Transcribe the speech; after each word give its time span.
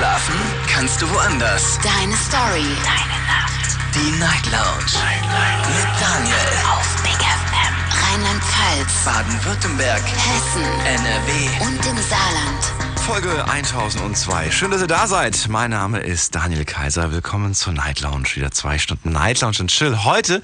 Schlafen 0.00 0.34
kannst 0.66 1.02
du 1.02 1.10
woanders. 1.10 1.78
Deine 1.82 2.16
Story. 2.16 2.64
Deine 2.82 3.20
Nacht. 3.28 3.76
Die 3.94 4.18
Night 4.18 4.46
Lounge. 4.46 4.94
Night, 4.94 5.20
Night. 5.28 5.68
Mit 5.76 6.00
Daniel. 6.00 6.36
Auf 6.72 7.02
Big 7.02 7.20
FM. 7.20 7.74
Rheinland-Pfalz. 8.02 9.04
Baden-Württemberg. 9.04 10.00
Hessen. 10.00 10.64
NRW. 10.86 11.66
Und 11.66 11.84
im 11.84 12.02
Saarland. 12.02 13.00
Folge 13.04 13.44
1002. 13.46 14.50
Schön, 14.50 14.70
dass 14.70 14.80
ihr 14.80 14.86
da 14.86 15.06
seid. 15.06 15.48
Mein 15.50 15.68
Name 15.68 15.98
ist 15.98 16.34
Daniel 16.34 16.64
Kaiser. 16.64 17.12
Willkommen 17.12 17.52
zur 17.52 17.74
Night 17.74 18.00
Lounge. 18.00 18.28
Wieder 18.36 18.52
zwei 18.52 18.78
Stunden 18.78 19.12
Night 19.12 19.42
Lounge 19.42 19.58
und 19.60 19.68
Chill. 19.68 20.04
Heute 20.04 20.40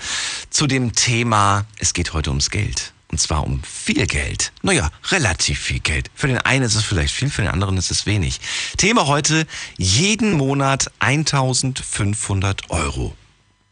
zu 0.51 0.67
dem 0.67 0.95
Thema, 0.95 1.65
es 1.79 1.95
geht 1.95 2.13
heute 2.13 2.29
ums 2.29 2.51
Geld. 2.51 2.93
Und 3.11 3.21
zwar 3.21 3.45
um 3.45 3.63
viel 3.63 4.07
Geld. 4.07 4.53
Naja, 4.63 4.91
relativ 5.11 5.61
viel 5.61 5.81
Geld. 5.81 6.11
Für 6.15 6.27
den 6.27 6.39
einen 6.39 6.65
ist 6.65 6.75
es 6.75 6.85
vielleicht 6.85 7.15
viel, 7.15 7.31
für 7.31 7.43
den 7.43 7.51
anderen 7.51 7.77
ist 7.77 7.91
es 7.91 8.07
wenig. 8.07 8.41
Thema 8.77 9.07
heute, 9.07 9.47
jeden 9.79 10.33
Monat 10.33 10.91
1500 10.99 12.71
Euro. 12.71 13.17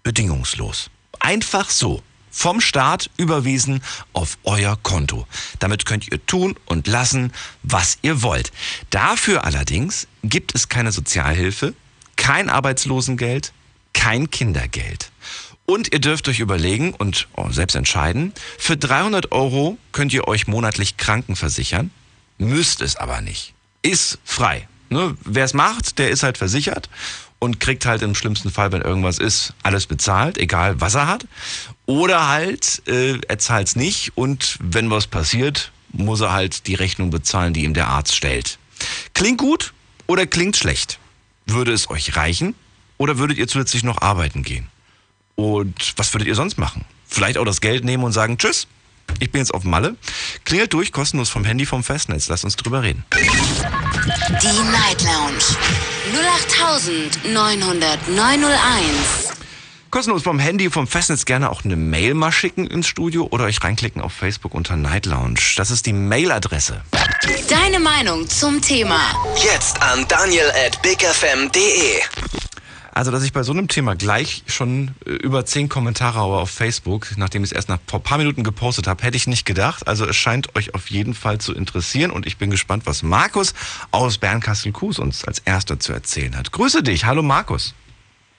Bedingungslos. 0.02 0.90
Einfach 1.18 1.70
so. 1.70 2.02
Vom 2.30 2.60
Staat 2.60 3.10
überwiesen 3.16 3.80
auf 4.12 4.38
euer 4.42 4.76
Konto. 4.82 5.26
Damit 5.60 5.86
könnt 5.86 6.10
ihr 6.10 6.24
tun 6.26 6.56
und 6.64 6.88
lassen, 6.88 7.32
was 7.62 7.98
ihr 8.02 8.22
wollt. 8.22 8.50
Dafür 8.90 9.44
allerdings 9.44 10.08
gibt 10.24 10.52
es 10.52 10.68
keine 10.68 10.90
Sozialhilfe, 10.90 11.74
kein 12.16 12.50
Arbeitslosengeld, 12.50 13.52
kein 13.92 14.30
Kindergeld. 14.30 15.12
Und 15.66 15.92
ihr 15.92 16.00
dürft 16.00 16.28
euch 16.28 16.40
überlegen 16.40 16.92
und 16.92 17.28
oh, 17.36 17.50
selbst 17.50 17.74
entscheiden, 17.74 18.32
für 18.58 18.76
300 18.76 19.32
Euro 19.32 19.78
könnt 19.92 20.12
ihr 20.12 20.28
euch 20.28 20.46
monatlich 20.46 20.98
krankenversichern, 20.98 21.90
müsst 22.38 22.82
es 22.82 22.96
aber 22.96 23.20
nicht. 23.22 23.54
Ist 23.82 24.18
frei. 24.24 24.68
Ne? 24.90 25.16
Wer 25.24 25.44
es 25.44 25.54
macht, 25.54 25.98
der 25.98 26.10
ist 26.10 26.22
halt 26.22 26.36
versichert 26.36 26.90
und 27.38 27.60
kriegt 27.60 27.86
halt 27.86 28.02
im 28.02 28.14
schlimmsten 28.14 28.50
Fall, 28.50 28.72
wenn 28.72 28.82
irgendwas 28.82 29.18
ist, 29.18 29.54
alles 29.62 29.86
bezahlt, 29.86 30.36
egal 30.38 30.80
was 30.80 30.94
er 30.94 31.06
hat. 31.06 31.26
Oder 31.86 32.28
halt, 32.28 32.82
äh, 32.86 33.18
er 33.26 33.38
zahlt 33.38 33.68
es 33.68 33.76
nicht 33.76 34.16
und 34.16 34.58
wenn 34.60 34.90
was 34.90 35.06
passiert, 35.06 35.72
muss 35.92 36.20
er 36.20 36.32
halt 36.32 36.66
die 36.66 36.74
Rechnung 36.74 37.10
bezahlen, 37.10 37.54
die 37.54 37.64
ihm 37.64 37.74
der 37.74 37.88
Arzt 37.88 38.14
stellt. 38.14 38.58
Klingt 39.14 39.38
gut 39.38 39.72
oder 40.06 40.26
klingt 40.26 40.56
schlecht? 40.56 40.98
Würde 41.46 41.72
es 41.72 41.88
euch 41.90 42.16
reichen 42.16 42.54
oder 42.98 43.18
würdet 43.18 43.38
ihr 43.38 43.48
zusätzlich 43.48 43.82
noch 43.82 44.02
arbeiten 44.02 44.42
gehen? 44.42 44.68
Und 45.36 45.92
was 45.96 46.12
würdet 46.14 46.28
ihr 46.28 46.34
sonst 46.34 46.58
machen? 46.58 46.84
Vielleicht 47.06 47.38
auch 47.38 47.44
das 47.44 47.60
Geld 47.60 47.84
nehmen 47.84 48.04
und 48.04 48.12
sagen, 48.12 48.38
tschüss, 48.38 48.66
ich 49.20 49.30
bin 49.30 49.40
jetzt 49.40 49.54
auf 49.54 49.64
Malle. 49.64 49.96
Klingelt 50.44 50.72
durch, 50.72 50.92
kostenlos 50.92 51.28
vom 51.28 51.44
Handy, 51.44 51.66
vom 51.66 51.84
Festnetz. 51.84 52.28
Lasst 52.28 52.44
uns 52.44 52.56
drüber 52.56 52.82
reden. 52.82 53.04
Die 53.12 54.46
Night 54.46 55.02
Lounge. 55.02 55.44
0890901. 57.32 59.34
Kostenlos 59.90 60.24
vom 60.24 60.40
Handy, 60.40 60.70
vom 60.70 60.88
Festnetz 60.88 61.24
gerne 61.24 61.50
auch 61.50 61.64
eine 61.64 61.76
Mail 61.76 62.14
mal 62.14 62.32
schicken 62.32 62.66
ins 62.66 62.88
Studio 62.88 63.28
oder 63.30 63.44
euch 63.44 63.62
reinklicken 63.62 64.02
auf 64.02 64.12
Facebook 64.12 64.52
unter 64.52 64.74
Night 64.74 65.06
Lounge. 65.06 65.38
Das 65.56 65.70
ist 65.70 65.86
die 65.86 65.92
Mailadresse. 65.92 66.82
Deine 67.48 67.78
Meinung 67.78 68.28
zum 68.28 68.60
Thema. 68.60 68.98
Jetzt 69.36 69.80
an 69.80 70.04
daniel 70.08 70.50
at 70.66 70.82
bigfm.de. 70.82 72.00
Also, 72.96 73.10
dass 73.10 73.24
ich 73.24 73.32
bei 73.32 73.42
so 73.42 73.50
einem 73.52 73.66
Thema 73.66 73.96
gleich 73.96 74.44
schon 74.46 74.92
äh, 75.04 75.10
über 75.10 75.44
zehn 75.44 75.68
Kommentare 75.68 76.16
habe 76.20 76.34
auf 76.38 76.48
Facebook, 76.50 77.08
nachdem 77.16 77.42
ich 77.42 77.50
es 77.50 77.52
erst 77.56 77.68
nach 77.68 77.80
ein 77.92 78.02
paar 78.02 78.18
Minuten 78.18 78.44
gepostet 78.44 78.86
habe, 78.86 79.02
hätte 79.02 79.16
ich 79.16 79.26
nicht 79.26 79.44
gedacht. 79.44 79.88
Also 79.88 80.06
es 80.06 80.14
scheint 80.14 80.54
euch 80.54 80.74
auf 80.76 80.88
jeden 80.90 81.12
Fall 81.14 81.38
zu 81.38 81.52
interessieren 81.54 82.12
und 82.12 82.24
ich 82.24 82.36
bin 82.38 82.50
gespannt, 82.50 82.86
was 82.86 83.02
Markus 83.02 83.52
aus 83.90 84.18
Bernkastel-Kues 84.18 85.00
uns 85.00 85.24
als 85.24 85.40
erster 85.40 85.80
zu 85.80 85.92
erzählen 85.92 86.36
hat. 86.36 86.52
Grüße 86.52 86.84
dich. 86.84 87.04
Hallo 87.04 87.22
Markus. 87.22 87.74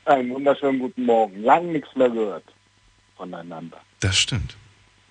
Einen 0.06 0.30
wunderschönen 0.30 0.80
guten 0.80 1.04
Morgen. 1.06 1.44
Lang 1.44 1.74
nichts 1.74 1.90
mehr 1.96 2.10
gehört 2.10 2.46
voneinander. 3.18 3.78
Das 4.00 4.18
stimmt. 4.18 4.56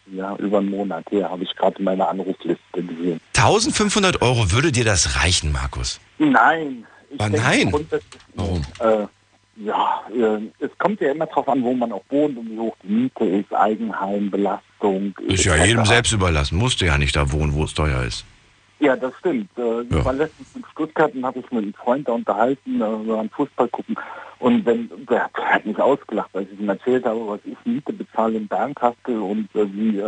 Ja, 0.07 0.37
über 0.37 0.59
einen 0.59 0.71
Monat 0.71 1.05
her 1.11 1.29
habe 1.29 1.45
ich 1.45 1.55
gerade 1.57 1.83
meine 1.83 2.09
Anrufliste 2.09 2.59
gesehen. 2.73 3.21
1500 3.37 4.23
Euro 4.23 4.51
würde 4.53 4.73
dir 4.73 4.85
das 4.87 5.17
reichen, 5.17 5.53
Markus? 5.53 6.01
Nein. 6.19 6.87
Ich 7.11 7.21
Ah, 7.21 7.29
denke 7.29 7.43
nein? 7.47 7.87
Warum? 8.35 8.63
Äh, 8.81 9.07
ja, 9.57 10.03
äh, 10.13 10.41
es 10.59 10.71
kommt 10.79 11.01
ja 11.01 11.11
immer 11.13 11.27
darauf 11.27 11.49
an, 11.49 11.63
wo 11.63 11.73
man 11.75 11.93
auch 11.93 12.03
wohnt 12.11 12.37
und 12.39 12.51
wie 12.51 12.59
hoch 12.59 12.77
die 12.83 12.89
Miete 12.89 13.25
ist, 13.25 13.53
Eigenheimbelastung. 13.55 15.15
Ist 15.27 15.45
ja 15.45 15.57
jedem 15.57 15.85
selbst 15.85 16.13
überlassen. 16.13 16.59
Musst 16.59 16.81
du 16.81 16.87
ja 16.87 16.99
nicht 16.99 17.17
da 17.17 17.31
wohnen, 17.33 17.55
wo 17.55 17.65
es 17.65 17.75
teuer 17.75 18.03
ist. 18.03 18.25
Ja, 18.81 18.97
das 18.97 19.15
stimmt. 19.19 19.49
Äh, 19.57 19.83
Ich 19.83 19.91
Ja. 19.93 20.05
war 20.05 20.13
letztens 20.13 20.49
in 20.55 20.65
Stuttgart 20.73 21.15
und 21.15 21.25
habe 21.25 21.39
ich 21.39 21.51
mit 21.53 21.63
einem 21.63 21.75
Freund 21.75 22.09
da 22.09 22.13
unterhalten, 22.13 22.77
äh, 22.77 23.07
wir 23.07 23.15
waren 23.17 23.31
Fußball 23.31 23.69
gucken. 23.69 23.97
Und 24.41 24.67
wenn, 24.67 24.91
der, 25.09 25.31
hat 25.35 25.65
mich 25.65 25.79
ausgelacht, 25.79 26.31
als 26.35 26.49
ich 26.53 26.61
ihm 26.61 26.69
erzählt 26.69 27.07
habe, 27.07 27.27
was 27.27 27.41
ich 27.45 27.57
Miete 27.65 27.93
bezahle 27.93 28.37
in 28.37 28.47
Bernkastel 28.49 29.19
und 29.19 29.49
wie 29.55 30.03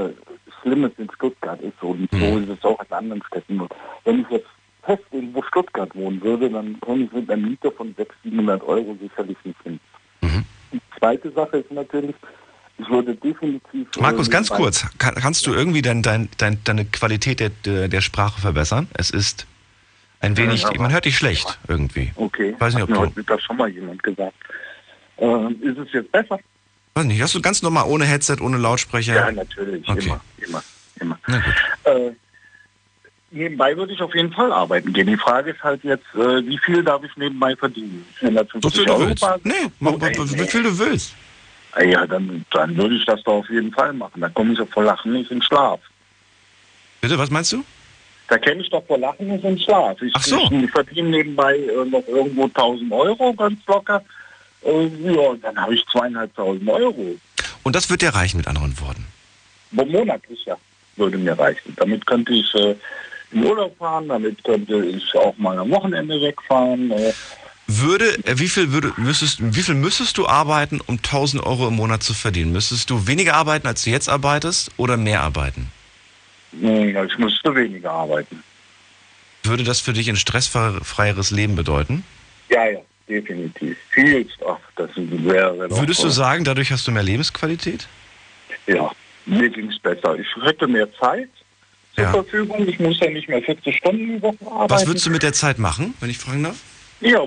schlimm 0.60 0.84
es 0.84 0.92
in 0.98 1.08
Stuttgart 1.14 1.60
ist. 1.62 1.80
Und 1.82 2.08
so 2.10 2.18
Mhm. 2.18 2.42
ist 2.42 2.58
es 2.58 2.64
auch 2.64 2.78
in 2.80 2.92
anderen 2.92 3.22
Städten. 3.28 3.60
Und 3.60 3.70
wenn 4.04 4.20
ich 4.22 4.28
jetzt 4.30 4.48
fest 4.86 5.02
irgendwo 5.10 5.42
Stuttgart 5.42 5.94
wohnen 5.94 6.20
würde, 6.22 6.48
dann 6.50 6.78
komme 6.80 7.04
ich 7.04 7.12
mit 7.12 7.28
einer 7.30 7.46
Miete 7.46 7.70
von 7.70 7.88
600, 7.96 8.08
700 8.24 8.62
Euro 8.62 8.96
sicherlich 9.00 9.36
nicht 9.44 9.60
hin. 9.62 9.80
Mhm. 10.22 10.44
Die 10.72 10.80
zweite 10.98 11.30
Sache 11.32 11.58
ist 11.58 11.70
natürlich, 11.70 12.14
ich 12.78 12.88
würde 12.88 13.14
definitiv... 13.14 13.88
äh, 13.96 14.00
Markus, 14.00 14.30
ganz 14.30 14.48
kurz. 14.48 14.86
Kann, 14.98 15.14
kannst 15.16 15.46
du 15.46 15.52
irgendwie 15.52 15.82
dein, 15.82 16.02
dein, 16.02 16.28
dein, 16.38 16.58
deine 16.64 16.84
Qualität 16.84 17.40
der, 17.40 17.88
der, 17.88 18.00
Sprache 18.00 18.40
verbessern? 18.40 18.88
Es 18.94 19.10
ist 19.10 19.46
ein 20.20 20.36
wenig, 20.36 20.62
Ja, 20.62 20.70
man 20.78 20.92
hört 20.92 21.04
dich 21.04 21.16
schlecht 21.16 21.58
irgendwie. 21.68 22.12
Okay, 22.16 22.54
Weiß 22.58 22.74
nicht, 22.74 22.82
hat 22.82 22.90
ob 22.90 23.00
mir 23.00 23.06
du- 23.08 23.12
Mittag 23.20 23.40
schon 23.42 23.56
mal 23.56 23.68
jemand 23.68 24.02
gesagt. 24.02 24.34
Äh, 25.18 25.52
ist 25.62 25.78
es 25.78 25.92
jetzt 25.92 26.12
besser? 26.12 26.38
Weiß 26.94 27.04
nicht, 27.04 27.20
hast 27.20 27.34
du 27.34 27.42
ganz 27.42 27.60
normal 27.62 27.84
ohne 27.88 28.04
Headset, 28.06 28.36
ohne 28.40 28.56
Lautsprecher? 28.56 29.14
Ja, 29.14 29.30
natürlich. 29.32 29.86
Okay. 29.88 30.06
Immer, 30.06 30.20
immer, 30.38 30.62
immer. 31.00 31.18
Na 31.26 31.38
gut. 31.38 31.54
Äh, 31.84 32.10
nebenbei 33.36 33.76
würde 33.76 33.92
ich 33.92 34.00
auf 34.02 34.14
jeden 34.14 34.32
Fall 34.32 34.52
arbeiten 34.52 34.92
gehen. 34.92 35.06
Die 35.06 35.16
Frage 35.16 35.50
ist 35.52 35.62
halt 35.62 35.84
jetzt, 35.84 36.06
äh, 36.14 36.46
wie 36.46 36.58
viel 36.58 36.82
darf 36.82 37.02
ich 37.04 37.16
nebenbei 37.16 37.54
verdienen? 37.56 38.04
So 38.20 38.26
450 38.28 38.72
viel 38.74 38.84
du 38.86 38.98
willst. 39.00 39.24
Nee, 39.44 39.52
mach, 39.80 39.92
Okay, 39.92 40.16
wie 40.18 40.36
nee. 40.36 40.46
viel 40.46 40.62
du 40.62 40.78
willst. 40.78 41.14
Ah 41.72 41.82
Ja, 41.82 42.06
dann, 42.06 42.44
dann 42.50 42.76
würde 42.76 42.96
ich 42.96 43.04
das 43.04 43.22
doch 43.22 43.34
auf 43.34 43.50
jeden 43.50 43.72
Fall 43.72 43.92
machen. 43.92 44.20
Da 44.20 44.28
komme 44.30 44.52
ich 44.52 44.58
doch 44.58 44.68
vor 44.68 44.84
Lachen 44.84 45.12
nicht 45.12 45.30
in 45.30 45.42
Schlaf. 45.42 45.80
Bitte, 47.00 47.18
was 47.18 47.30
meinst 47.30 47.52
du? 47.52 47.62
Da 48.28 48.38
kenne 48.38 48.62
ich 48.62 48.70
doch 48.70 48.84
vor 48.86 48.98
Lachen 48.98 49.28
nicht 49.28 49.44
in 49.44 49.58
Schlaf. 49.58 50.00
Ich, 50.02 50.12
Ach 50.16 50.22
so. 50.22 50.50
ich 50.50 50.70
verdiene 50.70 51.10
nebenbei 51.10 51.56
äh, 51.56 51.84
noch 51.84 52.06
irgendwo 52.08 52.44
1000 52.44 52.90
Euro 52.90 53.32
ganz 53.34 53.58
locker. 53.66 54.02
Äh, 54.64 54.86
ja, 54.86 55.34
dann 55.42 55.56
habe 55.60 55.74
ich 55.74 55.84
zweieinhalbtausend 55.92 56.68
Euro. 56.68 57.16
Und 57.62 57.76
das 57.76 57.90
wird 57.90 58.02
dir 58.02 58.10
reichen, 58.14 58.38
mit 58.38 58.48
anderen 58.48 58.78
Worten. 58.80 59.06
monatlich 59.70 60.44
ja, 60.44 60.56
würde 60.96 61.18
mir 61.18 61.38
reichen. 61.38 61.74
Damit 61.76 62.06
könnte 62.06 62.32
ich 62.32 62.54
äh, 62.54 62.74
in 63.32 63.44
Urlaub 63.44 63.76
fahren, 63.78 64.08
damit 64.08 64.42
könnte 64.44 64.84
ich 64.84 65.14
auch 65.14 65.36
mal 65.38 65.58
am 65.58 65.70
Wochenende 65.70 66.20
wegfahren. 66.20 66.90
Äh, 66.90 67.12
Würde, 67.66 68.16
äh, 68.24 68.38
wie 68.38 68.48
viel, 68.48 68.72
würde, 68.72 68.92
müsstest, 68.96 69.38
wie 69.40 69.62
viel 69.62 69.74
müsstest 69.74 70.18
du 70.18 70.26
arbeiten, 70.26 70.80
um 70.86 70.96
1000 70.96 71.42
Euro 71.44 71.68
im 71.68 71.76
Monat 71.76 72.02
zu 72.02 72.14
verdienen? 72.14 72.52
Müsstest 72.52 72.90
du 72.90 73.06
weniger 73.06 73.34
arbeiten, 73.34 73.66
als 73.66 73.82
du 73.82 73.90
jetzt 73.90 74.08
arbeitest, 74.08 74.70
oder 74.76 74.96
mehr 74.96 75.22
arbeiten? 75.22 75.70
ich 76.52 77.18
müsste 77.18 77.54
weniger 77.54 77.90
arbeiten. 77.90 78.42
Würde 79.42 79.64
das 79.64 79.80
für 79.80 79.92
dich 79.92 80.08
ein 80.08 80.16
stressfreieres 80.16 81.30
Leben 81.30 81.54
bedeuten? 81.54 82.02
Ja, 82.48 82.66
ja, 82.66 82.80
definitiv. 83.08 83.76
Viel, 83.90 84.26
ach, 84.48 84.58
das 84.76 84.90
doch, 84.94 85.80
Würdest 85.80 86.02
du 86.02 86.08
sagen, 86.08 86.44
dadurch 86.44 86.72
hast 86.72 86.86
du 86.86 86.92
mehr 86.92 87.02
Lebensqualität? 87.02 87.88
Ja, 88.66 88.90
mir 89.26 89.50
ging 89.50 89.70
es 89.70 89.78
besser. 89.78 90.16
Ich 90.18 90.26
hätte 90.42 90.66
mehr 90.66 90.92
Zeit 90.94 91.28
zur 91.96 92.04
Ja. 92.04 92.10
Verfügung. 92.12 92.68
Ich 92.68 92.78
muss 92.78 93.00
ja 93.00 93.10
nicht 93.10 93.28
mehr 93.28 93.42
40 93.42 93.76
Stunden 93.76 94.06
die 94.06 94.22
Woche 94.22 94.36
arbeiten. 94.50 94.70
Was 94.70 94.86
würdest 94.86 95.06
du 95.06 95.10
mit 95.10 95.22
der 95.22 95.32
Zeit 95.32 95.58
machen, 95.58 95.94
wenn 96.00 96.10
ich 96.10 96.18
fragen 96.18 96.44
darf? 96.44 96.56
Ja, 97.00 97.20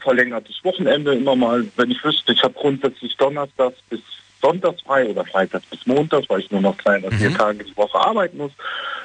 verlängertes 0.00 0.56
Wochenende 0.62 1.14
immer 1.14 1.34
mal, 1.36 1.66
wenn 1.76 1.90
ich 1.90 2.02
wüsste, 2.04 2.32
ich 2.32 2.42
habe 2.42 2.54
grundsätzlich 2.54 3.16
Donnerstags 3.16 3.78
bis 3.88 4.00
Sonntags 4.42 4.82
frei 4.82 5.06
oder 5.06 5.24
Freitags 5.24 5.66
bis 5.66 5.86
Montags, 5.86 6.28
weil 6.28 6.40
ich 6.40 6.50
nur 6.50 6.60
noch 6.62 6.76
zwei 6.82 6.98
oder 6.98 7.10
vier 7.12 7.30
Mhm. 7.30 7.34
Tage 7.34 7.64
die 7.64 7.76
Woche 7.76 7.98
arbeiten 7.98 8.38
muss. 8.38 8.52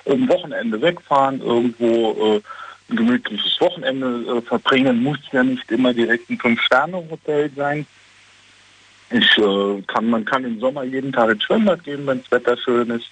Am 0.05 0.27
Wochenende 0.29 0.81
wegfahren, 0.81 1.41
irgendwo 1.41 2.35
äh, 2.35 2.41
ein 2.89 2.95
gemütliches 2.97 3.59
Wochenende 3.59 4.37
äh, 4.37 4.41
verbringen, 4.41 5.01
muss 5.03 5.17
ja 5.31 5.43
nicht 5.43 5.69
immer 5.71 5.93
direkt 5.93 6.29
ein 6.29 6.39
Fünf-Sterne-Hotel 6.39 7.51
sein. 7.55 7.85
Ich, 9.11 9.37
äh, 9.37 9.81
kann, 9.87 10.09
man 10.09 10.25
kann 10.25 10.43
im 10.45 10.59
Sommer 10.59 10.83
jeden 10.83 11.11
Tag 11.13 11.29
ins 11.31 11.43
Schwimmbad 11.43 11.83
gehen, 11.83 12.05
wenn 12.07 12.21
das 12.21 12.31
Wetter 12.31 12.57
schön 12.57 12.89
ist. 12.89 13.09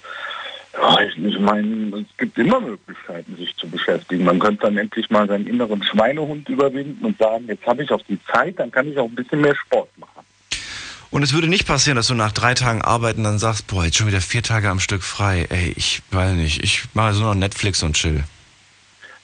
Ja, 0.73 0.99
ich, 1.01 1.39
meine, 1.39 1.97
es 1.97 2.17
gibt 2.17 2.37
immer 2.37 2.59
Möglichkeiten, 2.59 3.35
sich 3.37 3.55
zu 3.55 3.69
beschäftigen. 3.69 4.23
Man 4.23 4.39
könnte 4.39 4.63
dann 4.63 4.77
endlich 4.77 5.09
mal 5.09 5.27
seinen 5.27 5.45
inneren 5.45 5.83
Schweinehund 5.83 6.49
überwinden 6.49 7.05
und 7.05 7.17
sagen, 7.19 7.45
jetzt 7.47 7.65
habe 7.65 7.83
ich 7.83 7.91
auch 7.91 8.01
die 8.09 8.19
Zeit, 8.31 8.59
dann 8.59 8.71
kann 8.71 8.87
ich 8.87 8.97
auch 8.97 9.07
ein 9.07 9.15
bisschen 9.15 9.41
mehr 9.41 9.55
Sport 9.55 9.89
machen. 9.97 10.09
Und 11.11 11.21
es 11.21 11.31
würde 11.31 11.47
nicht 11.47 11.67
passieren, 11.67 11.95
dass 11.95 12.07
du 12.07 12.15
nach 12.15 12.31
drei 12.31 12.55
Tagen 12.55 12.81
arbeiten 12.81 13.23
dann 13.23 13.37
sagst, 13.37 13.67
boah, 13.67 13.85
jetzt 13.85 13.97
schon 13.97 14.07
wieder 14.07 14.19
vier 14.19 14.41
Tage 14.41 14.69
am 14.69 14.79
Stück 14.79 15.03
frei. 15.03 15.45
Ey, 15.49 15.71
ich 15.75 16.01
weiß 16.09 16.33
nicht, 16.33 16.63
ich 16.63 16.85
mache 16.95 17.13
so 17.13 17.23
noch 17.23 17.35
Netflix 17.35 17.83
und 17.83 17.93
chill. 17.95 18.23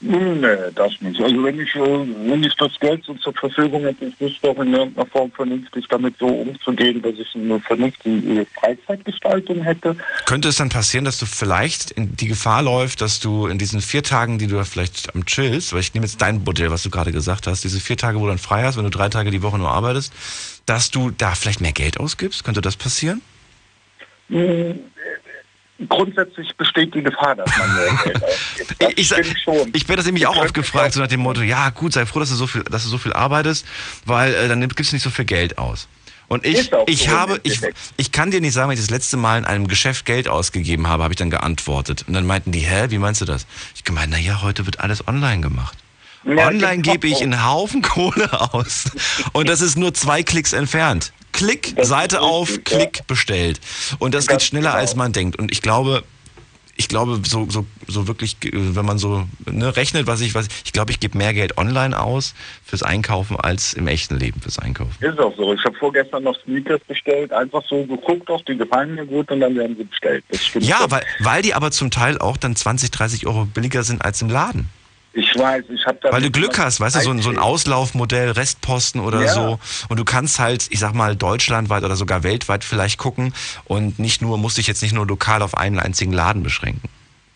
Nee, 0.01 0.56
das 0.75 0.94
nicht. 1.01 1.22
Also 1.22 1.44
wenn 1.44 1.60
ich, 1.60 1.75
äh, 1.75 1.80
wenn 1.81 2.42
ich 2.42 2.56
das 2.56 2.72
Geld 2.80 3.04
so 3.04 3.13
zur 3.16 3.34
Verfügung 3.34 3.84
hätte, 3.84 4.06
ich 4.06 4.19
wüsste 4.22 4.48
doch 4.48 4.57
in 4.63 4.74
irgendeiner 4.74 5.06
Form 5.07 5.30
vernünftig 5.31 5.86
damit 5.90 6.16
so 6.18 6.28
umzugehen, 6.28 7.01
dass 7.01 7.16
ich 7.16 7.36
eine 7.36 7.60
vernünftige 7.60 8.46
Freizeitgestaltung 8.57 9.62
hätte. 9.62 9.98
Könnte 10.25 10.48
es 10.48 10.56
dann 10.56 10.69
passieren, 10.69 11.04
dass 11.04 11.19
du 11.19 11.25
vielleicht 11.25 11.92
in 11.92 12.16
die 12.16 12.28
Gefahr 12.28 12.62
läufst, 12.62 13.01
dass 13.01 13.19
du 13.19 13.48
in 13.48 13.57
diesen 13.57 13.81
vier 13.81 14.01
Tagen, 14.01 14.38
die 14.38 14.48
du 14.48 14.63
vielleicht 14.63 15.13
am 15.13 15.25
chillst, 15.25 15.74
weil 15.74 15.81
ich 15.81 15.94
nehme 15.94 16.06
jetzt 16.06 16.22
dein 16.22 16.45
Modell, 16.45 16.72
was 16.72 16.84
du 16.84 16.90
gerade 16.90 17.12
gesagt 17.12 17.45
hast, 17.45 17.66
diese 17.66 17.81
vier 17.81 17.98
Tage, 17.98 18.19
wo 18.19 18.24
du 18.24 18.30
dann 18.30 18.38
frei 18.38 18.63
hast, 18.63 18.78
wenn 18.78 18.86
du 18.86 18.90
drei 18.90 19.10
Tage 19.10 19.31
die 19.31 19.44
Woche 19.44 19.57
nur 19.57 19.69
arbeitest, 19.69 20.13
dass 20.66 20.92
du 20.92 21.12
da 21.12 21.36
vielleicht 21.36 21.60
mehr 21.60 21.74
Geld 21.74 22.00
ausgibst? 22.00 22.45
Könnte 22.45 22.62
das 22.62 22.78
passieren? 22.78 23.22
Hm, 24.30 24.80
grundsätzlich 25.88 26.56
besteht 26.58 26.94
die 26.94 27.04
Gefahr, 27.04 27.36
dass 27.36 27.50
man 27.58 27.76
Geld 27.76 27.90
ausgibt. 28.24 28.76
Das 28.80 28.90
ich, 28.96 29.08
sag- 29.08 29.26
stimmt 29.26 29.40
schon. 29.42 29.70
ich 29.74 29.88
werde 29.88 29.98
das 29.98 30.06
nämlich 30.06 30.28
auch 30.28 30.36
Ich 30.36 30.42
oft 30.42 30.54
gefragt, 30.54 30.94
so 30.94 31.00
nach 31.00 31.08
dem 31.08 31.22
Motto, 31.22 31.42
ja 31.42 31.70
gut, 31.70 31.94
sei 31.94 32.06
froh, 32.06 32.20
dass 32.20 32.30
du 32.30 32.36
so 32.36 32.48
viel, 32.48 32.64
dass 32.64 32.84
du 32.84 32.90
so 32.90 32.98
viel 32.98 33.14
arbeitest, 33.14 33.66
weil 34.06 34.34
äh, 34.34 34.48
dann 34.48 34.68
gibst 34.68 34.92
du 34.92 34.96
nicht 34.96 35.04
so 35.04 35.10
viel 35.10 35.26
Geld 35.26 35.58
aus. 35.58 35.88
Und 36.28 36.46
ich, 36.46 36.70
ich 36.86 37.04
so 37.06 37.10
habe, 37.10 37.40
ich, 37.42 37.60
ich 37.98 38.12
kann 38.12 38.30
dir 38.30 38.40
nicht 38.40 38.54
sagen, 38.54 38.70
wenn 38.70 38.76
ich 38.76 38.81
das 38.81 38.92
letzte 38.92 39.18
Mal 39.18 39.40
in 39.40 39.46
einem 39.46 39.68
Geschäft 39.68 40.06
Geld 40.06 40.28
ausgegeben 40.28 40.88
habe, 40.88 41.02
habe 41.02 41.12
ich 41.14 41.18
dann 41.18 41.31
geantwortet. 41.31 42.06
Und 42.08 42.14
dann 42.14 42.28
meinten 42.28 42.52
die, 42.52 42.60
hä, 42.60 42.86
wie 42.90 43.00
meinst 43.00 43.22
du 43.22 43.26
das? 43.26 43.48
Ich 43.76 43.84
gemeint, 43.84 44.12
naja, 44.12 44.42
heute 44.44 44.68
wird 44.68 44.80
alles 44.80 45.08
online 45.08 45.42
gemacht. 45.42 45.76
Ja, 46.26 46.48
online 46.48 46.84
gebe 46.84 47.08
ich 47.08 47.24
einen 47.24 47.44
Haufen 47.46 47.81
Kohle 47.84 48.30
aus. 48.54 48.86
Und 49.34 49.50
das 49.50 49.62
ist 49.62 49.76
nur 49.76 49.94
zwei 49.96 50.22
Klicks 50.22 50.54
entfernt. 50.54 51.14
Klick, 51.31 51.76
Das 51.76 51.90
Seite 51.90 52.22
auf, 52.22 52.50
richtig, 52.50 52.72
ja. 52.72 52.78
Klick, 52.78 53.08
bestellt. 53.08 53.60
Und 54.00 54.14
das 54.14 54.26
geht 54.26 54.31
Ganz 54.31 54.44
schneller, 54.44 54.72
genau. 54.72 54.80
als 54.81 54.96
man 54.96 55.12
denkt. 55.14 55.38
Und 55.38 55.52
ich 55.52 55.62
glaube, 55.62 56.04
ich 56.80 56.88
glaube, 56.88 57.20
so, 57.26 57.46
so, 57.50 57.66
so 57.88 58.08
wirklich, 58.08 58.38
äh, 58.46 58.52
wenn 58.54 58.86
man 58.86 58.98
so 58.98 59.28
ne, 59.52 59.76
rechnet, 59.76 60.08
was 60.08 60.22
ich, 60.22 60.34
was 60.34 60.48
ich 60.64 60.72
glaube, 60.72 60.92
ich 60.92 61.02
gebe 61.02 61.18
mehr 61.18 61.34
Geld 61.34 61.58
online 61.58 62.00
aus 62.00 62.34
fürs 62.64 62.84
Einkaufen 62.84 63.36
als 63.36 63.74
im 63.74 63.88
echten 63.88 64.18
Leben 64.18 64.40
fürs 64.40 64.60
Einkaufen. 64.60 64.96
Ist 65.02 65.20
auch 65.20 65.36
so. 65.36 65.54
Ich 65.54 65.64
habe 65.66 65.76
vorgestern 65.76 66.24
noch 66.24 66.42
Sneakers 66.44 66.80
bestellt, 66.88 67.34
einfach 67.34 67.64
so 67.68 67.86
geguckt, 67.86 68.30
doch, 68.30 68.42
die 68.46 68.56
gefallen 68.56 68.96
mir 68.96 69.06
gut 69.06 69.30
und 69.30 69.42
dann 69.42 69.56
werden 69.58 69.76
sie 69.78 69.84
bestellt. 69.84 70.24
Das. 70.30 70.40
Ja, 70.62 70.78
schon. 70.78 70.92
weil, 70.92 71.04
weil 71.20 71.42
die 71.42 71.54
aber 71.54 71.72
zum 71.72 71.92
Teil 71.92 72.18
auch 72.18 72.38
dann 72.38 72.56
20, 72.56 72.92
30 72.92 73.28
Euro 73.28 73.44
billiger 73.44 73.84
sind 73.84 74.04
als 74.06 74.22
im 74.22 74.30
Laden. 74.30 74.70
Ich 75.14 75.36
weiß, 75.36 75.66
ich 75.70 75.86
habe 75.86 75.98
da. 76.02 76.12
Weil 76.12 76.22
du 76.22 76.32
Glück 76.32 76.58
hast, 76.60 76.80
weißt 76.80 76.98
du, 76.98 77.02
so 77.02 77.12
ein, 77.12 77.22
so 77.22 77.30
ein 77.30 77.38
Auslaufmodell, 77.40 78.32
Restposten 78.32 79.02
oder 79.02 79.24
Ja. 79.24 79.34
so. 79.34 79.60
Und 79.90 79.98
du 79.98 80.06
kannst 80.06 80.40
halt, 80.40 80.68
ich 80.70 80.80
sag 80.80 80.94
mal, 80.94 81.16
deutschlandweit 81.16 81.84
oder 81.84 81.96
sogar 81.96 82.24
weltweit 82.24 82.64
vielleicht 82.64 82.98
gucken 82.98 83.34
und 83.66 84.00
nicht 84.00 84.22
nur, 84.22 84.38
musst 84.38 84.58
dich 84.58 84.68
jetzt 84.68 84.82
nicht 84.82 84.94
nur 84.94 85.08
lokal 85.08 85.42
auf 85.42 85.58
einen 85.58 85.80
einzigen 85.80 86.14
Laden 86.14 86.44
beschränken. 86.44 86.90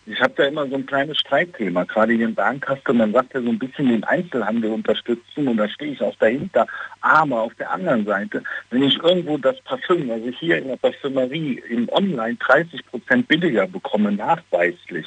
Ich 0.06 0.20
habe 0.20 0.34
da 0.36 0.44
immer 0.44 0.66
so 0.68 0.74
ein 0.74 0.84
kleines 0.84 1.18
Streitthema, 1.18 1.84
gerade 1.84 2.12
hier 2.12 2.26
in 2.26 2.34
Bernkastel, 2.34 2.94
man 2.94 3.12
sagt 3.12 3.32
ja 3.32 3.40
so 3.40 3.48
ein 3.48 3.58
bisschen 3.58 3.88
den 3.88 4.04
Einzelhandel 4.04 4.72
unterstützen 4.72 5.48
und 5.48 5.56
da 5.56 5.66
stehe 5.68 5.92
ich 5.92 6.02
auch 6.02 6.14
dahinter. 6.16 6.66
Aber 7.00 7.40
auf 7.40 7.54
der 7.54 7.70
anderen 7.70 8.04
Seite, 8.04 8.42
wenn 8.70 8.82
ich 8.82 8.98
irgendwo 9.02 9.38
das 9.38 9.58
Parfüm, 9.62 10.10
also 10.10 10.28
hier 10.28 10.58
in 10.58 10.68
der 10.68 10.76
Parfümerie 10.76 11.62
im 11.70 11.88
Online 11.88 12.36
30 12.36 12.84
Prozent 12.86 13.28
billiger 13.28 13.66
bekomme, 13.66 14.12
nachweislich, 14.12 15.06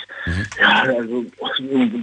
ja, 0.60 0.84
also 0.84 1.26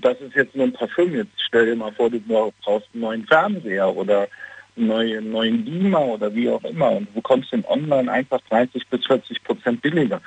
das 0.01 0.21
ist 0.21 0.37
jetzt 0.37 0.55
nur 0.55 0.67
ein 0.67 0.73
Parfüm. 0.73 1.15
Jetzt 1.15 1.33
stell 1.39 1.67
dir 1.67 1.77
mal 1.77 1.93
vor, 1.93 2.11
du 2.11 2.21
brauchst 2.21 2.89
einen 2.93 3.03
neuen 3.03 3.27
Fernseher 3.27 3.95
oder 3.95 4.29
einen 4.77 5.31
neuen, 5.31 5.65
Beamer 5.65 6.05
oder 6.05 6.35
wie 6.35 6.49
auch 6.49 6.65
immer 6.65 6.91
und 6.91 7.09
du 7.09 7.13
bekommst 7.15 7.53
den 7.53 7.65
Online 7.67 8.11
einfach 8.11 8.41
30 8.51 8.87
bis 8.89 9.07
40 9.07 9.45
Prozent 9.45 9.83
billiger. 9.83 10.21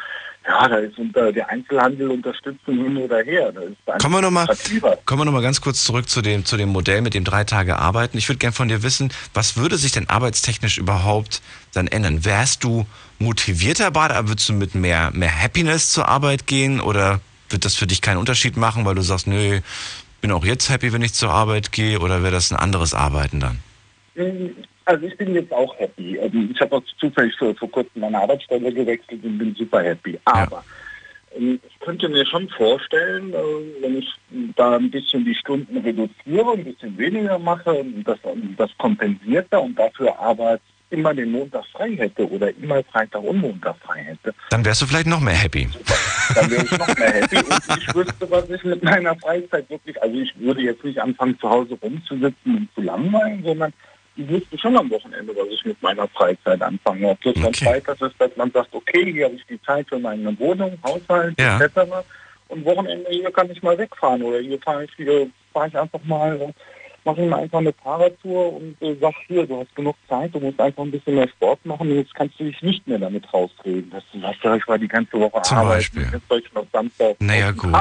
Ja, 0.47 0.67
da 0.67 0.77
ist 0.77 0.97
unter 0.97 1.33
der 1.33 1.49
Einzelhandel 1.49 2.09
unterstützen 2.09 2.81
hin 2.81 2.95
oder 2.95 3.21
her. 3.21 3.53
Kommen 3.99 4.15
wir 4.15 4.21
nochmal 4.21 4.45
lukrativer. 4.47 4.97
kommen 5.05 5.21
wir 5.21 5.25
noch 5.25 5.33
mal 5.33 5.41
ganz 5.41 5.59
kurz 5.59 5.83
zurück 5.83 6.07
zu 6.07 6.21
dem, 6.21 6.45
zu 6.45 6.55
dem 6.55 6.69
Modell 6.69 7.01
mit 7.01 7.13
dem 7.13 7.25
drei 7.25 7.43
Tage 7.43 7.77
Arbeiten. 7.77 8.17
Ich 8.17 8.29
würde 8.29 8.39
gern 8.39 8.53
von 8.53 8.69
dir 8.69 8.81
wissen, 8.81 9.11
was 9.33 9.57
würde 9.57 9.77
sich 9.77 9.91
denn 9.91 10.07
arbeitstechnisch 10.07 10.77
überhaupt 10.77 11.41
dann 11.73 11.87
ändern? 11.87 12.23
Wärst 12.23 12.63
du 12.63 12.85
motivierter 13.19 13.91
bei, 13.91 14.09
aber 14.09 14.29
würdest 14.29 14.47
du 14.47 14.53
mit 14.53 14.73
mehr, 14.73 15.11
mehr 15.13 15.37
Happiness 15.37 15.91
zur 15.91 16.07
Arbeit 16.07 16.47
gehen 16.47 16.79
oder 16.79 17.19
wird 17.49 17.65
das 17.65 17.75
für 17.75 17.87
dich 17.87 18.01
keinen 18.01 18.17
Unterschied 18.17 18.55
machen, 18.55 18.85
weil 18.85 18.95
du 18.95 19.01
sagst, 19.01 19.27
nö, 19.27 19.59
bin 20.21 20.31
auch 20.31 20.45
jetzt 20.45 20.69
happy, 20.69 20.93
wenn 20.93 21.01
ich 21.01 21.13
zur 21.13 21.31
Arbeit 21.31 21.73
gehe 21.73 21.99
oder 21.99 22.23
wäre 22.23 22.31
das 22.31 22.51
ein 22.51 22.57
anderes 22.57 22.93
Arbeiten 22.93 23.41
dann? 23.41 23.59
Also 24.87 25.05
ich 25.05 25.17
bin 25.17 25.35
jetzt 25.35 25.51
auch 25.51 25.77
happy. 25.77 26.17
Also 26.17 26.37
ich 26.49 26.61
habe 26.61 26.77
auch 26.77 26.83
zufällig 26.97 27.35
vor, 27.37 27.53
vor 27.55 27.69
kurzem 27.69 28.01
meine 28.01 28.19
Arbeitsstelle 28.19 28.71
gewechselt 28.73 29.21
und 29.21 29.37
bin 29.37 29.53
super 29.53 29.83
happy. 29.83 30.17
Aber 30.23 30.63
ähm, 31.35 31.59
ich 31.67 31.79
könnte 31.81 32.07
mir 32.07 32.25
schon 32.25 32.47
vorstellen, 32.47 33.33
äh, 33.33 33.81
wenn 33.81 33.97
ich 33.97 34.09
da 34.55 34.77
ein 34.77 34.89
bisschen 34.89 35.25
die 35.25 35.35
Stunden 35.35 35.77
reduziere, 35.77 36.53
ein 36.53 36.63
bisschen 36.63 36.97
weniger 36.97 37.37
mache 37.37 37.73
und 37.73 38.05
das, 38.05 38.17
das 38.57 38.69
kompensiert 38.77 39.47
da 39.49 39.57
und 39.57 39.77
dafür 39.77 40.17
aber 40.19 40.57
immer 40.89 41.13
den 41.13 41.31
Montag 41.33 41.65
frei 41.73 41.97
hätte 41.97 42.25
oder 42.29 42.49
immer 42.55 42.81
Freitag 42.85 43.21
und 43.21 43.41
Montag 43.41 43.75
frei 43.79 44.03
hätte, 44.03 44.33
Dann 44.51 44.63
wärst 44.63 44.81
du 44.81 44.85
vielleicht 44.85 45.07
noch 45.07 45.19
mehr 45.19 45.33
happy. 45.33 45.67
dann 46.33 46.49
wäre 46.49 46.63
ich 46.63 46.71
noch 46.77 46.97
mehr 46.97 47.11
happy 47.11 47.37
und 47.39 47.77
ich 47.77 47.93
wüsste, 47.93 48.31
was 48.31 48.49
ich 48.49 48.63
mit 48.63 48.81
meiner 48.83 49.13
Freizeit 49.17 49.69
wirklich, 49.69 50.01
also 50.01 50.17
ich 50.17 50.33
würde 50.39 50.61
jetzt 50.61 50.85
nicht 50.85 51.01
anfangen 51.01 51.37
zu 51.39 51.49
Hause 51.49 51.77
rumzusitzen 51.81 52.55
und 52.55 52.69
zu 52.73 52.79
langweilen, 52.81 53.43
sondern 53.43 53.73
ich 54.17 54.27
wüsste 54.29 54.57
schon 54.57 54.75
am 54.77 54.89
Wochenende, 54.89 55.33
was 55.35 55.47
ich 55.49 55.63
mit 55.65 55.81
meiner 55.81 56.07
Freizeit 56.09 56.61
anfange. 56.61 57.09
Ob 57.09 57.21
das 57.21 57.33
dann 57.35 57.45
Okay. 57.45 57.65
Freitag 57.65 58.01
ist, 58.01 58.15
dass 58.19 58.35
man 58.35 58.51
sagt, 58.51 58.73
okay, 58.73 59.11
hier 59.11 59.25
habe 59.25 59.35
ich 59.35 59.45
die 59.45 59.61
Zeit 59.61 59.87
für 59.89 59.99
meine 59.99 60.37
Wohnung, 60.39 60.77
Haushalt 60.83 61.39
Ja. 61.39 61.59
etc. 61.59 61.77
Und 62.49 62.65
Wochenende 62.65 63.09
hier 63.11 63.31
kann 63.31 63.49
ich 63.51 63.61
mal 63.61 63.77
wegfahren 63.77 64.21
oder 64.23 64.39
hier 64.39 64.59
fahre 64.59 64.85
ich 64.85 64.91
fahre 65.53 65.67
ich 65.67 65.77
einfach 65.77 66.03
mal 66.03 66.53
mache 67.07 67.21
ich 67.21 67.29
mir 67.29 67.37
einfach 67.37 67.59
eine 67.59 67.71
Fahrradtour 67.71 68.53
und 68.57 68.75
äh, 68.81 68.93
sag 68.99 69.13
hier, 69.27 69.47
du 69.47 69.61
hast 69.61 69.73
genug 69.75 69.95
Zeit, 70.09 70.35
du 70.35 70.39
musst 70.39 70.59
einfach 70.59 70.83
ein 70.83 70.91
bisschen 70.91 71.15
mehr 71.15 71.27
Sport 71.29 71.65
machen 71.65 71.89
und 71.89 71.95
jetzt 71.95 72.13
kannst 72.13 72.37
du 72.37 72.43
dich 72.43 72.61
nicht 72.61 72.85
mehr 72.85 72.99
damit 72.99 73.23
rausreden, 73.33 73.89
du 74.11 74.19
sagst, 74.19 74.43
ja, 74.43 74.55
ich 74.57 74.67
war 74.67 74.77
die 74.77 74.89
ganze 74.89 75.13
Woche 75.13 75.41
Zum 75.43 75.57
arbeiten, 75.57 75.77
Beispiel. 75.77 76.07
jetzt 76.11 76.27
soll 76.27 76.39
ich 76.45 76.53
noch 76.53 76.65
Samstag 76.73 77.15
Naja, 77.19 77.51
gut. 77.51 77.73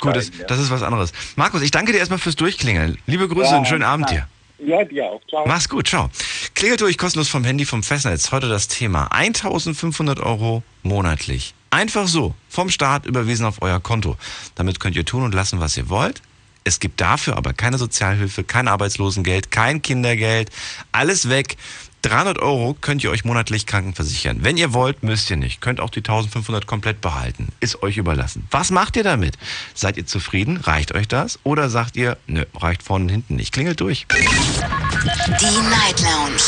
Gut, 0.00 0.16
das, 0.16 0.30
ja. 0.38 0.46
das 0.46 0.58
ist 0.58 0.70
was 0.70 0.82
anderes. 0.82 1.12
Markus, 1.36 1.60
ich 1.62 1.70
danke 1.70 1.92
dir 1.92 1.98
erstmal 1.98 2.18
fürs 2.18 2.34
Durchklingeln. 2.36 2.96
Liebe 3.06 3.28
Grüße 3.28 3.50
Ja, 3.50 3.58
und 3.58 3.68
schönen 3.68 3.82
Abend 3.84 4.10
dir. 4.10 4.26
Ja, 4.64 4.84
dir 4.84 5.06
auch. 5.06 5.20
Ciao. 5.28 5.44
Mach's 5.46 5.68
gut, 5.68 5.88
ciao. 5.88 6.08
Klingelt 6.54 6.80
durch 6.80 6.96
kostenlos 6.96 7.28
vom 7.28 7.44
Handy 7.44 7.64
vom 7.64 7.82
Festnetz. 7.82 8.30
Heute 8.30 8.48
das 8.48 8.68
Thema 8.68 9.06
1500 9.10 10.20
Euro 10.20 10.62
monatlich. 10.82 11.54
Einfach 11.70 12.06
so, 12.06 12.34
vom 12.48 12.70
Staat 12.70 13.06
überwiesen 13.06 13.46
auf 13.46 13.60
euer 13.60 13.80
Konto. 13.80 14.16
Damit 14.54 14.78
könnt 14.78 14.94
ihr 14.94 15.04
tun 15.04 15.24
und 15.24 15.34
lassen, 15.34 15.58
was 15.58 15.76
ihr 15.76 15.88
wollt. 15.88 16.22
Es 16.64 16.78
gibt 16.78 17.00
dafür 17.00 17.36
aber 17.36 17.52
keine 17.52 17.76
Sozialhilfe, 17.76 18.44
kein 18.44 18.68
Arbeitslosengeld, 18.68 19.50
kein 19.50 19.82
Kindergeld. 19.82 20.50
Alles 20.92 21.28
weg. 21.28 21.56
300 22.02 22.38
Euro 22.40 22.76
könnt 22.80 23.04
ihr 23.04 23.10
euch 23.10 23.24
monatlich 23.24 23.64
krankenversichern. 23.64 24.42
Wenn 24.42 24.56
ihr 24.56 24.74
wollt, 24.74 25.04
müsst 25.04 25.30
ihr 25.30 25.36
nicht. 25.36 25.60
Könnt 25.60 25.78
auch 25.80 25.90
die 25.90 26.00
1500 26.00 26.66
komplett 26.66 27.00
behalten. 27.00 27.52
Ist 27.60 27.80
euch 27.82 27.96
überlassen. 27.96 28.48
Was 28.50 28.72
macht 28.72 28.96
ihr 28.96 29.04
damit? 29.04 29.38
Seid 29.72 29.96
ihr 29.96 30.04
zufrieden? 30.04 30.56
Reicht 30.56 30.92
euch 30.94 31.06
das? 31.06 31.38
Oder 31.44 31.70
sagt 31.70 31.94
ihr, 31.96 32.16
nö, 32.26 32.44
reicht 32.56 32.82
vorne 32.82 33.04
und 33.04 33.10
hinten 33.10 33.36
nicht? 33.36 33.52
Klingelt 33.52 33.78
durch. 33.80 34.06
Die 34.10 35.60
Night 35.70 36.00
Lounge 36.00 36.42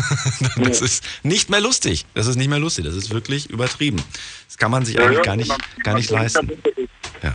das 0.57 0.81
ist 0.81 1.03
nicht 1.23 1.49
mehr 1.49 1.61
lustig. 1.61 2.05
Das 2.13 2.27
ist 2.27 2.35
nicht 2.35 2.49
mehr 2.49 2.59
lustig. 2.59 2.85
Das 2.85 2.95
ist 2.95 3.13
wirklich 3.13 3.49
übertrieben. 3.49 4.01
Das 4.47 4.57
kann 4.57 4.71
man 4.71 4.85
sich 4.85 4.95
Ja, 4.95 5.03
eigentlich 5.05 5.17
ja, 5.17 5.23
gar 5.23 5.35
nicht, 5.35 5.49
genau. 5.49 5.83
gar 5.83 5.95
nicht 5.95 6.09
leisten. 6.09 6.51
Ja. 7.21 7.33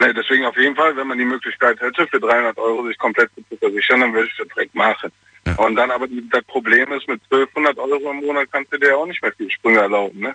Nee, 0.00 0.12
deswegen 0.12 0.44
auf 0.44 0.56
jeden 0.56 0.74
Fall, 0.74 0.96
wenn 0.96 1.06
man 1.06 1.18
die 1.18 1.24
Möglichkeit 1.24 1.80
hätte, 1.80 2.06
für 2.06 2.20
300 2.20 2.58
Euro 2.58 2.86
sich 2.86 2.98
komplett 2.98 3.30
zu 3.48 3.56
versichern, 3.56 4.00
dann 4.00 4.12
würde 4.12 4.28
ich 4.28 4.36
das 4.36 4.48
direkt 4.48 4.74
machen. 4.74 5.10
Ja. 5.46 5.54
Und 5.56 5.76
dann 5.76 5.90
aber 5.90 6.06
das 6.30 6.44
Problem 6.44 6.92
ist, 6.92 7.06
mit 7.08 7.20
1200 7.30 7.78
Euro 7.78 8.10
im 8.10 8.26
Monat 8.26 8.48
kannst 8.50 8.72
du 8.72 8.78
dir 8.78 8.88
ja 8.88 8.96
auch 8.96 9.06
nicht 9.06 9.22
mehr 9.22 9.32
viel 9.36 9.50
Sprünge 9.50 9.78
erlauben, 9.80 10.18
ne? 10.20 10.34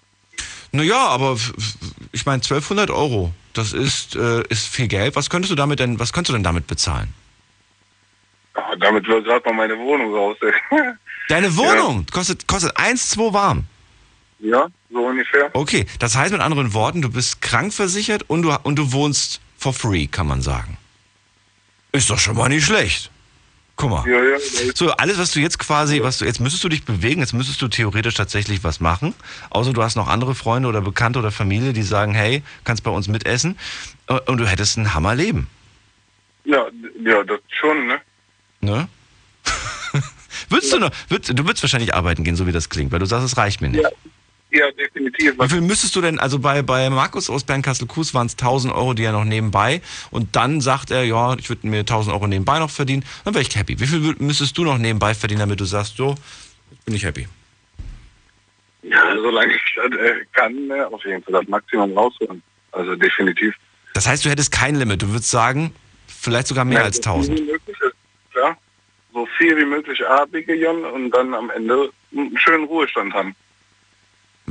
Naja, 0.71 0.97
aber 1.07 1.35
ich 2.11 2.25
meine 2.25 2.41
1200 2.41 2.91
Euro, 2.91 3.33
das 3.53 3.73
ist, 3.73 4.15
äh, 4.15 4.43
ist 4.49 4.67
viel 4.67 4.87
Geld. 4.87 5.15
Was 5.15 5.29
könntest 5.29 5.51
du 5.51 5.55
damit 5.55 5.79
denn, 5.79 5.99
was 5.99 6.13
könntest 6.13 6.29
du 6.29 6.33
denn 6.33 6.43
damit 6.43 6.67
bezahlen? 6.67 7.13
Ah, 8.53 8.75
damit 8.79 9.07
wird 9.07 9.25
gerade 9.25 9.43
mal 9.45 9.67
meine 9.67 9.77
Wohnung 9.77 10.13
raus. 10.13 10.37
Deine 11.29 11.55
Wohnung 11.55 12.05
kostet, 12.11 12.47
kostet 12.47 12.75
1, 12.77 13.11
2 13.11 13.33
warm. 13.33 13.65
ja, 14.39 14.67
so 14.91 14.99
ungefähr. 15.05 15.49
Okay, 15.53 15.85
das 15.99 16.15
heißt 16.15 16.31
mit 16.31 16.41
anderen 16.41 16.73
Worten, 16.73 17.01
du 17.01 17.09
bist 17.09 17.41
krankversichert 17.41 18.23
und 18.27 18.41
du, 18.41 18.51
und 18.63 18.77
du 18.77 18.91
wohnst 18.91 19.39
for 19.57 19.73
free, 19.73 20.07
kann 20.07 20.27
man 20.27 20.41
sagen. 20.41 20.77
Ist 21.91 22.09
doch 22.09 22.19
schon 22.19 22.35
mal 22.35 22.49
nicht 22.49 22.65
schlecht. 22.65 23.11
Guck 23.79 23.91
mal. 23.91 24.05
Ja, 24.05 24.21
ja, 24.21 24.37
So, 24.75 24.91
alles, 24.91 25.17
was 25.17 25.31
du 25.31 25.39
jetzt 25.39 25.57
quasi, 25.57 26.03
was 26.03 26.17
du, 26.17 26.25
jetzt 26.25 26.41
müsstest 26.41 26.65
du 26.65 26.67
dich 26.67 26.83
bewegen, 26.83 27.21
jetzt 27.21 27.31
müsstest 27.31 27.61
du 27.61 27.69
theoretisch 27.69 28.13
tatsächlich 28.13 28.61
was 28.61 28.81
machen. 28.81 29.13
Außer 29.51 29.71
du 29.71 29.81
hast 29.81 29.95
noch 29.95 30.09
andere 30.09 30.35
Freunde 30.35 30.67
oder 30.67 30.81
Bekannte 30.81 31.17
oder 31.17 31.31
Familie, 31.31 31.71
die 31.71 31.81
sagen, 31.81 32.13
hey, 32.13 32.43
kannst 32.65 32.83
bei 32.83 32.91
uns 32.91 33.07
mitessen. 33.07 33.57
Äh, 34.07 34.19
Und 34.27 34.37
du 34.37 34.45
hättest 34.45 34.77
ein 34.77 34.93
Hammerleben. 34.93 35.47
ja, 36.43 36.65
ja, 37.05 37.23
das 37.23 37.39
schon, 37.57 37.87
ne? 37.87 38.01
Ne? 38.59 38.89
würdest 40.49 40.73
du 40.73 40.79
noch, 40.79 40.91
würdest, 41.07 41.39
du 41.39 41.45
würdest 41.45 41.63
wahrscheinlich 41.63 41.93
arbeiten 41.93 42.25
gehen, 42.25 42.35
so 42.35 42.45
wie 42.47 42.51
das 42.51 42.67
klingt, 42.67 42.91
weil 42.91 42.99
du 42.99 43.05
sagst, 43.05 43.25
es 43.25 43.37
reicht 43.37 43.61
mir 43.61 43.69
nicht. 43.69 43.81
Ja. 43.83 43.89
Ja, 44.51 44.71
definitiv. 44.71 45.35
Wie 45.39 45.47
viel 45.49 45.61
müsstest 45.61 45.95
du 45.95 46.01
denn, 46.01 46.17
also 46.19 46.39
bei, 46.39 46.63
bei 46.63 46.89
Markus 46.89 47.29
aus 47.29 47.43
Bernkastel-Kues 47.43 48.15
waren 48.15 48.25
es 48.25 48.33
1000 48.33 48.73
Euro, 48.73 48.95
die 48.95 49.03
er 49.03 49.11
noch 49.11 49.23
nebenbei 49.23 49.81
und 50.09 50.35
dann 50.35 50.59
sagt 50.59 50.89
er, 50.89 51.03
ja, 51.03 51.35
ich 51.37 51.49
würde 51.49 51.67
mir 51.67 51.79
1000 51.81 52.15
Euro 52.15 52.25
nebenbei 52.25 52.57
noch 52.57 52.71
verdienen, 52.71 53.05
dann 53.25 53.35
wäre 53.35 53.43
ich 53.43 53.55
happy. 53.55 53.79
Wie 53.79 53.85
viel 53.85 54.15
müsstest 54.17 54.57
du 54.57 54.63
noch 54.63 54.79
nebenbei 54.79 55.13
verdienen, 55.13 55.41
damit 55.41 55.59
du 55.59 55.65
sagst, 55.65 55.97
so, 55.97 56.15
bin 56.85 56.95
ich 56.95 57.03
happy? 57.03 57.27
Ja, 58.81 59.15
solange 59.15 59.53
ich 59.53 59.75
das 59.75 59.91
äh, 59.91 60.25
kann, 60.33 60.67
ne, 60.67 60.87
auf 60.87 61.03
jeden 61.05 61.21
Fall 61.23 61.33
das 61.33 61.47
Maximum 61.47 61.95
rausholen. 61.95 62.41
Also 62.71 62.95
definitiv. 62.95 63.55
Das 63.93 64.07
heißt, 64.07 64.25
du 64.25 64.29
hättest 64.29 64.51
kein 64.51 64.75
Limit, 64.75 65.01
du 65.01 65.09
würdest 65.09 65.29
sagen, 65.29 65.73
vielleicht 66.07 66.47
sogar 66.47 66.65
mehr 66.65 66.79
Ja, 66.79 66.85
als 66.85 66.97
so 66.97 67.03
viel 67.03 67.11
1000. 67.11 67.39
wie 67.39 67.43
möglich 67.51 67.77
ist, 67.81 67.95
klar. 68.31 68.57
So 69.13 69.27
viel 69.37 69.57
wie 69.57 69.65
möglich 69.65 70.03
abwickeln 70.07 70.85
und 70.85 71.11
dann 71.11 71.33
am 71.33 71.49
Ende 71.51 71.91
einen 72.15 72.37
schönen 72.37 72.65
Ruhestand 72.65 73.13
haben. 73.13 73.35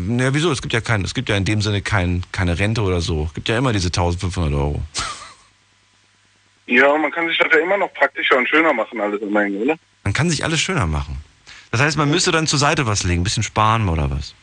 Ja, 0.07 0.33
wieso? 0.33 0.52
Es 0.52 0.62
gibt 0.62 0.73
ja 0.73 0.81
kein, 0.81 1.02
es 1.02 1.14
gibt 1.14 1.28
ja 1.28 1.37
in 1.37 1.45
dem 1.45 1.61
Sinne 1.61 1.83
kein, 1.83 2.23
keine 2.31 2.59
Rente 2.59 2.83
oder 2.83 3.00
so. 3.00 3.25
Es 3.25 3.35
gibt 3.35 3.49
ja 3.49 3.59
immer 3.59 3.73
diese 3.73 3.88
1500 3.88 4.52
Euro. 4.52 4.83
Ja, 6.67 6.97
man 6.97 7.11
kann 7.11 7.26
sich 7.28 7.38
das 7.38 7.49
ja 7.52 7.59
immer 7.61 7.78
noch 7.78 7.93
praktischer 7.95 8.37
und 8.37 8.49
schöner 8.49 8.73
machen, 8.73 9.00
alles 9.00 9.21
im 9.23 9.35
Ende, 9.35 9.59
oder? 9.59 9.76
Man 10.05 10.12
kann 10.12 10.28
sich 10.31 10.45
alles 10.45 10.61
schöner 10.61 10.87
machen. 10.87 11.17
Das 11.71 11.81
heißt, 11.81 11.97
man 11.97 12.11
müsste 12.11 12.31
dann 12.31 12.47
zur 12.47 12.59
Seite 12.59 12.87
was 12.87 13.02
legen, 13.02 13.23
ein 13.23 13.25
bisschen 13.25 13.43
sparen 13.43 13.88
oder 13.88 14.11
was? 14.11 14.35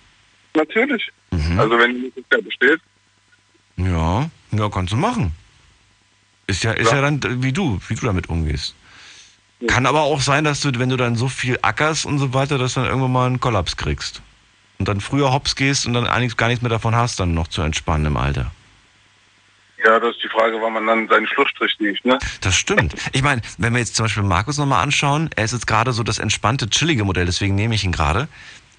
Natürlich. 0.56 1.10
Mhm. 1.32 1.60
Also 1.60 1.78
wenn 1.78 1.94
die 1.94 2.02
Möglichkeit 2.02 2.44
besteht. 2.44 2.82
Ja, 3.78 4.30
ja, 4.52 4.70
kannst 4.70 4.94
du 4.94 4.98
machen. 4.98 5.34
Ist 6.48 6.64
ja, 6.64 6.72
ist 6.72 6.92
ja. 6.92 6.96
Ja. 6.96 7.02
dann 7.02 7.44
wie 7.44 7.54
du, 7.54 7.80
wie 7.88 7.96
du 7.96 8.06
damit 8.06 8.30
umgehst. 8.30 8.76
Kann 9.68 9.86
aber 9.86 10.02
auch 10.02 10.22
sein, 10.22 10.44
dass 10.44 10.62
du, 10.62 10.78
wenn 10.78 10.90
du 10.90 10.98
dann 10.98 11.16
so 11.16 11.28
viel 11.28 11.58
ackerst 11.62 12.06
und 12.06 12.20
so 12.20 12.34
weiter, 12.34 12.58
dass 12.58 12.74
du 12.74 12.82
dann 12.82 12.90
irgendwann 12.90 13.12
mal 13.12 13.28
einen 13.28 13.40
Kollaps 13.40 13.78
kriegst. 13.78 14.22
Und 14.78 14.88
dann 14.88 15.02
früher 15.02 15.32
hops 15.32 15.56
gehst 15.56 15.86
und 15.86 15.94
dann 15.94 16.08
eigentlich 16.08 16.38
gar 16.38 16.48
nichts 16.48 16.62
mehr 16.62 16.70
davon 16.70 16.96
hast, 16.96 17.20
dann 17.20 17.34
noch 17.34 17.48
zu 17.48 17.62
entspannen 17.62 18.08
im 18.08 18.18
Alter. 18.18 18.52
Ja, 19.84 20.00
das 20.00 20.16
ist 20.16 20.24
die 20.24 20.30
Frage, 20.30 20.58
wann 20.62 20.74
man 20.74 20.88
dann 20.88 21.08
seinen 21.08 21.28
Schlussstrich 21.28 21.76
liegt, 21.80 22.06
ne? 22.06 22.18
Das 22.42 22.56
stimmt. 22.56 22.96
Ich 23.14 23.22
meine, 23.22 23.42
wenn 23.58 23.74
wir 23.74 23.80
jetzt 23.80 23.96
zum 23.96 24.06
Beispiel 24.06 24.24
Markus 24.24 24.58
nochmal 24.58 24.84
anschauen, 24.84 25.30
er 25.36 25.46
ist 25.46 25.54
jetzt 25.54 25.68
gerade 25.68 25.92
so 25.94 26.04
das 26.04 26.20
entspannte, 26.20 26.70
chillige 26.70 27.04
Modell, 27.06 27.26
deswegen 27.26 27.56
nehme 27.56 27.76
ich 27.76 27.84
ihn 27.84 27.92
gerade. 27.92 28.28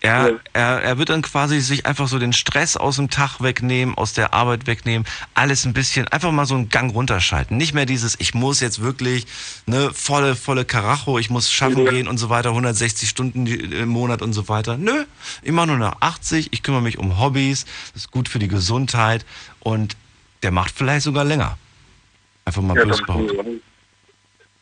Er, 0.06 0.28
Ja. 0.30 0.38
er, 0.52 0.82
er 0.82 0.98
wird 0.98 1.08
dann 1.08 1.20
quasi 1.22 1.60
sich 1.60 1.84
einfach 1.84 2.06
so 2.06 2.20
den 2.20 2.32
Stress 2.32 2.76
aus 2.76 2.94
dem 2.94 3.10
Tag 3.10 3.40
wegnehmen, 3.40 3.96
aus 3.96 4.12
der 4.12 4.32
Arbeit 4.34 4.68
wegnehmen, 4.68 5.04
alles 5.34 5.64
ein 5.66 5.72
bisschen, 5.72 6.06
einfach 6.08 6.30
mal 6.30 6.46
so 6.46 6.54
einen 6.54 6.68
Gang 6.68 6.94
runterschalten. 6.94 7.56
Nicht 7.56 7.75
mehr 7.75 7.86
dieses, 7.86 8.14
ich 8.20 8.32
muss 8.32 8.60
jetzt 8.60 8.80
wirklich, 8.80 9.26
ne, 9.66 9.90
volle, 9.92 10.36
volle 10.36 10.64
Karacho, 10.64 11.18
ich 11.18 11.28
muss 11.28 11.50
schaffen 11.50 11.84
Ja. 11.86 11.90
gehen 11.90 12.06
und 12.06 12.18
so 12.18 12.28
weiter, 12.30 12.54
160 12.54 13.08
Stunden 13.08 13.44
die- 13.46 13.54
im 13.56 13.88
Monat 13.88 14.22
und 14.22 14.32
so 14.32 14.48
weiter. 14.48 14.76
Nö, 14.78 15.04
ich 15.42 15.50
mache 15.50 15.66
nur 15.66 15.78
nach 15.78 15.96
80, 16.00 16.52
ich 16.52 16.62
kümmere 16.62 16.82
mich 16.82 16.98
um 16.98 17.18
Hobbys, 17.18 17.64
das 17.92 18.02
ist 18.04 18.10
gut 18.12 18.28
für 18.28 18.38
die 18.38 18.48
Gesundheit 18.48 19.26
und 19.58 19.96
der 20.44 20.52
macht 20.52 20.72
vielleicht 20.76 21.02
sogar 21.02 21.25
länger. 21.25 21.58
Einfach 22.44 22.62
mal 22.62 22.76
Ja, 22.76 22.84
böse 22.84 22.98
das 22.98 23.06
behaupten. 23.06 23.60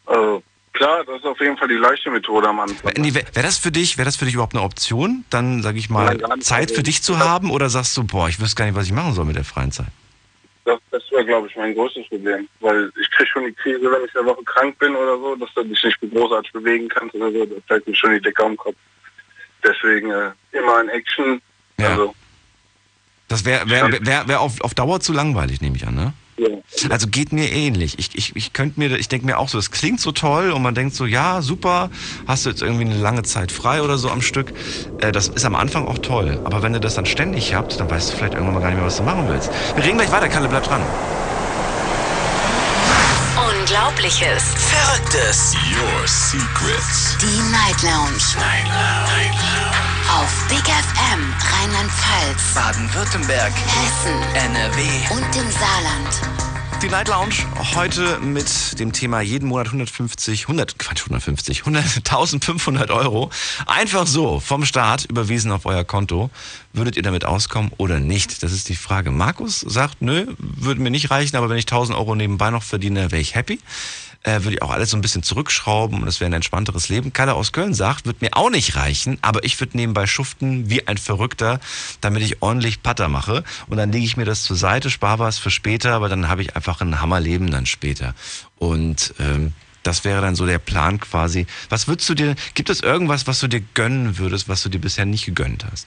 also, 0.06 0.42
klar, 0.74 1.04
das 1.04 1.16
ist 1.16 1.24
auf 1.24 1.40
jeden 1.40 1.56
Fall 1.56 1.68
die 1.68 1.74
leichte 1.74 2.10
Methode 2.10 2.48
am 2.48 2.60
Anfang. 2.60 2.92
Nee, 2.98 3.14
Wäre 3.14 3.26
wär 3.32 3.42
das 3.42 3.56
für 3.58 3.72
dich, 3.72 3.96
wäre 3.96 4.04
das 4.04 4.16
für 4.16 4.26
dich 4.26 4.34
überhaupt 4.34 4.54
eine 4.54 4.62
Option, 4.62 5.24
dann 5.30 5.62
sage 5.62 5.78
ich 5.78 5.88
mal 5.88 6.16
Nein. 6.16 6.40
Zeit 6.42 6.70
für 6.70 6.82
dich 6.82 7.02
zu 7.02 7.18
haben 7.18 7.50
oder 7.50 7.70
sagst 7.70 7.96
du, 7.96 8.04
boah, 8.04 8.28
ich 8.28 8.40
wüsste 8.40 8.56
gar 8.56 8.66
nicht, 8.66 8.74
was 8.74 8.86
ich 8.86 8.92
machen 8.92 9.14
soll 9.14 9.24
mit 9.24 9.36
der 9.36 9.44
freien 9.44 9.72
Zeit? 9.72 9.86
Das, 10.64 10.78
das 10.90 11.02
wäre, 11.10 11.24
glaube 11.24 11.48
ich, 11.48 11.56
mein 11.56 11.74
größtes 11.74 12.08
Problem. 12.08 12.48
Weil 12.60 12.90
ich 13.00 13.10
kriege 13.10 13.28
schon 13.28 13.44
die 13.44 13.52
Krise, 13.52 13.82
wenn 13.82 14.04
ich 14.06 14.16
eine 14.16 14.26
Woche 14.26 14.42
krank 14.44 14.78
bin 14.78 14.94
oder 14.94 15.16
so, 15.18 15.36
dass 15.36 15.52
du 15.54 15.64
dich 15.64 15.82
nicht 15.82 15.98
großartig 16.00 16.52
bewegen 16.52 16.88
kannst 16.88 17.14
oder 17.14 17.30
so. 17.30 17.44
Da 17.44 17.54
fällt 17.66 17.86
mir 17.86 17.94
schon 17.94 18.12
die 18.12 18.20
Decke 18.20 18.44
am 18.44 18.56
Kopf. 18.56 18.76
Deswegen 19.62 20.10
äh, 20.10 20.30
immer 20.52 20.80
in 20.80 20.88
Action. 20.88 21.40
Ja. 21.78 21.90
Also, 21.90 22.14
Das 23.28 23.44
wäre 23.44 23.68
wär, 23.68 23.92
wär, 23.92 24.06
wär, 24.06 24.28
wär 24.28 24.40
auf, 24.40 24.60
auf 24.60 24.74
Dauer 24.74 25.00
zu 25.00 25.12
langweilig, 25.12 25.60
nehme 25.60 25.76
ich 25.76 25.86
an, 25.86 25.94
ne? 25.94 26.12
Ja. 26.36 26.48
Also 26.90 27.06
geht 27.08 27.32
mir 27.32 27.50
ähnlich. 27.50 27.98
Ich, 27.98 28.16
ich, 28.16 28.36
ich 28.36 28.52
könnte 28.52 28.78
mir, 28.80 28.96
ich 28.96 29.08
denke 29.08 29.26
mir 29.26 29.38
auch 29.38 29.48
so, 29.48 29.58
das 29.58 29.70
klingt 29.70 30.00
so 30.00 30.12
toll 30.12 30.50
und 30.50 30.62
man 30.62 30.74
denkt 30.74 30.94
so, 30.94 31.06
ja, 31.06 31.42
super, 31.42 31.90
hast 32.26 32.46
du 32.46 32.50
jetzt 32.50 32.62
irgendwie 32.62 32.84
eine 32.84 32.98
lange 32.98 33.22
Zeit 33.22 33.52
frei 33.52 33.82
oder 33.82 33.98
so 33.98 34.10
am 34.10 34.22
Stück. 34.22 34.52
Äh, 35.00 35.12
das 35.12 35.28
ist 35.28 35.44
am 35.44 35.54
Anfang 35.54 35.86
auch 35.86 35.98
toll. 35.98 36.40
Aber 36.44 36.62
wenn 36.62 36.72
du 36.72 36.80
das 36.80 36.94
dann 36.94 37.06
ständig 37.06 37.54
habt, 37.54 37.78
dann 37.78 37.90
weißt 37.90 38.12
du 38.12 38.16
vielleicht 38.16 38.34
irgendwann 38.34 38.54
mal 38.54 38.60
gar 38.60 38.68
nicht 38.68 38.78
mehr, 38.78 38.86
was 38.86 38.96
du 38.96 39.02
machen 39.02 39.28
willst. 39.28 39.50
Wir 39.74 39.84
reden 39.84 39.98
gleich 39.98 40.12
weiter, 40.12 40.28
Kalle, 40.28 40.48
bleib 40.48 40.64
dran. 40.64 40.82
Unglaubliches. 43.36 44.54
Verrücktes. 44.56 45.54
Your 45.70 46.06
Secrets. 46.06 47.16
Die 47.20 47.50
Night 47.50 47.82
Lounge. 47.82 48.22
Night 48.36 48.66
Lounge. 48.66 49.93
Auf 50.10 50.48
Big 50.48 50.58
FM 50.58 51.34
Rheinland-Pfalz, 51.52 52.54
Baden-Württemberg. 52.54 53.52
Hessen 53.52 54.22
NRW. 54.34 54.82
und 55.14 55.36
im 55.36 55.50
Saarland. 55.50 56.20
Die 56.82 56.88
Night 56.88 57.08
Lounge 57.08 57.34
heute 57.74 58.20
mit 58.20 58.78
dem 58.78 58.92
Thema 58.92 59.22
jeden 59.22 59.48
Monat 59.48 59.68
150, 59.68 60.42
100, 60.42 60.78
Quatsch, 60.78 61.00
150, 61.00 61.60
100, 61.60 61.84
1500 61.96 62.90
Euro. 62.90 63.30
Einfach 63.66 64.06
so 64.06 64.38
vom 64.38 64.66
Staat 64.66 65.06
überwiesen 65.06 65.50
auf 65.50 65.64
euer 65.64 65.84
Konto. 65.84 66.30
Würdet 66.74 66.96
ihr 66.96 67.02
damit 67.02 67.24
auskommen 67.24 67.72
oder 67.78 68.00
nicht? 68.00 68.42
Das 68.42 68.52
ist 68.52 68.68
die 68.68 68.76
Frage. 68.76 69.10
Markus 69.10 69.60
sagt, 69.60 70.02
nö, 70.02 70.26
würde 70.38 70.80
mir 70.82 70.90
nicht 70.90 71.10
reichen, 71.10 71.36
aber 71.36 71.48
wenn 71.48 71.56
ich 71.56 71.66
1000 71.66 71.96
Euro 71.96 72.14
nebenbei 72.14 72.50
noch 72.50 72.62
verdiene, 72.62 73.10
wäre 73.10 73.22
ich 73.22 73.34
happy. 73.34 73.58
Äh, 74.24 74.42
würde 74.42 74.56
ich 74.56 74.62
auch 74.62 74.70
alles 74.70 74.90
so 74.90 74.96
ein 74.96 75.02
bisschen 75.02 75.22
zurückschrauben 75.22 76.00
und 76.00 76.08
es 76.08 76.18
wäre 76.18 76.30
ein 76.30 76.32
entspannteres 76.32 76.88
Leben. 76.88 77.12
Kalle 77.12 77.34
aus 77.34 77.52
Köln 77.52 77.74
sagt, 77.74 78.06
wird 78.06 78.22
mir 78.22 78.30
auch 78.32 78.48
nicht 78.48 78.74
reichen, 78.74 79.18
aber 79.20 79.44
ich 79.44 79.60
würde 79.60 79.76
nebenbei 79.76 80.06
schuften 80.06 80.70
wie 80.70 80.88
ein 80.88 80.96
Verrückter, 80.96 81.60
damit 82.00 82.22
ich 82.22 82.40
ordentlich 82.40 82.82
Patter 82.82 83.08
mache. 83.08 83.44
Und 83.66 83.76
dann 83.76 83.92
lege 83.92 84.06
ich 84.06 84.16
mir 84.16 84.24
das 84.24 84.42
zur 84.42 84.56
Seite, 84.56 84.88
spare 84.88 85.18
was 85.18 85.36
für 85.36 85.50
später, 85.50 85.92
aber 85.92 86.08
dann 86.08 86.28
habe 86.30 86.40
ich 86.40 86.56
einfach 86.56 86.80
ein 86.80 87.02
Hammerleben 87.02 87.50
dann 87.50 87.66
später. 87.66 88.14
Und 88.56 89.12
ähm, 89.18 89.52
das 89.82 90.04
wäre 90.04 90.22
dann 90.22 90.34
so 90.34 90.46
der 90.46 90.58
Plan 90.58 90.98
quasi. 91.00 91.46
Was 91.68 91.86
würdest 91.86 92.08
du 92.08 92.14
dir, 92.14 92.34
gibt 92.54 92.70
es 92.70 92.80
irgendwas, 92.80 93.26
was 93.26 93.40
du 93.40 93.46
dir 93.48 93.60
gönnen 93.74 94.16
würdest, 94.16 94.48
was 94.48 94.62
du 94.62 94.70
dir 94.70 94.80
bisher 94.80 95.04
nicht 95.04 95.26
gegönnt 95.26 95.66
hast? 95.70 95.86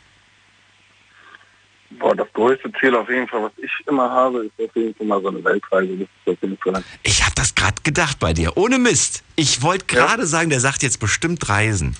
Boah, 1.99 2.15
das 2.15 2.27
größte 2.33 2.71
Ziel 2.79 2.95
auf 2.95 3.09
jeden 3.09 3.27
Fall, 3.27 3.43
was 3.43 3.51
ich 3.57 3.71
immer 3.87 4.09
habe, 4.09 4.45
ist 4.45 4.51
auf 4.69 4.75
jeden 4.75 4.93
Fall 4.95 5.07
mal 5.07 5.21
so 5.21 5.29
eine 5.29 5.43
Weltreise. 5.43 5.93
Ist. 5.93 6.09
Ich 7.03 7.23
habe 7.23 7.33
das 7.35 7.55
gerade 7.55 7.81
gedacht 7.83 8.19
bei 8.19 8.33
dir. 8.33 8.55
Ohne 8.57 8.77
Mist. 8.77 9.23
Ich 9.35 9.61
wollte 9.61 9.95
Ja. 9.95 10.05
gerade 10.05 10.27
sagen, 10.27 10.49
der 10.49 10.59
sagt 10.59 10.83
jetzt 10.83 10.99
bestimmt 10.99 11.47
Reisen. 11.49 11.95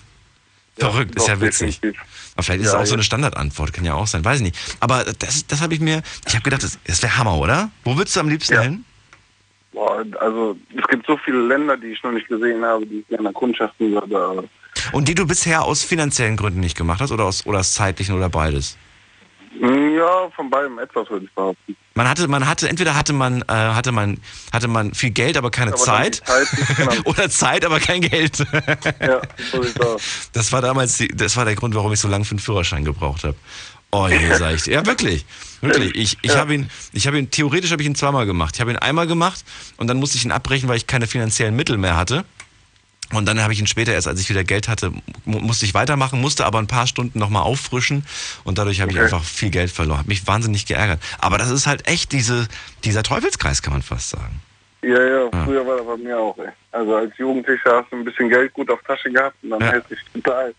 Verrückt, 0.77 1.15
ist 1.15 1.23
doch, 1.23 1.29
ja 1.29 1.41
witzig. 1.41 1.79
definitiv. 1.79 2.01
Aber 2.35 2.43
vielleicht 2.43 2.61
ist 2.61 2.67
es 2.67 2.73
Ja, 2.73 2.79
auch 2.79 2.85
so 2.85 2.91
ja. 2.91 2.95
eine 2.97 3.03
Standardantwort, 3.03 3.73
kann 3.73 3.83
ja 3.85 3.95
auch 3.95 4.05
sein, 4.05 4.23
weiß 4.23 4.37
ich 4.37 4.43
nicht. 4.43 4.77
Aber 4.79 5.03
das, 5.05 5.47
das 5.47 5.61
habe 5.61 5.73
ich 5.73 5.79
mir, 5.79 6.03
ich 6.27 6.33
habe 6.35 6.43
gedacht, 6.43 6.61
das, 6.61 6.77
das 6.85 7.01
wäre 7.01 7.17
Hammer, 7.17 7.35
oder? 7.37 7.71
Wo 7.83 7.97
würdest 7.97 8.15
du 8.15 8.19
am 8.19 8.29
liebsten 8.29 8.53
Ja. 8.53 8.61
hin? 8.61 8.85
Boah, 9.71 10.05
also 10.19 10.55
es 10.77 10.87
gibt 10.87 11.07
so 11.07 11.17
viele 11.17 11.39
Länder, 11.47 11.77
die 11.77 11.87
ich 11.87 12.03
noch 12.03 12.11
nicht 12.11 12.27
gesehen 12.27 12.63
habe, 12.63 12.85
die 12.85 12.99
ich 12.99 13.07
gerne 13.07 13.29
erkundschaften 13.29 13.91
würde. 13.91 14.47
Und 14.91 15.07
die 15.07 15.15
du 15.15 15.25
bisher 15.25 15.63
aus 15.63 15.83
finanziellen 15.83 16.37
Gründen 16.37 16.59
nicht 16.59 16.77
gemacht 16.77 17.01
hast 17.01 17.11
oder 17.11 17.25
aus, 17.25 17.45
oder 17.47 17.59
aus 17.59 17.73
zeitlichen 17.73 18.15
oder 18.15 18.29
beides? 18.29 18.77
Ja, 19.59 20.29
von 20.35 20.49
beidem 20.49 20.77
etwas 20.79 21.09
würde 21.09 21.25
ich 21.25 21.33
behaupten. 21.33 21.75
Man 21.95 22.07
hatte, 22.07 22.27
man 22.27 22.45
hatte, 22.47 22.69
entweder 22.69 22.95
hatte 22.95 23.11
man, 23.13 23.41
äh, 23.43 23.45
hatte 23.53 23.91
man, 23.91 24.19
hatte 24.53 24.67
man 24.67 24.93
viel 24.93 25.09
Geld, 25.09 25.35
aber 25.35 25.49
keine 25.49 25.73
Aber 25.73 25.81
Zeit. 25.81 26.21
Zeit 26.25 26.47
genau. 26.75 26.91
oder 27.05 27.29
Zeit, 27.29 27.65
aber 27.65 27.79
kein 27.79 28.01
Geld. 28.01 28.37
Ja, 29.01 29.21
so 29.51 29.63
sieht's 29.63 29.79
aus. 29.79 30.01
Das 30.33 30.51
war 30.51 30.61
damals, 30.61 30.97
die, 30.97 31.07
das 31.07 31.35
war 31.37 31.45
der 31.45 31.55
Grund, 31.55 31.73
warum 31.73 31.91
ich 31.91 31.99
so 31.99 32.07
lange 32.07 32.23
für 32.25 32.31
einen 32.31 32.39
Führerschein 32.39 32.85
gebraucht 32.85 33.23
habe. 33.23 33.35
Oh 33.89 34.07
je, 34.07 34.33
sag 34.35 34.53
ich. 34.53 34.65
Ja, 34.67 34.85
wirklich. 34.85 35.25
Wirklich. 35.61 35.95
Ich, 35.95 36.17
ich 36.21 36.31
Ja. 36.33 36.39
habe 36.39 36.53
ihn, 36.53 36.69
ich 36.93 37.07
habe 37.07 37.17
ihn, 37.17 37.31
theoretisch 37.31 37.71
habe 37.71 37.81
ich 37.81 37.87
ihn 37.87 37.95
zweimal 37.95 38.25
gemacht. 38.25 38.55
Ich 38.55 38.61
habe 38.61 38.69
ihn 38.69 38.77
einmal 38.77 39.07
gemacht 39.07 39.43
und 39.77 39.87
dann 39.87 39.97
musste 39.97 40.17
ich 40.17 40.25
ihn 40.25 40.31
abbrechen, 40.31 40.69
weil 40.69 40.77
ich 40.77 40.85
keine 40.87 41.07
finanziellen 41.07 41.55
Mittel 41.55 41.77
mehr 41.77 41.95
hatte. 41.95 42.25
Und 43.13 43.25
dann 43.25 43.41
habe 43.41 43.53
ich 43.53 43.59
ihn 43.59 43.67
später 43.67 43.93
erst, 43.93 44.07
als 44.07 44.19
ich 44.19 44.29
wieder 44.29 44.43
Geld 44.43 44.67
hatte, 44.67 44.91
mu- 45.25 45.39
musste 45.39 45.65
ich 45.65 45.73
weitermachen, 45.73 46.19
musste 46.19 46.45
aber 46.45 46.59
ein 46.59 46.67
paar 46.67 46.87
Stunden 46.87 47.19
nochmal 47.19 47.43
auffrischen 47.43 48.05
und 48.43 48.57
dadurch 48.57 48.81
habe 48.81 48.91
ich 48.91 48.97
Okay. 48.97 49.05
einfach 49.05 49.23
viel 49.23 49.49
Geld 49.49 49.71
verloren. 49.71 49.99
Hat 49.99 50.07
mich 50.07 50.27
wahnsinnig 50.27 50.65
geärgert. 50.65 50.99
Aber 51.19 51.37
das 51.37 51.49
ist 51.49 51.67
halt 51.67 51.87
echt 51.87 52.11
diese, 52.11 52.47
dieser 52.83 53.03
Teufelskreis, 53.03 53.61
kann 53.61 53.73
man 53.73 53.81
fast 53.81 54.09
sagen. 54.09 54.41
Ja, 54.81 55.01
ja, 55.03 55.29
früher 55.45 55.65
war 55.65 55.77
das 55.77 55.85
bei 55.85 55.97
mir 55.97 56.19
auch, 56.19 56.37
ey. 56.37 56.49
Also 56.71 56.95
als 56.97 57.17
Jugendlicher 57.17 57.77
hast 57.81 57.91
du 57.91 57.95
ein 57.95 58.03
bisschen 58.05 58.29
Geld 58.29 58.53
gut 58.53 58.69
auf 58.69 58.81
Tasche 58.83 59.09
gehabt 59.09 59.35
und 59.41 59.51
dann 59.51 59.61
Ja. 59.61 59.71
hätte 59.71 59.93
ich 59.93 59.99
total 60.21 60.53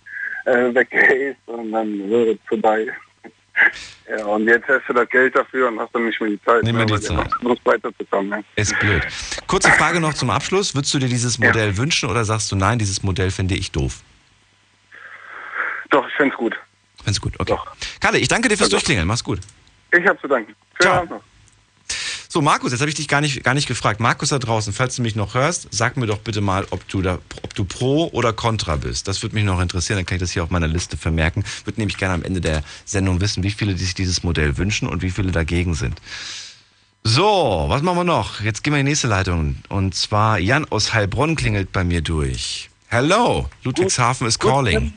äh, 0.46 0.74
weggehäst 0.74 1.38
und 1.46 1.70
dann 1.72 2.10
wäre 2.10 2.30
es 2.32 2.38
vorbei. 2.48 2.86
Ja, 4.10 4.24
und 4.24 4.46
jetzt 4.48 4.66
hast 4.66 4.88
du 4.88 4.94
das 4.94 5.06
Geld 5.10 5.36
dafür 5.36 5.68
und 5.68 5.78
hast 5.78 5.94
dann 5.94 6.06
nicht 6.06 6.18
mehr 6.18 6.30
die 6.30 6.40
Zeit, 6.42 6.62
Nicht 6.62 6.72
mehr 6.72 6.86
die 6.86 6.98
Zeit. 6.98 7.28
Lust 7.42 7.60
weiterzukommen. 7.66 8.30
Ne? 8.30 8.44
Ist 8.56 8.78
blöd. 8.78 9.06
Kurze 9.46 9.70
Frage 9.72 10.00
noch 10.00 10.14
zum 10.14 10.30
Abschluss. 10.30 10.74
Würdest 10.74 10.94
du 10.94 10.98
dir 10.98 11.08
dieses 11.10 11.38
Modell 11.38 11.76
wünschen 11.76 12.08
oder 12.08 12.24
sagst 12.24 12.50
du, 12.50 12.56
nein, 12.56 12.78
dieses 12.78 13.02
Modell 13.02 13.30
finde 13.30 13.54
ich 13.54 13.70
doof? 13.70 14.00
Doch, 15.90 16.08
ich 16.08 16.14
find's 16.16 16.36
gut. 16.36 16.56
Find's 17.04 17.20
gut, 17.20 17.34
okay. 17.38 17.52
Doch. 17.52 17.66
Kalle, 18.00 18.16
ich 18.18 18.28
danke 18.28 18.48
dir 18.48 18.56
fürs 18.56 18.70
Ja. 18.70 18.76
Durchklingeln. 18.76 19.06
Mach's 19.06 19.22
gut. 19.24 19.40
Ich 19.92 20.06
hab 20.06 20.18
zu 20.22 20.26
danken. 20.28 20.54
Schönen 20.80 20.80
Ciao. 20.80 20.94
Abend 20.96 21.10
noch. 21.10 21.22
So, 22.30 22.42
Markus, 22.42 22.72
jetzt 22.72 22.80
habe 22.80 22.90
ich 22.90 22.94
dich 22.94 23.08
gar 23.08 23.22
nicht, 23.22 23.42
gar 23.42 23.54
nicht 23.54 23.66
gefragt. 23.66 24.00
Markus 24.00 24.28
da 24.28 24.38
draußen, 24.38 24.74
falls 24.74 24.94
du 24.96 25.00
mich 25.00 25.16
noch 25.16 25.32
hörst, 25.32 25.68
sag 25.70 25.96
mir 25.96 26.06
doch 26.06 26.18
bitte 26.18 26.42
mal, 26.42 26.66
ob 26.68 26.86
du 26.86 27.00
da, 27.00 27.18
ob 27.42 27.54
du 27.54 27.64
pro 27.64 28.08
oder 28.08 28.34
contra 28.34 28.76
bist. 28.76 29.08
Das 29.08 29.22
würde 29.22 29.34
mich 29.34 29.44
noch 29.44 29.58
interessieren, 29.60 29.96
dann 29.96 30.04
kann 30.04 30.16
ich 30.16 30.20
das 30.20 30.32
hier 30.32 30.44
auf 30.44 30.50
meiner 30.50 30.68
Liste 30.68 30.98
vermerken. 30.98 31.42
Würde 31.64 31.80
nämlich 31.80 31.96
gerne 31.96 32.12
am 32.12 32.22
Ende 32.22 32.42
der 32.42 32.62
Sendung 32.84 33.22
wissen, 33.22 33.44
wie 33.44 33.50
viele 33.50 33.78
sich 33.78 33.94
dieses 33.94 34.24
Modell 34.24 34.58
wünschen 34.58 34.88
und 34.88 35.00
wie 35.00 35.10
viele 35.10 35.32
dagegen 35.32 35.72
sind. 35.72 36.02
So, 37.02 37.64
was 37.68 37.80
machen 37.80 37.96
wir 37.96 38.04
noch? 38.04 38.42
Jetzt 38.42 38.62
gehen 38.62 38.74
wir 38.74 38.80
in 38.80 38.84
die 38.84 38.90
nächste 38.90 39.08
Leitung. 39.08 39.56
Und 39.70 39.94
zwar 39.94 40.38
Jan 40.38 40.66
aus 40.66 40.92
Heilbronn 40.92 41.34
klingelt 41.34 41.72
bei 41.72 41.82
mir 41.82 42.02
durch. 42.02 42.68
Hello, 42.88 43.48
Ludwigshafen 43.64 44.26
is 44.26 44.38
calling. 44.38 44.92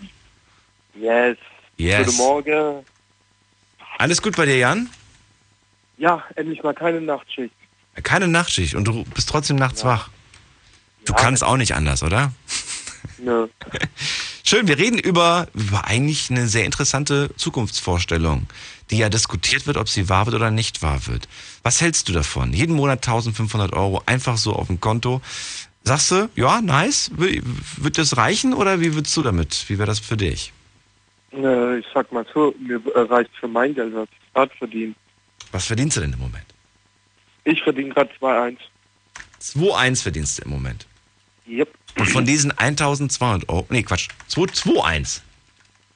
Yes. 1.00 1.38
Yes. 1.78 2.08
Guten 2.08 2.18
Morgen. 2.18 2.86
Alles 3.98 4.22
gut 4.22 4.36
bei 4.36 4.46
dir, 4.46 4.58
Jan? 4.58 4.90
Ja, 6.01 6.24
endlich 6.36 6.63
mal 6.63 6.74
keine 6.74 7.00
Nachtschicht. 7.00 7.53
Keine 8.01 8.27
Nachtschicht 8.27 8.74
und 8.74 8.86
du 8.86 9.03
bist 9.03 9.29
trotzdem 9.29 9.58
nachts 9.58 9.86
wach. 9.86 10.10
Du 11.05 11.13
Ja. 11.13 11.20
kannst 11.20 11.43
auch 11.43 11.58
nicht 11.58 11.75
anders, 11.75 12.01
oder? 12.01 12.31
Nö. 13.20 13.48
Schön, 14.43 14.67
wir 14.67 14.79
reden 14.79 14.98
über, 14.98 15.48
über 15.53 15.86
eigentlich 15.86 16.31
eine 16.31 16.48
sehr 16.48 16.65
interessante 16.65 17.29
Zukunftsvorstellung, 17.36 18.48
die 18.89 18.98
ja 18.98 19.10
diskutiert 19.10 19.67
wird, 19.67 19.77
ob 19.77 19.88
sie 19.89 20.10
wahr 20.10 20.25
wird 20.25 20.36
oder 20.36 20.50
nicht 20.50 20.81
wahr 20.81 21.05
wird. 21.05 21.29
Was 21.62 21.81
hältst 21.81 22.10
du 22.10 22.13
davon? 22.13 22.51
Jeden 22.51 22.75
Monat 22.75 23.05
1500 23.08 23.72
Euro 23.74 24.01
einfach 24.08 24.38
so 24.38 24.53
auf 24.53 24.67
dem 24.67 24.81
Konto. 24.81 25.22
Sagst 25.84 26.10
du, 26.10 26.29
ja, 26.36 26.62
nice, 26.62 27.12
wird 27.15 28.00
das 28.00 28.17
reichen 28.17 28.55
oder 28.55 28.79
wie 28.81 28.96
würdest 28.96 29.15
du 29.15 29.22
damit? 29.22 29.65
Wie 29.67 29.77
wäre 29.77 29.86
das 29.88 30.00
für 30.00 30.17
dich? 30.17 30.51
Äh, 31.31 31.77
ich 31.77 31.86
sag 31.93 32.12
mal 32.12 32.25
so, 32.34 32.55
mir 32.60 32.81
äh, 32.96 33.00
reicht 33.01 33.29
für 33.39 33.48
mein 33.48 33.75
Geld, 33.75 33.93
was 33.93 34.08
ich 34.12 34.34
gerade 34.34 34.51
verdiene. 34.58 34.96
Was 35.51 35.65
verdienst 35.65 35.98
du 35.98 36.01
denn 36.01 36.13
im 36.13 36.20
Moment? 36.20 36.46
Ich 37.43 37.62
verdiene 37.63 37.89
gerade 37.93 38.10
2,1. 38.22 38.58
2,1 39.41 40.01
verdienst 40.03 40.39
du 40.39 40.43
im 40.43 40.51
Moment. 40.51 40.86
Yep. 41.48 41.70
Und 41.98 42.10
von 42.10 42.25
diesen 42.25 42.51
1200 42.58 43.49
Euro, 43.49 43.65
nee, 43.69 43.84
Quatsch, 43.84 44.08
2,1. 44.30 45.21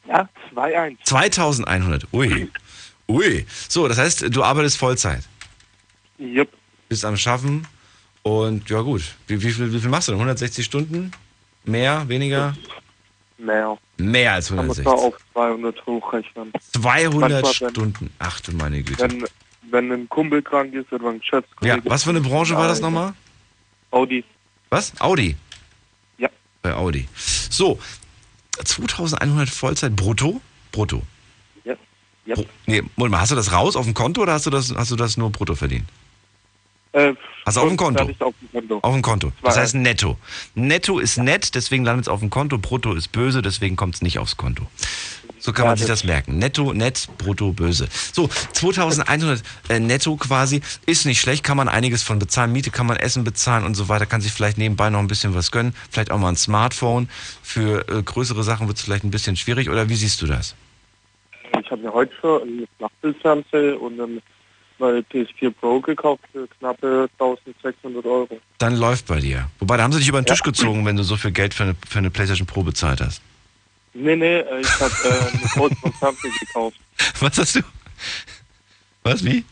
Ja, 0.07 0.27
2,1. 0.53 0.97
2100, 1.03 2.07
ui. 2.13 2.51
Ui. 3.07 3.45
So, 3.69 3.87
das 3.87 3.97
heißt, 3.97 4.35
du 4.35 4.43
arbeitest 4.43 4.77
Vollzeit. 4.77 5.23
Yep. 6.19 6.49
bist 6.89 7.05
am 7.05 7.17
Schaffen 7.17 7.67
und 8.23 8.69
ja 8.69 8.81
gut. 8.81 9.03
Wie, 9.27 9.41
wie, 9.41 9.51
viel, 9.51 9.71
wie 9.71 9.79
viel 9.79 9.89
machst 9.89 10.07
du 10.07 10.13
denn? 10.13 10.19
160 10.21 10.65
Stunden? 10.65 11.11
Mehr? 11.65 12.07
Weniger? 12.07 12.55
Mehr. 13.37 13.77
Mehr 13.97 14.33
als 14.33 14.47
Kann 14.47 14.57
man 14.57 14.65
160. 14.71 14.87
auf 14.87 15.15
200 15.33 15.85
hochrechnen. 15.85 16.51
200 16.73 17.21
Manchmal, 17.43 17.43
wenn- 17.43 17.69
Stunden. 17.71 18.09
Ach 18.19 18.39
du 18.41 18.51
meine 18.53 18.81
Güte. 18.81 19.01
Wenn, 19.03 19.25
wenn 19.75 19.91
ein 19.91 20.09
Kumpel 20.09 20.41
krank 20.41 20.73
ist 20.73 20.91
oder 20.93 21.09
ein 21.09 21.13
Ja, 21.15 21.19
Geschäftskollege. 21.19 21.81
was 21.89 22.03
für 22.03 22.09
eine 22.11 22.21
Branche 22.21 22.55
war 22.55 22.67
das 22.67 22.79
nochmal? 22.81 23.13
Audi. 23.91 24.23
Was? 24.69 24.93
Audi? 24.99 25.35
Ja. 26.17 26.29
Bei 26.61 26.73
Audi. 26.73 27.07
So, 27.15 27.77
2100 28.63 29.49
Vollzeit 29.49 29.95
brutto? 29.95 30.41
Brutto. 30.71 31.03
Ja. 31.63 31.75
Ja. 32.25 32.35
Nee, 32.65 32.81
Moment 32.95 33.11
mal, 33.11 33.19
hast 33.21 33.31
du 33.31 33.35
das 33.35 33.51
raus 33.51 33.75
auf 33.75 33.85
dem 33.85 33.93
Konto 33.93 34.21
oder 34.21 34.33
hast 34.33 34.45
du 34.45 34.49
das, 34.49 34.73
hast 34.75 34.91
du 34.91 34.95
das 34.95 35.17
nur 35.17 35.29
brutto 35.31 35.55
verdient? 35.55 35.85
Äh, 36.93 37.13
Also 37.43 37.61
auf 37.61 37.67
dem 37.67 37.77
Konto? 37.77 38.03
Auf 38.03 38.07
dem 38.09 38.51
Konto. 38.51 38.79
Auf 38.81 38.93
dem 38.93 39.01
Konto. 39.01 39.31
Das 39.43 39.57
heißt 39.57 39.75
netto. 39.75 40.17
Netto 40.55 40.99
ist 40.99 41.17
nett, 41.17 41.53
deswegen 41.53 41.83
landet 41.83 42.05
es 42.05 42.09
auf 42.09 42.21
dem 42.21 42.29
Konto. 42.29 42.57
Brutto 42.57 42.93
ist 42.93 43.11
böse, 43.11 43.41
deswegen 43.41 43.75
kommt 43.75 43.95
es 43.95 44.01
nicht 44.01 44.17
aufs 44.19 44.37
Konto. 44.37 44.65
So 45.45 45.53
kann 45.53 45.65
Ja, 45.65 45.71
man 45.71 45.77
sich 45.77 45.85
das- 45.85 46.03
merken. 46.03 46.39
Netto, 46.39 46.73
nett, 46.73 47.07
brutto, 47.19 47.51
böse. 47.51 47.87
So, 48.11 48.27
2100 48.53 49.43
äh, 49.69 49.79
netto 49.79 50.15
quasi 50.15 50.61
ist 50.87 51.05
nicht 51.05 51.21
schlecht, 51.21 51.43
kann 51.43 51.55
man 51.55 51.69
einiges 51.69 52.01
von 52.01 52.17
bezahlen. 52.17 52.51
Miete 52.51 52.71
kann 52.71 52.87
man 52.87 52.97
Essen 52.97 53.23
bezahlen 53.23 53.63
und 53.63 53.75
so 53.75 53.87
weiter. 53.87 54.07
Kann 54.07 54.21
sich 54.21 54.31
vielleicht 54.31 54.57
nebenbei 54.57 54.89
noch 54.89 54.97
ein 54.97 55.05
bisschen 55.07 55.35
was 55.35 55.51
gönnen. 55.51 55.75
Vielleicht 55.91 56.09
auch 56.09 56.17
mal 56.17 56.29
ein 56.29 56.35
Smartphone. 56.35 57.09
Für 57.43 57.87
äh, 57.87 58.01
größere 58.01 58.41
Sachen 58.41 58.67
wird 58.67 58.79
es 58.79 58.83
vielleicht 58.83 59.03
ein 59.03 59.11
bisschen 59.11 59.35
schwierig. 59.35 59.69
Oder 59.69 59.87
wie 59.87 59.93
siehst 59.95 60.19
du 60.23 60.25
das? 60.25 60.55
Ich 61.63 61.69
habe 61.69 61.83
mir 61.83 61.93
heute 61.93 62.11
schon 62.19 62.41
einen 62.41 62.67
Flachbildfernseher 62.79 63.79
und 63.79 64.01
einen 64.01 64.21
neue 64.79 65.01
PS4 65.01 65.51
Pro 65.51 65.79
gekauft 65.79 66.23
für 66.33 66.47
knappe 66.57 67.07
1600 67.19 68.03
Euro. 68.03 68.39
Dann 68.57 68.75
läuft 68.77 69.05
bei 69.05 69.19
dir. 69.19 69.47
Wobei, 69.59 69.77
da 69.77 69.83
haben 69.83 69.93
sie 69.93 69.99
dich 69.99 70.09
über 70.09 70.19
den 70.19 70.25
Ja. 70.25 70.33
Tisch 70.33 70.41
gezogen, 70.41 70.87
wenn 70.87 70.95
du 70.95 71.03
so 71.03 71.17
viel 71.17 71.29
Geld 71.31 71.53
für 71.53 71.65
eine, 71.65 71.75
für 71.87 71.99
eine 71.99 72.09
PlayStation 72.09 72.47
Pro 72.47 72.63
bezahlt 72.63 72.99
hast. 72.99 73.21
Nee, 73.97 74.15
nee, 74.17 74.39
äh, 74.39 74.59
ich 74.61 74.79
habe 74.79 74.93
äh, 75.05 75.29
einen 75.31 75.41
großen 75.53 75.93
Fernseher 75.99 76.31
gekauft. 76.39 76.77
Was 77.21 77.37
hast 77.37 77.55
du? 77.55 77.61
Was, 79.03 79.23
wie? 79.23 79.45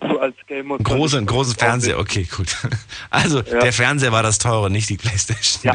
Du 0.00 0.18
als 0.20 0.36
Gamer. 0.46 0.76
Einen 0.76 0.84
konntest- 0.84 1.26
großen 1.26 1.56
Fernseher, 1.56 1.98
okay, 1.98 2.24
gut. 2.24 2.54
Also, 3.10 3.40
Ja. 3.42 3.60
der 3.60 3.72
Fernseher 3.72 4.12
war 4.12 4.22
das 4.22 4.38
teure, 4.38 4.70
nicht 4.70 4.88
die 4.90 4.96
Playstation. 4.96 5.74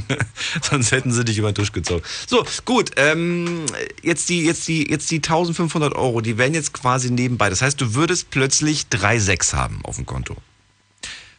Sonst 0.62 0.90
hätten 0.92 1.12
sie 1.12 1.24
dich 1.24 1.38
über 1.38 1.50
den 1.52 1.54
Tisch 1.54 1.72
gezogen. 1.72 2.02
So, 2.26 2.44
gut, 2.64 2.90
ähm, 2.96 3.64
jetzt, 4.02 4.28
die, 4.28 4.44
jetzt, 4.44 4.66
die, 4.68 4.90
jetzt 4.90 5.10
die 5.10 5.16
1500 5.16 5.94
Euro, 5.94 6.20
die 6.20 6.36
wären 6.36 6.52
jetzt 6.52 6.74
quasi 6.74 7.10
nebenbei. 7.10 7.48
Das 7.48 7.62
heißt, 7.62 7.80
du 7.80 7.94
würdest 7.94 8.30
plötzlich 8.30 8.86
3,6 8.90 9.54
haben 9.54 9.80
auf 9.84 9.96
dem 9.96 10.04
Konto. 10.06 10.36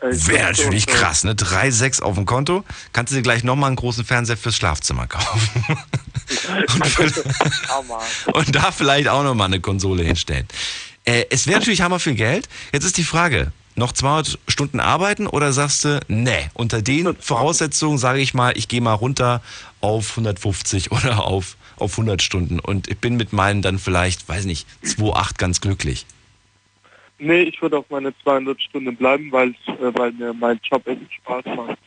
Äh, 0.03 0.27
Wäre 0.27 0.51
natürlich 0.51 0.85
krass, 0.85 1.23
ne? 1.23 1.33
3,6 1.33 2.01
auf 2.01 2.15
dem 2.15 2.25
Konto. 2.25 2.63
Kannst 2.91 3.11
du 3.11 3.15
dir 3.15 3.21
gleich 3.21 3.43
nochmal 3.43 3.67
einen 3.67 3.77
großen 3.77 4.03
Fernseher 4.03 4.37
fürs 4.37 4.55
Schlafzimmer 4.55 5.07
kaufen. 5.07 5.49
Hammer. 7.69 8.01
und 8.33 8.55
da 8.55 8.71
vielleicht 8.71 9.07
auch 9.07 9.23
nochmal 9.23 9.47
eine 9.47 9.61
Konsole 9.61 10.03
hinstellen. 10.03 10.47
Äh, 11.05 11.25
es 11.29 11.47
wäre 11.47 11.59
natürlich 11.59 11.81
hammer 11.81 11.99
viel 11.99 12.15
Geld. 12.15 12.47
Jetzt 12.71 12.85
ist 12.85 12.97
die 12.97 13.03
Frage, 13.03 13.51
noch 13.75 13.91
200 13.91 14.39
Stunden 14.47 14.79
arbeiten 14.79 15.27
oder 15.27 15.51
sagst 15.53 15.85
du, 15.85 15.99
nee, 16.07 16.49
unter 16.53 16.81
den 16.81 17.15
Voraussetzungen 17.19 17.97
sage 17.97 18.19
ich 18.19 18.33
mal, 18.33 18.57
ich 18.57 18.67
gehe 18.67 18.81
mal 18.81 18.93
runter 18.93 19.41
auf 19.81 20.11
150 20.11 20.91
oder 20.91 21.25
auf, 21.25 21.57
auf 21.77 21.93
100 21.93 22.21
Stunden 22.21 22.59
und 22.59 22.87
ich 22.87 22.97
bin 22.99 23.15
mit 23.15 23.33
meinen 23.33 23.61
dann 23.61 23.79
vielleicht, 23.79 24.27
weiß 24.27 24.45
nicht, 24.45 24.67
2,8 24.85 25.37
ganz 25.37 25.61
glücklich. 25.61 26.05
Nee, 27.19 27.43
ich 27.43 27.61
würde 27.61 27.77
auf 27.77 27.85
meine 27.89 28.13
200 28.23 28.61
Stunden 28.61 28.95
bleiben, 28.95 29.31
weil, 29.31 29.49
äh, 29.49 29.93
weil 29.93 30.11
mir 30.13 30.33
mein 30.33 30.59
Job 30.63 30.85
echt 30.87 31.13
Spaß 31.13 31.45
macht. 31.55 31.77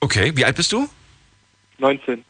Okay, 0.00 0.32
wie 0.34 0.44
alt 0.44 0.56
bist 0.56 0.72
du? 0.72 0.88
19. 1.78 2.24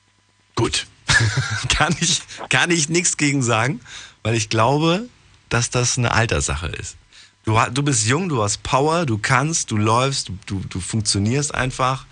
Gut. 0.54 0.86
kann 1.68 1.94
ich, 2.00 2.22
kann 2.48 2.70
ich 2.70 2.88
nichts 2.88 3.16
gegen 3.16 3.42
sagen, 3.42 3.80
weil 4.22 4.34
ich 4.34 4.48
glaube, 4.48 5.08
dass 5.48 5.70
das 5.70 5.98
eine 5.98 6.12
Alterssache 6.12 6.68
ist. 6.68 6.96
Du, 7.44 7.58
du 7.72 7.82
bist 7.82 8.06
jung, 8.06 8.28
du 8.28 8.42
hast 8.42 8.62
Power, 8.62 9.06
du 9.06 9.18
kannst, 9.18 9.70
du 9.70 9.76
läufst, 9.76 10.28
du, 10.28 10.38
du, 10.46 10.60
du 10.68 10.80
funktionierst 10.80 11.54
einfach. 11.54 12.06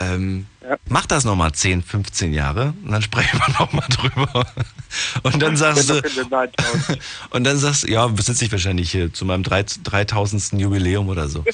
Ähm, 0.00 0.46
Ja. 0.66 0.78
Mach 0.88 1.04
das 1.04 1.24
nochmal 1.24 1.52
10, 1.52 1.82
15 1.82 2.32
Jahre 2.32 2.72
und 2.84 2.92
dann 2.92 3.02
sprechen 3.02 3.38
wir 3.38 3.52
nochmal 3.58 3.86
drüber. 3.90 4.46
Und 5.22 5.42
dann 5.42 5.56
sagst 5.56 5.90
du, 5.90 6.00
und 7.30 7.44
dann 7.44 7.58
sagst 7.58 7.82
du, 7.82 7.90
ja, 7.90 8.08
sitze 8.16 8.46
ich 8.46 8.52
wahrscheinlich 8.52 8.90
hier 8.90 9.12
zu 9.12 9.24
meinem 9.26 9.42
3 9.42 9.64
3000. 9.82 10.52
Jubiläum 10.52 11.08
oder 11.08 11.28
so. 11.28 11.44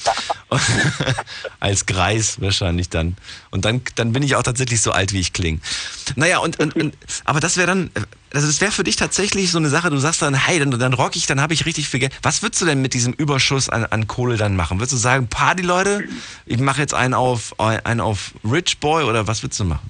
Als 1.59 1.85
Greis 1.85 2.39
wahrscheinlich 2.39 2.89
dann. 2.89 3.17
Und 3.49 3.65
dann, 3.65 3.81
dann 3.95 4.13
bin 4.13 4.23
ich 4.23 4.35
auch 4.35 4.43
tatsächlich 4.43 4.81
so 4.81 4.91
alt, 4.91 5.11
wie 5.11 5.19
ich 5.19 5.33
klinge. 5.33 5.59
Naja, 6.15 6.39
und, 6.39 6.59
und, 6.59 6.75
und 6.75 6.95
aber 7.25 7.39
das 7.39 7.57
wäre 7.57 7.67
dann, 7.67 7.89
also 8.33 8.47
das 8.47 8.61
wäre 8.61 8.71
für 8.71 8.83
dich 8.83 8.95
tatsächlich 8.95 9.51
so 9.51 9.57
eine 9.57 9.69
Sache, 9.69 9.89
du 9.89 9.97
sagst 9.97 10.21
dann, 10.21 10.33
hey, 10.33 10.57
dann, 10.59 10.71
dann 10.71 10.93
rock 10.93 11.15
ich, 11.15 11.27
dann 11.27 11.41
habe 11.41 11.53
ich 11.53 11.65
richtig 11.65 11.89
viel 11.89 11.99
Geld. 11.99 12.13
Was 12.21 12.41
würdest 12.41 12.61
du 12.61 12.65
denn 12.65 12.81
mit 12.81 12.93
diesem 12.93 13.13
Überschuss 13.13 13.67
an, 13.67 13.85
an 13.85 14.07
Kohle 14.07 14.37
dann 14.37 14.55
machen? 14.55 14.79
Würdest 14.79 14.93
du 14.93 14.97
sagen, 14.97 15.27
Party 15.27 15.63
Leute, 15.63 16.07
ich 16.45 16.59
mache 16.59 16.79
jetzt 16.81 16.93
einen 16.93 17.13
auf, 17.13 17.59
einen 17.59 17.99
auf 17.99 18.33
Rich 18.43 18.79
Boy 18.79 19.03
oder 19.03 19.27
was 19.27 19.43
würdest 19.43 19.59
du 19.59 19.65
machen? 19.65 19.89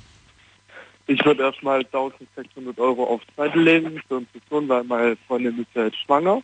Ich 1.08 1.24
würde 1.26 1.44
erstmal 1.44 1.80
1600 1.80 2.80
Euro 2.80 3.04
auf 3.04 3.22
Seite 3.36 3.60
legen 3.60 4.02
für 4.08 4.24
Sohn, 4.50 4.70
weil 4.70 4.84
meine 4.86 5.18
Freundin 5.28 5.60
ist 5.60 5.68
ja 5.76 5.86
jetzt 5.86 5.98
schwanger. 6.06 6.42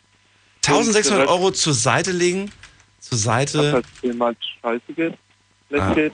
1600 0.66 1.28
Euro 1.28 1.52
zur 1.52 1.74
Seite 1.74 2.12
legen, 2.12 2.52
zur 3.00 3.12
Das 3.12 3.24
Seite 3.24 3.74
heißt, 3.74 3.86
zehnmal 4.02 4.36
scheiße 4.62 4.94
geht. 4.94 5.14
Ah. 5.74 5.94
geht. 5.94 6.14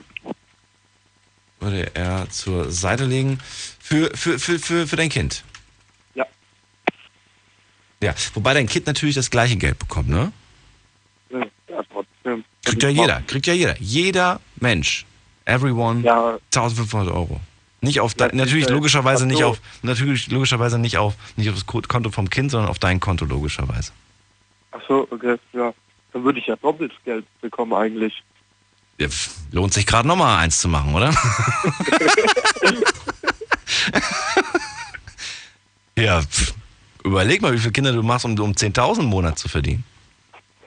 würde 1.60 1.90
er 1.94 2.28
zur 2.30 2.70
Seite 2.70 3.04
legen 3.04 3.38
für, 3.80 4.10
für, 4.14 4.38
für, 4.38 4.58
für, 4.58 4.86
für 4.86 4.96
dein 4.96 5.08
Kind. 5.08 5.44
Ja. 8.04 8.12
Ja, 8.12 8.16
wobei 8.34 8.52
dein 8.54 8.66
Kind 8.66 8.86
natürlich 8.86 9.14
das 9.14 9.30
gleiche 9.30 9.56
Geld 9.56 9.78
bekommt, 9.78 10.08
ne? 10.08 10.32
Ja, 11.30 11.82
trotzdem. 11.92 12.44
Kriegt 12.64 12.82
ja 12.82 12.88
jeder, 12.90 13.22
kriegt 13.22 13.46
ja 13.46 13.54
jeder. 13.54 13.76
Jeder 13.80 14.40
Mensch, 14.56 15.04
everyone, 15.46 16.02
Ja, 16.02 16.38
1500 16.54 17.14
Euro. 17.14 17.40
Nicht 17.80 18.00
auf 18.00 18.12
ist, 18.12 18.20
natürlich 18.34 18.68
äh, 18.68 18.72
logischerweise 18.72 19.26
nicht 19.26 19.38
so. 19.40 19.46
auf, 19.48 19.60
natürlich 19.82 20.28
logischerweise 20.30 20.78
nicht 20.78 20.96
auf, 20.98 21.14
nicht 21.36 21.48
auf 21.50 21.54
das 21.54 21.66
Ko- 21.66 21.82
Konto 21.86 22.10
vom 22.10 22.28
Kind, 22.30 22.50
sondern 22.50 22.70
auf 22.70 22.78
dein 22.78 22.98
Konto 23.00 23.24
logischerweise. 23.26 23.92
ach 24.72 24.80
so, 24.88 25.06
okay, 25.10 25.36
ja. 25.52 25.72
Dann 26.12 26.24
würde 26.24 26.38
ich 26.38 26.46
ja 26.46 26.56
doppelt 26.56 26.92
Geld 27.04 27.26
bekommen 27.40 27.72
eigentlich. 27.74 28.22
Ja, 28.98 29.08
lohnt 29.50 29.72
sich 29.74 29.84
gerade 29.86 30.06
nochmal 30.08 30.38
eins 30.38 30.60
zu 30.60 30.68
machen, 30.68 30.94
oder? 30.94 31.10
ja, 35.98 36.22
pf, 36.22 36.54
überleg 37.04 37.40
mal, 37.42 37.52
wie 37.52 37.58
viele 37.58 37.72
Kinder 37.72 37.92
du 37.92 38.02
machst, 38.02 38.24
um, 38.24 38.32
um 38.40 38.52
10.000 38.52 39.00
im 39.00 39.06
Monat 39.06 39.38
zu 39.38 39.48
verdienen. 39.48 39.84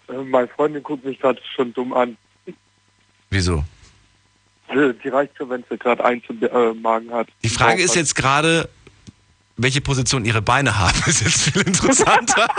Äh, 0.07 0.13
Meine 0.23 0.47
Freundin 0.47 0.83
guckt 0.83 1.03
mich 1.03 1.19
gerade 1.19 1.41
schon 1.55 1.73
dumm 1.73 1.93
an. 1.93 2.15
Wieso? 3.29 3.65
Äh, 4.69 4.93
Die 5.03 5.09
reicht 5.09 5.35
schon, 5.37 5.49
wenn 5.49 5.63
sie 5.69 5.77
gerade 5.77 6.03
eins 6.05 6.23
im 6.29 6.41
äh, 6.41 6.73
Magen 6.73 7.11
hat. 7.11 7.27
Die 7.43 7.49
Frage 7.49 7.81
ist 7.81 7.95
jetzt 7.95 8.15
gerade, 8.15 8.69
welche 9.57 9.81
Position 9.81 10.23
ihre 10.25 10.41
Beine 10.41 10.77
haben, 10.77 10.97
ist 11.07 11.21
jetzt 11.21 11.41
viel 11.51 11.61
interessanter. 11.63 12.47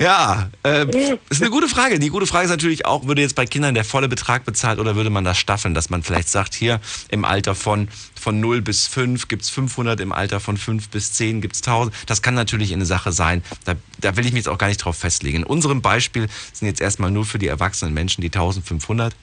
ja, 0.00 0.50
äh, 0.64 0.86
ist 1.30 1.40
eine 1.40 1.50
gute 1.50 1.68
Frage. 1.68 1.98
Die 1.98 2.08
gute 2.08 2.26
Frage 2.26 2.44
ist 2.44 2.50
natürlich 2.50 2.84
auch, 2.84 3.06
würde 3.06 3.22
jetzt 3.22 3.36
bei 3.36 3.46
Kindern 3.46 3.74
der 3.74 3.84
volle 3.84 4.08
Betrag 4.08 4.44
bezahlt 4.44 4.78
oder 4.78 4.96
würde 4.96 5.10
man 5.10 5.24
das 5.24 5.38
staffeln, 5.38 5.74
dass 5.74 5.88
man 5.88 6.02
vielleicht 6.02 6.28
sagt, 6.28 6.54
hier 6.54 6.80
im 7.08 7.24
Alter 7.24 7.54
von, 7.54 7.88
von 8.20 8.40
0 8.40 8.60
bis 8.60 8.86
5 8.86 9.28
gibt's 9.28 9.50
500, 9.50 10.00
im 10.00 10.12
Alter 10.12 10.40
von 10.40 10.56
5 10.56 10.88
bis 10.88 11.12
10 11.12 11.40
gibt's 11.40 11.60
1000. 11.60 11.94
Das 12.06 12.22
kann 12.22 12.34
natürlich 12.34 12.72
eine 12.72 12.86
Sache 12.86 13.12
sein. 13.12 13.44
Da, 13.64 13.74
da 14.00 14.16
will 14.16 14.26
ich 14.26 14.32
mich 14.32 14.44
jetzt 14.44 14.48
auch 14.48 14.58
gar 14.58 14.68
nicht 14.68 14.78
drauf 14.78 14.96
festlegen. 14.96 15.38
In 15.38 15.44
unserem 15.44 15.80
Beispiel 15.80 16.28
sind 16.52 16.66
jetzt 16.66 16.80
erstmal 16.80 17.10
nur 17.10 17.24
für 17.24 17.38
die 17.38 17.48
erwachsenen 17.48 17.94
Menschen 17.94 18.20
die 18.20 18.28
1500. 18.28 19.14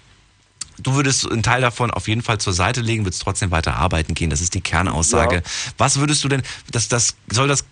Du 0.78 0.96
würdest 0.96 1.32
einen 1.32 1.44
Teil 1.44 1.62
davon 1.62 1.92
auf 1.92 2.08
jeden 2.08 2.22
Fall 2.22 2.40
zur 2.40 2.54
Seite 2.54 2.82
legen, 2.82 3.06
würdest 3.06 3.22
trotzdem 3.22 3.52
weiter 3.52 3.76
arbeiten 3.76 4.14
gehen. 4.14 4.30
Das 4.30 4.42
ist 4.42 4.54
die 4.54 4.62
Kernaussage. 4.62 5.36
Ja. 5.36 5.42
Was 5.78 6.00
würdest 6.00 6.24
du 6.24 6.28
denn, 6.30 6.42
das, 6.72 6.88
das, 6.88 7.16
soll, 7.30 7.48
das, 7.48 7.66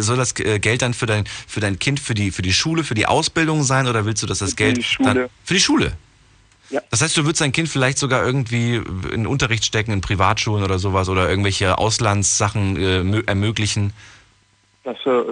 soll 0.00 0.16
das 0.16 0.38
äh, 0.40 0.58
Geld 0.58 0.82
dann 0.82 0.94
für 0.94 1.06
dein, 1.06 1.24
für 1.46 1.60
dein 1.60 1.78
Kind, 1.78 2.00
für 2.00 2.14
die, 2.14 2.30
für 2.30 2.42
die 2.42 2.52
Schule, 2.52 2.84
für 2.84 2.94
die 2.94 3.06
Ausbildung 3.06 3.62
sein 3.62 3.86
oder 3.86 4.04
willst 4.04 4.22
du, 4.22 4.26
dass 4.26 4.38
das 4.38 4.50
Für 4.50 4.56
Geld 4.56 4.76
die 4.78 4.82
Schule. 4.82 5.14
dann 5.14 5.28
für 5.44 5.54
die 5.54 5.60
Schule? 5.60 5.92
Ja. 6.70 6.80
Das 6.90 7.02
heißt, 7.02 7.16
du 7.16 7.24
würdest 7.24 7.40
dein 7.40 7.52
Kind 7.52 7.68
vielleicht 7.68 7.98
sogar 7.98 8.24
irgendwie 8.24 8.82
in 9.12 9.26
Unterricht 9.26 9.64
stecken, 9.64 9.92
in 9.92 10.00
Privatschulen 10.00 10.64
oder 10.64 10.78
sowas 10.78 11.08
oder 11.08 11.28
irgendwelche 11.28 11.78
Auslandssachen 11.78 12.76
äh, 12.76 13.00
mö- 13.00 13.26
ermöglichen. 13.28 13.92
Das, 14.82 14.96
äh, 15.06 15.22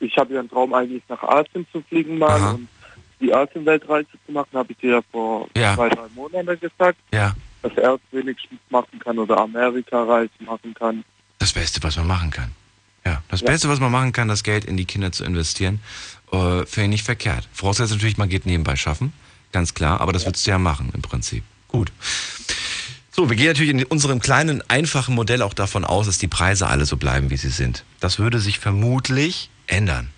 ich 0.00 0.16
habe 0.18 0.34
ja 0.34 0.40
einen 0.40 0.50
Traum 0.50 0.74
eigentlich 0.74 1.02
nach 1.08 1.22
Asien 1.22 1.66
zu 1.72 1.82
fliegen 1.88 2.18
mal 2.18 2.58
die 3.20 3.32
Asien-Weltreise 3.34 4.08
zu 4.26 4.32
machen, 4.32 4.48
habe 4.54 4.72
ich 4.72 4.78
dir 4.78 4.90
ja 4.92 5.00
vor 5.12 5.48
Ja. 5.56 5.74
zwei, 5.74 5.88
drei 5.88 6.06
Monaten 6.14 6.58
gesagt, 6.60 6.98
Ja. 7.12 7.34
dass 7.62 7.72
er 7.76 7.94
es 7.94 8.00
wenigstens 8.12 8.58
machen 8.70 8.98
kann 8.98 9.18
oder 9.18 9.38
Amerika-Reise 9.38 10.30
machen 10.40 10.74
kann. 10.74 11.04
Das 11.38 11.52
Beste, 11.52 11.82
was 11.82 11.96
man 11.96 12.06
machen 12.06 12.30
kann. 12.30 12.50
Ja, 13.04 13.22
das 13.28 13.40
Ja. 13.40 13.46
Beste, 13.46 13.68
was 13.68 13.80
man 13.80 13.90
machen 13.92 14.12
kann, 14.12 14.28
das 14.28 14.42
Geld 14.42 14.64
in 14.64 14.76
die 14.76 14.84
Kinder 14.84 15.10
zu 15.12 15.24
investieren, 15.24 15.80
äh, 16.32 16.64
finde 16.66 16.82
ich 16.84 16.88
nicht 16.88 17.04
verkehrt. 17.04 17.48
Vorausgesetzt 17.52 17.92
natürlich, 17.94 18.18
man 18.18 18.28
geht 18.28 18.46
nebenbei 18.46 18.76
schaffen, 18.76 19.12
ganz 19.52 19.74
klar, 19.74 20.00
aber 20.00 20.12
das 20.12 20.26
würdest 20.26 20.46
du 20.46 20.50
ja 20.50 20.58
machen 20.58 20.90
im 20.94 21.02
Prinzip. 21.02 21.42
Gut. 21.68 21.92
So, 23.12 23.28
wir 23.28 23.36
gehen 23.36 23.48
natürlich 23.48 23.70
in 23.70 23.84
unserem 23.84 24.20
kleinen, 24.20 24.62
einfachen 24.68 25.14
Modell 25.14 25.42
auch 25.42 25.54
davon 25.54 25.84
aus, 25.84 26.06
dass 26.06 26.18
die 26.18 26.28
Preise 26.28 26.66
alle 26.68 26.86
so 26.86 26.96
bleiben, 26.96 27.30
wie 27.30 27.36
sie 27.36 27.50
sind. 27.50 27.84
Das 28.00 28.18
würde 28.18 28.38
sich 28.38 28.58
vermutlich 28.58 29.50
ändern. 29.66 30.10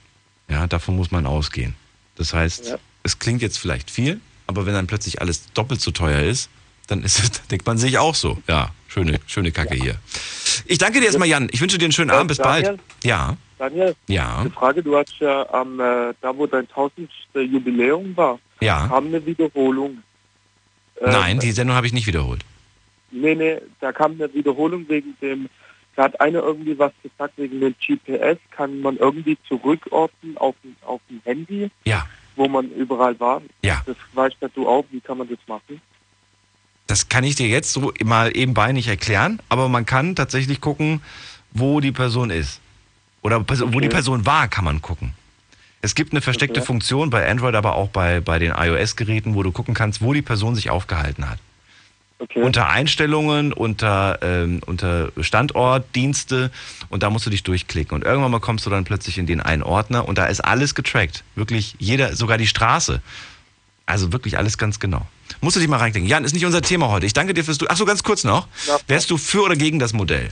Ja, 0.48 0.66
davon 0.66 0.96
muss 0.96 1.10
man 1.10 1.26
ausgehen. 1.26 1.74
Das 2.16 2.34
heißt, 2.34 2.66
Ja. 2.68 2.76
Es 3.02 3.18
klingt 3.18 3.42
jetzt 3.42 3.58
vielleicht 3.58 3.90
viel, 3.90 4.20
aber 4.46 4.66
wenn 4.66 4.74
dann 4.74 4.86
plötzlich 4.86 5.20
alles 5.20 5.52
doppelt 5.52 5.80
so 5.80 5.90
teuer 5.90 6.22
ist, 6.22 6.50
dann 6.88 7.02
ist 7.02 7.18
es, 7.20 7.46
denkt 7.48 7.66
man 7.66 7.78
sich 7.78 7.98
auch 7.98 8.14
so. 8.14 8.38
Ja, 8.48 8.70
schöne, 8.88 9.20
schöne 9.26 9.52
Kacke 9.52 9.74
hier. 9.74 9.96
Ich 10.66 10.78
danke 10.78 11.00
dir 11.00 11.06
erstmal, 11.06 11.28
Jan. 11.28 11.48
Ich 11.52 11.60
wünsche 11.60 11.78
dir 11.78 11.86
einen 11.86 11.92
schönen 11.92 12.10
Ja, 12.10 12.16
Abend. 12.16 12.28
Bis 12.28 12.38
Daniel? 12.38 12.68
bald. 12.76 12.80
Ja, 13.04 13.36
Daniel, 13.58 13.94
ja, 14.08 14.38
eine 14.38 14.50
Frage, 14.50 14.82
du 14.82 14.96
hast 14.96 15.14
ja 15.20 15.48
am, 15.52 15.78
äh, 15.78 16.12
da 16.20 16.36
wo 16.36 16.46
dein 16.48 16.68
tausendste 16.68 17.40
Jubiläum 17.40 18.16
war, 18.16 18.40
ja. 18.60 18.88
kam 18.88 19.06
eine 19.06 19.24
Wiederholung. 19.24 20.02
Äh, 21.00 21.10
Nein, 21.10 21.38
die 21.38 21.52
Sendung 21.52 21.76
habe 21.76 21.86
ich 21.86 21.92
nicht 21.92 22.08
wiederholt. 22.08 22.44
Nee, 23.12 23.36
nee, 23.36 23.58
da 23.80 23.92
kam 23.92 24.12
eine 24.12 24.34
Wiederholung 24.34 24.88
wegen 24.88 25.16
dem, 25.22 25.48
da 25.94 26.04
hat 26.04 26.20
einer 26.20 26.40
irgendwie 26.40 26.76
was 26.76 26.90
gesagt, 27.04 27.34
wegen 27.36 27.60
dem 27.60 27.74
GPS 27.78 28.38
kann 28.50 28.80
man 28.80 28.96
irgendwie 28.96 29.38
zurückorten 29.46 30.36
auf, 30.38 30.56
auf 30.84 31.00
dem 31.08 31.20
Handy, 31.24 31.70
Ja, 31.84 32.04
wo 32.36 32.48
man 32.48 32.70
überall 32.70 33.18
war. 33.20 33.42
ja. 33.62 33.82
Das 33.86 33.96
weißt 34.14 34.36
ja 34.40 34.48
du 34.54 34.68
auch, 34.68 34.84
wie 34.90 35.00
kann 35.00 35.18
man 35.18 35.28
das 35.28 35.38
machen? 35.46 35.80
Das 36.86 37.08
kann 37.08 37.24
ich 37.24 37.36
dir 37.36 37.48
jetzt 37.48 37.72
so 37.72 37.92
mal 38.04 38.36
ebenbei 38.36 38.72
nicht 38.72 38.88
erklären, 38.88 39.40
aber 39.48 39.68
man 39.68 39.86
kann 39.86 40.14
tatsächlich 40.16 40.60
gucken, 40.60 41.00
wo 41.52 41.80
die 41.80 41.92
Person 41.92 42.30
ist. 42.30 42.60
Oder 43.22 43.38
wo 43.48 43.52
Okay. 43.52 43.80
die 43.82 43.88
Person 43.88 44.26
war, 44.26 44.48
kann 44.48 44.64
man 44.64 44.82
gucken. 44.82 45.14
Es 45.80 45.94
gibt 45.94 46.12
eine 46.12 46.20
versteckte 46.20 46.60
Okay. 46.60 46.66
Funktion 46.66 47.10
bei 47.10 47.28
Android, 47.28 47.54
aber 47.54 47.76
auch 47.76 47.88
bei, 47.88 48.20
bei 48.20 48.38
den 48.38 48.52
iOS-Geräten, 48.52 49.34
wo 49.34 49.42
du 49.42 49.52
gucken 49.52 49.74
kannst, 49.74 50.02
wo 50.02 50.12
die 50.12 50.22
Person 50.22 50.54
sich 50.54 50.70
aufgehalten 50.70 51.28
hat. 51.28 51.38
Okay. 52.22 52.40
Unter 52.40 52.68
Einstellungen, 52.68 53.52
unter, 53.52 54.20
ähm, 54.22 54.60
unter 54.64 55.10
Standort, 55.20 55.84
Dienste 55.96 56.52
und 56.88 57.02
da 57.02 57.10
musst 57.10 57.26
du 57.26 57.30
dich 57.30 57.42
durchklicken. 57.42 57.96
Und 57.96 58.04
irgendwann 58.04 58.30
mal 58.30 58.38
kommst 58.38 58.64
du 58.64 58.70
dann 58.70 58.84
plötzlich 58.84 59.18
in 59.18 59.26
den 59.26 59.40
einen 59.40 59.64
Ordner 59.64 60.06
und 60.06 60.18
da 60.18 60.26
ist 60.26 60.38
alles 60.38 60.76
getrackt. 60.76 61.24
Wirklich 61.34 61.74
jeder, 61.80 62.14
sogar 62.14 62.38
die 62.38 62.46
Straße. 62.46 63.02
Also 63.86 64.12
wirklich 64.12 64.38
alles 64.38 64.56
ganz 64.56 64.78
genau. 64.78 65.04
Musst 65.40 65.56
du 65.56 65.60
dich 65.60 65.68
mal 65.68 65.78
reinklicken. 65.78 66.08
Jan, 66.08 66.22
ist 66.24 66.32
nicht 66.32 66.46
unser 66.46 66.62
Thema 66.62 66.90
heute. 66.90 67.06
Ich 67.06 67.12
danke 67.12 67.34
dir 67.34 67.42
fürs 67.42 67.58
Du. 67.58 67.66
Ach 67.68 67.76
so, 67.76 67.84
ganz 67.84 68.04
kurz 68.04 68.22
noch. 68.22 68.46
Ja. 68.68 68.78
Wärst 68.86 69.10
du 69.10 69.16
für 69.18 69.42
oder 69.42 69.56
gegen 69.56 69.80
das 69.80 69.92
Modell? 69.92 70.28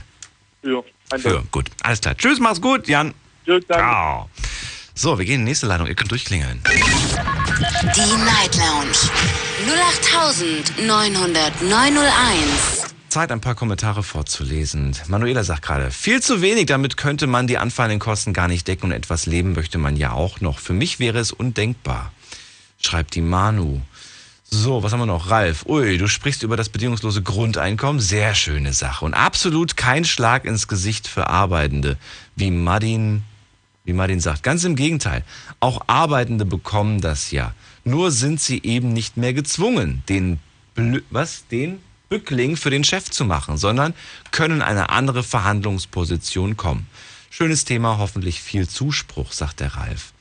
für. 0.61 0.83
Ein 1.09 1.19
Für. 1.19 1.43
Gut. 1.51 1.69
Alles 1.83 1.99
klar. 1.99 2.15
Tschüss, 2.15 2.39
mach's 2.39 2.61
gut, 2.61 2.87
Jan. 2.87 3.13
Tschüss, 3.45 3.65
danke. 3.67 3.83
Ciao. 3.83 4.29
So, 4.93 5.17
wir 5.17 5.25
gehen 5.25 5.35
in 5.35 5.39
die 5.41 5.49
nächste 5.49 5.67
Leitung. 5.67 5.87
Ihr 5.87 5.95
könnt 5.95 6.11
durchklingeln. 6.11 6.61
Die 7.61 8.17
Night 8.25 8.57
Lounge 8.57 8.97
0890901. 10.79 12.89
Zeit, 13.09 13.31
ein 13.31 13.39
paar 13.39 13.53
Kommentare 13.53 14.01
vorzulesen. 14.01 14.95
Manuela 15.07 15.43
sagt 15.43 15.61
gerade, 15.61 15.91
viel 15.91 16.23
zu 16.23 16.41
wenig, 16.41 16.65
damit 16.65 16.97
könnte 16.97 17.27
man 17.27 17.45
die 17.45 17.59
anfallenden 17.59 17.99
Kosten 17.99 18.33
gar 18.33 18.47
nicht 18.47 18.67
decken 18.67 18.87
und 18.87 18.93
etwas 18.93 19.27
leben 19.27 19.53
möchte 19.53 19.77
man 19.77 19.95
ja 19.95 20.13
auch 20.13 20.41
noch. 20.41 20.57
Für 20.57 20.73
mich 20.73 20.99
wäre 20.99 21.19
es 21.19 21.31
undenkbar, 21.31 22.11
schreibt 22.81 23.13
die 23.13 23.21
Manu. 23.21 23.81
So, 24.43 24.81
was 24.81 24.91
haben 24.91 25.01
wir 25.01 25.05
noch? 25.05 25.29
Ralf, 25.29 25.63
ui, 25.67 25.99
du 25.99 26.07
sprichst 26.07 26.41
über 26.41 26.57
das 26.57 26.69
bedingungslose 26.69 27.21
Grundeinkommen. 27.21 28.01
Sehr 28.01 28.33
schöne 28.33 28.73
Sache. 28.73 29.05
Und 29.05 29.13
absolut 29.13 29.77
kein 29.77 30.03
Schlag 30.03 30.45
ins 30.45 30.67
Gesicht 30.67 31.07
für 31.07 31.27
Arbeitende, 31.27 31.97
wie 32.35 32.49
Madin, 32.49 33.21
wie 33.83 33.93
Madin 33.93 34.19
sagt. 34.19 34.41
Ganz 34.41 34.63
im 34.63 34.75
Gegenteil. 34.75 35.23
Auch 35.61 35.81
Arbeitende 35.87 36.43
bekommen 36.43 36.99
das 36.99 37.31
ja. 37.31 37.53
Nur 37.85 38.11
sind 38.11 38.41
sie 38.41 38.61
eben 38.63 38.93
nicht 38.93 39.15
mehr 39.15 39.33
gezwungen, 39.33 40.03
den, 40.09 40.39
Blö 40.75 41.01
was, 41.09 41.47
den 41.47 41.79
Bückling 42.09 42.57
für 42.57 42.69
den 42.69 42.83
Chef 42.83 43.09
zu 43.09 43.23
machen, 43.23 43.57
sondern 43.57 43.93
können 44.31 44.61
eine 44.61 44.89
andere 44.89 45.23
Verhandlungsposition 45.23 46.57
kommen. 46.57 46.87
Schönes 47.29 47.63
Thema, 47.63 47.97
hoffentlich 47.97 48.41
viel 48.41 48.67
Zuspruch, 48.67 49.31
sagt 49.31 49.61
der 49.61 49.75
Ralf. 49.75 50.11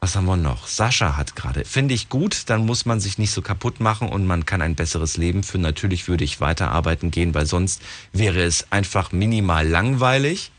Was 0.00 0.16
haben 0.16 0.26
wir 0.26 0.36
noch? 0.36 0.66
Sascha 0.66 1.16
hat 1.16 1.36
gerade. 1.36 1.64
Finde 1.64 1.94
ich 1.94 2.08
gut, 2.08 2.50
dann 2.50 2.66
muss 2.66 2.84
man 2.84 3.00
sich 3.00 3.18
nicht 3.18 3.30
so 3.30 3.40
kaputt 3.40 3.80
machen 3.80 4.08
und 4.08 4.26
man 4.26 4.44
kann 4.44 4.60
ein 4.60 4.74
besseres 4.74 5.16
Leben 5.16 5.44
führen. 5.44 5.62
Natürlich 5.62 6.08
würde 6.08 6.24
ich 6.24 6.40
weiterarbeiten 6.40 7.10
gehen, 7.10 7.34
weil 7.34 7.46
sonst 7.46 7.80
wäre 8.12 8.42
es 8.42 8.66
einfach 8.70 9.12
minimal 9.12 9.66
langweilig. 9.66 10.51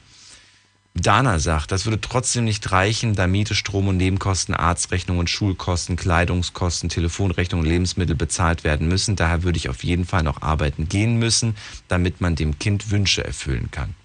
Dana 0.95 1.39
sagt, 1.39 1.71
das 1.71 1.86
würde 1.86 1.99
trotzdem 1.99 2.43
nicht 2.43 2.71
reichen, 2.71 3.15
da 3.15 3.25
Miete, 3.25 3.56
Strom 3.56 3.88
und 3.88 3.97
Nebenkosten, 3.97 4.53
Arztrechnungen, 4.53 5.25
Schulkosten, 5.25 5.95
Kleidungskosten, 5.95 6.88
Telefonrechnungen, 6.88 7.65
Lebensmittel 7.65 8.15
bezahlt 8.15 8.63
werden 8.63 8.88
müssen. 8.88 9.15
Daher 9.15 9.41
würde 9.41 9.58
ich 9.58 9.69
auf 9.69 9.84
jeden 9.84 10.06
Fall 10.06 10.21
noch 10.21 10.43
arbeiten 10.43 10.88
gehen 10.88 11.17
müssen, 11.17 11.56
damit 11.88 12.21
man 12.21 12.36
dem 12.36 12.60
Kind 12.60 12.91
Wünsche 12.91 13.23
erfüllen 13.23 13.71
kann. 13.71 13.95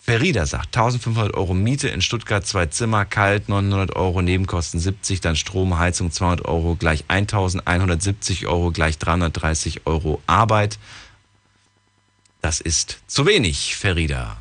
Ferida 0.00 0.46
sagt, 0.46 0.74
1500 0.74 1.34
Euro 1.34 1.52
Miete 1.52 1.88
in 1.88 2.00
Stuttgart, 2.00 2.46
zwei 2.46 2.64
Zimmer, 2.64 3.04
kalt, 3.04 3.50
900 3.50 3.94
Euro, 3.94 4.22
Nebenkosten 4.22 4.80
70, 4.80 5.20
dann 5.20 5.36
Strom, 5.36 5.78
Heizung 5.78 6.10
200 6.10 6.46
Euro, 6.46 6.76
gleich 6.76 7.04
1170 7.08 8.46
Euro, 8.46 8.70
gleich 8.70 8.96
330 8.96 9.86
Euro 9.86 10.22
Arbeit. 10.26 10.78
Das 12.40 12.62
ist 12.62 13.00
zu 13.06 13.26
wenig, 13.26 13.76
Ferida, 13.76 14.38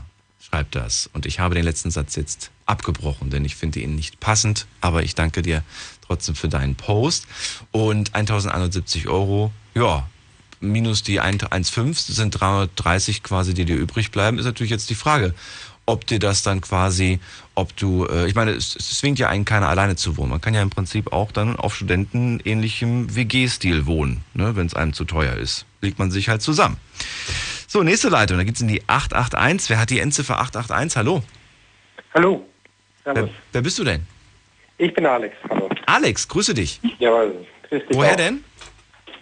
schreibt 0.50 0.76
das. 0.76 1.10
Und 1.14 1.26
ich 1.26 1.40
habe 1.40 1.56
den 1.56 1.64
letzten 1.64 1.92
Satz 1.92 2.16
jetzt 2.16 2.52
abgebrochen, 2.66 3.30
denn 3.30 3.46
ich 3.46 3.56
finde 3.56 3.80
ihn 3.80 3.96
nicht 3.96 4.20
passend, 4.20 4.68
aber 4.82 5.04
ich 5.04 5.16
danke 5.16 5.42
dir 5.42 5.64
trotzdem 6.06 6.36
für 6.36 6.50
deinen 6.50 6.76
Post. 6.76 7.28
Und 7.72 8.16
1170 8.16 9.08
Euro, 9.08 9.52
ja, 9.74 10.08
minus 10.60 11.04
die 11.04 11.22
1,5 11.22 12.12
sind 12.12 12.32
330 12.32 13.24
quasi, 13.24 13.54
die 13.54 13.66
dir 13.66 13.76
übrig 13.76 14.12
bleiben, 14.12 14.40
ist 14.40 14.46
natürlich 14.46 14.72
jetzt 14.72 14.90
die 14.90 14.96
Frage, 14.96 15.34
ob 15.86 16.06
dir 16.06 16.20
das 16.20 16.44
dann 16.44 16.60
quasi, 16.62 17.20
ob 17.56 17.76
du, 17.78 18.06
äh, 18.06 18.28
ich 18.28 18.36
meine, 18.36 18.52
es, 18.52 18.74
zwingt 18.74 19.20
ja 19.20 19.30
einen 19.30 19.46
keiner 19.46 19.70
alleine 19.70 19.96
zu 19.96 20.18
wohnen. 20.18 20.32
Man 20.32 20.42
kann 20.42 20.54
ja 20.54 20.62
im 20.62 20.70
Prinzip 20.70 21.14
auch 21.14 21.32
dann 21.32 21.56
auf 21.56 21.76
Studenten 21.76 22.42
ähnlichem 22.44 23.16
WG-Stil 23.16 23.86
wohnen, 23.86 24.24
ne, 24.34 24.56
wenn 24.56 24.68
es 24.68 24.74
einem 24.74 24.94
zu 24.94 25.06
teuer 25.06 25.36
ist. 25.36 25.66
Legt 25.82 25.98
man 25.98 26.12
sich 26.12 26.28
halt 26.28 26.42
zusammen. 26.42 26.78
So, 27.70 27.84
nächste 27.84 28.08
Leitung, 28.08 28.38
da 28.38 28.46
geht's 28.46 28.62
in 28.62 28.70
die 28.70 28.82
881. 28.88 29.70
Wer 29.70 29.80
hat 29.80 29.90
die 29.90 30.00
Endziffer 30.00 30.40
881? 30.40 30.96
Hallo. 30.98 31.22
Hallo. 32.14 32.46
Wer, 33.04 33.30
wer 33.52 33.62
bist 33.62 33.78
du 33.78 33.84
denn? 33.84 34.08
Ich 34.78 34.94
bin 34.94 35.06
Alex. 35.06 35.36
Hallo. 35.50 35.70
Alex, 35.86 36.28
grüße 36.30 36.54
dich. 36.54 36.80
Jawohl. 37.00 37.46
Grüß 37.70 37.82
dich 37.88 37.98
Woher 37.98 38.14
auch. 38.14 38.16
denn? 38.16 38.44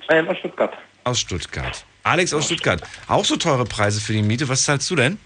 Ähm, 0.10 0.29
aus 0.29 0.38
Stuttgart. 0.38 0.73
Aus 1.03 1.19
Stuttgart. 1.19 1.86
Alex 2.03 2.34
aus 2.36 2.45
Stuttgart. 2.45 2.84
Auch 3.08 3.25
so 3.25 3.36
teure 3.36 3.65
Preise 3.65 3.99
für 3.99 4.13
die 4.13 4.21
Miete. 4.21 4.47
Was 4.47 4.63
zahlst 4.63 4.89
du 4.91 4.95
denn? 4.95 5.17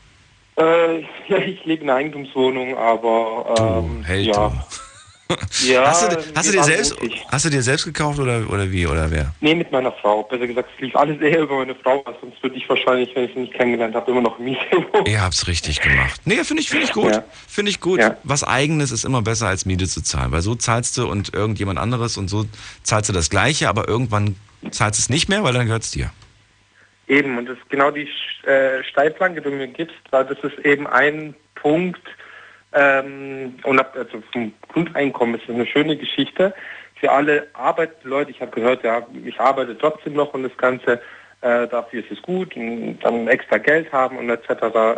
Äh, 0.56 1.02
ja, 1.28 1.38
ich 1.40 1.66
lebe 1.66 1.84
in 1.84 1.90
einer 1.90 2.00
Eigentumswohnung, 2.00 2.78
aber 2.78 3.84
ähm, 3.86 4.04
Held, 4.04 4.28
ja. 4.28 4.50
du. 4.50 4.54
Ja. 5.64 5.88
hast, 5.88 6.12
du, 6.12 6.18
hast, 6.36 6.48
du 6.48 6.52
dir 6.54 6.64
selbst, 6.64 6.96
hast 7.32 7.46
du 7.46 7.50
dir 7.50 7.62
selbst 7.62 7.86
gekauft 7.86 8.20
oder, 8.20 8.50
oder 8.50 8.72
wie? 8.72 8.88
Oder 8.88 9.12
wer? 9.12 9.34
Nee, 9.42 9.54
mit 9.54 9.72
meiner 9.72 9.92
Frau. 9.92 10.24
Besser 10.24 10.48
gesagt, 10.48 10.70
es 10.76 10.82
lief 10.82 10.96
alles 10.96 11.22
eher 11.22 11.42
über 11.42 11.58
meine 11.58 11.76
Frau, 11.76 12.04
sonst 12.20 12.42
würde 12.42 12.56
ich 12.56 12.68
wahrscheinlich, 12.68 13.16
wenn 13.16 13.26
ich 13.26 13.34
sie 13.34 13.42
nicht 13.42 13.54
kennengelernt 13.54 13.96
habe, 13.96 14.10
immer 14.12 14.22
noch 14.22 14.40
Miete. 14.40 14.60
Ihr 15.06 15.22
habt's 15.22 15.48
richtig 15.48 15.82
gemacht. 15.82 16.22
Nee, 16.26 16.44
finde 16.44 16.62
ich, 16.62 16.70
finde 16.70 16.86
ich 16.86 16.94
gut. 16.94 17.12
Ja. 17.12 17.24
Finde 17.48 17.72
ich 17.72 17.80
gut. 17.80 18.00
Ja. 18.00 18.18
Was 18.24 18.44
eigenes 18.44 18.92
ist 18.92 19.06
immer 19.06 19.22
besser 19.22 19.48
als 19.48 19.66
Miete 19.66 19.88
zu 19.88 20.02
zahlen, 20.02 20.32
weil 20.32 20.42
so 20.42 20.56
zahlst 20.56 20.98
du 20.98 21.08
und 21.08 21.34
irgendjemand 21.34 21.78
anderes 21.78 22.18
und 22.18 22.28
so 22.28 22.46
zahlst 22.84 23.10
du 23.10 23.14
das 23.14 23.30
Gleiche, 23.30 23.70
aber 23.70 23.88
irgendwann 23.88 24.36
zahlst 24.72 25.00
du 25.00 25.02
es 25.02 25.10
nicht 25.10 25.30
mehr, 25.30 25.44
weil 25.44 25.54
dann 25.54 25.68
gehört's 25.68 25.92
dir. 25.92 26.12
Eben, 27.08 27.38
und 27.38 27.48
das 27.48 27.58
ist 27.58 27.70
genau 27.70 27.92
die 27.92 28.08
äh, 28.48 28.84
Steilplanke, 28.84 29.42
die 29.42 29.50
du 29.50 29.56
mir 29.56 29.68
gibst, 29.68 29.98
weil 30.12 30.26
das 30.26 30.38
ist 30.44 30.64
eben 30.66 30.88
ein 30.88 31.36
Punkt, 31.56 32.02
ähm, 32.74 33.56
und 33.64 33.80
ab, 33.80 33.96
also 33.96 34.22
vom 34.32 34.54
Grundeinkommen 34.72 35.36
ist 35.36 35.48
das 35.48 35.56
eine 35.56 35.66
schöne 35.66 35.98
Geschichte. 35.98 36.54
Für 36.96 37.12
alle 37.12 37.48
arbeitenden 37.54 38.10
Leute, 38.10 38.32
ich 38.32 38.42
habe 38.42 38.52
gehört, 38.52 38.84
ja, 38.84 39.06
ich 39.26 39.40
arbeite 39.40 39.78
trotzdem 39.78 40.14
noch 40.14 40.34
und 40.34 40.44
das 40.44 40.56
Ganze, 40.58 41.02
äh, 41.42 41.68
dafür 41.68 42.02
ist 42.02 42.12
es 42.12 42.22
gut 42.22 42.56
und 42.56 43.00
dann 43.00 43.28
extra 43.28 43.58
Geld 43.58 43.92
haben 43.92 44.18
und 44.18 44.30
etc. 44.30 44.50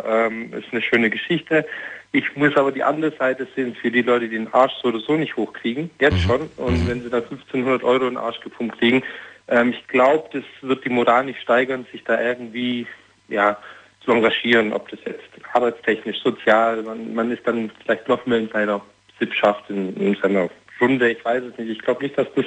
Ähm, 0.06 0.52
ist 0.52 0.72
eine 0.72 0.82
schöne 0.82 1.10
Geschichte. 1.10 1.64
Ich 2.10 2.36
muss 2.36 2.56
aber 2.56 2.72
die 2.72 2.82
andere 2.82 3.12
Seite 3.12 3.46
sehen 3.56 3.74
für 3.74 3.90
die 3.90 4.02
Leute, 4.02 4.28
die 4.28 4.36
den 4.36 4.52
Arsch 4.52 4.74
so 4.82 4.88
oder 4.88 5.00
so 5.00 5.14
nicht 5.14 5.36
hochkriegen, 5.36 5.90
jetzt 5.98 6.20
schon. 6.20 6.50
Und 6.56 6.86
wenn 6.86 7.02
sie 7.02 7.08
dann 7.08 7.22
1500 7.22 7.82
Euro 7.84 8.08
in 8.08 8.14
den 8.14 8.16
Arsch 8.18 8.40
gepumpt 8.40 8.78
kriegen, 8.78 9.02
ähm, 9.48 9.70
ich 9.70 9.86
glaube, 9.88 10.28
das 10.32 10.44
wird 10.60 10.84
die 10.84 10.90
Moral 10.90 11.24
nicht 11.24 11.40
steigern, 11.40 11.86
sich 11.90 12.04
da 12.04 12.20
irgendwie 12.20 12.86
ja, 13.28 13.56
zu 14.04 14.12
engagieren, 14.12 14.72
ob 14.72 14.88
das 14.88 15.00
jetzt 15.06 15.20
arbeitstechnisch, 15.52 16.18
sozial, 16.22 16.82
man, 16.82 17.14
man 17.14 17.30
ist 17.30 17.46
dann 17.46 17.70
vielleicht 17.82 18.08
noch 18.08 18.24
mehr 18.26 18.38
in 18.38 18.48
seiner 18.48 18.80
Sippschaft, 19.18 19.68
in, 19.68 19.94
in 19.96 20.16
seiner 20.20 20.48
Runde, 20.80 21.10
ich 21.10 21.24
weiß 21.24 21.42
es 21.44 21.58
nicht. 21.58 21.70
Ich 21.70 21.78
glaube 21.80 22.02
nicht, 22.02 22.18
dass 22.18 22.26
das 22.34 22.44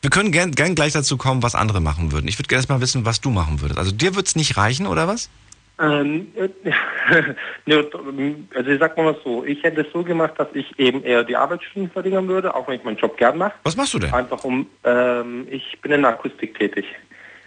Wir 0.00 0.10
können 0.10 0.32
gern, 0.32 0.52
gern 0.52 0.74
gleich 0.74 0.92
dazu 0.92 1.16
kommen, 1.16 1.42
was 1.42 1.54
andere 1.54 1.80
machen 1.80 2.12
würden. 2.12 2.28
Ich 2.28 2.38
würde 2.38 2.48
gerne 2.48 2.60
erst 2.60 2.70
mal 2.70 2.80
wissen, 2.80 3.04
was 3.04 3.20
du 3.20 3.30
machen 3.30 3.60
würdest. 3.60 3.78
Also 3.78 3.92
dir 3.92 4.16
wird's 4.16 4.36
nicht 4.36 4.56
reichen, 4.56 4.86
oder 4.86 5.06
was? 5.06 5.28
Ähm, 5.80 6.28
äh, 6.36 6.48
also 8.54 8.70
ich 8.70 8.78
sag 8.78 8.96
mal 8.96 9.16
so, 9.24 9.44
ich 9.44 9.62
hätte 9.64 9.80
es 9.80 9.92
so 9.92 10.04
gemacht, 10.04 10.34
dass 10.38 10.48
ich 10.54 10.78
eben 10.78 11.02
eher 11.02 11.24
die 11.24 11.36
Arbeitsstunden 11.36 11.90
verringern 11.90 12.28
würde, 12.28 12.54
auch 12.54 12.68
wenn 12.68 12.76
ich 12.76 12.84
meinen 12.84 12.96
Job 12.96 13.16
gern 13.16 13.38
mache. 13.38 13.54
Was 13.64 13.76
machst 13.76 13.94
du 13.94 13.98
denn? 13.98 14.14
Einfach 14.14 14.44
um, 14.44 14.66
ähm, 14.84 15.48
ich 15.50 15.78
bin 15.82 15.90
in 15.92 16.02
der 16.02 16.12
Akustik 16.12 16.56
tätig. 16.56 16.86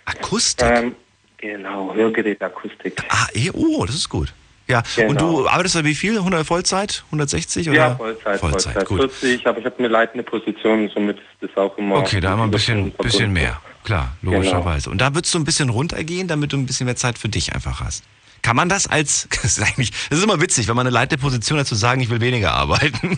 Akustik? 0.05 0.67
Ähm, 0.67 0.95
genau, 1.37 1.93
Hörgerätakustik. 1.93 3.01
ah, 3.09 3.27
eh, 3.33 3.49
oh, 3.53 3.85
das 3.85 3.95
ist 3.95 4.09
gut. 4.09 4.33
Ja, 4.69 4.83
Genau. 4.97 5.09
und 5.11 5.21
du 5.21 5.47
arbeitest 5.47 5.75
da 5.75 5.85
wie 5.85 5.95
viel? 5.95 6.17
100 6.17 6.45
Vollzeit? 6.45 7.03
160? 7.07 7.69
Oder? 7.69 7.77
Ja, 7.77 7.95
Vollzeit, 7.95 8.39
Vollzeit. 8.39 8.85
gut. 8.85 9.11
40, 9.13 9.47
aber 9.47 9.59
ich 9.59 9.65
habe 9.65 9.77
eine 9.79 9.87
leitende 9.87 10.23
Position, 10.23 10.89
somit 10.93 11.17
ist 11.17 11.25
das 11.49 11.55
auch 11.55 11.77
immer... 11.77 11.95
Okay, 11.97 12.19
da 12.19 12.31
haben 12.31 12.39
wir 12.39 12.43
ein 12.43 12.51
bisschen, 12.51 12.91
bisschen 12.91 13.31
mehr. 13.31 13.61
Klar, 13.85 14.17
Genau. 14.21 14.33
logischerweise. 14.33 14.89
Und 14.89 14.99
da 14.99 15.15
würdest 15.15 15.33
du 15.33 15.39
ein 15.39 15.45
bisschen 15.45 15.69
runtergehen, 15.69 16.27
damit 16.27 16.51
du 16.51 16.57
ein 16.57 16.65
bisschen 16.65 16.85
mehr 16.85 16.97
Zeit 16.97 17.17
für 17.17 17.29
dich 17.29 17.53
einfach 17.55 17.79
hast. 17.79 18.03
Kann 18.41 18.57
man 18.57 18.67
das 18.67 18.87
als, 18.87 19.29
das 19.41 19.57
ist 19.57 19.61
eigentlich, 19.63 19.91
das 20.09 20.19
ist 20.19 20.23
immer 20.25 20.41
witzig, 20.41 20.67
wenn 20.67 20.75
man 20.75 20.85
eine 20.85 20.93
leitende 20.93 21.21
Position 21.21 21.57
hat, 21.59 21.67
zu 21.67 21.75
sagen, 21.75 22.01
ich 22.01 22.09
will 22.09 22.19
weniger 22.19 22.51
arbeiten. 22.53 23.17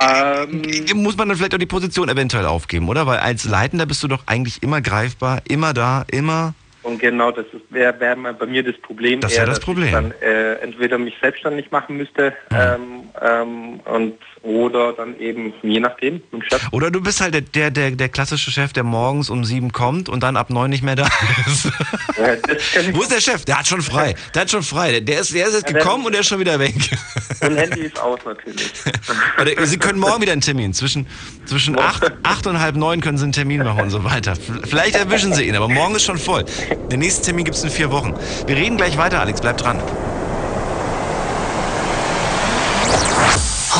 Ähm, 0.00 0.62
Muss 0.94 1.16
man 1.16 1.28
dann 1.28 1.36
vielleicht 1.38 1.54
auch 1.54 1.58
die 1.58 1.66
Position 1.66 2.08
eventuell 2.08 2.46
aufgeben, 2.46 2.88
oder? 2.88 3.06
Weil 3.06 3.18
als 3.20 3.44
Leitender 3.44 3.86
bist 3.86 4.02
du 4.02 4.08
doch 4.08 4.24
eigentlich 4.26 4.60
immer 4.62 4.80
greifbar, 4.80 5.40
immer 5.48 5.72
da, 5.72 6.04
immer. 6.10 6.54
Und 6.84 6.98
genau, 6.98 7.30
das 7.30 7.46
wäre 7.70 7.98
wär 7.98 8.14
bei 8.14 8.46
mir 8.46 8.62
das 8.62 8.76
Problem. 8.78 9.20
Das 9.20 9.32
wär 9.32 9.40
eher, 9.40 9.46
das 9.46 9.56
dass 9.56 9.64
Problem. 9.64 9.86
Ich 9.86 9.92
dann 9.92 10.12
äh, 10.20 10.54
entweder 10.56 10.98
mich 10.98 11.14
selbstständig 11.20 11.70
machen 11.70 11.96
müsste 11.96 12.34
ähm, 12.50 13.08
ähm, 13.20 13.80
und 13.86 14.18
oder 14.44 14.92
dann 14.92 15.18
eben 15.18 15.52
je 15.62 15.80
nachdem 15.80 16.14
mit 16.14 16.32
dem 16.32 16.42
Chef. 16.42 16.62
Oder 16.70 16.90
du 16.90 17.00
bist 17.00 17.20
halt 17.20 17.34
der, 17.54 17.70
der, 17.70 17.90
der, 17.90 18.08
klassische 18.08 18.50
Chef, 18.50 18.72
der 18.72 18.84
morgens 18.84 19.30
um 19.30 19.44
sieben 19.44 19.72
kommt 19.72 20.08
und 20.08 20.22
dann 20.22 20.36
ab 20.36 20.50
neun 20.50 20.70
nicht 20.70 20.82
mehr 20.84 20.96
da 20.96 21.08
ist. 21.46 21.66
Ich 22.78 22.94
Wo 22.94 23.02
ist 23.02 23.10
der 23.10 23.20
Chef? 23.20 23.44
Der 23.44 23.58
hat 23.58 23.66
schon 23.66 23.82
frei. 23.82 24.14
Der 24.34 24.42
hat 24.42 24.50
schon 24.50 24.62
frei. 24.62 25.00
Der- 25.00 25.20
ist, 25.20 25.34
der 25.34 25.46
ist 25.48 25.54
jetzt 25.54 25.66
Ja, 25.66 25.72
der- 25.72 25.82
gekommen 25.82 26.04
und 26.06 26.12
der 26.12 26.20
ist 26.20 26.28
schon 26.28 26.40
wieder 26.40 26.58
weg. 26.58 26.74
Mein 27.40 27.56
Handy 27.56 27.80
ist 27.80 27.98
aus 28.00 28.20
natürlich. 28.24 28.72
Oder 29.40 29.66
Sie 29.66 29.78
können 29.78 29.98
morgen 29.98 30.20
wieder 30.22 30.32
einen 30.32 30.40
Termin. 30.40 30.72
Zwischen, 30.74 31.06
zwischen 31.46 31.78
acht, 31.78 32.04
acht 32.22 32.46
und 32.46 32.60
halb 32.60 32.76
neun 32.76 33.00
können 33.00 33.18
Sie 33.18 33.24
einen 33.24 33.32
Termin 33.32 33.62
machen 33.64 33.80
und 33.82 33.90
so 33.90 34.04
weiter. 34.04 34.34
Vielleicht 34.68 34.94
erwischen 34.96 35.32
Sie 35.34 35.44
ihn, 35.48 35.56
aber 35.56 35.68
morgen 35.68 35.94
ist 35.94 36.04
schon 36.04 36.18
voll. 36.18 36.44
Den 36.90 37.00
nächsten 37.00 37.24
Termin 37.24 37.44
gibt 37.44 37.56
es 37.56 37.64
in 37.64 37.70
vier 37.70 37.90
Wochen. 37.90 38.14
Wir 38.46 38.56
reden 38.56 38.76
gleich 38.76 38.96
weiter, 38.98 39.20
Alex. 39.20 39.40
Bleib 39.40 39.56
dran. 39.56 39.82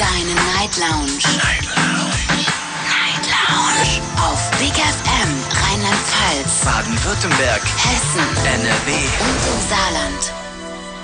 Deine 0.00 0.32
Night 0.32 0.78
Lounge. 0.78 1.20
Night 1.36 1.66
Lounge. 1.76 2.46
Night 2.88 3.26
Lounge. 3.28 4.00
Auf 4.16 4.50
Big 4.52 4.72
FM 4.72 5.28
Rheinland-Pfalz, 5.52 6.64
Baden-Württemberg, 6.64 7.60
Hessen 7.76 8.46
NRW. 8.46 8.92
und 8.94 9.40
im 9.46 9.68
Saarland. 9.68 10.32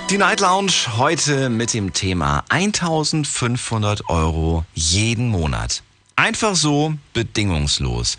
Die 0.09 0.17
Night 0.17 0.39
Lounge 0.39 0.71
heute 0.97 1.49
mit 1.49 1.75
dem 1.75 1.93
Thema 1.93 2.43
1500 2.49 4.09
Euro 4.09 4.65
jeden 4.73 5.29
Monat. 5.29 5.83
Einfach 6.15 6.55
so, 6.55 6.95
bedingungslos. 7.13 8.17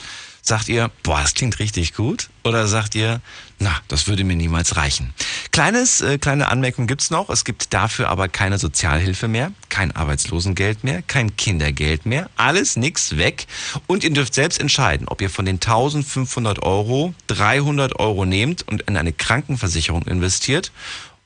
Sagt 0.49 0.71
ihr, 0.71 0.91
boah, 1.03 1.21
das 1.21 1.35
klingt 1.35 1.59
richtig 1.59 1.93
gut? 1.93 2.31
Oder 2.43 2.67
sagt 2.69 2.95
ihr, 2.95 3.21
na, 3.59 3.83
das 3.89 4.07
würde 4.07 4.25
mir 4.25 4.35
niemals 4.35 4.77
reichen? 4.77 5.13
Kleines, 5.51 6.01
äh, 6.01 6.17
kleine 6.17 6.49
Anmerkung 6.49 6.87
gibt's 6.87 7.11
noch. 7.11 7.29
Es 7.29 7.45
gibt 7.45 7.75
dafür 7.75 8.09
aber 8.09 8.29
keine 8.29 8.57
Sozialhilfe 8.57 9.29
mehr, 9.29 9.53
kein 9.69 9.95
Arbeitslosengeld 9.95 10.85
mehr, 10.85 11.03
kein 11.03 11.37
Kindergeld 11.37 12.07
mehr. 12.07 12.31
Alles 12.37 12.77
nix 12.77 13.19
weg. 13.19 13.47
Und 13.87 14.05
ihr 14.05 14.11
dürft 14.11 14.33
selbst 14.33 14.59
entscheiden, 14.59 15.07
ob 15.07 15.21
ihr 15.21 15.29
von 15.29 15.45
den 15.45 15.57
1500 15.57 16.63
Euro 16.63 17.13
300 17.27 17.99
Euro 17.99 18.25
nehmt 18.25 18.67
und 18.67 18.81
in 18.89 18.97
eine 18.97 19.13
Krankenversicherung 19.13 20.05
investiert 20.05 20.73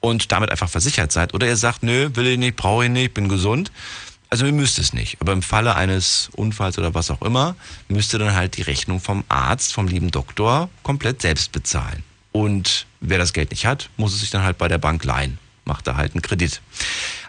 und 0.00 0.32
damit 0.32 0.50
einfach 0.50 0.68
versichert 0.68 1.12
seid. 1.12 1.32
Oder 1.32 1.46
ihr 1.46 1.56
sagt, 1.56 1.84
nö, 1.84 2.10
will 2.14 2.26
ich 2.26 2.38
nicht, 2.38 2.56
brauche 2.56 2.86
ich 2.86 2.90
nicht, 2.90 3.14
bin 3.14 3.28
gesund 3.28 3.70
also 4.32 4.46
ihr 4.46 4.52
müsst 4.52 4.78
es 4.78 4.94
nicht, 4.94 5.18
aber 5.20 5.34
im 5.34 5.42
Falle 5.42 5.76
eines 5.76 6.30
Unfalls 6.34 6.78
oder 6.78 6.94
was 6.94 7.10
auch 7.10 7.20
immer, 7.20 7.54
müsst 7.88 8.14
ihr 8.14 8.18
dann 8.18 8.34
halt 8.34 8.56
die 8.56 8.62
Rechnung 8.62 8.98
vom 8.98 9.24
Arzt, 9.28 9.74
vom 9.74 9.86
lieben 9.86 10.10
Doktor 10.10 10.70
komplett 10.82 11.20
selbst 11.20 11.52
bezahlen. 11.52 12.02
Und 12.32 12.86
wer 13.02 13.18
das 13.18 13.34
Geld 13.34 13.50
nicht 13.50 13.66
hat, 13.66 13.90
muss 13.98 14.14
es 14.14 14.20
sich 14.20 14.30
dann 14.30 14.42
halt 14.42 14.56
bei 14.56 14.68
der 14.68 14.78
Bank 14.78 15.04
leihen. 15.04 15.38
Macht 15.66 15.86
da 15.86 15.96
halt 15.96 16.14
einen 16.14 16.22
Kredit. 16.22 16.62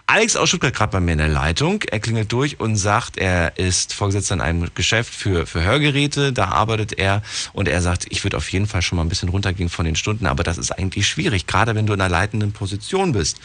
Alex 0.06 0.34
aus 0.34 0.48
Stuttgart 0.48 0.74
gerade 0.74 0.92
bei 0.92 1.00
mir 1.00 1.12
in 1.12 1.18
der 1.18 1.28
Leitung. 1.28 1.82
Er 1.82 2.00
klingelt 2.00 2.32
durch 2.32 2.58
und 2.58 2.76
sagt, 2.76 3.18
er 3.18 3.58
ist 3.58 3.92
Vorgesetzter 3.92 4.36
in 4.36 4.40
einem 4.40 4.70
Geschäft 4.74 5.12
für, 5.12 5.46
für 5.46 5.62
Hörgeräte. 5.62 6.32
Da 6.32 6.46
arbeitet 6.46 6.94
er 6.94 7.22
und 7.52 7.68
er 7.68 7.82
sagt, 7.82 8.06
ich 8.08 8.24
würde 8.24 8.38
auf 8.38 8.50
jeden 8.50 8.66
Fall 8.66 8.80
schon 8.80 8.96
mal 8.96 9.02
ein 9.02 9.10
bisschen 9.10 9.28
runtergehen 9.28 9.68
von 9.68 9.84
den 9.84 9.96
Stunden, 9.96 10.26
aber 10.26 10.42
das 10.42 10.56
ist 10.56 10.70
eigentlich 10.70 11.06
schwierig, 11.06 11.46
gerade 11.46 11.74
wenn 11.74 11.86
du 11.86 11.92
in 11.92 12.00
einer 12.00 12.10
leitenden 12.10 12.52
Position 12.52 13.12
bist 13.12 13.40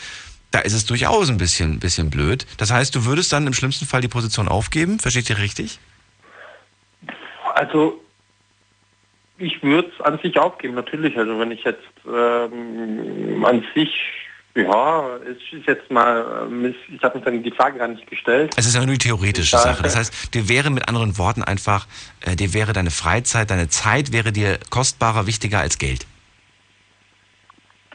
da 0.52 0.60
ist 0.60 0.74
es 0.74 0.86
durchaus 0.86 1.30
ein 1.30 1.38
bisschen, 1.38 1.80
bisschen 1.80 2.10
blöd. 2.10 2.46
Das 2.58 2.72
heißt, 2.72 2.96
du 2.96 3.06
würdest 3.06 3.32
dann 3.32 3.46
im 3.48 3.54
schlimmsten 3.54 3.86
Fall 3.86 4.02
die 4.02 4.08
Position 4.08 4.48
aufgeben, 4.48 5.00
versteht 5.00 5.30
ihr 5.30 5.38
richtig? 5.38 5.80
Also 7.54 8.00
ich 9.38 9.62
würde 9.64 9.90
es 9.98 10.06
an 10.06 10.20
sich 10.22 10.38
aufgeben, 10.38 10.76
natürlich. 10.76 11.18
Also 11.18 11.40
wenn 11.40 11.52
ich 11.52 11.64
jetzt 11.64 11.80
ähm, 12.06 13.44
an 13.46 13.64
sich, 13.74 13.90
ja, 14.56 15.16
es 15.18 15.38
ist 15.58 15.66
jetzt 15.66 15.90
mal, 15.90 16.48
ähm, 16.50 16.76
ich 16.94 17.04
habe 17.04 17.18
mich 17.18 17.26
dann 17.26 17.44
die 17.44 17.52
Frage 17.52 17.80
gar 17.80 17.88
nicht 17.88 18.08
gestellt. 18.08 18.54
Es 18.58 18.66
ist 18.66 18.76
ja 18.76 18.82
nur 18.82 18.94
die 18.94 18.98
theoretische 18.98 19.58
Sache. 19.58 19.84
Das 19.84 19.96
heißt, 19.96 20.34
dir 20.34 20.50
wäre 20.50 20.70
mit 20.70 20.88
anderen 20.88 21.18
Worten 21.18 21.44
einfach, 21.44 21.88
äh, 22.22 22.36
dir 22.36 22.54
wäre 22.54 22.74
deine 22.74 22.92
Freizeit, 22.92 23.50
deine 23.50 23.70
Zeit 23.70 24.12
wäre 24.12 24.32
dir 24.32 24.60
kostbarer, 24.70 25.26
wichtiger 25.26 25.60
als 25.60 25.78
Geld. 25.78 26.06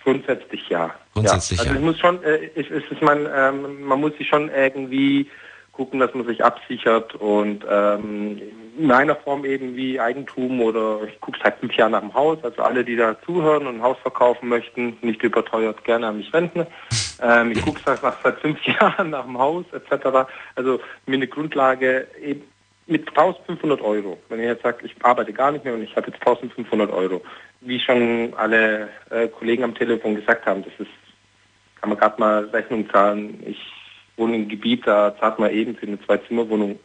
Grundsätzlich 0.04 0.68
ja. 0.68 0.94
Grundsätzlich 1.14 1.58
ja. 1.58 1.70
Also 1.70 1.74
ja. 1.74 1.80
es 1.80 1.84
muss 1.84 1.98
schon, 1.98 2.22
äh, 2.22 2.50
es, 2.54 2.70
es 2.70 2.90
ist 2.90 3.02
man, 3.02 3.26
ähm, 3.34 3.82
man 3.82 4.00
muss 4.00 4.16
sich 4.16 4.28
schon 4.28 4.50
irgendwie 4.50 5.28
gucken, 5.72 5.98
dass 5.98 6.14
man 6.14 6.26
sich 6.26 6.44
absichert 6.44 7.14
und 7.16 7.64
ähm, 7.68 8.40
in 8.78 8.90
einer 8.90 9.16
Form 9.16 9.44
eben 9.44 9.76
wie 9.76 10.00
Eigentum 10.00 10.60
oder 10.60 11.00
ich 11.06 11.20
gucke 11.20 11.38
seit 11.42 11.58
fünf 11.58 11.74
Jahren 11.74 11.92
nach 11.92 12.00
dem 12.00 12.14
Haus, 12.14 12.38
also 12.42 12.62
alle, 12.62 12.84
die 12.84 12.96
da 12.96 13.16
zuhören 13.22 13.66
und 13.66 13.76
ein 13.76 13.82
Haus 13.82 13.96
verkaufen 14.02 14.48
möchten, 14.48 14.96
nicht 15.02 15.22
überteuert, 15.22 15.84
gerne 15.84 16.08
an 16.08 16.18
mich 16.18 16.32
wenden. 16.32 16.66
Ähm, 17.22 17.52
ich 17.52 17.62
gucke 17.64 17.80
seit, 17.86 18.00
seit 18.00 18.40
fünf 18.40 18.58
Jahren 18.80 19.10
nach 19.10 19.24
dem 19.24 19.38
Haus 19.38 19.64
etc. 19.72 20.28
Also 20.56 20.80
mir 21.06 21.14
eine 21.14 21.28
Grundlage 21.28 22.08
eben 22.20 22.42
mit 22.86 23.08
1500 23.08 23.80
Euro. 23.80 24.18
Wenn 24.28 24.40
ich 24.40 24.46
jetzt 24.46 24.62
sage, 24.62 24.84
ich 24.84 24.94
arbeite 25.02 25.32
gar 25.32 25.52
nicht 25.52 25.64
mehr 25.64 25.74
und 25.74 25.82
ich 25.82 25.96
habe 25.96 26.08
jetzt 26.08 26.20
1500 26.20 26.90
Euro, 26.90 27.22
wie 27.60 27.80
schon 27.80 28.32
alle 28.36 28.88
äh, 29.10 29.28
Kollegen 29.28 29.64
am 29.64 29.74
Telefon 29.74 30.16
gesagt 30.16 30.44
haben, 30.46 30.62
das 30.64 30.72
ist, 30.78 30.92
kann 31.80 31.90
man 31.90 31.98
gerade 31.98 32.20
mal 32.20 32.44
Rechnung 32.46 32.88
zahlen. 32.90 33.42
Ich 33.46 33.58
wohne 34.16 34.36
im 34.36 34.48
Gebiet, 34.48 34.86
da 34.86 35.16
zahlt 35.18 35.38
man 35.38 35.50
eben 35.50 35.76
für 35.76 35.86
eine 35.86 36.00
Zwei-Zimmer-Wohnung 36.04 36.78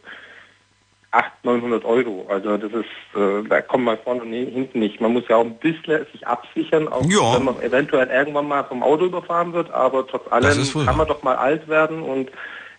800, 1.12 1.44
900 1.44 1.84
Euro. 1.84 2.26
Also 2.28 2.56
das 2.56 2.72
ist, 2.72 3.20
äh, 3.20 3.48
da 3.48 3.60
kommt 3.62 3.84
man 3.84 3.98
vorne 3.98 4.22
und 4.22 4.32
hinten 4.32 4.78
nicht. 4.78 5.00
Man 5.00 5.12
muss 5.12 5.24
ja 5.28 5.36
auch 5.36 5.44
ein 5.44 5.58
bisschen 5.58 6.06
sich 6.12 6.26
absichern, 6.26 6.88
auch 6.88 7.04
ja. 7.04 7.34
wenn 7.34 7.44
man 7.44 7.60
eventuell 7.62 8.08
irgendwann 8.08 8.46
mal 8.46 8.64
vom 8.64 8.82
Auto 8.82 9.06
überfahren 9.06 9.52
wird, 9.52 9.70
aber 9.70 10.06
trotz 10.06 10.30
allem 10.30 10.86
kann 10.86 10.96
man 10.96 11.08
doch 11.08 11.22
mal 11.22 11.36
alt 11.36 11.66
werden 11.68 12.02
und 12.02 12.30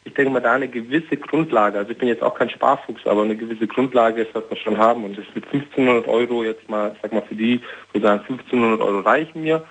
ich 0.03 0.13
denke 0.13 0.31
mal, 0.31 0.39
da 0.39 0.53
eine 0.53 0.67
gewisse 0.67 1.15
Grundlage, 1.15 1.77
also 1.77 1.91
ich 1.91 1.97
bin 1.97 2.07
jetzt 2.07 2.23
auch 2.23 2.33
kein 2.33 2.49
Sparfuchs, 2.49 3.05
aber 3.05 3.23
eine 3.23 3.35
gewisse 3.35 3.67
Grundlage 3.67 4.27
sollte 4.33 4.49
man 4.49 4.57
schon 4.57 4.77
haben. 4.77 5.03
Und 5.03 5.17
das 5.17 5.25
mit 5.35 5.45
1500 5.45 6.07
Euro 6.07 6.43
jetzt 6.43 6.67
mal, 6.69 6.95
sag 7.01 7.13
mal 7.13 7.21
für 7.27 7.35
die, 7.35 7.61
wo 7.93 7.99
sagen 7.99 8.21
1500 8.21 8.81
Euro 8.81 8.99
reichen 9.01 9.43
mir, 9.43 9.63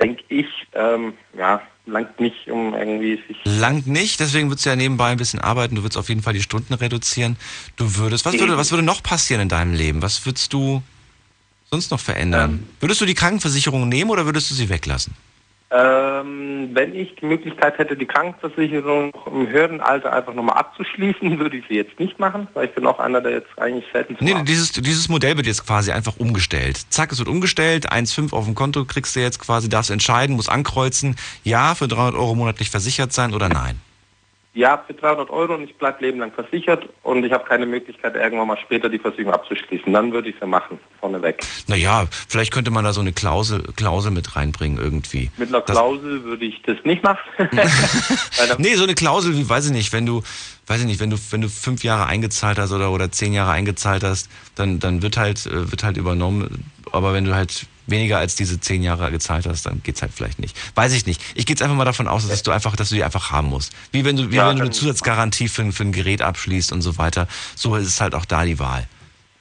denke 0.00 0.22
ich, 0.28 0.46
ähm, 0.74 1.12
ja, 1.36 1.60
langt 1.84 2.18
nicht, 2.18 2.50
um 2.50 2.74
irgendwie 2.74 3.22
sich... 3.28 3.36
Langt 3.44 3.86
nicht, 3.86 4.20
deswegen 4.20 4.48
würdest 4.48 4.64
du 4.64 4.70
ja 4.70 4.76
nebenbei 4.76 5.10
ein 5.10 5.18
bisschen 5.18 5.40
arbeiten, 5.40 5.74
du 5.74 5.82
würdest 5.82 5.98
auf 5.98 6.08
jeden 6.08 6.22
Fall 6.22 6.32
die 6.32 6.42
Stunden 6.42 6.72
reduzieren. 6.72 7.36
Du 7.76 7.96
würdest, 7.96 8.24
was 8.24 8.38
würde, 8.38 8.56
was 8.56 8.70
würde 8.70 8.84
noch 8.84 9.02
passieren 9.02 9.42
in 9.42 9.48
deinem 9.50 9.74
Leben? 9.74 10.00
Was 10.00 10.24
würdest 10.24 10.52
du 10.54 10.82
sonst 11.70 11.90
noch 11.90 12.00
verändern? 12.00 12.50
Ähm, 12.50 12.68
würdest 12.80 13.02
du 13.02 13.04
die 13.04 13.14
Krankenversicherung 13.14 13.88
nehmen 13.88 14.10
oder 14.10 14.24
würdest 14.24 14.50
du 14.50 14.54
sie 14.54 14.70
weglassen? 14.70 15.14
Ähm, 15.74 16.70
wenn 16.74 16.94
ich 16.94 17.14
die 17.16 17.24
Möglichkeit 17.24 17.78
hätte, 17.78 17.96
die 17.96 18.04
Krankenversicherung 18.04 19.12
im 19.26 19.48
höheren 19.48 19.80
Alter 19.80 20.12
einfach 20.12 20.34
nochmal 20.34 20.58
abzuschließen, 20.58 21.38
würde 21.38 21.56
ich 21.56 21.64
sie 21.68 21.76
jetzt 21.76 21.98
nicht 21.98 22.18
machen, 22.18 22.46
weil 22.52 22.66
ich 22.66 22.74
bin 22.74 22.86
auch 22.86 22.98
einer, 22.98 23.22
der 23.22 23.32
jetzt 23.32 23.58
eigentlich 23.58 23.86
selten... 23.92 24.16
Nee, 24.20 24.34
dieses, 24.42 24.72
dieses 24.72 25.08
Modell 25.08 25.36
wird 25.36 25.46
jetzt 25.46 25.66
quasi 25.66 25.90
einfach 25.90 26.18
umgestellt. 26.18 26.78
Zack, 26.90 27.12
es 27.12 27.18
wird 27.18 27.28
umgestellt, 27.28 27.90
1,5 27.90 28.34
auf 28.34 28.44
dem 28.44 28.54
Konto 28.54 28.84
kriegst 28.84 29.16
du 29.16 29.20
jetzt 29.20 29.38
quasi, 29.38 29.70
darfst 29.70 29.90
entscheiden, 29.90 30.36
musst 30.36 30.50
ankreuzen, 30.50 31.16
ja, 31.42 31.74
für 31.74 31.88
300 31.88 32.16
Euro 32.16 32.34
monatlich 32.34 32.68
versichert 32.68 33.12
sein 33.12 33.32
oder 33.32 33.48
nein 33.48 33.80
ja, 34.54 34.84
für 34.86 34.92
300 34.92 35.30
Euro 35.30 35.54
und 35.54 35.64
ich 35.64 35.76
bleibe 35.76 36.04
Leben 36.04 36.18
lang 36.18 36.30
versichert 36.32 36.86
und 37.02 37.24
ich 37.24 37.32
habe 37.32 37.44
keine 37.44 37.64
Möglichkeit, 37.64 38.16
irgendwann 38.16 38.48
mal 38.48 38.58
später 38.58 38.90
die 38.90 38.98
Versicherung 38.98 39.32
abzuschließen. 39.32 39.90
Dann 39.90 40.12
würde 40.12 40.28
ich 40.28 40.34
sie 40.38 40.46
machen, 40.46 40.78
vorneweg. 41.00 41.42
Naja, 41.68 42.06
vielleicht 42.28 42.52
könnte 42.52 42.70
man 42.70 42.84
da 42.84 42.92
so 42.92 43.00
eine 43.00 43.14
Klausel, 43.14 43.62
Klausel 43.76 44.10
mit 44.10 44.36
reinbringen 44.36 44.78
irgendwie. 44.78 45.30
Mit 45.38 45.48
einer 45.48 45.62
Klausel 45.62 46.22
würde 46.24 46.44
ich 46.44 46.60
das 46.62 46.76
nicht 46.84 47.02
machen. 47.02 47.18
nee, 48.58 48.74
so 48.74 48.84
eine 48.84 48.94
Klausel, 48.94 49.36
wie 49.36 49.48
weiß 49.48 49.66
ich 49.66 49.72
nicht, 49.72 49.92
wenn 49.94 50.04
du, 50.04 50.22
weiß 50.66 50.80
ich 50.80 50.86
nicht, 50.86 51.00
wenn 51.00 51.10
du, 51.10 51.16
wenn 51.30 51.40
du 51.40 51.48
fünf 51.48 51.82
Jahre 51.82 52.06
eingezahlt 52.06 52.58
hast 52.58 52.72
oder, 52.72 52.90
oder 52.90 53.10
zehn 53.10 53.32
Jahre 53.32 53.52
eingezahlt 53.52 54.04
hast, 54.04 54.28
dann, 54.54 54.78
dann 54.80 55.00
wird 55.00 55.16
halt, 55.16 55.46
äh, 55.46 55.70
wird 55.70 55.82
halt 55.82 55.96
übernommen. 55.96 56.70
Aber 56.92 57.14
wenn 57.14 57.24
du 57.24 57.34
halt 57.34 57.66
weniger 57.86 58.18
als 58.18 58.36
diese 58.36 58.60
zehn 58.60 58.82
Jahre 58.82 59.10
gezahlt 59.10 59.46
hast, 59.46 59.66
dann 59.66 59.82
geht's 59.82 60.02
halt 60.02 60.12
vielleicht 60.12 60.38
nicht. 60.38 60.56
Weiß 60.76 60.94
ich 60.94 61.06
nicht. 61.06 61.22
Ich 61.34 61.46
gehe 61.46 61.54
jetzt 61.54 61.62
einfach 61.62 61.76
mal 61.76 61.84
davon 61.84 62.08
aus, 62.08 62.28
dass 62.28 62.42
du 62.42 62.50
einfach, 62.50 62.76
dass 62.76 62.90
du 62.90 62.94
die 62.94 63.04
einfach 63.04 63.30
haben 63.30 63.48
musst. 63.48 63.72
Wie 63.92 64.04
wenn 64.04 64.16
du, 64.16 64.30
wie 64.30 64.36
ja, 64.36 64.48
wenn 64.48 64.56
du 64.56 64.62
eine 64.62 64.70
Zusatzgarantie 64.70 65.48
für, 65.48 65.70
für 65.72 65.82
ein 65.82 65.92
Gerät 65.92 66.22
abschließt 66.22 66.72
und 66.72 66.82
so 66.82 66.98
weiter. 66.98 67.26
So 67.56 67.76
ist 67.76 67.86
es 67.86 68.00
halt 68.00 68.14
auch 68.14 68.24
da 68.24 68.44
die 68.44 68.58
Wahl. 68.58 68.86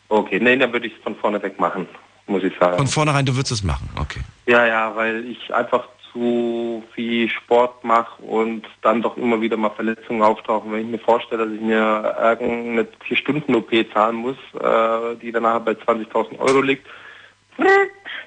Okay, 0.10 0.40
nee, 0.42 0.58
dann 0.58 0.74
würde 0.74 0.88
ich 0.88 0.94
es 0.94 1.04
von 1.04 1.16
vorne 1.16 1.42
weg 1.42 1.60
machen, 1.60 1.88
muss 2.28 2.44
ich 2.44 2.54
sagen. 2.60 2.78
Von 2.78 2.88
vornherein, 2.88 3.26
du 3.26 3.34
würdest 3.36 3.52
es 3.52 3.64
machen, 3.64 3.90
okay. 3.98 4.20
Ja, 4.46 4.66
ja, 4.66 4.96
weil 4.96 5.26
ich 5.26 5.54
einfach 5.54 5.88
zu 6.12 6.84
viel 6.94 7.30
Sport 7.30 7.84
mache 7.84 8.22
und 8.22 8.68
dann 8.82 9.02
doch 9.02 9.18
immer 9.18 9.40
wieder 9.40 9.58
mal 9.58 9.70
Verletzungen 9.70 10.22
auftauchen. 10.22 10.72
Wenn 10.72 10.82
ich 10.82 10.88
mir 10.88 11.00
vorstelle, 11.00 11.46
dass 11.46 11.54
ich 11.54 11.62
mir 11.62 12.16
irgendeine 12.20 12.88
vier 13.06 13.18
Stunden 13.18 13.56
OP 13.56 13.72
zahlen 13.94 14.18
muss, 14.18 14.38
äh, 14.60 15.16
die 15.22 15.32
danach 15.32 15.60
bei 15.62 15.72
20.000 15.72 16.40
Euro 16.40 16.62
liegt, 16.62 16.86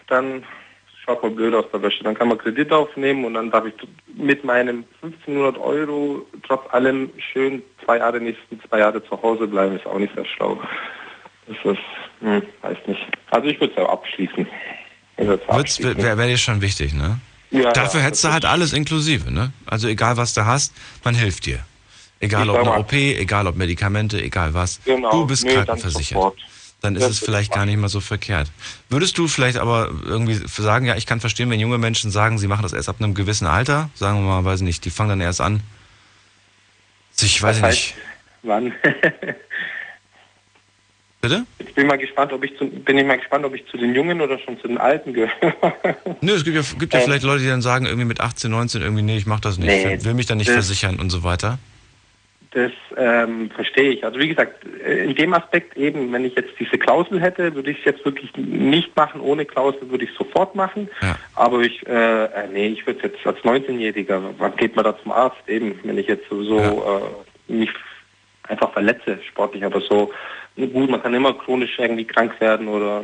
dann 0.09 0.45
schaut 1.05 1.23
man 1.23 1.35
blöd 1.35 1.55
aus 1.55 1.67
der 1.73 1.83
Wäsche. 1.83 2.03
Dann 2.05 2.15
kann 2.15 2.29
man 2.29 2.39
Kredit 2.39 2.73
aufnehmen 2.73 3.25
und 3.25 3.35
dann 3.35 3.51
darf 3.51 3.65
ich 3.67 3.75
mit 4.15 4.45
meinem 4.45 4.85
1500 5.03 5.59
Euro 5.59 6.27
trotz 6.47 6.63
allem 6.73 7.11
schön 7.33 7.63
zwei 7.85 7.99
Jahre, 7.99 8.21
nächsten 8.21 8.61
zwei 8.69 8.79
Jahre 8.79 9.05
zu 9.05 9.21
Hause 9.23 9.47
bleiben. 9.47 9.77
Ist 9.77 9.87
auch 9.87 9.99
nicht 9.99 10.15
sehr 10.15 10.25
schlau. 10.25 10.61
Das 11.47 11.57
ist, 11.73 11.83
hm, 12.21 12.43
weiß 12.63 12.79
nicht. 12.87 13.03
Also 13.31 13.49
ich 13.49 13.61
würde 13.61 13.73
es 13.75 13.79
ja 13.79 13.89
abschließen. 13.89 14.47
Wäre 15.17 16.19
wär 16.19 16.27
dir 16.27 16.39
schon 16.39 16.61
wichtig, 16.61 16.95
ne? 16.95 17.21
Ja, 17.51 17.71
Dafür 17.71 18.01
ja, 18.01 18.07
hättest 18.07 18.25
du 18.25 18.33
halt 18.33 18.45
alles 18.45 18.73
inklusive, 18.73 19.31
ne? 19.31 19.53
Also 19.67 19.87
egal 19.87 20.17
was 20.17 20.35
du 20.35 20.45
hast, 20.45 20.75
man 21.05 21.15
hilft 21.15 21.47
dir. 21.47 21.61
Egal 22.19 22.49
ob 22.49 22.57
eine 22.57 22.79
OP, 22.79 22.93
egal 22.93 23.47
ob 23.47 23.57
Medikamente, 23.57 24.21
egal 24.21 24.55
was. 24.55 24.81
Genau. 24.85 25.11
Du 25.11 25.27
bist 25.27 25.45
nee, 25.45 25.53
krankenversichert 25.55 26.35
dann 26.85 26.97
ist 26.97 27.09
es 27.09 27.19
vielleicht 27.19 27.53
gar 27.53 27.67
nicht 27.67 27.79
mal 27.79 27.89
so 27.89 28.01
verkehrt. 28.01 28.51
Würdest 28.89 29.17
du 29.17 29.27
vielleicht 29.27 29.57
aber 29.57 29.91
irgendwie 30.05 30.35
sagen, 30.35 30.87
ja, 30.87 30.97
ich 30.97 31.07
kann 31.07 31.21
verstehen, 31.21 31.51
wenn 31.51 31.61
junge 31.61 31.79
Menschen 31.79 32.11
sagen, 32.11 32.39
sie 32.39 32.47
machen 32.47 32.63
das 32.63 32.73
erst 32.73 32.89
ab 32.89 32.97
einem 32.99 33.15
gewissen 33.15 33.47
Alter, 33.47 33.91
sagen 33.95 34.19
wir 34.19 34.27
mal, 34.27 34.45
weiß 34.45 34.61
nicht, 34.61 34.85
die 34.85 34.91
fangen 34.91 35.11
dann 35.11 35.21
erst 35.21 35.41
an, 35.41 35.61
sich, 37.13 37.43
weiß 37.43 37.57
ich 37.59 37.63
nicht. 37.63 37.95
Wann? 38.43 38.75
Bitte? 41.23 41.47
Ich 41.59 41.75
bin 41.75 41.87
mal 41.87 41.97
gespannt, 41.97 42.35
ob 42.35 42.45
ich 42.45 42.55
zu, 42.59 42.69
bin 42.69 42.99
ich 42.99 43.07
mal 43.07 43.17
gespannt, 43.17 43.47
ob 43.47 43.55
ich 43.55 43.67
zu 43.69 43.79
den 43.79 43.95
Jungen 43.95 44.21
oder 44.21 44.39
schon 44.39 44.61
zu 44.61 44.69
den 44.69 44.77
Alten 44.77 45.15
gehöre. 45.15 45.31
Nö, 46.21 46.35
es 46.35 46.45
gibt 46.45 46.55
ja, 46.55 46.63
gibt 46.79 46.93
ja 46.93 47.01
ähm, 47.01 47.07
vielleicht 47.07 47.25
Leute, 47.25 47.43
die 47.43 47.49
dann 47.49 47.63
sagen, 47.63 47.87
irgendwie 47.87 48.05
mit 48.05 48.21
18, 48.21 48.51
19, 48.51 48.83
irgendwie, 48.83 49.03
nee, 49.03 49.17
ich 49.17 49.25
mach 49.25 49.41
das 49.41 49.57
nicht, 49.57 49.69
nee, 49.69 50.05
will 50.05 50.13
mich 50.13 50.27
dann 50.27 50.37
nicht 50.37 50.51
versichern 50.51 51.01
und 51.01 51.09
so 51.09 51.25
weiter. 51.25 51.59
Das 52.55 52.71
ähm, 52.97 53.51
verstehe 53.51 53.91
ich. 53.91 54.05
Also 54.05 54.21
wie 54.21 54.29
gesagt, 54.29 54.65
äh, 54.65 55.05
in 55.05 55.17
dem 55.17 55.35
Aspekt 55.35 55.77
eben, 55.77 56.13
wenn 56.13 56.25
ich 56.25 56.37
jetzt 56.37 56.53
diese 56.59 56.79
Klausel 56.79 57.21
hätte, 57.21 57.53
würde 57.57 57.73
ich 57.73 57.81
es 57.81 57.85
jetzt 57.85 58.05
wirklich 58.05 58.31
nicht 58.37 58.97
machen. 58.97 59.21
Ohne 59.21 59.45
Klausel 59.45 59.91
würde 59.91 60.05
ich 60.05 60.13
es 60.13 60.17
sofort 60.17 60.55
machen. 60.55 60.89
Ja. 61.03 61.17
Aber 61.35 61.63
ich, 61.63 61.85
äh, 61.89 62.25
äh 62.27 62.49
nee, 62.53 62.69
ich 62.69 62.87
würde 62.87 63.09
jetzt 63.09 63.27
als 63.27 63.39
19-Jähriger, 63.41 64.23
wann 64.39 64.57
geht 64.57 64.77
man 64.77 64.85
da 64.85 64.97
zum 65.03 65.11
Arzt 65.11 65.49
eben, 65.49 65.81
wenn 65.83 65.99
ich 65.99 66.07
jetzt 66.07 66.29
sowieso 66.29 66.61
ja. 66.61 66.99
äh, 66.99 67.53
mich 67.53 67.71
einfach 68.45 68.73
verletze 68.73 69.19
sportlich. 69.29 69.65
Aber 69.65 69.81
so, 69.81 70.13
gut, 70.57 70.89
man 70.89 71.03
kann 71.03 71.13
immer 71.13 71.35
chronisch 71.35 71.77
irgendwie 71.79 72.05
krank 72.05 72.41
werden 72.41 72.69
oder 72.69 73.03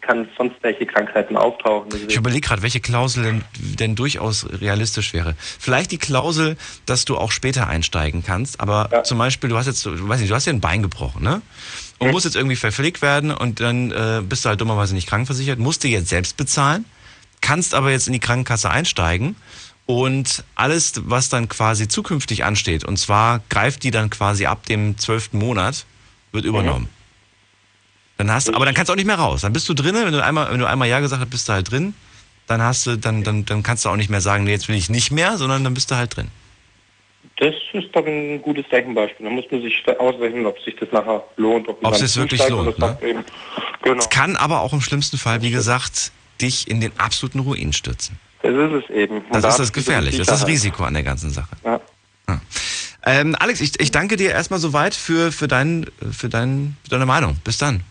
kann 0.00 0.28
sonst 0.36 0.56
welche 0.62 0.84
Krankheiten 0.84 1.36
auftauchen. 1.36 1.90
Ich 2.08 2.16
überlege 2.16 2.46
gerade, 2.46 2.62
welche 2.62 2.80
Klausel 2.80 3.24
denn, 3.24 3.44
denn, 3.78 3.94
durchaus 3.94 4.46
realistisch 4.60 5.14
wäre. 5.14 5.34
Vielleicht 5.38 5.92
die 5.92 5.98
Klausel, 5.98 6.56
dass 6.86 7.04
du 7.04 7.16
auch 7.16 7.30
später 7.30 7.68
einsteigen 7.68 8.22
kannst, 8.24 8.60
aber 8.60 8.88
ja. 8.92 9.02
zum 9.04 9.18
Beispiel, 9.18 9.48
du 9.48 9.56
hast 9.56 9.66
jetzt, 9.66 9.84
du 9.86 10.08
weißt 10.08 10.20
nicht, 10.20 10.30
du 10.30 10.34
hast 10.34 10.46
ja 10.46 10.52
ein 10.52 10.60
Bein 10.60 10.82
gebrochen, 10.82 11.22
ne? 11.22 11.40
Und 11.98 12.08
hm. 12.08 12.12
musst 12.12 12.24
jetzt 12.24 12.36
irgendwie 12.36 12.56
verpflegt 12.56 13.00
werden 13.00 13.30
und 13.30 13.60
dann 13.60 13.90
äh, 13.92 14.22
bist 14.22 14.44
du 14.44 14.50
halt 14.50 14.60
dummerweise 14.60 14.94
nicht 14.94 15.08
krankenversichert, 15.08 15.58
musst 15.58 15.84
du 15.84 15.88
jetzt 15.88 16.08
selbst 16.08 16.36
bezahlen, 16.36 16.84
kannst 17.40 17.74
aber 17.74 17.90
jetzt 17.90 18.08
in 18.08 18.12
die 18.12 18.20
Krankenkasse 18.20 18.70
einsteigen 18.70 19.36
und 19.86 20.44
alles, 20.54 21.02
was 21.06 21.28
dann 21.28 21.48
quasi 21.48 21.88
zukünftig 21.88 22.44
ansteht, 22.44 22.84
und 22.84 22.98
zwar 22.98 23.40
greift 23.48 23.84
die 23.84 23.90
dann 23.90 24.10
quasi 24.10 24.46
ab 24.46 24.66
dem 24.66 24.98
zwölften 24.98 25.38
Monat, 25.38 25.86
wird 26.32 26.44
übernommen. 26.44 26.84
Mhm. 26.84 27.01
Dann 28.22 28.32
hast, 28.32 28.54
aber 28.54 28.64
dann 28.64 28.74
kannst 28.74 28.88
du 28.88 28.92
auch 28.92 28.96
nicht 28.96 29.06
mehr 29.06 29.18
raus. 29.18 29.40
Dann 29.40 29.52
bist 29.52 29.68
du 29.68 29.74
drin, 29.74 29.96
wenn 29.96 30.12
du 30.12 30.22
einmal, 30.22 30.52
wenn 30.52 30.60
du 30.60 30.66
einmal 30.66 30.88
Ja 30.88 31.00
gesagt 31.00 31.20
hast, 31.20 31.30
bist 31.30 31.48
du 31.48 31.54
halt 31.54 31.72
drin. 31.72 31.92
Dann 32.46 32.62
hast 32.62 32.86
du, 32.86 32.96
dann, 32.96 33.24
dann, 33.24 33.44
dann 33.44 33.64
kannst 33.64 33.84
du 33.84 33.88
auch 33.88 33.96
nicht 33.96 34.10
mehr 34.10 34.20
sagen, 34.20 34.44
nee, 34.44 34.52
jetzt 34.52 34.68
will 34.68 34.76
ich 34.76 34.88
nicht 34.88 35.10
mehr, 35.10 35.38
sondern 35.38 35.64
dann 35.64 35.74
bist 35.74 35.90
du 35.90 35.96
halt 35.96 36.14
drin. 36.14 36.28
Das 37.38 37.52
ist 37.72 37.88
doch 37.92 38.06
ein 38.06 38.40
gutes 38.40 38.64
Zeichenbeispiel. 38.70 39.26
Da 39.26 39.32
muss 39.32 39.44
man 39.50 39.62
sich 39.62 39.84
ausrechnen, 39.98 40.46
ob 40.46 40.56
sich 40.60 40.76
das 40.76 40.92
nachher 40.92 41.24
lohnt. 41.36 41.68
Ob, 41.68 41.84
ob 41.84 41.94
es 41.94 41.98
sich 41.98 42.16
wirklich 42.16 42.48
lohnt. 42.48 42.78
Ne? 42.78 42.96
Genau. 43.82 43.98
Es 43.98 44.08
kann 44.08 44.36
aber 44.36 44.60
auch 44.60 44.72
im 44.72 44.80
schlimmsten 44.80 45.18
Fall, 45.18 45.42
wie 45.42 45.50
gesagt, 45.50 46.12
dich 46.40 46.70
in 46.70 46.80
den 46.80 46.92
absoluten 46.98 47.40
Ruin 47.40 47.72
stürzen. 47.72 48.20
Das 48.42 48.52
ist 48.52 48.84
es 48.84 48.90
eben. 48.94 49.16
Und 49.16 49.34
das 49.34 49.42
da 49.42 49.48
ist 49.48 49.58
das 49.58 49.72
Gefährliche. 49.72 50.18
Das 50.18 50.28
ist 50.28 50.42
das 50.42 50.46
Risiko 50.46 50.84
an 50.84 50.94
der 50.94 51.02
ganzen 51.02 51.30
Sache. 51.30 51.56
Ja. 51.64 51.80
ja. 52.28 52.40
Ähm, 53.04 53.34
Alex, 53.40 53.60
ich, 53.60 53.80
ich 53.80 53.90
danke 53.90 54.16
dir 54.16 54.30
erstmal 54.30 54.60
soweit 54.60 54.94
für, 54.94 55.32
für, 55.32 55.48
dein, 55.48 55.86
für, 56.12 56.28
dein, 56.28 56.76
für 56.84 56.90
deine 56.90 57.06
Meinung. 57.06 57.36
Bis 57.42 57.58
dann. 57.58 57.82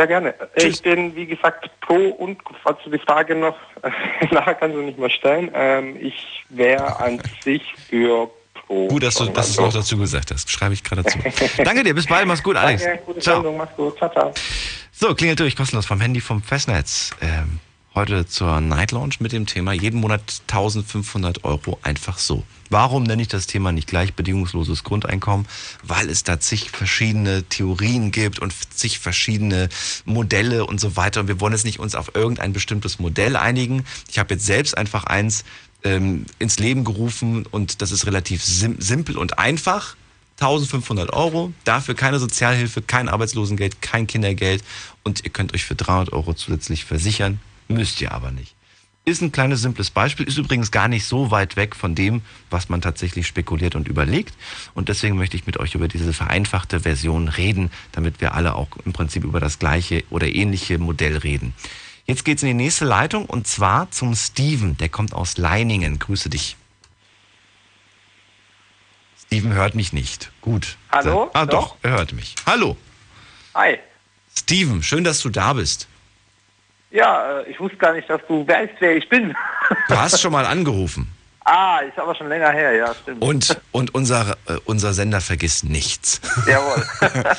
Sehr 0.00 0.06
gerne. 0.06 0.34
Tschüss. 0.56 0.76
Ich 0.76 0.82
bin, 0.82 1.14
wie 1.14 1.26
gesagt, 1.26 1.68
pro 1.82 1.94
und, 1.94 2.38
falls 2.62 2.78
du 2.82 2.90
die 2.90 2.98
Frage 2.98 3.34
noch 3.34 3.54
nachher 4.30 4.54
kannst 4.54 4.74
du 4.74 4.80
nicht 4.80 4.98
mehr 4.98 5.10
stellen, 5.10 5.50
ähm, 5.52 5.94
ich 6.00 6.42
wäre 6.48 6.98
an 7.00 7.20
sich 7.44 7.62
für 7.90 8.30
pro. 8.54 8.88
Gut, 8.88 9.02
dass 9.02 9.16
du 9.16 9.26
das 9.26 9.58
noch 9.58 9.70
dazu 9.70 9.98
gesagt 9.98 10.30
hast. 10.30 10.50
Schreibe 10.50 10.72
ich 10.72 10.82
gerade 10.82 11.02
dazu. 11.02 11.18
Danke 11.62 11.84
dir, 11.84 11.94
bis 11.94 12.06
bald, 12.06 12.26
mach's 12.26 12.42
gut, 12.42 12.56
Alex. 12.56 12.82
Danke, 12.82 13.02
gute 13.04 13.20
ciao. 13.20 13.34
Sendung, 13.42 13.58
mach's 13.58 13.76
gut, 13.76 13.98
ciao, 13.98 14.10
ciao. 14.10 14.32
So, 14.90 15.14
klingelt 15.14 15.38
durch, 15.38 15.54
kostenlos 15.54 15.84
vom 15.84 16.00
Handy, 16.00 16.22
vom 16.22 16.42
Festnetz. 16.42 17.10
Ähm, 17.20 17.60
heute 17.94 18.24
zur 18.24 18.58
Night 18.62 18.92
Lounge 18.92 19.16
mit 19.18 19.32
dem 19.32 19.44
Thema 19.44 19.74
jeden 19.74 20.00
Monat 20.00 20.22
1500 20.48 21.44
Euro 21.44 21.78
einfach 21.82 22.16
so. 22.16 22.42
Warum 22.70 23.02
nenne 23.02 23.20
ich 23.20 23.28
das 23.28 23.48
Thema 23.48 23.72
nicht 23.72 23.88
gleich 23.88 24.14
bedingungsloses 24.14 24.84
Grundeinkommen? 24.84 25.46
Weil 25.82 26.08
es 26.08 26.22
da 26.22 26.38
zig 26.38 26.70
verschiedene 26.70 27.42
Theorien 27.42 28.12
gibt 28.12 28.38
und 28.38 28.54
zig 28.72 29.00
verschiedene 29.00 29.68
Modelle 30.04 30.64
und 30.64 30.80
so 30.80 30.96
weiter. 30.96 31.20
Und 31.20 31.28
wir 31.28 31.40
wollen 31.40 31.52
jetzt 31.52 31.64
nicht 31.64 31.80
uns 31.80 31.96
auf 31.96 32.14
irgendein 32.14 32.52
bestimmtes 32.52 33.00
Modell 33.00 33.34
einigen. 33.34 33.84
Ich 34.08 34.20
habe 34.20 34.34
jetzt 34.34 34.46
selbst 34.46 34.78
einfach 34.78 35.02
eins 35.02 35.44
ähm, 35.82 36.26
ins 36.38 36.60
Leben 36.60 36.84
gerufen 36.84 37.44
und 37.44 37.82
das 37.82 37.90
ist 37.90 38.06
relativ 38.06 38.44
sim 38.44 38.76
simpel 38.80 39.18
und 39.18 39.38
einfach. 39.38 39.96
1500 40.38 41.12
Euro, 41.12 41.52
dafür 41.64 41.94
keine 41.94 42.18
Sozialhilfe, 42.18 42.80
kein 42.80 43.10
Arbeitslosengeld, 43.10 43.82
kein 43.82 44.06
Kindergeld 44.06 44.64
und 45.02 45.22
ihr 45.22 45.30
könnt 45.30 45.52
euch 45.52 45.64
für 45.64 45.74
300 45.74 46.14
Euro 46.14 46.32
zusätzlich 46.32 46.86
versichern, 46.86 47.40
müsst 47.68 48.00
ihr 48.00 48.12
aber 48.12 48.30
nicht. 48.30 48.54
Ist 49.06 49.22
ein 49.22 49.32
kleines 49.32 49.62
simples 49.62 49.90
Beispiel, 49.90 50.28
ist 50.28 50.36
übrigens 50.36 50.70
gar 50.70 50.86
nicht 50.86 51.06
so 51.06 51.30
weit 51.30 51.56
weg 51.56 51.74
von 51.74 51.94
dem, 51.94 52.20
was 52.50 52.68
man 52.68 52.82
tatsächlich 52.82 53.26
spekuliert 53.26 53.74
und 53.74 53.88
überlegt. 53.88 54.34
Und 54.74 54.90
deswegen 54.90 55.16
möchte 55.16 55.36
ich 55.36 55.46
mit 55.46 55.56
euch 55.56 55.74
über 55.74 55.88
diese 55.88 56.12
vereinfachte 56.12 56.80
Version 56.80 57.28
reden, 57.28 57.70
damit 57.92 58.20
wir 58.20 58.34
alle 58.34 58.54
auch 58.54 58.68
im 58.84 58.92
Prinzip 58.92 59.24
über 59.24 59.40
das 59.40 59.58
gleiche 59.58 60.04
oder 60.10 60.28
ähnliche 60.28 60.78
Modell 60.78 61.16
reden. 61.16 61.54
Jetzt 62.06 62.24
geht's 62.24 62.42
in 62.42 62.48
die 62.48 62.54
nächste 62.54 62.84
Leitung 62.84 63.24
und 63.24 63.46
zwar 63.46 63.90
zum 63.90 64.14
Steven, 64.14 64.76
der 64.76 64.90
kommt 64.90 65.14
aus 65.14 65.38
Leiningen. 65.38 65.98
Grüße 65.98 66.28
dich. 66.28 66.56
Steven 69.18 69.52
hört 69.54 69.74
mich 69.74 69.92
nicht. 69.92 70.30
Gut. 70.40 70.76
Hallo? 70.90 71.30
Ah, 71.32 71.46
doch, 71.46 71.76
er 71.82 71.92
hört 71.92 72.12
mich. 72.12 72.34
Hallo. 72.46 72.76
Hi. 73.54 73.78
Steven, 74.36 74.82
schön, 74.82 75.04
dass 75.04 75.20
du 75.20 75.30
da 75.30 75.54
bist. 75.54 75.88
Ja, 76.90 77.40
äh, 77.40 77.50
ich 77.50 77.60
wusste 77.60 77.76
gar 77.76 77.92
nicht, 77.92 78.08
dass 78.10 78.20
du 78.26 78.46
weißt, 78.46 78.74
wer 78.80 78.96
ich 78.96 79.08
bin. 79.08 79.34
Du 79.88 79.96
hast 79.96 80.20
schon 80.20 80.32
mal 80.32 80.44
angerufen. 80.44 81.06
Ah, 81.44 81.78
ist 81.78 81.98
aber 81.98 82.14
schon 82.14 82.28
länger 82.28 82.50
her, 82.50 82.72
ja, 82.74 82.94
stimmt. 82.94 83.22
Und, 83.22 83.60
und 83.72 83.94
unser, 83.94 84.36
äh, 84.46 84.56
unser 84.64 84.92
Sender 84.92 85.20
vergisst 85.20 85.64
nichts. 85.64 86.20
Jawohl. 86.46 86.84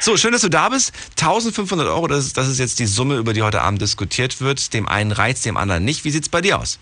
so, 0.00 0.16
schön, 0.16 0.32
dass 0.32 0.42
du 0.42 0.48
da 0.48 0.68
bist. 0.68 0.94
1500 1.20 1.86
Euro, 1.88 2.06
das 2.06 2.26
ist, 2.26 2.36
das 2.36 2.48
ist 2.48 2.58
jetzt 2.58 2.78
die 2.78 2.86
Summe, 2.86 3.16
über 3.16 3.32
die 3.32 3.42
heute 3.42 3.60
Abend 3.62 3.80
diskutiert 3.82 4.40
wird. 4.40 4.72
Dem 4.74 4.88
einen 4.88 5.12
reizt, 5.12 5.44
dem 5.44 5.56
anderen 5.56 5.84
nicht. 5.84 6.04
Wie 6.04 6.10
sieht 6.10 6.22
es 6.22 6.28
bei 6.28 6.40
dir 6.40 6.58
aus? 6.58 6.78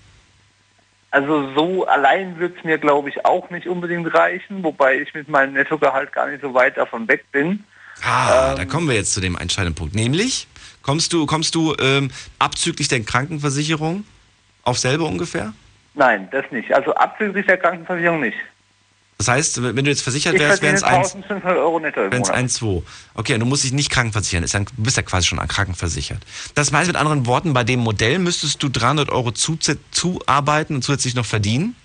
Also 1.12 1.52
so 1.54 1.86
allein 1.86 2.38
wird 2.38 2.56
es 2.56 2.64
mir, 2.64 2.78
glaube 2.78 3.08
ich, 3.08 3.24
auch 3.24 3.50
nicht 3.50 3.66
unbedingt 3.66 4.12
reichen, 4.14 4.62
wobei 4.62 5.00
ich 5.00 5.12
mit 5.12 5.28
meinem 5.28 5.54
Nettogehalt 5.54 6.12
gar 6.12 6.28
nicht 6.28 6.40
so 6.40 6.54
weit 6.54 6.76
davon 6.76 7.08
weg 7.08 7.24
bin. 7.32 7.64
Ah, 8.04 8.50
ähm, 8.50 8.56
da 8.58 8.64
kommen 8.64 8.88
wir 8.88 8.94
jetzt 8.94 9.12
zu 9.12 9.20
dem 9.20 9.36
entscheidenden 9.36 9.74
Punkt. 9.74 9.94
Nämlich? 9.94 10.46
Kommst 10.83 11.12
du, 11.12 11.26
kommst 11.26 11.55
du 11.55 11.74
ähm, 11.78 12.11
abzüglich 12.39 12.89
der 12.89 13.01
Krankenversicherung 13.01 14.05
auf 14.62 14.78
selber 14.78 15.07
ungefähr? 15.07 15.53
Nein, 15.95 16.28
das 16.31 16.45
nicht. 16.51 16.72
Also 16.72 16.95
abzüglich 16.95 17.47
der 17.47 17.59
Krankenversicherung 17.59 18.20
nicht. 18.20 18.37
Das 19.18 19.28
heißt, 19.28 19.62
wenn 19.62 19.85
du 19.85 19.91
jetzt 19.91 20.01
versichert 20.01 20.39
wärst, 20.39 20.62
wären 20.62 20.76
es 20.76 20.83
1500 20.83 21.59
Euro 21.59 21.78
netto 21.78 22.03
im 22.03 22.09
Monat. 22.09 22.31
1, 22.31 22.55
2. 22.55 22.83
Okay, 23.12 23.37
du 23.37 23.45
musst 23.45 23.64
dich 23.64 23.72
nicht 23.72 23.91
krankenversichern. 23.91 24.47
du 24.47 24.83
bist 24.83 24.97
ja 24.97 25.03
quasi 25.03 25.26
schon 25.26 25.39
krankenversichert. 25.47 26.24
Das 26.55 26.72
heißt 26.72 26.87
mit 26.87 26.97
anderen 26.97 27.26
Worten, 27.26 27.53
bei 27.53 27.62
dem 27.62 27.81
Modell 27.81 28.18
müsstest 28.18 28.62
du 28.62 28.70
300 28.70 29.11
Euro 29.11 29.33
zuarbeiten 29.33 30.74
und 30.74 30.83
zusätzlich 30.83 31.14
noch 31.14 31.26
verdienen. 31.26 31.76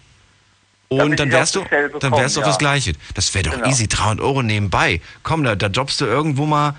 Und 0.87 1.19
dann 1.19 1.29
wärst 1.29 1.55
du, 1.55 1.65
dann 1.99 2.13
wärst 2.13 2.37
du 2.37 2.39
auf 2.39 2.45
ja. 2.45 2.51
das 2.51 2.57
Gleiche. 2.57 2.93
Das 3.15 3.33
wäre 3.33 3.49
doch 3.49 3.55
genau. 3.55 3.67
easy, 3.67 3.89
300 3.89 4.23
Euro 4.23 4.41
nebenbei. 4.41 5.01
Komm, 5.23 5.43
da, 5.43 5.55
da 5.55 5.67
jobbst 5.67 5.99
du 5.99 6.05
irgendwo 6.05 6.45
mal 6.45 6.75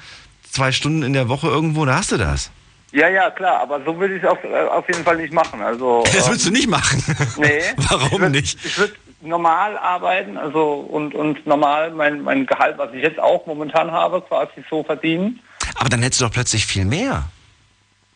zwei 0.57 0.73
Stunden 0.73 1.03
in 1.03 1.13
der 1.13 1.29
Woche 1.29 1.49
irgendwo, 1.49 1.85
da 1.85 1.97
hast 1.97 2.13
du 2.13 2.17
das. 2.17 2.51
Ja, 2.93 3.09
ja, 3.09 3.31
klar, 3.31 3.61
aber 3.61 3.85
so 3.85 3.99
würde 3.99 4.17
ich 4.17 4.23
es 4.23 4.29
auf, 4.29 4.43
äh, 4.43 4.69
auf 4.69 4.87
jeden 4.89 5.05
Fall 5.05 5.19
nicht 5.19 5.33
machen. 5.33 5.61
Also, 5.61 6.03
das 6.15 6.27
würdest 6.29 6.47
ähm, 6.47 6.55
du 6.55 6.59
nicht 6.59 6.69
machen? 6.69 7.05
Nee. 7.37 7.61
Warum 7.77 8.13
ich 8.13 8.21
würd, 8.21 8.33
nicht? 8.33 8.65
Ich 8.65 8.79
würde 8.79 8.95
normal 9.21 9.77
arbeiten, 9.77 10.39
also 10.39 10.75
und, 10.75 11.15
und 11.15 11.47
normal 11.47 11.91
mein, 11.91 12.23
mein 12.23 12.47
Gehalt, 12.47 12.79
was 12.79 12.93
ich 12.95 13.03
jetzt 13.03 13.19
auch 13.19 13.45
momentan 13.47 13.91
habe, 13.91 14.23
quasi 14.23 14.65
so 14.71 14.83
verdienen. 14.83 15.41
Aber 15.75 15.91
dann 15.91 16.03
hättest 16.03 16.23
du 16.23 16.25
doch 16.25 16.33
plötzlich 16.33 16.65
viel 16.65 16.87
mehr. 16.87 17.25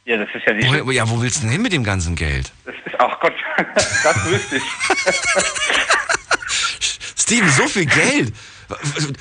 Ja, 0.06 0.16
das 0.16 0.28
ist 0.34 0.46
ja 0.46 0.54
nicht. 0.54 0.86
Wo, 0.86 0.90
ja, 0.90 1.08
wo 1.10 1.20
willst 1.20 1.38
du 1.38 1.42
denn 1.42 1.50
hin 1.50 1.62
mit 1.62 1.74
dem 1.74 1.84
ganzen 1.84 2.16
Geld? 2.16 2.50
Das 2.64 2.74
ist, 2.74 2.98
ach 2.98 3.20
Gott, 3.20 3.34
das 4.02 4.30
wüsste 4.30 4.56
ich. 4.56 4.62
Steven, 7.18 7.50
so 7.50 7.68
viel 7.68 7.86
Geld. 7.86 8.32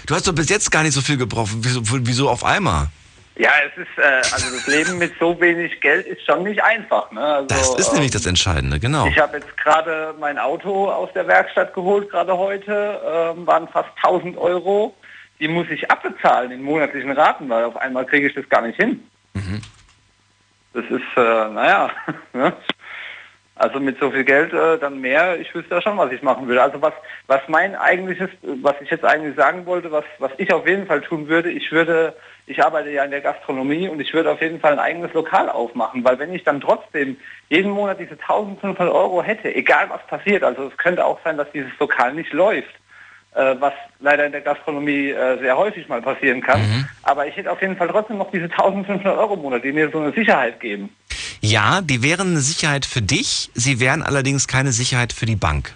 Du 0.06 0.16
hast 0.16 0.26
doch 0.28 0.34
bis 0.34 0.50
jetzt 0.50 0.72
gar 0.72 0.84
nicht 0.84 0.94
so 0.94 1.02
viel 1.02 1.18
gebrochen. 1.18 1.60
Wieso, 1.62 1.82
wieso 1.84 2.30
auf 2.30 2.46
einmal? 2.46 2.88
Ja, 3.40 3.52
es 3.66 3.78
ist, 3.82 3.98
äh, 3.98 4.34
also 4.34 4.54
das 4.54 4.68
Leben 4.68 4.98
mit 4.98 5.14
so 5.18 5.40
wenig 5.40 5.80
Geld 5.80 6.06
ist 6.06 6.26
schon 6.26 6.44
nicht 6.44 6.62
einfach. 6.62 7.10
Ne? 7.10 7.22
Also, 7.22 7.48
das 7.48 7.88
ist 7.88 7.94
nämlich 7.94 8.12
das 8.12 8.26
Entscheidende, 8.26 8.82
genau. 8.82 9.08
Ich 9.08 9.18
habe 9.18 9.38
jetzt 9.38 9.56
gerade 9.56 10.14
mein 10.20 10.38
Auto 10.38 10.92
aus 10.92 11.10
der 11.14 11.26
Werkstatt 11.26 11.74
geholt, 11.74 12.10
gerade 12.10 12.38
heute, 12.38 13.00
ähm, 13.06 13.48
waren 13.48 13.70
fast 13.70 13.92
1000 14.04 14.38
Euro. 14.38 14.94
Die 15.40 15.48
muss 15.48 15.68
ich 15.70 15.90
abbezahlen 15.90 16.52
in 16.52 16.62
monatlichen 16.62 17.14
Raten, 17.14 17.48
weil 17.48 17.64
auf 17.64 17.78
einmal 17.78 18.06
kriege 18.06 18.28
ich 18.28 18.36
das 18.36 18.48
gar 18.50 18.62
nicht 18.62 18.76
hin. 18.76 19.08
Mhm. 19.34 19.62
Das 20.74 20.84
ist, 20.90 21.02
äh, 21.16 21.50
naja, 21.50 21.92
ne? 22.34 22.54
Also 23.56 23.80
mit 23.80 24.00
so 24.00 24.10
viel 24.12 24.24
Geld 24.24 24.54
äh, 24.54 24.78
dann 24.80 25.00
mehr, 25.00 25.38
ich 25.38 25.54
wüsste 25.54 25.76
ja 25.76 25.82
schon, 25.82 25.98
was 25.98 26.12
ich 26.14 26.22
machen 26.22 26.48
würde. 26.48 26.64
Also 26.64 26.82
was, 26.82 26.94
was 27.28 27.42
mein 27.48 27.76
eigentliches, 27.76 28.30
was 28.42 28.76
ich 28.82 28.90
jetzt 28.90 29.04
eigentlich 29.04 29.36
sagen 29.36 29.66
wollte, 29.66 29.92
was, 29.92 30.06
was 30.18 30.32
ich 30.38 30.54
auf 30.54 30.66
jeden 30.66 30.88
Fall 30.88 31.02
tun 31.02 31.28
würde, 31.28 31.52
ich 31.52 31.70
würde, 31.70 32.16
ich 32.50 32.64
arbeite 32.64 32.90
ja 32.90 33.04
in 33.04 33.12
der 33.12 33.22
Gastronomie 33.22 33.88
und 33.88 34.00
ich 34.00 34.14
würde 34.14 34.32
auf 34.32 34.42
jeden 34.42 34.60
Fall 34.60 34.74
ein 34.74 34.80
eigenes 34.80 35.14
Lokal 35.14 35.50
aufmachen, 35.50 36.04
weil 36.04 36.18
wenn 36.18 36.34
ich 36.34 36.44
dann 36.44 36.60
trotzdem 36.60 37.18
jeden 37.50 37.72
Monat 37.72 38.00
diese 38.00 38.14
1500 38.14 38.92
Euro 38.92 39.22
hätte, 39.22 39.54
egal 39.54 39.90
was 39.90 40.06
passiert, 40.08 40.44
also 40.44 40.68
es 40.68 40.78
könnte 40.78 41.06
auch 41.06 41.20
sein, 41.24 41.38
dass 41.38 41.52
dieses 41.52 41.72
Lokal 41.80 42.14
nicht 42.16 42.34
läuft, 42.34 42.74
äh, 43.36 43.56
was 43.60 43.74
leider 44.00 44.26
in 44.26 44.32
der 44.32 44.42
Gastronomie 44.42 45.12
äh, 45.12 45.38
sehr 45.40 45.56
häufig 45.58 45.88
mal 45.88 46.02
passieren 46.02 46.42
kann, 46.42 46.62
mhm. 46.62 46.90
aber 47.04 47.28
ich 47.28 47.36
hätte 47.36 47.52
auf 47.52 47.62
jeden 47.62 47.78
Fall 47.78 47.88
trotzdem 47.88 48.18
noch 48.18 48.32
diese 48.32 48.46
1500 48.46 49.16
Euro 49.16 49.36
im 49.36 49.42
Monat, 49.42 49.64
die 49.64 49.72
mir 49.72 49.92
so 49.92 50.00
eine 50.00 50.12
Sicherheit 50.12 50.60
geben. 50.60 50.90
Ja, 51.42 51.82
die 51.82 52.02
wären 52.02 52.32
eine 52.32 52.42
Sicherheit 52.42 52.86
für 52.86 53.04
dich, 53.04 53.52
sie 53.54 53.80
wären 53.80 54.02
allerdings 54.02 54.48
keine 54.48 54.72
Sicherheit 54.72 55.14
für 55.14 55.28
die 55.28 55.36
Bank. 55.36 55.76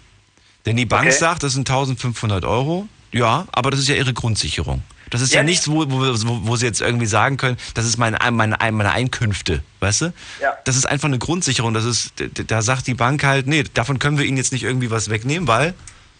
Denn 0.65 0.76
die 0.76 0.86
Bank 0.86 1.03
okay. 1.03 1.11
sagt, 1.11 1.43
das 1.43 1.53
sind 1.53 1.69
1500 1.69 2.45
Euro. 2.45 2.88
Ja, 3.11 3.45
aber 3.51 3.69
das 3.69 3.82
ist 3.82 3.89
ja 3.89 3.95
ihre 3.95 4.13
Grundsicherung. 4.13 4.82
Das 5.14 5.22
ist 5.22 5.32
ja, 5.32 5.41
ja 5.41 5.43
nichts, 5.43 5.70
wo, 5.70 5.86
wo, 5.91 6.47
wo, 6.47 6.55
sie 6.55 6.66
jetzt 6.66 6.82
irgendwie 6.82 7.05
sagen 7.05 7.38
können, 7.38 7.55
das 7.76 7.86
ist 7.86 7.97
meine, 7.97 8.18
meine, 8.32 8.57
meine 8.72 8.91
Einkünfte, 8.91 9.61
weißt 9.80 10.01
du? 10.01 10.14
Ja. 10.41 10.57
Das 10.66 10.76
ist 10.76 10.88
einfach 10.88 11.07
eine 11.07 11.20
Grundsicherung. 11.20 11.76
Das 11.76 11.86
ist, 11.86 12.14
da 12.47 12.64
sagt 12.64 12.88
die 12.88 12.95
Bank 12.95 13.24
halt, 13.24 13.45
nee, 13.45 13.64
davon 13.76 13.99
können 13.99 14.18
wir 14.18 14.26
Ihnen 14.26 14.38
jetzt 14.38 14.51
nicht 14.51 14.64
irgendwie 14.64 14.89
was 14.89 15.11
wegnehmen, 15.11 15.47
weil 15.47 15.76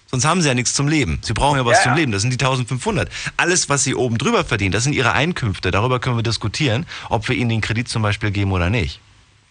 Sonst 0.06 0.26
haben 0.28 0.42
sie 0.44 0.48
ja 0.48 0.54
nichts 0.54 0.76
zum 0.76 0.88
Leben. 0.88 1.18
Sie 1.24 1.34
brauchen 1.34 1.58
ja 1.58 1.66
was 1.66 1.84
Ja, 1.84 1.90
zum. 1.90 1.96
Leben. 1.96 2.12
Das 2.12 2.22
sind 2.22 2.30
die 2.30 2.46
1500. 2.46 3.10
Alles, 3.36 3.68
was 3.68 3.84
sie 3.84 3.96
oben 3.96 4.20
drüber 4.20 4.44
verdienen, 4.44 4.72
das 4.72 4.84
sind 4.84 4.94
ihre 4.94 5.14
Einkünfte. 5.14 5.72
Darüber 5.72 6.00
können 6.00 6.18
wir 6.18 6.22
diskutieren, 6.22 6.86
ob 7.10 7.28
wir 7.30 7.36
ihnen 7.36 7.50
den 7.50 7.62
Kredit 7.62 7.90
zum 7.90 8.04
Beispiel 8.04 8.30
geben 8.30 8.52
oder 8.52 8.70
nicht. 8.70 9.02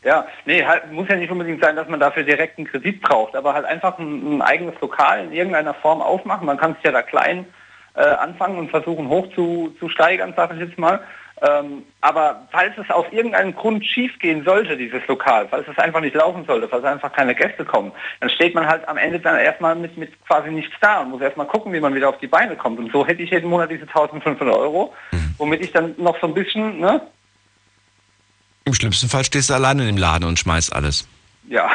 Ja, 0.05 0.25
nee, 0.47 0.65
halt, 0.65 0.93
muss 0.93 1.09
ja 1.09 1.17
nicht 1.17 1.33
unbedingt 1.33 1.61
sein, 1.61 1.75
dass 1.75 1.89
man 1.89 1.99
dafür 1.99 2.23
direkt 2.23 2.59
einen 2.59 2.69
Kredit 2.69 3.03
braucht, 3.03 3.35
aber 3.35 3.55
halt 3.55 3.65
einfach 3.65 3.99
ein, 3.99 4.37
ein 4.37 4.43
eigenes 4.43 4.75
Lokal 4.81 5.25
in 5.25 5.33
irgendeiner 5.33 5.75
Form 5.75 6.01
aufmachen. 6.01 6.47
Man 6.47 6.59
kann 6.59 6.75
sich 6.75 6.85
ja 6.85 6.93
da 6.93 7.03
klein 7.03 7.45
äh, 7.95 8.03
anfangen 8.03 8.59
und 8.59 8.71
versuchen 8.71 9.09
hoch 9.09 9.27
zu, 9.35 9.75
zu 9.79 9.89
steigern, 9.89 10.35
sage 10.37 10.55
ich 10.55 10.61
jetzt 10.61 10.79
mal. 10.79 11.01
Ähm, 11.43 11.83
aber 12.01 12.47
falls 12.53 12.73
es 12.79 12.89
aus 12.91 13.07
irgendeinem 13.11 13.53
Grund 13.55 13.85
schief 13.85 14.17
gehen 14.21 14.45
sollte, 14.45 14.77
dieses 14.77 15.05
Lokal, 15.09 15.49
falls 15.49 15.67
es 15.67 15.77
einfach 15.77 16.01
nicht 16.01 16.15
laufen 16.15 16.45
sollte, 16.47 16.69
falls 16.69 16.85
einfach 16.85 17.13
keine 17.13 17.35
Gäste 17.35 17.65
kommen, 17.65 17.91
dann 18.21 18.31
steht 18.31 18.55
man 18.55 18.67
halt 18.69 18.87
am 18.87 18.97
Ende 18.97 19.19
dann 19.19 19.37
erstmal 19.37 19.75
mit, 19.75 19.97
mit 19.97 20.13
quasi 20.25 20.51
nichts 20.51 20.73
da 20.81 21.01
und 21.01 21.11
muss 21.11 21.21
erstmal 21.21 21.49
gucken, 21.49 21.73
wie 21.73 21.81
man 21.81 21.97
wieder 21.97 22.09
auf 22.09 22.19
die 22.19 22.29
Beine 22.29 22.55
kommt. 22.55 22.79
Und 22.79 22.93
so 22.93 23.05
hätte 23.05 23.25
ich 23.25 23.31
jeden 23.31 23.51
Monat 23.51 23.73
diese 23.73 23.89
1500 23.89 24.55
Euro, 24.55 24.95
womit 25.37 25.63
ich 25.63 25.73
dann 25.73 25.95
noch 25.99 26.17
so 26.21 26.29
ein 26.29 26.35
bisschen, 26.35 26.79
ne, 26.79 27.01
Im 28.65 28.75
schlimmsten 28.75 29.09
Fall 29.09 29.25
stehst 29.25 29.51
du 29.51 29.55
alleine 29.55 29.89
im 29.89 29.97
Laden 29.97 30.29
und 30.29 30.39
schmeißt 30.39 30.73
alles. 30.73 31.09
ja, 31.49 31.69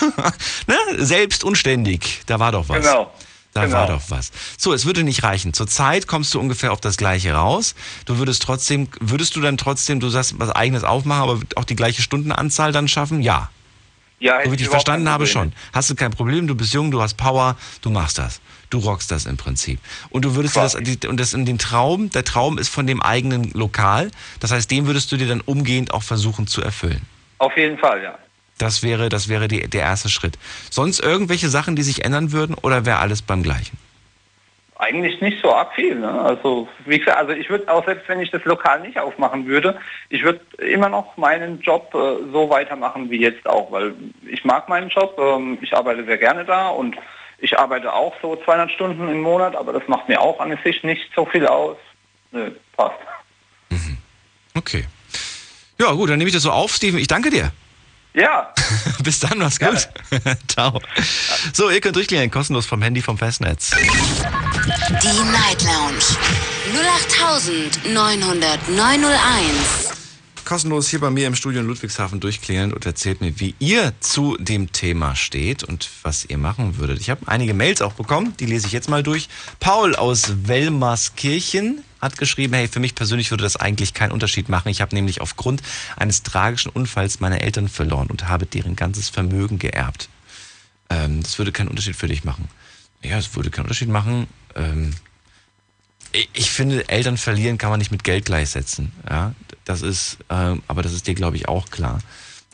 ne? 0.66 0.76
Selbst 0.96 1.44
unständig. 1.44 2.22
Da 2.26 2.40
war 2.40 2.50
doch 2.50 2.68
was. 2.68 2.80
genau. 2.80 3.12
Da 3.52 3.64
genau. 3.64 3.76
war 3.76 3.86
doch 3.88 4.02
was. 4.10 4.30
So, 4.56 4.72
es 4.72 4.86
würde 4.86 5.02
nicht 5.02 5.24
reichen. 5.24 5.52
Zurzeit 5.52 6.06
kommst 6.06 6.32
du 6.34 6.40
ungefähr 6.40 6.72
auf 6.72 6.80
das 6.80 6.96
gleiche 6.96 7.32
raus. 7.32 7.74
Du 8.04 8.18
würdest 8.18 8.42
trotzdem, 8.42 8.88
würdest 9.00 9.34
du 9.34 9.40
dann 9.40 9.56
trotzdem, 9.56 9.98
du 9.98 10.08
sagst, 10.08 10.38
was 10.38 10.50
eigenes 10.50 10.84
aufmachen, 10.84 11.22
aber 11.22 11.40
auch 11.56 11.64
die 11.64 11.76
gleiche 11.76 12.02
Stundenanzahl 12.02 12.72
dann 12.72 12.86
schaffen? 12.86 13.22
Ja. 13.22 13.50
Ja, 14.20 14.44
So 14.44 14.50
wie 14.50 14.54
ich 14.54 14.60
dich 14.60 14.68
verstanden 14.68 15.08
habe, 15.08 15.26
schon. 15.26 15.52
Hast 15.72 15.88
du 15.88 15.94
kein 15.94 16.10
Problem, 16.10 16.46
du 16.46 16.54
bist 16.54 16.74
jung, 16.74 16.90
du 16.90 17.00
hast 17.00 17.14
Power, 17.16 17.56
du 17.80 17.90
machst 17.90 18.18
das. 18.18 18.40
Du 18.68 18.78
rockst 18.78 19.10
das 19.10 19.24
im 19.26 19.36
Prinzip. 19.38 19.80
Und 20.10 20.24
du 20.24 20.36
würdest 20.36 20.56
das, 20.56 20.74
und 20.74 21.16
das 21.18 21.32
in 21.32 21.46
den 21.46 21.58
Traum, 21.58 22.10
der 22.10 22.22
Traum 22.22 22.58
ist 22.58 22.68
von 22.68 22.86
dem 22.86 23.02
eigenen 23.02 23.50
Lokal. 23.52 24.10
Das 24.38 24.52
heißt, 24.52 24.70
den 24.70 24.86
würdest 24.86 25.10
du 25.10 25.16
dir 25.16 25.26
dann 25.26 25.40
umgehend 25.40 25.92
auch 25.92 26.02
versuchen 26.02 26.46
zu 26.46 26.62
erfüllen. 26.62 27.00
Auf 27.38 27.56
jeden 27.56 27.78
Fall, 27.78 28.02
ja. 28.02 28.18
Das 28.60 28.82
wäre, 28.82 29.08
das 29.08 29.30
wäre 29.30 29.48
die, 29.48 29.68
der 29.68 29.80
erste 29.80 30.10
Schritt. 30.10 30.38
Sonst 30.70 31.00
irgendwelche 31.00 31.48
Sachen, 31.48 31.76
die 31.76 31.82
sich 31.82 32.04
ändern 32.04 32.30
würden 32.30 32.54
oder 32.54 32.84
wäre 32.84 32.98
alles 32.98 33.22
beim 33.22 33.42
Gleichen? 33.42 33.78
Eigentlich 34.76 35.20
nicht 35.22 35.40
so 35.42 35.54
arg 35.54 35.74
viel. 35.74 35.94
Ne? 35.94 36.08
Also 36.08 36.68
wie 36.84 36.98
gesagt, 36.98 37.16
also 37.16 37.32
ich 37.32 37.48
würde 37.48 37.72
auch 37.72 37.84
selbst 37.86 38.06
wenn 38.08 38.20
ich 38.20 38.30
das 38.30 38.44
Lokal 38.44 38.80
nicht 38.80 38.98
aufmachen 38.98 39.46
würde, 39.46 39.78
ich 40.10 40.22
würde 40.22 40.40
immer 40.58 40.90
noch 40.90 41.16
meinen 41.16 41.60
Job 41.60 41.90
äh, 41.94 42.30
so 42.32 42.50
weitermachen 42.50 43.10
wie 43.10 43.20
jetzt 43.20 43.46
auch, 43.46 43.72
weil 43.72 43.94
ich 44.30 44.44
mag 44.44 44.68
meinen 44.68 44.90
Job, 44.90 45.18
ähm, 45.18 45.56
ich 45.62 45.74
arbeite 45.74 46.04
sehr 46.04 46.18
gerne 46.18 46.44
da 46.44 46.68
und 46.68 46.96
ich 47.38 47.58
arbeite 47.58 47.92
auch 47.92 48.14
so 48.20 48.36
200 48.36 48.70
Stunden 48.70 49.08
im 49.08 49.22
Monat, 49.22 49.56
aber 49.56 49.72
das 49.72 49.86
macht 49.88 50.08
mir 50.08 50.20
auch 50.20 50.38
an 50.38 50.58
sich 50.62 50.82
nicht 50.82 51.10
so 51.16 51.24
viel 51.24 51.46
aus. 51.46 51.78
Nö, 52.32 52.50
passt. 52.76 52.98
Okay. 54.54 54.84
Ja, 55.78 55.92
gut, 55.92 56.10
dann 56.10 56.18
nehme 56.18 56.28
ich 56.28 56.34
das 56.34 56.42
so 56.42 56.50
auf, 56.50 56.74
Steven. 56.74 56.98
Ich 56.98 57.06
danke 57.06 57.30
dir. 57.30 57.52
Ja, 58.12 58.52
Bis 59.02 59.18
dann, 59.20 59.38
mach's 59.38 59.58
gut. 59.58 59.88
Ciao. 60.48 60.80
So, 61.52 61.70
ihr 61.70 61.80
könnt 61.80 61.96
durchklären, 61.96 62.30
kostenlos 62.30 62.66
vom 62.66 62.82
Handy 62.82 63.02
vom 63.02 63.18
Festnetz. 63.18 63.70
Die 63.70 65.22
Night 65.30 65.62
Lounge 65.62 66.04
0890901. 67.84 69.89
Kostenlos 70.50 70.88
hier 70.88 70.98
bei 70.98 71.10
mir 71.10 71.28
im 71.28 71.36
Studio 71.36 71.60
in 71.60 71.68
Ludwigshafen 71.68 72.18
durchklären 72.18 72.72
und 72.72 72.84
erzählt 72.84 73.20
mir, 73.20 73.38
wie 73.38 73.54
ihr 73.60 73.92
zu 74.00 74.36
dem 74.36 74.72
Thema 74.72 75.14
steht 75.14 75.62
und 75.62 75.88
was 76.02 76.24
ihr 76.24 76.38
machen 76.38 76.76
würdet. 76.76 76.98
Ich 77.00 77.08
habe 77.08 77.28
einige 77.28 77.54
Mails 77.54 77.80
auch 77.82 77.92
bekommen, 77.92 78.34
die 78.40 78.46
lese 78.46 78.66
ich 78.66 78.72
jetzt 78.72 78.88
mal 78.88 79.04
durch. 79.04 79.28
Paul 79.60 79.94
aus 79.94 80.48
Wellmarskirchen 80.48 81.84
hat 82.00 82.18
geschrieben, 82.18 82.54
hey, 82.54 82.66
für 82.66 82.80
mich 82.80 82.96
persönlich 82.96 83.30
würde 83.30 83.44
das 83.44 83.54
eigentlich 83.54 83.94
keinen 83.94 84.10
Unterschied 84.10 84.48
machen. 84.48 84.70
Ich 84.70 84.80
habe 84.80 84.92
nämlich 84.92 85.20
aufgrund 85.20 85.62
eines 85.94 86.24
tragischen 86.24 86.70
Unfalls 86.70 87.20
meine 87.20 87.42
Eltern 87.42 87.68
verloren 87.68 88.08
und 88.08 88.26
habe 88.26 88.44
deren 88.44 88.74
ganzes 88.74 89.08
Vermögen 89.08 89.60
geerbt. 89.60 90.08
Ähm, 90.88 91.22
das 91.22 91.38
würde 91.38 91.52
keinen 91.52 91.68
Unterschied 91.68 91.94
für 91.94 92.08
dich 92.08 92.24
machen. 92.24 92.48
Ja, 93.04 93.18
es 93.18 93.36
würde 93.36 93.50
keinen 93.50 93.66
Unterschied 93.66 93.88
machen. 93.88 94.26
Ähm, 94.56 94.94
ich- 96.12 96.50
finde, 96.50 96.88
Eltern 96.88 97.16
verlieren 97.16 97.58
kann 97.58 97.70
man 97.70 97.78
nicht 97.78 97.90
mit 97.90 98.04
Geld 98.04 98.24
gleichsetzen. 98.24 98.92
Ja, 99.08 99.34
das 99.64 99.82
ist, 99.82 100.18
ähm, 100.28 100.62
aber 100.66 100.82
das 100.82 100.92
ist 100.92 101.06
dir, 101.06 101.14
glaube 101.14 101.36
ich, 101.36 101.48
auch 101.48 101.70
klar. 101.70 102.00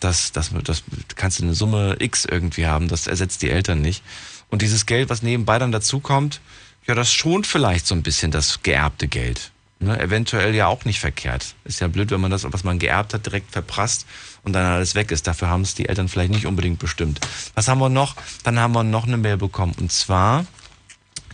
Das, 0.00 0.32
das, 0.32 0.50
das 0.64 0.82
kannst 1.14 1.38
du 1.38 1.44
eine 1.44 1.54
Summe 1.54 1.96
X 1.98 2.26
irgendwie 2.26 2.66
haben, 2.66 2.88
das 2.88 3.06
ersetzt 3.06 3.40
die 3.42 3.50
Eltern 3.50 3.80
nicht. 3.80 4.02
Und 4.50 4.62
dieses 4.62 4.84
Geld, 4.86 5.08
was 5.08 5.22
nebenbei 5.22 5.58
dann 5.58 5.72
dazukommt, 5.72 6.40
ja, 6.86 6.94
das 6.94 7.12
schont 7.12 7.46
vielleicht 7.46 7.86
so 7.86 7.94
ein 7.94 8.02
bisschen 8.02 8.30
das 8.30 8.62
geerbte 8.62 9.08
Geld. 9.08 9.50
Ne? 9.80 9.98
Eventuell 9.98 10.54
ja 10.54 10.68
auch 10.68 10.84
nicht 10.84 11.00
verkehrt. 11.00 11.54
Ist 11.64 11.80
ja 11.80 11.88
blöd, 11.88 12.10
wenn 12.10 12.20
man 12.20 12.30
das, 12.30 12.44
was 12.50 12.62
man 12.64 12.78
geerbt 12.78 13.12
hat, 13.12 13.26
direkt 13.26 13.50
verprasst 13.52 14.06
und 14.42 14.52
dann 14.52 14.64
alles 14.64 14.94
weg 14.94 15.10
ist. 15.10 15.26
Dafür 15.26 15.48
haben 15.48 15.62
es 15.62 15.74
die 15.74 15.88
Eltern 15.88 16.08
vielleicht 16.08 16.30
nicht 16.30 16.46
unbedingt 16.46 16.78
bestimmt. 16.78 17.20
Was 17.54 17.68
haben 17.68 17.80
wir 17.80 17.88
noch? 17.88 18.14
Dann 18.44 18.58
haben 18.58 18.72
wir 18.74 18.84
noch 18.84 19.06
eine 19.06 19.16
Mail 19.16 19.36
bekommen. 19.36 19.74
Und 19.78 19.90
zwar 19.92 20.46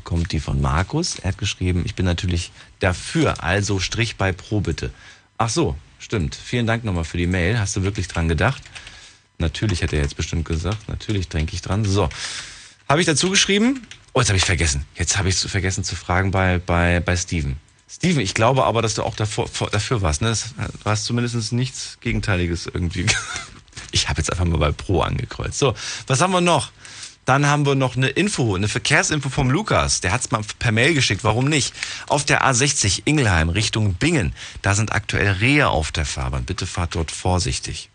kommt 0.04 0.32
die 0.32 0.40
von 0.40 0.60
Markus. 0.60 1.18
Er 1.18 1.28
hat 1.28 1.38
geschrieben, 1.38 1.82
ich 1.84 1.94
bin 1.94 2.04
natürlich 2.04 2.52
dafür, 2.80 3.42
also 3.42 3.78
Strich 3.78 4.16
bei 4.16 4.32
Pro 4.32 4.60
bitte. 4.60 4.90
Ach 5.38 5.48
so, 5.48 5.76
stimmt. 5.98 6.34
Vielen 6.34 6.66
Dank 6.66 6.84
nochmal 6.84 7.04
für 7.04 7.18
die 7.18 7.26
Mail. 7.26 7.58
Hast 7.58 7.76
du 7.76 7.82
wirklich 7.82 8.08
dran 8.08 8.28
gedacht? 8.28 8.62
Natürlich 9.38 9.82
hätte 9.82 9.96
er 9.96 10.02
jetzt 10.02 10.16
bestimmt 10.16 10.44
gesagt. 10.44 10.88
Natürlich 10.88 11.28
denke 11.28 11.54
ich 11.54 11.62
dran. 11.62 11.84
So. 11.84 12.08
Habe 12.88 13.00
ich 13.00 13.06
dazu 13.06 13.30
geschrieben? 13.30 13.86
Oh, 14.12 14.20
jetzt 14.20 14.28
habe 14.28 14.36
ich 14.36 14.44
vergessen. 14.44 14.84
Jetzt 14.96 15.16
habe 15.16 15.28
ich 15.28 15.36
es 15.36 15.50
vergessen 15.50 15.84
zu 15.84 15.96
fragen 15.96 16.30
bei, 16.30 16.58
bei, 16.58 17.00
bei 17.00 17.16
Steven. 17.16 17.56
Steven, 17.88 18.20
ich 18.20 18.34
glaube 18.34 18.64
aber, 18.64 18.82
dass 18.82 18.94
du 18.94 19.02
auch 19.02 19.16
davor, 19.16 19.48
vor, 19.48 19.70
dafür 19.70 20.00
warst. 20.00 20.22
Ne? 20.22 20.34
Du 20.56 20.90
hast 20.90 21.04
zumindest 21.04 21.52
nichts 21.52 21.98
Gegenteiliges 22.00 22.66
irgendwie. 22.66 23.06
Ich 23.94 24.08
habe 24.08 24.18
jetzt 24.18 24.30
einfach 24.30 24.46
mal 24.46 24.56
bei 24.58 24.72
Pro 24.72 25.02
angekreuzt. 25.02 25.58
So, 25.58 25.74
was 26.06 26.20
haben 26.22 26.32
wir 26.32 26.40
noch? 26.40 26.72
Dann 27.24 27.46
haben 27.46 27.66
wir 27.66 27.76
noch 27.76 27.96
eine 27.96 28.08
Info, 28.08 28.56
eine 28.56 28.66
Verkehrsinfo 28.66 29.28
vom 29.28 29.48
Lukas. 29.48 30.00
Der 30.00 30.12
hat 30.12 30.22
es 30.22 30.30
mal 30.32 30.42
per 30.58 30.72
Mail 30.72 30.92
geschickt. 30.92 31.22
Warum 31.22 31.44
nicht? 31.44 31.72
Auf 32.08 32.24
der 32.24 32.44
A60 32.44 33.02
Ingelheim 33.04 33.48
Richtung 33.48 33.94
Bingen. 33.94 34.34
Da 34.60 34.74
sind 34.74 34.92
aktuell 34.92 35.30
Rehe 35.32 35.68
auf 35.68 35.92
der 35.92 36.04
Fahrbahn. 36.04 36.44
Bitte 36.44 36.66
fahrt 36.66 36.96
dort 36.96 37.12
vorsichtig. 37.12 37.90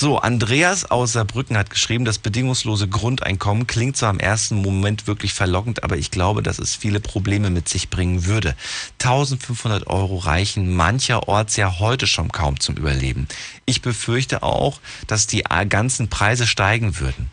So, 0.00 0.18
Andreas 0.18 0.88
aus 0.92 1.14
Saarbrücken 1.14 1.58
hat 1.58 1.70
geschrieben, 1.70 2.04
das 2.04 2.18
bedingungslose 2.18 2.86
Grundeinkommen 2.86 3.66
klingt 3.66 3.96
zwar 3.96 4.10
im 4.10 4.20
ersten 4.20 4.62
Moment 4.62 5.08
wirklich 5.08 5.34
verlockend, 5.34 5.82
aber 5.82 5.96
ich 5.96 6.12
glaube, 6.12 6.40
dass 6.40 6.60
es 6.60 6.76
viele 6.76 7.00
Probleme 7.00 7.50
mit 7.50 7.68
sich 7.68 7.90
bringen 7.90 8.24
würde. 8.24 8.54
1500 9.02 9.88
Euro 9.88 10.18
reichen 10.18 10.72
mancherorts 10.72 11.56
ja 11.56 11.80
heute 11.80 12.06
schon 12.06 12.30
kaum 12.30 12.60
zum 12.60 12.76
Überleben. 12.76 13.26
Ich 13.66 13.82
befürchte 13.82 14.44
auch, 14.44 14.80
dass 15.08 15.26
die 15.26 15.42
ganzen 15.68 16.08
Preise 16.08 16.46
steigen 16.46 17.00
würden. 17.00 17.28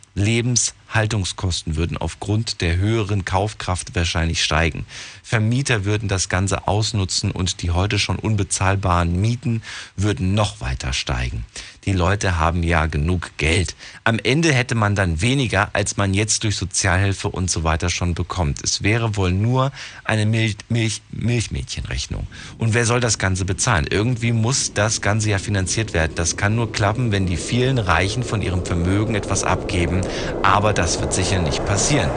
Lebenshaltungskosten 0.96 1.76
würden 1.76 1.98
aufgrund 1.98 2.62
der 2.62 2.78
höheren 2.78 3.26
Kaufkraft 3.26 3.96
wahrscheinlich 3.96 4.44
steigen. 4.44 4.86
Vermieter 5.24 5.86
würden 5.86 6.08
das 6.08 6.30
Ganze 6.30 6.68
ausnutzen 6.68 7.32
und 7.32 7.62
die 7.62 7.72
heute 7.72 8.00
schon 8.00 8.18
unbezahlbaren 8.18 9.20
Mieten 9.20 9.62
würden 9.98 10.34
noch 10.36 10.62
weiter 10.62 10.94
steigen. 10.94 11.46
Die 11.86 11.94
Leute 11.94 12.40
haben 12.40 12.64
ja 12.64 12.88
genug 12.88 13.32
Geld. 13.38 13.76
Am 14.04 14.18
Ende 14.18 14.52
hätte 14.52 14.74
man 14.74 14.96
dann 14.96 15.22
weniger, 15.22 15.70
als 15.74 15.98
man 15.98 16.16
jetzt 16.16 16.44
durch 16.44 16.56
Sozialhilfe 16.56 17.28
und 17.30 17.52
so 17.52 17.64
weiter 17.64 17.90
schon 17.92 18.16
bekommt. 18.16 18.64
Es 18.64 18.82
wäre 18.82 19.16
wohl 19.18 19.32
nur 19.32 19.72
eine 20.04 20.26
Milch, 20.26 20.58
Milch, 20.68 21.02
Milchmädchenrechnung. 21.12 22.26
Und 22.58 22.74
wer 22.74 22.86
soll 22.86 23.02
das 23.02 23.20
Ganze 23.20 23.46
bezahlen? 23.46 23.86
Irgendwie 23.88 24.32
muss 24.32 24.74
das 24.74 25.02
Ganze 25.02 25.30
ja 25.30 25.38
finanziert 25.38 25.94
werden. 25.94 26.14
Das 26.16 26.38
kann 26.38 26.56
nur 26.56 26.72
klappen, 26.72 27.12
wenn 27.12 27.28
die 27.28 27.38
vielen 27.38 27.78
Reichen 27.78 28.24
von 28.24 28.42
ihrem 28.42 28.66
Vermögen 28.66 29.14
etwas 29.14 29.44
abgeben. 29.44 30.02
Aber 30.42 30.74
das 30.76 30.99
wird 30.99 31.13
sicher 31.13 31.39
nicht 31.39 31.65
passieren. 31.65 32.09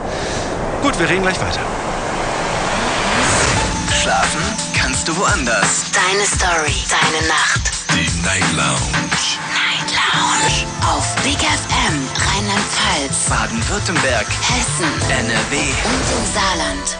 Gut, 0.82 0.98
wir 0.98 1.08
reden 1.08 1.22
gleich 1.22 1.40
weiter. 1.40 1.60
Schlafen 4.02 4.42
kannst 4.74 5.08
du 5.08 5.16
woanders. 5.16 5.84
Deine 5.92 6.24
Story, 6.26 6.74
deine 6.88 7.26
Nacht. 7.28 7.72
Die 7.94 8.22
Night 8.24 8.44
Lounge. 8.56 9.38
Night 9.54 9.90
Lounge. 9.94 10.66
Auf 10.86 11.16
Big 11.22 11.38
FM, 11.38 12.08
Rheinland-Pfalz, 12.16 13.28
Baden-Württemberg. 13.28 14.26
Hessen, 14.26 15.10
NRW. 15.10 15.56
und 15.56 16.18
im 16.18 16.32
Saarland. 16.34 16.98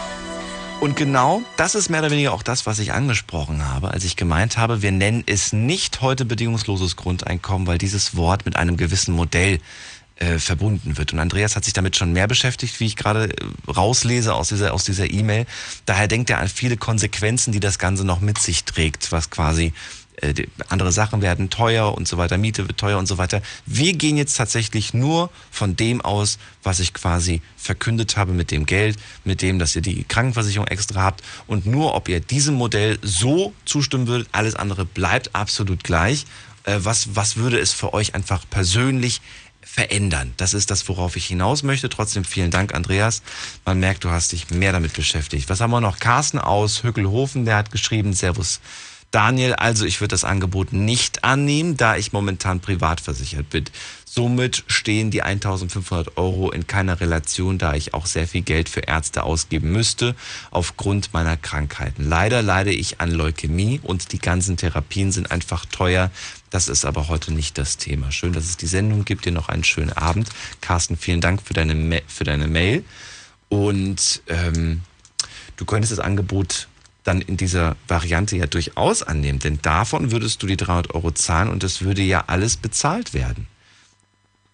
Und 0.81 0.95
genau 0.95 1.41
das 1.57 1.75
ist 1.75 1.89
mehr 1.89 1.99
oder 1.99 2.11
weniger 2.11 2.31
auch 2.31 2.43
das, 2.43 2.65
was 2.65 2.79
ich 2.79 2.93
angesprochen 2.93 3.67
habe, 3.67 3.91
als 3.91 4.05
ich 4.05 4.15
gemeint 4.15 4.57
habe, 4.57 4.81
wir 4.81 4.93
nennen 4.93 5.23
es 5.25 5.51
nicht 5.51 5.99
heute 5.99 6.23
bedingungsloses 6.23 6.95
Grundeinkommen, 6.95 7.67
weil 7.67 7.77
dieses 7.77 8.15
Wort 8.15 8.45
mit 8.45 8.55
einem 8.55 8.77
gewissen 8.77 9.13
Modell 9.13 9.59
äh, 10.19 10.37
verbunden 10.37 10.97
wird. 10.97 11.13
Und 11.13 11.19
Andreas 11.19 11.55
hat 11.55 11.63
sich 11.63 11.73
damit 11.73 11.95
schon 11.95 12.13
mehr 12.13 12.27
beschäftigt, 12.27 12.79
wie 12.79 12.85
ich 12.85 12.95
gerade 12.95 13.29
äh, 13.29 13.71
rauslese 13.71 14.33
aus 14.33 14.49
dieser 14.49 14.73
aus 14.73 14.83
dieser 14.83 15.09
E-Mail. 15.09 15.45
Daher 15.85 16.07
denkt 16.07 16.29
er 16.29 16.39
an 16.39 16.47
viele 16.47 16.77
Konsequenzen, 16.77 17.51
die 17.51 17.59
das 17.59 17.79
Ganze 17.79 18.05
noch 18.05 18.19
mit 18.19 18.37
sich 18.37 18.65
trägt, 18.65 19.11
was 19.11 19.29
quasi 19.29 19.73
äh, 20.21 20.47
andere 20.67 20.91
Sachen 20.91 21.21
werden 21.21 21.49
teuer 21.49 21.93
und 21.95 22.07
so 22.07 22.17
weiter, 22.17 22.37
Miete 22.37 22.67
wird 22.67 22.77
teuer 22.77 22.97
und 22.97 23.05
so 23.05 23.17
weiter. 23.17 23.41
Wir 23.65 23.93
gehen 23.93 24.17
jetzt 24.17 24.35
tatsächlich 24.35 24.93
nur 24.93 25.29
von 25.51 25.75
dem 25.75 26.01
aus, 26.01 26.37
was 26.63 26.79
ich 26.79 26.93
quasi 26.93 27.41
verkündet 27.55 28.17
habe 28.17 28.33
mit 28.33 28.51
dem 28.51 28.65
Geld, 28.65 28.97
mit 29.23 29.41
dem, 29.41 29.59
dass 29.59 29.75
ihr 29.75 29.81
die 29.81 30.03
Krankenversicherung 30.03 30.67
extra 30.67 31.01
habt 31.01 31.23
und 31.47 31.65
nur, 31.65 31.95
ob 31.95 32.09
ihr 32.09 32.19
diesem 32.19 32.55
Modell 32.55 32.99
so 33.01 33.53
zustimmen 33.65 34.07
würdet, 34.07 34.27
alles 34.33 34.55
andere 34.55 34.85
bleibt 34.85 35.33
absolut 35.33 35.83
gleich. 35.83 36.25
Äh, 36.65 36.79
was, 36.83 37.15
was 37.15 37.37
würde 37.37 37.59
es 37.59 37.71
für 37.71 37.93
euch 37.93 38.15
einfach 38.15 38.43
persönlich 38.49 39.21
verändern. 39.71 40.33
Das 40.37 40.53
ist 40.53 40.71
das, 40.71 40.87
worauf 40.89 41.15
ich 41.15 41.27
hinaus 41.27 41.63
möchte. 41.63 41.89
Trotzdem 41.89 42.23
vielen 42.23 42.49
Dank, 42.49 42.73
Andreas. 42.73 43.21
Man 43.65 43.79
merkt, 43.79 44.03
du 44.03 44.09
hast 44.09 44.31
dich 44.31 44.49
mehr 44.49 44.71
damit 44.71 44.93
beschäftigt. 44.93 45.49
Was 45.49 45.61
haben 45.61 45.71
wir 45.71 45.79
noch? 45.79 45.99
Carsten 45.99 46.39
aus 46.39 46.83
Hückelhofen, 46.83 47.45
der 47.45 47.57
hat 47.57 47.71
geschrieben, 47.71 48.13
Servus. 48.13 48.59
Daniel, 49.11 49.53
also 49.53 49.85
ich 49.85 50.01
würde 50.01 50.13
das 50.13 50.23
Angebot 50.23 50.71
nicht 50.71 51.23
annehmen, 51.23 51.77
da 51.77 51.95
ich 51.95 52.13
momentan 52.13 52.59
privat 52.59 53.01
versichert 53.01 53.49
bin. 53.49 53.65
Somit 54.05 54.63
stehen 54.67 55.11
die 55.11 55.23
1500 55.23 56.17
Euro 56.17 56.51
in 56.51 56.67
keiner 56.67 56.99
Relation, 56.99 57.57
da 57.57 57.73
ich 57.73 57.93
auch 57.93 58.05
sehr 58.05 58.27
viel 58.27 58.41
Geld 58.41 58.69
für 58.69 58.81
Ärzte 58.81 59.23
ausgeben 59.23 59.71
müsste, 59.71 60.15
aufgrund 60.51 61.13
meiner 61.13 61.37
Krankheiten. 61.37 62.07
Leider 62.07 62.41
leide 62.41 62.71
ich 62.71 63.01
an 63.01 63.11
Leukämie 63.11 63.79
und 63.83 64.11
die 64.11 64.19
ganzen 64.19 64.57
Therapien 64.57 65.11
sind 65.11 65.31
einfach 65.31 65.65
teuer. 65.65 66.11
Das 66.49 66.67
ist 66.67 66.85
aber 66.85 67.07
heute 67.07 67.33
nicht 67.33 67.57
das 67.57 67.77
Thema. 67.77 68.11
Schön, 68.11 68.33
dass 68.33 68.45
es 68.45 68.57
die 68.57 68.67
Sendung 68.67 69.05
gibt. 69.05 69.25
Dir 69.25 69.31
noch 69.31 69.49
einen 69.49 69.63
schönen 69.63 69.93
Abend. 69.93 70.29
Carsten, 70.61 70.97
vielen 70.97 71.21
Dank 71.21 71.41
für 71.43 71.53
deine, 71.53 72.01
für 72.07 72.23
deine 72.23 72.47
Mail. 72.47 72.83
Und 73.49 74.21
ähm, 74.27 74.81
du 75.57 75.65
könntest 75.65 75.91
das 75.91 75.99
Angebot 75.99 76.67
dann 77.03 77.21
in 77.21 77.37
dieser 77.37 77.75
Variante 77.87 78.35
ja 78.37 78.45
durchaus 78.45 79.03
annehmen, 79.03 79.39
denn 79.39 79.59
davon 79.61 80.11
würdest 80.11 80.43
du 80.43 80.47
die 80.47 80.57
300 80.57 80.93
Euro 80.93 81.11
zahlen 81.11 81.49
und 81.49 81.63
es 81.63 81.81
würde 81.81 82.01
ja 82.01 82.25
alles 82.27 82.57
bezahlt 82.57 83.13
werden. 83.13 83.47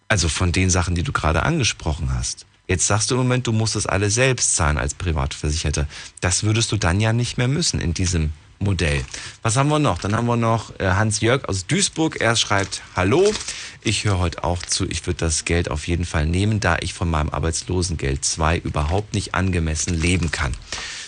Also 0.07 0.29
von 0.29 0.51
den 0.51 0.69
Sachen, 0.69 0.95
die 0.95 1.03
du 1.03 1.11
gerade 1.11 1.43
angesprochen 1.43 2.13
hast. 2.13 2.45
Jetzt 2.67 2.87
sagst 2.87 3.11
du 3.11 3.15
im 3.15 3.21
Moment, 3.21 3.47
du 3.47 3.51
musst 3.51 3.75
das 3.75 3.85
alles 3.85 4.15
selbst 4.15 4.55
zahlen 4.55 4.77
als 4.77 4.93
Privatversicherter. 4.93 5.87
Das 6.21 6.43
würdest 6.43 6.71
du 6.71 6.77
dann 6.77 6.99
ja 6.99 7.13
nicht 7.13 7.37
mehr 7.37 7.47
müssen 7.47 7.79
in 7.79 7.93
diesem 7.93 8.31
Modell. 8.59 9.03
Was 9.41 9.57
haben 9.57 9.69
wir 9.69 9.79
noch? 9.79 9.99
Dann 9.99 10.15
haben 10.15 10.27
wir 10.27 10.37
noch 10.37 10.79
äh, 10.79 10.85
Hans-Jörg 10.85 11.47
aus 11.47 11.67
Duisburg. 11.67 12.21
Er 12.21 12.35
schreibt, 12.35 12.81
hallo, 12.95 13.33
ich 13.81 14.05
höre 14.05 14.19
heute 14.19 14.43
auch 14.43 14.61
zu, 14.63 14.87
ich 14.87 15.05
würde 15.05 15.19
das 15.19 15.45
Geld 15.45 15.69
auf 15.69 15.87
jeden 15.87 16.05
Fall 16.05 16.25
nehmen, 16.25 16.59
da 16.59 16.77
ich 16.79 16.93
von 16.93 17.09
meinem 17.09 17.29
Arbeitslosengeld 17.29 18.23
2 18.23 18.57
überhaupt 18.59 19.13
nicht 19.13 19.35
angemessen 19.35 19.93
leben 19.93 20.31
kann. 20.31 20.53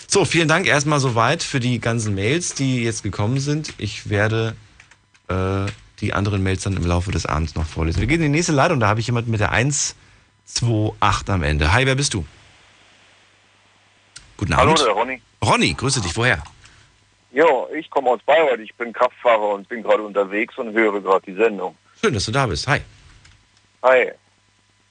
So, 0.06 0.24
vielen 0.24 0.48
Dank 0.48 0.66
erstmal 0.66 1.00
soweit 1.00 1.42
für 1.42 1.60
die 1.60 1.80
ganzen 1.80 2.14
Mails, 2.14 2.54
die 2.54 2.82
jetzt 2.82 3.02
gekommen 3.02 3.40
sind. 3.40 3.74
Ich 3.78 4.08
werde 4.08 4.56
äh, 5.28 5.66
die 6.00 6.14
anderen 6.14 6.42
Mails 6.42 6.62
dann 6.62 6.76
im 6.76 6.86
Laufe 6.86 7.10
des 7.10 7.26
Abends 7.26 7.54
noch 7.54 7.66
vorlesen. 7.66 8.00
Wir 8.00 8.06
gehen 8.06 8.22
in 8.22 8.32
die 8.32 8.38
nächste 8.38 8.52
Leitung, 8.52 8.80
da 8.80 8.88
habe 8.88 9.00
ich 9.00 9.06
jemanden 9.06 9.30
mit 9.30 9.40
der 9.40 9.52
128 9.52 11.28
am 11.28 11.42
Ende. 11.42 11.72
Hi, 11.72 11.84
wer 11.84 11.94
bist 11.94 12.14
du? 12.14 12.24
Guten 14.36 14.52
Abend. 14.52 14.78
Hallo, 14.78 14.84
der 14.84 14.94
Ronny. 14.94 15.22
Ronny, 15.44 15.74
grüße 15.74 16.00
dich, 16.00 16.16
woher? 16.16 16.42
Ja, 17.30 17.44
ich 17.76 17.90
komme 17.90 18.10
aus 18.10 18.20
Bayreuth, 18.24 18.60
ich 18.60 18.74
bin 18.74 18.92
Kraftfahrer 18.92 19.50
und 19.54 19.68
bin 19.68 19.82
gerade 19.82 20.02
unterwegs 20.02 20.56
und 20.58 20.72
höre 20.72 21.00
gerade 21.00 21.24
die 21.26 21.34
Sendung. 21.34 21.76
Schön, 22.00 22.14
dass 22.14 22.24
du 22.24 22.32
da 22.32 22.46
bist. 22.46 22.66
Hi. 22.66 22.80
Hi. 23.82 24.12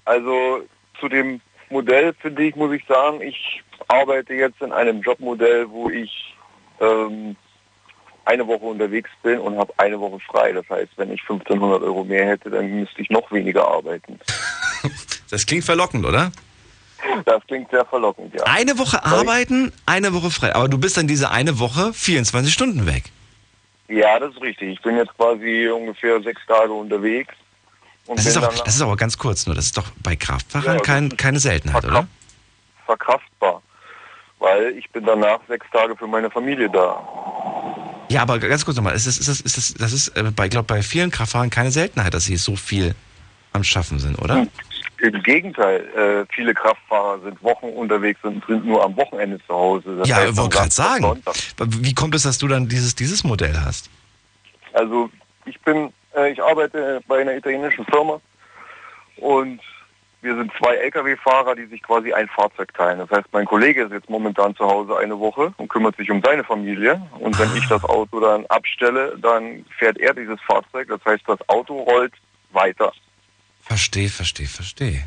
Also 0.06 0.62
zu 1.00 1.10
dem 1.10 1.42
Modell 1.70 2.14
finde 2.14 2.44
ich, 2.44 2.56
muss 2.56 2.72
ich 2.74 2.86
sagen, 2.86 3.22
ich 3.22 3.64
arbeite 3.88 4.34
jetzt 4.34 4.62
in 4.62 4.72
einem 4.72 5.02
Jobmodell, 5.02 5.70
wo 5.70 5.90
ich 5.90 6.36
ähm, 6.80 7.36
eine 8.26 8.48
Woche 8.48 8.66
unterwegs 8.66 9.10
bin 9.24 9.40
und 9.40 9.58
habe 9.58 9.74
eine 9.78 10.00
Woche 10.00 10.20
frei. 10.20 10.52
Das 10.52 10.70
heißt, 10.70 10.92
wenn 10.98 11.12
ich 11.12 11.22
1500 11.22 11.82
Euro 11.82 12.04
mehr 12.04 12.28
hätte, 12.28 12.50
dann 12.50 12.80
müsste 12.80 13.02
ich 13.02 13.10
noch 13.10 13.32
weniger 13.32 13.68
arbeiten. 13.68 14.20
Das 15.30 15.46
klingt 15.46 15.66
verlockend, 15.66 16.06
oder? 16.06 16.32
Das 17.26 17.46
klingt 17.48 17.70
sehr 17.72 17.86
verlockend, 17.86 18.34
ja. 18.34 18.44
Eine 18.44 18.78
Woche 18.78 19.04
arbeiten, 19.04 19.72
eine 19.86 20.14
Woche 20.14 20.32
frei. 20.32 20.56
Aber 20.56 20.68
du 20.68 20.78
bist 20.78 20.98
dann 20.98 21.08
diese 21.08 21.32
eine 21.32 21.60
Woche 21.60 21.94
24 21.94 22.54
Stunden 22.54 22.86
weg. 22.86 23.06
Ja, 23.88 24.20
das 24.20 24.34
ist 24.34 24.42
richtig. 24.42 24.74
Ich 24.74 24.82
bin 24.82 24.98
jetzt 24.98 25.16
quasi 25.16 25.70
ungefähr 25.70 26.22
sechs 26.22 26.42
Tage 26.48 26.72
unterwegs. 26.72 27.34
Das 28.08 28.26
ist, 28.26 28.38
auch, 28.38 28.64
das 28.64 28.76
ist 28.76 28.82
aber 28.82 28.96
ganz 28.96 29.18
kurz 29.18 29.46
nur. 29.46 29.56
Das 29.56 29.66
ist 29.66 29.78
doch 29.78 29.86
bei 30.02 30.16
Kraftfahrern 30.16 30.78
ja, 30.78 30.82
kein, 30.82 31.18
keine 31.18 31.40
Seltenheit, 31.40 31.84
oder? 31.86 32.08
Verkraftbar. 32.86 33.62
Weil 34.40 34.78
ich 34.78 34.90
bin 34.92 35.06
danach 35.06 35.40
sechs 35.48 35.66
Tage 35.72 35.96
für 35.96 36.08
meine 36.08 36.30
Familie 36.30 36.70
da. 36.70 37.04
Ja, 38.10 38.22
aber 38.22 38.40
ganz 38.40 38.64
kurz 38.64 38.78
nochmal. 38.78 38.96
Ist 38.96 39.08
das, 39.08 39.18
ist 39.18 39.28
das, 39.28 39.42
ist 39.42 39.58
das, 39.58 39.74
das 39.74 39.94
ist 39.94 40.14
bei, 40.36 40.48
glaub, 40.48 40.68
bei 40.68 40.82
vielen 40.82 41.12
Kraftfahrern 41.12 41.50
keine 41.50 41.72
Seltenheit, 41.72 42.14
dass 42.14 42.26
sie 42.26 42.38
so 42.38 42.56
viel 42.56 42.96
am 43.52 43.64
Schaffen 43.64 44.00
sind, 44.00 44.18
oder? 44.20 44.48
Im 45.00 45.24
Gegenteil, 45.24 45.86
äh, 45.96 46.34
viele 46.34 46.54
Kraftfahrer 46.54 47.20
sind 47.22 47.42
Wochen 47.44 47.68
unterwegs 47.68 48.20
und 48.24 48.44
sind 48.48 48.66
nur 48.66 48.84
am 48.84 48.96
Wochenende 48.98 49.40
zu 49.46 49.54
Hause. 49.54 49.98
Das 49.98 50.10
ja, 50.10 50.26
ich 50.26 50.36
wollte 50.36 50.56
gerade 50.56 50.72
sagen. 50.72 51.02
Sonntag. 51.02 51.36
Wie 51.68 51.94
kommt 51.94 52.16
es, 52.16 52.24
dass 52.24 52.38
du 52.38 52.48
dann 52.48 52.68
dieses, 52.68 52.96
dieses 52.96 53.24
Modell 53.24 53.56
hast? 53.64 53.90
Also 54.74 55.10
ich 55.46 55.60
bin, 55.62 55.94
äh, 56.16 56.32
ich 56.32 56.42
arbeite 56.42 57.02
bei 57.08 57.22
einer 57.22 57.36
italienischen 57.36 57.86
Firma 57.86 58.20
und 59.18 59.62
wir 60.22 60.36
sind 60.36 60.52
zwei 60.60 60.76
Lkw-Fahrer, 60.76 61.56
die 61.56 61.66
sich 61.68 61.82
quasi 61.84 62.12
ein 62.12 62.28
Fahrzeug 62.28 62.74
teilen. 62.74 63.00
Das 63.00 63.10
heißt, 63.12 63.28
mein 63.32 63.46
Kollege 63.46 63.84
ist 63.84 63.92
jetzt 63.92 64.10
momentan 64.10 64.56
zu 64.56 64.66
Hause 64.66 64.98
eine 64.98 65.18
Woche 65.20 65.54
und 65.58 65.70
kümmert 65.70 65.96
sich 65.96 66.10
um 66.10 66.22
seine 66.22 66.44
Familie. 66.44 67.02
Und 67.20 67.38
wenn 67.40 67.56
ich 67.56 67.68
das 67.68 67.84
Auto 67.84 68.20
dann 68.20 68.46
abstelle, 68.48 69.16
dann 69.22 69.64
fährt 69.78 69.98
er 70.00 70.14
dieses 70.14 70.42
Fahrzeug. 70.42 70.88
Das 70.90 71.00
heißt, 71.06 71.24
das 71.28 71.38
Auto 71.48 71.82
rollt 71.84 72.14
weiter. 72.52 72.92
Verstehe, 73.68 74.10
verstehe, 74.10 74.48
verstehe. 74.48 75.04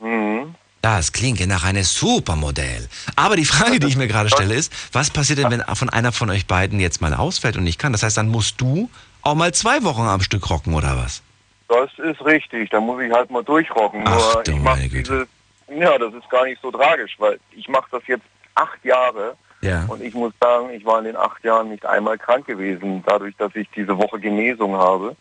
Mhm. 0.00 0.54
Das 0.80 1.12
klingt 1.12 1.44
nach 1.46 1.64
einem 1.64 1.82
Supermodell. 1.82 2.88
Aber 3.16 3.36
die 3.36 3.44
Frage, 3.44 3.80
die 3.80 3.88
ich 3.88 3.96
mir 3.96 4.06
gerade 4.06 4.30
stelle, 4.30 4.54
ist, 4.54 4.72
was 4.92 5.10
passiert 5.10 5.40
denn, 5.40 5.50
wenn 5.50 5.62
von 5.74 5.90
einer 5.90 6.12
von 6.12 6.30
euch 6.30 6.46
beiden 6.46 6.78
jetzt 6.78 7.00
mal 7.00 7.14
ausfällt 7.14 7.56
und 7.56 7.64
nicht 7.64 7.80
kann? 7.80 7.92
Das 7.92 8.02
heißt, 8.02 8.16
dann 8.16 8.28
musst 8.28 8.60
du 8.60 8.88
auch 9.22 9.34
mal 9.34 9.52
zwei 9.52 9.82
Wochen 9.82 10.02
am 10.02 10.20
Stück 10.20 10.48
rocken, 10.48 10.74
oder 10.74 10.96
was? 10.96 11.22
Das 11.68 11.90
ist 11.98 12.24
richtig, 12.24 12.70
da 12.70 12.80
muss 12.80 13.02
ich 13.02 13.12
halt 13.12 13.30
mal 13.30 13.42
durchrocken. 13.42 14.02
Ach, 14.06 14.34
Nur 14.34 14.48
ich 14.48 14.62
mache 14.62 14.88
diese, 14.88 15.26
ja, 15.68 15.98
das 15.98 16.14
ist 16.14 16.30
gar 16.30 16.44
nicht 16.44 16.62
so 16.62 16.70
tragisch, 16.70 17.14
weil 17.18 17.38
ich 17.50 17.68
mache 17.68 17.88
das 17.90 18.02
jetzt 18.06 18.24
acht 18.54 18.82
Jahre 18.84 19.36
ja. 19.60 19.84
und 19.88 20.02
ich 20.02 20.14
muss 20.14 20.32
sagen, 20.40 20.70
ich 20.70 20.84
war 20.84 20.98
in 20.98 21.04
den 21.04 21.16
acht 21.16 21.44
Jahren 21.44 21.68
nicht 21.68 21.84
einmal 21.84 22.16
krank 22.16 22.46
gewesen, 22.46 23.02
dadurch, 23.06 23.36
dass 23.36 23.54
ich 23.54 23.68
diese 23.76 23.98
Woche 23.98 24.18
Genesung 24.18 24.76
habe. 24.76 25.16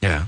Ja. 0.00 0.26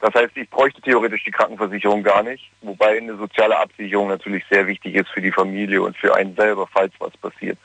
Das 0.00 0.14
heißt, 0.14 0.36
ich 0.36 0.48
bräuchte 0.50 0.80
theoretisch 0.82 1.24
die 1.24 1.30
Krankenversicherung 1.30 2.02
gar 2.02 2.22
nicht, 2.22 2.50
wobei 2.60 2.98
eine 2.98 3.16
soziale 3.16 3.58
Absicherung 3.58 4.08
natürlich 4.08 4.44
sehr 4.50 4.66
wichtig 4.66 4.94
ist 4.94 5.08
für 5.08 5.22
die 5.22 5.32
Familie 5.32 5.82
und 5.82 5.96
für 5.96 6.14
einen 6.14 6.34
selber, 6.36 6.66
falls 6.66 6.92
was 6.98 7.16
passiert. 7.16 7.58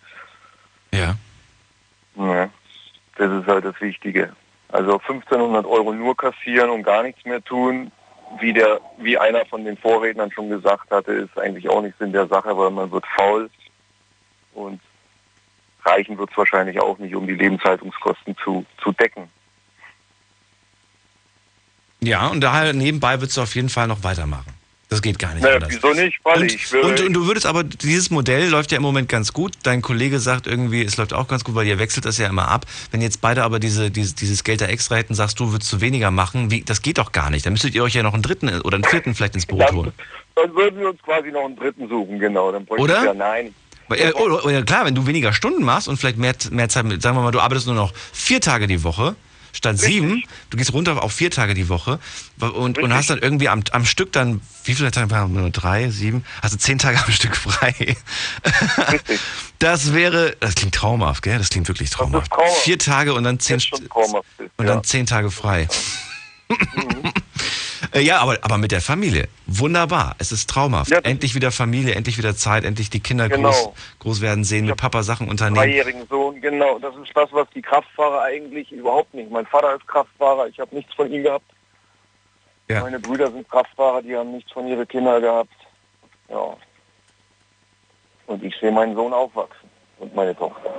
Ja. 0.94 1.16
ja 2.16 2.50
das 3.18 3.32
ist 3.32 3.48
halt 3.48 3.66
das 3.66 3.80
Wichtige. 3.82 4.34
Also 4.70 4.94
1500 4.94 5.66
Euro 5.66 5.94
nur 5.94 6.16
kassieren 6.16 6.70
und 6.70 6.84
gar 6.84 7.04
nichts 7.04 7.26
mehr 7.26 7.44
tun, 7.44 7.92
wie 8.40 8.54
der, 8.54 8.80
wie 8.98 9.18
einer 9.18 9.46
von 9.46 9.66
den 9.66 9.76
Vorrednern 9.78 10.32
schon 10.32 10.50
gesagt 10.50 10.90
hatte, 10.92 11.12
ist 11.12 11.38
eigentlich 11.38 11.70
auch 11.70 11.82
nichts 11.82 12.00
in 12.00 12.14
der 12.14 12.28
Sache, 12.28 12.58
weil 12.58 12.72
man 12.72 12.90
wird 12.92 13.06
faul 13.08 13.50
und 14.54 14.80
reichen 15.84 16.18
wird 16.18 16.32
es 16.32 16.38
wahrscheinlich 16.38 16.80
auch 16.80 16.98
nicht, 17.00 17.16
um 17.16 17.28
die 17.28 17.36
Lebenshaltungskosten 17.36 18.38
zu, 18.38 18.66
zu 18.82 18.94
decken. 18.94 19.30
Ja, 22.04 22.28
und 22.28 22.42
daher 22.42 22.74
nebenbei 22.74 23.20
würdest 23.22 23.38
du 23.38 23.42
auf 23.42 23.54
jeden 23.56 23.70
Fall 23.70 23.88
noch 23.88 24.04
weitermachen. 24.04 24.54
Das 24.92 25.02
geht 25.02 25.20
gar 25.20 25.34
nicht. 25.34 25.44
Naja, 25.44 25.60
wieso 25.70 25.94
nicht? 25.94 26.20
Weil 26.26 26.42
und, 26.42 26.54
ich 26.54 26.70
will 26.74 26.82
und, 26.82 27.00
und, 27.00 27.14
du 27.14 27.26
würdest 27.26 27.46
aber, 27.46 27.64
dieses 27.64 28.10
Modell 28.10 28.50
läuft 28.50 28.74
ja 28.74 28.78
im 28.78 28.84
Moment 28.84 29.08
ganz 29.08 29.32
gut. 29.32 29.54
Dein 29.64 29.82
Kollege 29.82 30.20
sagt 30.20 30.48
irgendwie, 30.48 30.84
es 30.84 30.98
läuft 30.98 31.14
auch 31.14 31.30
ganz 31.30 31.46
gut, 31.46 31.56
weil 31.56 31.66
ihr 31.66 31.80
wechselt 31.80 32.04
das 32.04 32.18
ja 32.18 32.28
immer 32.28 32.50
ab. 32.50 32.66
Wenn 32.92 33.02
jetzt 33.02 33.22
beide 33.22 33.44
aber 33.44 33.62
diese, 33.62 33.90
diese, 33.90 34.16
dieses 34.16 34.44
Geld 34.44 34.60
da 34.60 34.66
extra 34.66 34.96
hätten, 34.96 35.14
sagst 35.14 35.40
du, 35.40 35.54
würdest 35.54 35.72
du 35.72 35.80
weniger 35.80 36.12
machen. 36.12 36.52
Wie, 36.52 36.62
das 36.64 36.82
geht 36.82 36.98
doch 36.98 37.14
gar 37.14 37.30
nicht. 37.30 37.46
Dann 37.46 37.54
müsstet 37.54 37.74
ihr 37.74 37.84
euch 37.84 37.94
ja 37.94 38.04
noch 38.04 38.14
einen 38.14 38.22
dritten 38.22 38.50
oder 38.62 38.76
einen 38.76 38.84
vierten 38.84 39.16
vielleicht 39.16 39.36
ins 39.36 39.46
Boot 39.46 39.72
holen. 39.72 39.94
Dann 40.36 40.54
würden 40.56 40.78
wir 40.78 40.90
uns 40.90 41.02
quasi 41.04 41.32
noch 41.32 41.46
einen 41.46 41.56
dritten 41.56 41.88
suchen, 41.88 42.20
genau. 42.20 42.52
Dann 42.52 42.66
oder? 42.68 43.06
Ja, 43.06 43.14
nein. 43.14 43.54
Ja, 43.98 44.14
oder, 44.16 44.44
oder, 44.44 44.64
klar, 44.64 44.84
wenn 44.84 44.96
du 44.96 45.08
weniger 45.08 45.32
Stunden 45.32 45.64
machst 45.64 45.88
und 45.88 45.96
vielleicht 45.96 46.18
mehr, 46.18 46.34
mehr 46.50 46.68
Zeit, 46.68 46.86
sagen 47.02 47.16
wir 47.16 47.22
mal, 47.22 47.32
du 47.32 47.40
arbeitest 47.40 47.68
nur 47.68 47.76
noch 47.78 47.94
vier 48.12 48.42
Tage 48.42 48.68
die 48.68 48.84
Woche, 48.84 49.16
statt 49.54 49.74
Richtig. 49.74 49.90
sieben, 49.90 50.24
du 50.50 50.58
gehst 50.58 50.74
runter 50.74 51.02
auf 51.02 51.14
vier 51.14 51.32
Tage 51.32 51.54
die 51.54 51.70
Woche 51.70 52.00
und, 52.40 52.78
und 52.78 52.94
hast 52.94 53.10
dann 53.10 53.20
irgendwie 53.20 53.50
am, 53.50 53.64
am 53.72 53.86
Stück 53.86 54.12
dann, 54.12 54.42
wie 54.66 54.74
viele 54.74 54.92
Tage 54.92 55.10
waren 55.12 55.34
nur 55.34 55.50
drei, 55.50 55.90
sieben, 55.90 56.24
also 56.42 56.58
zehn 56.58 56.78
Tage 56.78 57.04
am 57.04 57.12
Stück 57.12 57.36
frei. 57.36 57.96
Richtig. 58.92 59.20
Das 59.60 59.94
wäre, 59.94 60.36
das 60.40 60.56
klingt 60.56 60.74
traumhaft, 60.74 61.22
gell? 61.22 61.38
Das 61.38 61.50
klingt 61.50 61.68
wirklich 61.68 61.92
traumhaft. 61.92 62.32
Vier 62.64 62.80
Tage 62.80 63.14
und 63.14 63.24
dann 63.24 63.40
zehn, 63.40 63.62
und 64.58 64.66
dann 64.66 64.84
zehn 64.84 65.06
Tage 65.06 65.30
frei. 65.30 65.68
Mhm. 66.50 67.14
Äh, 67.94 68.02
Ja, 68.02 68.20
aber, 68.20 68.38
aber 68.42 68.58
mit 68.58 68.72
der 68.72 68.82
Familie. 68.82 69.28
Wunderbar. 69.48 70.16
Es 70.18 70.32
ist 70.32 70.50
traumhaft. 70.50 70.92
Ja. 70.92 71.00
Endlich 71.00 71.36
wieder 71.36 71.52
Familie, 71.52 71.96
endlich 71.96 72.18
wieder 72.18 72.36
Zeit, 72.36 72.64
endlich 72.64 72.90
die 72.90 73.00
Kinder 73.00 73.30
Genau. 73.30 73.50
groß, 73.52 73.70
groß 74.00 74.22
werden 74.22 74.44
sehen, 74.44 74.66
mit 74.66 74.78
Papa 74.78 75.04
Sachen 75.04 75.28
unternehmen. 75.30 75.58
Dreijährigen 75.58 76.08
Sohn, 76.08 76.40
genau. 76.42 76.80
Das 76.80 76.96
ist 76.96 77.12
das, 77.16 77.30
was 77.32 77.48
die 77.56 77.62
Kraftfahrer 77.62 78.22
eigentlich 78.24 78.72
überhaupt 78.72 79.14
nicht. 79.14 79.30
Mein 79.32 79.46
Vater 79.46 79.76
ist 79.76 79.88
Kraftfahrer, 79.88 80.48
ich 80.48 80.60
habe 80.60 80.76
nichts 80.76 80.94
von 80.94 81.12
ihm 81.12 81.24
gehabt. 81.24 81.46
Ja. 82.70 82.82
Meine 82.82 83.00
Brüder 83.00 83.30
sind 83.32 83.50
Kraftfahrer, 83.50 84.02
die 84.02 84.16
haben 84.16 84.32
nichts 84.32 84.52
von 84.52 84.68
ihren 84.68 84.88
Kindern 84.88 85.22
gehabt. 85.22 85.52
Ja. 86.30 86.56
Und 88.28 88.44
ich 88.44 88.56
sehe 88.62 88.72
meinen 88.72 88.96
Sohn 88.96 89.12
aufwachsen 89.12 89.70
und 90.00 90.16
meine 90.16 90.34
Tochter. 90.36 90.70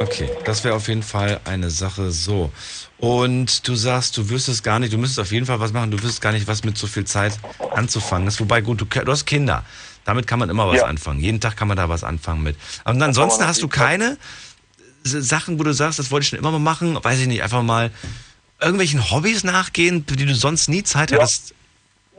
Okay, 0.00 0.30
das 0.44 0.64
wäre 0.64 0.74
auf 0.74 0.88
jeden 0.88 1.02
Fall 1.02 1.40
eine 1.44 1.68
Sache 1.70 2.10
so. 2.10 2.50
Und 2.98 3.68
du 3.68 3.74
sagst, 3.74 4.16
du 4.16 4.30
wüsstest 4.30 4.64
gar 4.64 4.78
nicht, 4.78 4.92
du 4.92 4.98
müsstest 4.98 5.20
auf 5.20 5.32
jeden 5.32 5.44
Fall 5.46 5.60
was 5.60 5.72
machen, 5.72 5.90
du 5.90 5.98
wüsstest 5.98 6.22
gar 6.22 6.32
nicht, 6.32 6.46
was 6.48 6.64
mit 6.64 6.78
so 6.78 6.86
viel 6.86 7.04
Zeit 7.04 7.38
anzufangen 7.74 8.26
ist. 8.26 8.40
Wobei, 8.40 8.62
gut, 8.62 8.80
du, 8.80 8.84
du 8.86 9.12
hast 9.12 9.26
Kinder. 9.26 9.64
Damit 10.04 10.26
kann 10.26 10.38
man 10.38 10.48
immer 10.48 10.66
was 10.68 10.78
Ja. 10.78 10.86
anfangen. 10.86 11.20
Jeden 11.20 11.40
Tag 11.40 11.56
kann 11.56 11.68
man 11.68 11.76
da 11.76 11.88
was 11.88 12.04
anfangen 12.04 12.42
mit. 12.42 12.56
Aber 12.84 13.02
ansonsten 13.04 13.46
hast 13.46 13.60
du 13.62 13.68
keine 13.68 14.16
Sachen, 15.02 15.58
wo 15.58 15.62
du 15.62 15.72
sagst, 15.74 15.98
das 15.98 16.10
wollte 16.10 16.24
ich 16.24 16.28
schon 16.30 16.38
immer 16.38 16.52
mal 16.52 16.58
machen, 16.58 16.98
weiß 17.02 17.20
ich 17.20 17.26
nicht, 17.26 17.42
einfach 17.42 17.62
mal 17.62 17.90
irgendwelchen 18.60 19.10
Hobbys 19.10 19.44
nachgehen, 19.44 20.04
für 20.08 20.16
die 20.16 20.24
du 20.26 20.34
sonst 20.34 20.68
nie 20.68 20.82
Zeit 20.82 21.10
Ja. 21.10 21.18
hattest. 21.18 21.54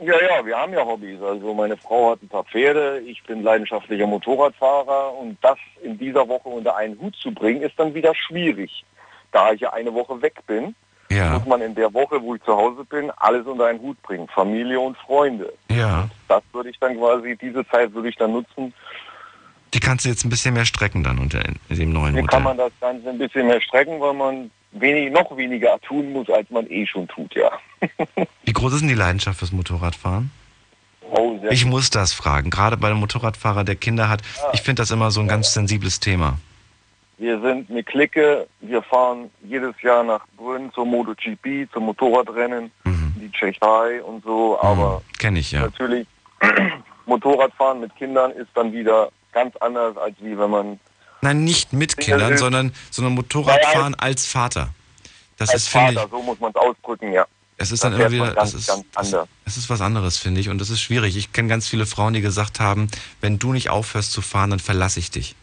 Ja, 0.00 0.14
ja, 0.14 0.46
wir 0.46 0.56
haben 0.56 0.72
ja 0.72 0.84
Hobbys. 0.84 1.20
Also 1.20 1.52
meine 1.54 1.76
Frau 1.76 2.12
hat 2.12 2.22
ein 2.22 2.28
paar 2.28 2.44
Pferde, 2.44 3.00
ich 3.00 3.20
bin 3.24 3.42
leidenschaftlicher 3.42 4.06
Motorradfahrer 4.06 5.12
und 5.18 5.38
das 5.42 5.58
in 5.82 5.98
dieser 5.98 6.28
Woche 6.28 6.48
unter 6.48 6.76
einen 6.76 6.96
Hut 7.00 7.16
zu 7.20 7.32
bringen, 7.32 7.62
ist 7.62 7.74
dann 7.78 7.94
wieder 7.94 8.14
schwierig. 8.14 8.84
Da 9.32 9.52
ich 9.52 9.60
ja 9.60 9.72
eine 9.72 9.92
Woche 9.92 10.20
weg 10.22 10.34
bin, 10.46 10.74
Ja, 11.10 11.32
muss 11.38 11.46
man 11.46 11.62
in 11.62 11.74
der 11.74 11.92
Woche, 11.92 12.20
wo 12.20 12.34
ich 12.34 12.42
zu 12.42 12.54
Hause 12.56 12.84
bin, 12.84 13.10
alles 13.16 13.46
unter 13.46 13.66
einen 13.66 13.80
Hut 13.80 14.00
bringen. 14.02 14.28
Familie 14.28 14.80
und 14.80 14.96
Freunde. 14.98 15.52
ja. 15.70 16.08
Das 16.28 16.42
würde 16.52 16.68
ich 16.68 16.78
dann 16.78 16.96
quasi, 16.98 17.36
diese 17.40 17.66
Zeit 17.68 17.92
würde 17.94 18.10
ich 18.10 18.16
dann 18.16 18.32
nutzen. 18.32 18.74
Die 19.72 19.80
kannst 19.80 20.04
du 20.04 20.10
jetzt 20.10 20.24
ein 20.24 20.28
bisschen 20.30 20.54
mehr 20.54 20.66
strecken 20.66 21.02
dann 21.02 21.18
unter 21.18 21.40
dem 21.40 21.92
neuen 21.92 22.14
Hier 22.14 22.22
Modell. 22.22 22.26
kann 22.26 22.42
man 22.42 22.56
das 22.58 22.72
Ganze 22.80 23.08
ein 23.08 23.18
bisschen 23.18 23.46
mehr 23.46 23.60
strecken, 23.60 23.98
weil 24.00 24.12
man 24.14 24.50
wenig, 24.72 25.10
noch 25.12 25.34
weniger 25.36 25.78
tun 25.80 26.12
muss, 26.12 26.28
als 26.30 26.48
man 26.50 26.66
eh 26.70 26.86
schon 26.86 27.08
tut, 27.08 27.34
ja. 27.34 27.50
Wie 28.44 28.52
groß 28.52 28.74
ist 28.74 28.80
denn 28.80 28.88
die 28.88 28.94
Leidenschaft 28.94 29.38
fürs 29.38 29.52
Motorradfahren? 29.52 30.30
Oh, 31.10 31.38
sehr 31.40 31.52
Ich 31.52 31.64
muss 31.64 31.88
das 31.90 32.12
fragen, 32.12 32.50
gerade 32.50 32.76
bei 32.76 32.88
einem 32.88 32.98
Motorradfahrer, 33.00 33.64
der 33.64 33.76
Kinder 33.76 34.08
hat. 34.10 34.20
Ich 34.52 34.60
finde 34.62 34.82
das 34.82 34.90
immer 34.90 35.10
so 35.10 35.20
ein 35.20 35.28
ganz 35.28 35.54
sensibles 35.54 36.00
Thema. 36.00 36.38
Wir 37.18 37.40
sind 37.40 37.68
eine 37.68 37.82
Clique, 37.82 38.46
wir 38.60 38.80
fahren 38.82 39.30
jedes 39.42 39.74
Jahr 39.82 40.04
nach 40.04 40.24
Brünn 40.36 40.72
zur 40.72 40.86
MotoGP, 40.86 41.68
zum 41.72 41.84
Motorradrennen, 41.86 42.70
Mhm. 42.84 43.14
die 43.20 43.30
Tschechei 43.32 44.02
und 44.02 44.22
so, 44.24 44.58
aber 44.60 45.02
Kenne 45.18 45.40
ich 45.40 45.50
ja. 45.50 45.62
natürlich 45.62 46.06
Motorradfahren 47.06 47.80
mit 47.80 47.94
Kindern 47.96 48.30
ist 48.32 48.48
dann 48.54 48.72
wieder 48.72 49.10
ganz 49.32 49.56
anders, 49.56 49.96
als 49.96 50.14
wie 50.20 50.38
wenn 50.38 50.50
man 50.50 50.80
Nein, 51.20 51.42
nicht 51.42 51.72
mit 51.72 51.96
Kindern, 51.96 52.34
ist- 52.34 52.40
sondern, 52.40 52.72
sondern 52.90 53.14
Motorradfahren 53.14 53.94
als 53.96 54.26
Vater. 54.26 54.68
Das 55.36 55.50
als 55.50 55.62
ist, 55.62 55.68
finde 55.70 55.94
Vater, 55.94 56.04
ich, 56.06 56.10
so 56.10 56.22
muss 56.22 56.38
man 56.40 56.50
es 56.50 56.56
ausdrücken, 56.56 57.12
ja. 57.12 57.24
es 57.56 57.72
ist 57.72 57.82
da 57.82 57.90
dann 57.90 58.00
immer 58.00 58.10
wieder, 58.12 58.34
ganz, 58.34 58.52
das 58.52 58.54
ist, 58.60 58.66
ganz 58.68 58.84
das, 58.92 59.12
anders. 59.14 59.28
es 59.44 59.56
ist 59.56 59.70
was 59.70 59.80
anderes, 59.80 60.18
finde 60.18 60.40
ich. 60.40 60.48
Und 60.48 60.60
das 60.60 60.70
ist 60.70 60.80
schwierig. 60.80 61.16
Ich 61.16 61.32
kenne 61.32 61.48
ganz 61.48 61.66
viele 61.68 61.86
Frauen, 61.86 62.12
die 62.14 62.20
gesagt 62.20 62.60
haben, 62.60 62.88
wenn 63.20 63.38
du 63.40 63.52
nicht 63.52 63.70
aufhörst 63.70 64.12
zu 64.12 64.20
fahren, 64.22 64.50
dann 64.50 64.58
verlasse 64.60 65.00
ich 65.00 65.10
dich. 65.10 65.34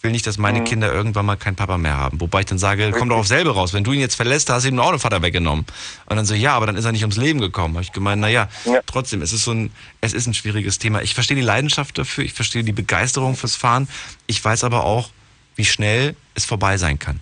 Ich 0.00 0.04
will 0.04 0.12
nicht, 0.12 0.26
dass 0.26 0.38
meine 0.38 0.60
Mhm. 0.60 0.64
Kinder 0.64 0.90
irgendwann 0.90 1.26
mal 1.26 1.36
keinen 1.36 1.56
Papa 1.56 1.76
mehr 1.76 1.94
haben. 1.98 2.22
Wobei 2.22 2.40
ich 2.40 2.46
dann 2.46 2.56
sage, 2.58 2.90
komm 2.90 3.10
doch 3.10 3.18
auf 3.18 3.26
selbe 3.26 3.50
raus. 3.52 3.74
Wenn 3.74 3.84
du 3.84 3.92
ihn 3.92 4.00
jetzt 4.00 4.14
verlässt, 4.14 4.48
hast 4.48 4.64
du 4.64 4.70
ihm 4.70 4.78
auch 4.80 4.88
einen 4.88 4.98
Vater 4.98 5.20
weggenommen. 5.20 5.66
Und 6.06 6.16
dann 6.16 6.24
so, 6.24 6.34
ja, 6.34 6.54
aber 6.54 6.64
dann 6.64 6.76
ist 6.76 6.86
er 6.86 6.92
nicht 6.92 7.02
ums 7.02 7.18
Leben 7.18 7.38
gekommen. 7.38 7.74
Habe 7.74 7.84
ich 7.84 7.92
gemeint, 7.92 8.18
naja, 8.22 8.48
Ja. 8.64 8.80
trotzdem, 8.86 9.20
es 9.20 9.34
ist 9.34 9.44
so 9.44 9.52
ein, 9.52 9.70
es 10.00 10.14
ist 10.14 10.26
ein 10.26 10.32
schwieriges 10.32 10.78
Thema. 10.78 11.02
Ich 11.02 11.12
verstehe 11.12 11.36
die 11.36 11.42
Leidenschaft 11.42 11.98
dafür, 11.98 12.24
ich 12.24 12.32
verstehe 12.32 12.64
die 12.64 12.72
Begeisterung 12.72 13.36
fürs 13.36 13.56
Fahren. 13.56 13.88
Ich 14.26 14.42
weiß 14.42 14.64
aber 14.64 14.84
auch, 14.84 15.10
wie 15.56 15.66
schnell 15.66 16.16
es 16.34 16.46
vorbei 16.46 16.78
sein 16.78 16.98
kann. 16.98 17.20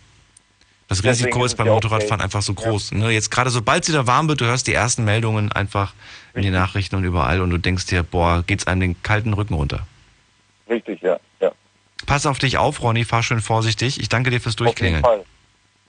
Das 0.86 1.02
Risiko 1.02 1.44
ist 1.44 1.52
ist 1.52 1.56
beim 1.58 1.66
ja 1.66 1.72
Motorradfahren 1.74 2.20
safe. 2.20 2.22
einfach 2.24 2.42
so 2.42 2.54
groß. 2.54 2.92
Ne? 2.92 3.10
Jetzt 3.10 3.32
gerade 3.32 3.50
sobald 3.50 3.82
es 3.82 3.88
wieder 3.88 4.06
warm 4.06 4.28
wird, 4.28 4.40
du 4.40 4.44
hörst 4.44 4.68
die 4.68 4.72
ersten 4.74 5.04
Meldungen 5.04 5.50
einfach 5.50 5.94
in 6.32 6.42
die 6.42 6.50
Nachrichten 6.50 6.94
und 6.94 7.02
überall 7.02 7.40
und 7.40 7.50
du 7.50 7.58
denkst 7.58 7.86
dir, 7.86 8.04
boah, 8.04 8.44
geht's 8.46 8.68
einem 8.68 8.80
den 8.80 9.02
kalten 9.02 9.32
Rücken 9.34 9.54
runter. 9.54 9.84
Richtig, 10.70 11.02
ja. 11.02 11.18
ja. 11.40 11.50
Pass 12.06 12.26
auf 12.26 12.38
dich 12.38 12.58
auf, 12.58 12.82
Ronny, 12.82 13.04
fahr 13.04 13.22
schön 13.22 13.40
vorsichtig. 13.40 14.00
Ich 14.00 14.08
danke 14.08 14.30
dir 14.30 14.40
fürs 14.40 14.54
Auf 14.54 14.60
jeden 14.60 14.66
Durchklingeln. 14.66 15.02
Fall. 15.02 15.24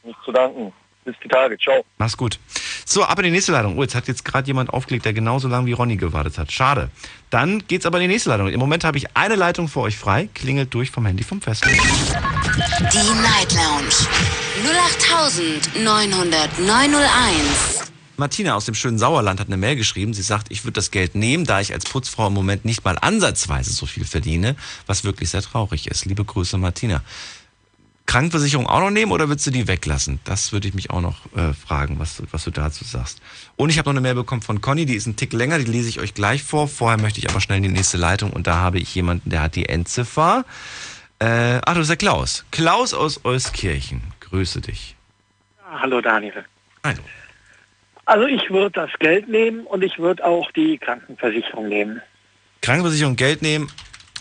Nicht 0.03 0.17
zu 0.25 0.31
danken. 0.31 0.73
Bis 1.05 1.15
die 1.23 1.27
Tage. 1.29 1.57
Ciao. 1.57 1.83
Mach's 1.97 2.17
gut. 2.17 2.39
So, 2.85 3.03
ab 3.03 3.17
in 3.19 3.25
die 3.25 3.31
nächste 3.31 3.51
Leitung. 3.51 3.77
Oh, 3.77 3.81
jetzt 3.83 3.95
hat 3.95 4.07
jetzt 4.07 4.25
gerade 4.25 4.47
jemand 4.47 4.71
aufgelegt, 4.71 5.05
der 5.05 5.13
genauso 5.13 5.47
lange 5.47 5.67
wie 5.67 5.73
Ronny 5.73 5.95
gewartet 5.95 6.37
hat. 6.37 6.51
Schade. 6.51 6.89
Dann 7.29 7.65
geht's 7.67 7.85
aber 7.85 7.97
in 7.99 8.03
die 8.03 8.07
nächste 8.13 8.29
Leitung. 8.31 8.49
Im 8.49 8.59
Moment 8.59 8.83
habe 8.83 8.97
ich 8.97 9.15
eine 9.15 9.35
Leitung 9.35 9.67
für 9.67 9.81
euch 9.81 9.97
frei. 9.97 10.27
Klingelt 10.33 10.73
durch 10.73 10.91
vom 10.91 11.05
Handy 11.05 11.23
vom 11.23 11.41
Festnetz. 11.41 11.77
Die 11.77 13.21
Night 13.21 13.53
Lounge 13.53 13.93
0890901. 15.75 17.88
Martina 18.19 18.55
aus 18.55 18.65
dem 18.65 18.75
schönen 18.75 18.99
Sauerland 18.99 19.39
hat 19.39 19.47
eine 19.47 19.57
Mail 19.57 19.75
geschrieben. 19.75 20.13
Sie 20.13 20.21
sagt, 20.21 20.47
ich 20.51 20.63
würde 20.63 20.73
das 20.73 20.91
Geld 20.91 21.15
nehmen, 21.15 21.45
da 21.45 21.59
ich 21.61 21.73
als 21.73 21.85
Putzfrau 21.85 22.27
im 22.27 22.33
Moment 22.33 22.65
nicht 22.65 22.83
mal 22.85 22.97
ansatzweise 22.99 23.71
so 23.71 23.85
viel 23.85 24.05
verdiene, 24.05 24.55
was 24.85 25.03
wirklich 25.03 25.29
sehr 25.29 25.41
traurig 25.41 25.87
ist. 25.87 26.05
Liebe 26.05 26.23
Grüße, 26.23 26.57
Martina. 26.57 27.01
Krankenversicherung 28.05 28.65
auch 28.65 28.79
noch 28.79 28.89
nehmen 28.89 29.11
oder 29.11 29.29
würdest 29.29 29.45
du 29.47 29.51
die 29.51 29.67
weglassen? 29.67 30.19
Das 30.23 30.51
würde 30.51 30.67
ich 30.67 30.73
mich 30.73 30.89
auch 30.89 31.01
noch 31.01 31.31
äh, 31.35 31.53
fragen, 31.53 31.99
was, 31.99 32.17
du- 32.17 32.23
was 32.31 32.43
du 32.43 32.49
dazu 32.49 32.83
sagst. 32.83 33.19
Und 33.55 33.69
ich 33.69 33.77
habe 33.77 33.87
noch 33.89 33.93
eine 33.93 34.01
Mail 34.01 34.15
bekommen 34.15 34.41
von 34.41 34.61
Conny, 34.61 34.87
die 34.87 34.95
ist 34.95 35.05
ein 35.05 35.15
Tick 35.15 35.31
länger, 35.31 35.59
die 35.59 35.65
lese 35.65 35.89
ich 35.89 35.99
euch 35.99 36.15
gleich 36.15 36.41
vor. 36.41 36.67
Vorher 36.67 36.99
möchte 36.99 37.19
ich 37.19 37.29
aber 37.29 37.39
schnell 37.39 37.57
in 37.57 37.63
die 37.63 37.69
nächste 37.69 37.97
Leitung 37.97 38.31
und 38.33 38.47
da 38.47 38.55
habe 38.55 38.79
ich 38.79 38.93
jemanden, 38.95 39.29
der 39.29 39.41
hat 39.43 39.55
die 39.55 39.69
Endziffer. 39.69 40.43
Äh, 41.19 41.59
ach, 41.63 41.73
du 41.73 41.79
bist 41.79 41.89
der 41.91 41.97
Klaus. 41.97 42.45
Klaus 42.49 42.95
aus 42.95 43.23
Euskirchen. 43.25 44.01
Grüße 44.21 44.61
dich. 44.61 44.95
Hallo 45.71 46.01
Daniel. 46.01 46.45
Also, 46.81 47.01
Also 48.09 48.25
ich 48.25 48.49
würde 48.49 48.71
das 48.71 48.89
Geld 48.97 49.29
nehmen 49.29 49.67
und 49.67 49.83
ich 49.83 49.99
würde 49.99 50.25
auch 50.25 50.51
die 50.53 50.79
Krankenversicherung 50.79 51.67
nehmen. 51.69 52.01
Krankenversicherung 52.63 53.15
Geld 53.15 53.43
nehmen. 53.43 53.71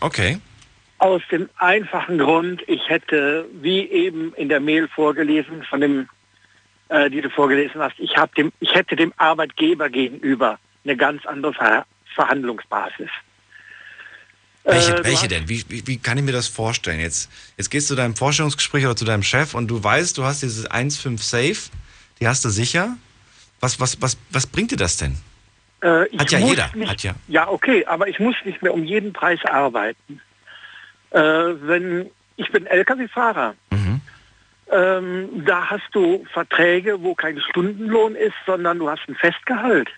Okay. 0.03 0.41
Aus 0.99 1.23
dem 1.33 1.49
einfachen 1.57 2.19
Grund, 2.19 2.63
ich 2.67 2.87
hätte, 2.91 3.47
wie 3.63 3.89
eben 3.89 4.35
in 4.35 4.51
der 4.51 4.61
Mail 4.61 4.89
vorgelesen, 4.89 5.63
von 5.63 5.81
dem, 5.81 6.07
äh, 6.91 7.09
die 7.09 7.23
du 7.23 7.31
vorgelesen 7.31 7.81
hast, 7.81 7.99
ich, 7.99 8.15
hab 8.15 8.35
dem, 8.35 8.53
ich 8.61 8.75
hätte 8.75 8.95
dem 8.95 9.15
Arbeitgeber 9.17 9.89
gegenüber 9.89 10.59
eine 10.85 10.95
ganz 10.95 11.25
andere 11.25 11.55
Ver 11.55 11.87
Verhandlungsbasis. 12.15 13.09
Welche, 14.65 14.99
Äh, 14.99 15.05
welche 15.05 15.29
denn? 15.29 15.49
Wie, 15.49 15.65
wie, 15.71 15.87
wie 15.87 15.97
kann 15.97 16.19
ich 16.19 16.25
mir 16.25 16.33
das 16.33 16.49
vorstellen? 16.49 17.01
Jetzt, 17.01 17.31
jetzt 17.57 17.71
gehst 17.71 17.89
du 17.89 17.95
zu 17.95 17.97
deinem 17.97 18.17
Vorstellungsgespräch 18.17 18.85
oder 18.85 18.97
zu 18.97 19.07
deinem 19.07 19.23
Chef 19.23 19.55
und 19.55 19.69
du 19.69 19.83
weißt, 19.83 20.19
du 20.19 20.25
hast 20.25 20.43
dieses 20.43 20.71
1,5 20.71 21.23
Safe, 21.23 21.71
die 22.21 22.29
hast 22.29 22.45
du 22.45 22.51
sicher. 22.51 22.99
Was, 23.61 23.81
was, 23.81 24.01
was, 24.01 24.17
was 24.31 24.47
bringt 24.47 24.71
dir 24.71 24.77
das 24.77 24.97
denn? 24.97 25.17
Äh, 25.81 26.07
Hat 26.19 26.31
ja 26.31 26.39
jeder, 26.39 26.71
Nicht, 26.75 26.91
hat 26.91 27.03
ja. 27.03 27.15
ja, 27.29 27.49
okay, 27.49 27.85
aber 27.87 28.09
ich 28.09 28.19
muss 28.19 28.35
nicht 28.45 28.63
mehr 28.63 28.75
um 28.75 28.85
jeden 28.85 29.13
Preis 29.13 29.39
arbeiten. 29.45 30.21
Äh, 31.11 31.21
wenn 31.21 32.11
ich 32.37 32.51
bin 32.53 32.67
LKW-Fahrer, 32.67 33.55
Mhm. 33.71 34.01
ähm, 34.71 35.45
da 35.45 35.71
hast 35.71 35.89
du 35.93 36.25
Verträge, 36.33 37.03
wo 37.03 37.15
kein 37.15 37.41
Stundenlohn 37.41 38.15
ist, 38.15 38.35
sondern 38.47 38.79
du 38.79 38.89
hast 38.91 39.03
ein 39.09 39.15
Festgehalt. 39.15 39.89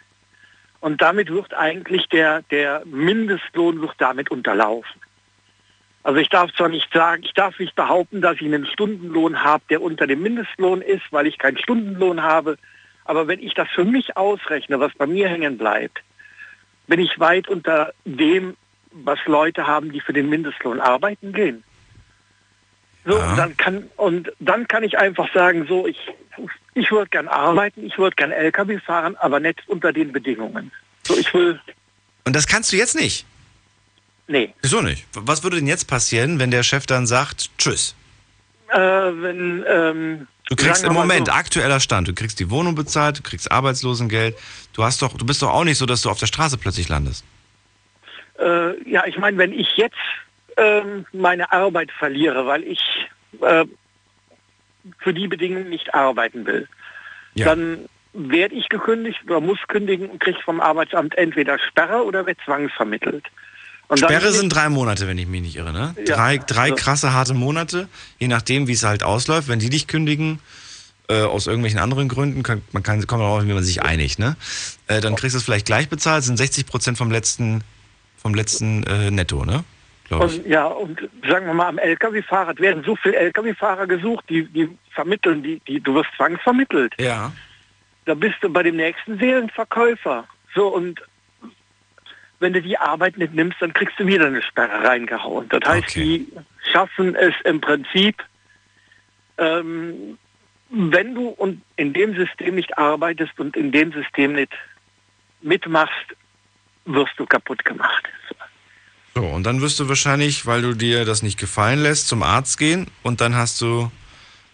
Und 0.80 1.02
damit 1.02 1.28
wird 1.30 1.52
eigentlich 1.54 2.06
der, 2.08 2.42
der 2.50 2.82
Mindestlohn 2.86 3.80
wird 3.82 3.94
damit 3.98 4.30
unterlaufen. 4.30 5.00
Also 6.02 6.18
ich 6.18 6.30
darf 6.30 6.50
zwar 6.54 6.70
nicht 6.70 6.90
sagen, 6.92 7.22
ich 7.24 7.34
darf 7.34 7.58
nicht 7.58 7.74
behaupten, 7.74 8.22
dass 8.22 8.36
ich 8.36 8.42
einen 8.46 8.64
Stundenlohn 8.66 9.42
habe, 9.42 9.62
der 9.68 9.82
unter 9.82 10.06
dem 10.06 10.22
Mindestlohn 10.22 10.80
ist, 10.80 11.02
weil 11.10 11.26
ich 11.26 11.36
keinen 11.38 11.58
Stundenlohn 11.58 12.22
habe. 12.22 12.56
Aber 13.04 13.26
wenn 13.28 13.40
ich 13.40 13.54
das 13.54 13.68
für 13.70 13.84
mich 13.84 14.16
ausrechne, 14.16 14.78
was 14.80 14.92
bei 14.94 15.06
mir 15.06 15.28
hängen 15.28 15.58
bleibt, 15.58 16.00
bin 16.86 17.00
ich 17.00 17.18
weit 17.18 17.48
unter 17.48 17.92
dem, 18.04 18.56
was 18.92 19.18
Leute 19.26 19.66
haben, 19.66 19.92
die 19.92 20.00
für 20.00 20.12
den 20.12 20.28
Mindestlohn 20.28 20.80
arbeiten 20.80 21.32
gehen. 21.32 21.62
So, 23.06 23.18
und 23.18 23.36
dann 23.36 23.56
kann 23.56 23.84
und 23.96 24.30
dann 24.40 24.68
kann 24.68 24.82
ich 24.84 24.98
einfach 24.98 25.32
sagen, 25.32 25.66
so 25.66 25.86
ich 25.86 25.98
ich 26.74 26.90
würde 26.90 27.08
gern 27.08 27.28
arbeiten, 27.28 27.84
ich 27.86 27.96
würde 27.98 28.14
gern 28.16 28.30
LKW 28.30 28.78
fahren, 28.78 29.16
aber 29.16 29.40
nicht 29.40 29.62
unter 29.68 29.92
den 29.92 30.12
Bedingungen. 30.12 30.70
So, 31.06 31.16
ich 31.16 31.32
will 31.32 31.58
Und 32.24 32.36
das 32.36 32.46
kannst 32.46 32.72
du 32.72 32.76
jetzt 32.76 32.94
nicht. 32.94 33.24
nee, 34.28 34.52
Wieso 34.60 34.82
nicht? 34.82 35.06
Was 35.14 35.42
würde 35.42 35.56
denn 35.56 35.66
jetzt 35.66 35.86
passieren, 35.88 36.38
wenn 36.38 36.50
der 36.50 36.62
Chef 36.62 36.86
dann 36.86 37.06
sagt, 37.06 37.50
tschüss? 37.56 37.94
äh, 38.68 38.78
wenn 38.78 39.64
ähm, 39.66 40.26
Du 40.50 40.56
kriegst 40.56 40.84
im 40.84 40.92
Moment 40.92 41.28
so, 41.28 41.32
aktueller 41.32 41.78
Stand, 41.78 42.08
du 42.08 42.12
kriegst 42.12 42.40
die 42.40 42.50
Wohnung 42.50 42.74
bezahlt, 42.74 43.18
du 43.18 43.22
kriegst 43.22 43.50
Arbeitslosengeld. 43.50 44.36
Du 44.72 44.82
hast 44.82 45.00
doch, 45.00 45.16
du 45.16 45.24
bist 45.24 45.42
doch 45.42 45.50
auch 45.50 45.62
nicht 45.62 45.78
so, 45.78 45.86
dass 45.86 46.02
du 46.02 46.10
auf 46.10 46.18
der 46.18 46.26
Straße 46.26 46.58
plötzlich 46.58 46.88
landest. 46.88 47.24
Äh, 48.38 48.90
ja, 48.90 49.06
ich 49.06 49.16
meine, 49.16 49.38
wenn 49.38 49.52
ich 49.52 49.76
jetzt 49.76 49.94
ähm, 50.56 51.06
meine 51.12 51.52
Arbeit 51.52 51.92
verliere, 51.92 52.46
weil 52.46 52.64
ich 52.64 52.80
äh, 53.40 53.64
für 54.98 55.14
die 55.14 55.28
Bedingungen 55.28 55.68
nicht 55.70 55.94
arbeiten 55.94 56.44
will, 56.46 56.66
Ja. 57.34 57.46
dann 57.46 57.88
werde 58.12 58.56
ich 58.56 58.68
gekündigt 58.68 59.20
oder 59.26 59.40
muss 59.40 59.58
kündigen 59.68 60.10
und 60.10 60.18
kriege 60.18 60.40
vom 60.40 60.60
Arbeitsamt 60.60 61.16
entweder 61.16 61.60
Sperre 61.60 62.04
oder 62.04 62.26
wird 62.26 62.38
zwangsvermittelt. 62.44 63.24
Sperre 63.96 64.32
sind 64.32 64.50
drei 64.50 64.68
Monate, 64.68 65.06
wenn 65.08 65.18
ich 65.18 65.26
mich 65.26 65.42
nicht 65.42 65.56
irre, 65.56 65.72
ne? 65.72 65.94
Ja. 66.06 66.16
Drei, 66.16 66.38
drei 66.38 66.68
So. 66.68 66.74
krasse, 66.76 67.12
harte 67.12 67.34
Monate, 67.34 67.88
je 68.18 68.28
nachdem, 68.28 68.68
wie 68.68 68.72
es 68.72 68.84
halt 68.84 69.02
ausläuft. 69.02 69.48
Wenn 69.48 69.58
die 69.58 69.70
dich 69.70 69.86
kündigen, 69.86 70.38
äh, 71.08 71.22
aus 71.22 71.46
irgendwelchen 71.46 71.80
anderen 71.80 72.08
Gründen, 72.08 72.42
kann, 72.42 72.62
man 72.72 72.82
kann, 72.82 73.04
kommt 73.06 73.22
darauf, 73.22 73.42
wie 73.44 73.52
man 73.52 73.64
sich 73.64 73.82
einigt, 73.82 74.18
ne? 74.18 74.36
Äh, 74.86 75.00
dann 75.00 75.16
kriegst 75.16 75.34
du 75.34 75.38
es 75.38 75.44
vielleicht 75.44 75.66
gleich 75.66 75.88
bezahlt, 75.88 76.22
sind 76.22 76.36
60 76.36 76.66
Prozent 76.66 76.98
vom 76.98 77.10
letzten, 77.10 77.64
vom 78.16 78.34
letzten 78.34 78.84
äh, 78.84 79.10
Netto, 79.10 79.44
ne? 79.44 79.64
Und, 80.10 80.44
ja, 80.46 80.66
und 80.66 81.08
sagen 81.28 81.46
wir 81.46 81.54
mal, 81.54 81.68
am 81.68 81.78
Lkw-Fahrer 81.78 82.52
es 82.52 82.58
werden 82.58 82.82
so 82.84 82.96
viele 82.96 83.16
Lkw-Fahrer 83.16 83.86
gesucht, 83.86 84.24
die, 84.28 84.44
die 84.44 84.68
vermitteln, 84.92 85.42
die, 85.42 85.60
die, 85.68 85.80
du 85.80 85.94
wirst 85.94 86.10
zwangsvermittelt. 86.16 86.94
Ja. 86.98 87.32
Da 88.06 88.14
bist 88.14 88.36
du 88.40 88.48
bei 88.48 88.64
dem 88.64 88.76
nächsten 88.76 89.18
Seelenverkäufer. 89.18 90.26
So, 90.54 90.66
und 90.66 91.00
wenn 92.40 92.54
du 92.54 92.62
die 92.62 92.76
Arbeit 92.76 93.18
nicht 93.18 93.34
nimmst, 93.34 93.60
dann 93.60 93.72
kriegst 93.72 93.98
du 94.00 94.06
wieder 94.06 94.26
eine 94.26 94.42
Sperre 94.42 94.82
reingehauen. 94.82 95.48
Das 95.50 95.60
heißt, 95.64 95.94
die 95.94 96.26
schaffen 96.72 97.14
es 97.14 97.34
im 97.44 97.60
Prinzip, 97.60 98.22
ähm, 99.38 100.18
wenn 100.70 101.14
du 101.14 101.28
und 101.28 101.62
in 101.76 101.92
dem 101.92 102.16
System 102.16 102.54
nicht 102.54 102.76
arbeitest 102.78 103.38
und 103.38 103.56
in 103.56 103.72
dem 103.72 103.92
System 103.92 104.32
nicht 104.34 104.52
mitmachst, 105.42 106.16
wirst 106.86 107.12
du 107.18 107.26
kaputt 107.26 107.64
gemacht. 107.64 108.04
So, 109.14 109.22
und 109.22 109.44
dann 109.44 109.60
wirst 109.60 109.78
du 109.80 109.88
wahrscheinlich, 109.88 110.46
weil 110.46 110.62
du 110.62 110.74
dir 110.74 111.04
das 111.04 111.22
nicht 111.22 111.38
gefallen 111.38 111.82
lässt, 111.82 112.08
zum 112.08 112.22
Arzt 112.22 112.58
gehen 112.58 112.86
und 113.02 113.20
dann 113.20 113.34
hast 113.34 113.60
du 113.60 113.90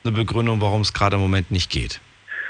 eine 0.03 0.13
Begründung, 0.13 0.61
warum 0.61 0.81
es 0.81 0.93
gerade 0.93 1.17
im 1.17 1.23
Moment 1.23 1.51
nicht 1.51 1.71
geht. 1.71 2.01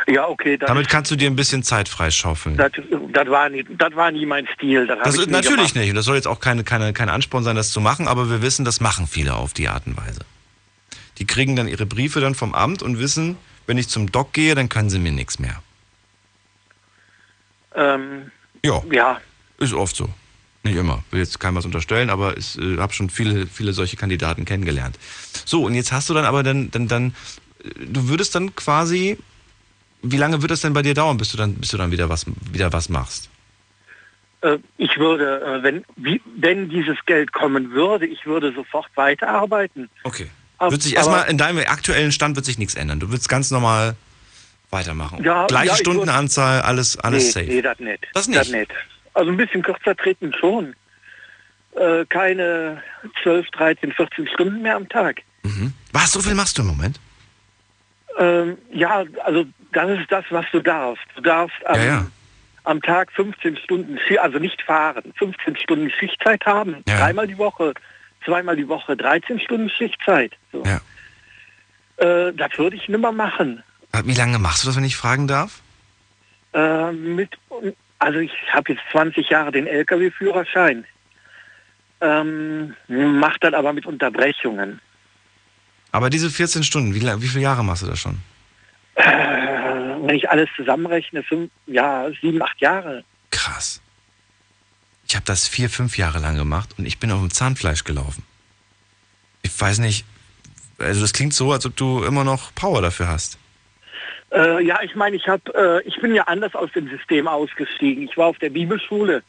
Ja, 0.08 0.28
okay. 0.28 0.56
Damit 0.56 0.88
kannst 0.88 1.10
du 1.10 1.16
dir 1.16 1.28
ein 1.28 1.34
bisschen 1.36 1.62
Zeit 1.64 1.88
freischaufeln. 1.88 2.56
das, 2.56 2.70
das, 3.12 3.28
war, 3.28 3.48
nie, 3.48 3.64
das 3.76 3.94
war 3.96 4.10
nie 4.12 4.24
mein 4.24 4.46
Stil. 4.54 4.86
Das, 4.86 4.98
Das 5.02 5.18
ist 5.18 5.30
natürlich 5.30 5.56
gemacht. 5.72 5.76
nicht. 5.76 5.88
Und 5.90 5.96
das 5.96 6.04
soll 6.04 6.14
jetzt 6.14 6.28
auch 6.28 6.38
keine, 6.38 6.62
keine, 6.62 6.92
kein 6.92 7.08
Ansporn 7.08 7.42
sein, 7.42 7.56
das 7.56 7.70
zu 7.70 7.80
machen, 7.80 8.06
aber 8.06 8.30
wir 8.30 8.40
wissen, 8.40 8.64
das 8.64 8.80
machen 8.80 9.06
viele 9.08 9.34
auf 9.34 9.52
die 9.52 9.68
Art 9.68 9.86
und 9.86 9.96
Weise. 9.96 10.20
Die 11.18 11.26
kriegen 11.26 11.56
dann 11.56 11.66
ihre 11.66 11.86
Briefe 11.86 12.20
dann 12.20 12.34
vom 12.36 12.54
Amt 12.54 12.82
und 12.82 12.98
wissen, 13.00 13.36
wenn 13.66 13.78
ich 13.78 13.88
zum 13.88 14.12
Doc 14.12 14.32
gehe, 14.32 14.54
dann 14.54 14.68
können 14.68 14.90
sie 14.90 14.98
mir 15.00 15.10
nichts 15.12 15.38
mehr. 15.40 15.60
Ähm, 17.74 18.30
Ja. 18.64 18.82
Ja. 18.90 19.20
Ist 19.58 19.72
oft 19.74 19.96
so. 19.96 20.08
Nicht 20.62 20.76
immer. 20.76 21.04
Will 21.10 21.20
jetzt 21.20 21.38
keinem 21.40 21.56
was 21.56 21.64
unterstellen, 21.64 22.10
aber 22.10 22.36
ich 22.36 22.58
äh, 22.58 22.78
habe 22.78 22.92
schon 22.92 23.08
viele, 23.10 23.46
viele 23.46 23.72
solche 23.72 23.96
Kandidaten 23.96 24.44
kennengelernt. 24.44 24.98
So, 25.44 25.64
und 25.64 25.74
jetzt 25.74 25.92
hast 25.92 26.08
du 26.10 26.14
dann 26.14 26.24
aber 26.24 26.42
dann, 26.42 26.70
dann, 26.70 26.88
dann, 26.88 27.14
äh, 27.64 27.68
du 27.86 28.08
würdest 28.08 28.34
dann 28.34 28.54
quasi, 28.56 29.16
wie 30.10 30.16
lange 30.16 30.42
wird 30.42 30.50
das 30.50 30.60
denn 30.60 30.72
bei 30.72 30.82
dir 30.82 30.94
dauern, 30.94 31.16
bis 31.16 31.30
du 31.30 31.36
dann, 31.36 31.54
bis 31.54 31.70
du 31.70 31.76
dann 31.76 31.90
wieder 31.90 32.08
was, 32.08 32.26
wieder 32.52 32.72
was 32.72 32.88
machst? 32.88 33.30
Äh, 34.40 34.58
ich 34.76 34.96
würde, 34.98 35.40
äh, 35.40 35.62
wenn, 35.62 35.84
wenn 36.36 36.68
dieses 36.68 36.96
Geld 37.06 37.32
kommen 37.32 37.72
würde, 37.72 38.06
ich 38.06 38.26
würde 38.26 38.52
sofort 38.52 38.86
weiterarbeiten. 38.94 39.88
Okay. 40.04 40.28
Wird 40.58 40.82
sich 40.82 40.96
erstmal 40.96 41.28
in 41.28 41.36
deinem 41.36 41.58
aktuellen 41.66 42.12
Stand 42.12 42.34
wird 42.36 42.46
sich 42.46 42.56
nichts 42.56 42.74
ändern. 42.74 42.98
Du 42.98 43.10
würdest 43.10 43.28
ganz 43.28 43.50
normal 43.50 43.94
weitermachen. 44.70 45.22
Ja, 45.22 45.46
Gleiche 45.46 45.68
ja, 45.68 45.76
Stundenanzahl, 45.76 46.62
alles, 46.62 46.98
alles 46.98 47.24
nee, 47.24 47.30
safe. 47.30 47.46
Nee, 47.46 47.62
das 47.62 47.78
nicht. 47.78 48.06
Das 48.14 48.28
nicht? 48.28 48.72
Also 49.12 49.30
ein 49.30 49.36
bisschen 49.36 49.62
kürzer 49.62 49.94
treten 49.94 50.32
schon. 50.32 50.74
Äh, 51.72 52.06
keine 52.06 52.82
12, 53.22 53.50
13, 53.50 53.92
14 53.92 54.28
Stunden 54.28 54.62
mehr 54.62 54.76
am 54.76 54.88
Tag. 54.88 55.22
Mhm. 55.42 55.74
Was, 55.92 56.12
so 56.12 56.22
viel 56.22 56.34
machst 56.34 56.56
du 56.56 56.62
im 56.62 56.68
Moment? 56.68 56.98
Ähm, 58.18 58.56
ja, 58.72 59.04
also 59.24 59.44
das 59.76 60.00
ist 60.00 60.10
das, 60.10 60.24
was 60.30 60.46
du 60.52 60.60
darfst. 60.60 61.04
Du 61.14 61.20
darfst 61.20 61.54
am, 61.66 61.76
Ja, 61.76 61.84
ja. 61.84 62.06
am 62.64 62.80
Tag 62.80 63.12
15 63.12 63.56
Stunden, 63.58 63.98
also 64.20 64.38
nicht 64.38 64.60
fahren, 64.62 65.12
15 65.16 65.56
Stunden 65.56 65.90
Schichtzeit 65.90 66.44
haben. 66.46 66.82
Ja. 66.88 66.98
Dreimal 66.98 67.26
die 67.26 67.38
Woche, 67.38 67.74
zweimal 68.24 68.56
die 68.56 68.66
Woche, 68.68 68.96
13 68.96 69.38
Stunden 69.40 69.68
Schichtzeit. 69.70 70.32
So. 70.52 70.64
Ja. 70.64 70.80
Äh, 71.98 72.32
das 72.34 72.56
würde 72.58 72.76
ich 72.76 72.88
nimmer 72.88 73.12
machen. 73.12 73.62
Wie 74.04 74.14
lange 74.14 74.38
machst 74.38 74.62
du 74.62 74.68
das, 74.68 74.76
wenn 74.76 74.84
ich 74.84 74.96
fragen 74.96 75.26
darf? 75.26 75.60
Äh, 76.52 76.92
mit, 76.92 77.30
also 77.98 78.18
ich 78.18 78.32
habe 78.52 78.72
jetzt 78.72 78.82
20 78.92 79.28
Jahre 79.28 79.52
den 79.52 79.66
Lkw-Führerschein. 79.66 80.84
Ähm, 82.00 82.74
macht 82.88 83.42
das 83.44 83.54
aber 83.54 83.72
mit 83.72 83.86
Unterbrechungen. 83.86 84.80
Aber 85.92 86.10
diese 86.10 86.28
14 86.30 86.62
Stunden, 86.62 86.94
wie, 86.94 87.00
wie 87.02 87.28
viele 87.28 87.44
Jahre 87.44 87.64
machst 87.64 87.82
du 87.82 87.86
das 87.86 87.98
schon? 88.00 88.18
Äh, 88.96 89.02
wenn 90.06 90.16
ich 90.16 90.30
alles 90.30 90.48
zusammenrechne, 90.56 91.22
fünf, 91.22 91.50
ja, 91.66 92.08
sieben, 92.20 92.42
acht 92.42 92.60
Jahre. 92.60 93.04
Krass. 93.30 93.80
Ich 95.08 95.14
habe 95.14 95.24
das 95.24 95.46
vier, 95.46 95.70
fünf 95.70 95.98
Jahre 95.98 96.18
lang 96.18 96.36
gemacht 96.36 96.70
und 96.78 96.86
ich 96.86 96.98
bin 96.98 97.10
auf 97.12 97.20
dem 97.20 97.30
Zahnfleisch 97.30 97.84
gelaufen. 97.84 98.24
Ich 99.42 99.60
weiß 99.60 99.78
nicht, 99.78 100.04
also 100.78 101.00
das 101.00 101.12
klingt 101.12 101.32
so, 101.32 101.52
als 101.52 101.64
ob 101.64 101.76
du 101.76 102.04
immer 102.04 102.24
noch 102.24 102.54
Power 102.54 102.82
dafür 102.82 103.08
hast. 103.08 103.38
Äh, 104.32 104.64
ja, 104.64 104.82
ich 104.82 104.94
meine, 104.96 105.16
ich 105.16 105.28
habe, 105.28 105.54
äh, 105.54 105.88
ich 105.88 106.00
bin 106.00 106.14
ja 106.14 106.24
anders 106.24 106.54
aus 106.54 106.70
dem 106.72 106.88
System 106.88 107.28
ausgestiegen. 107.28 108.04
Ich 108.04 108.16
war 108.16 108.26
auf 108.26 108.38
der 108.38 108.50
Bibelschule 108.50 109.22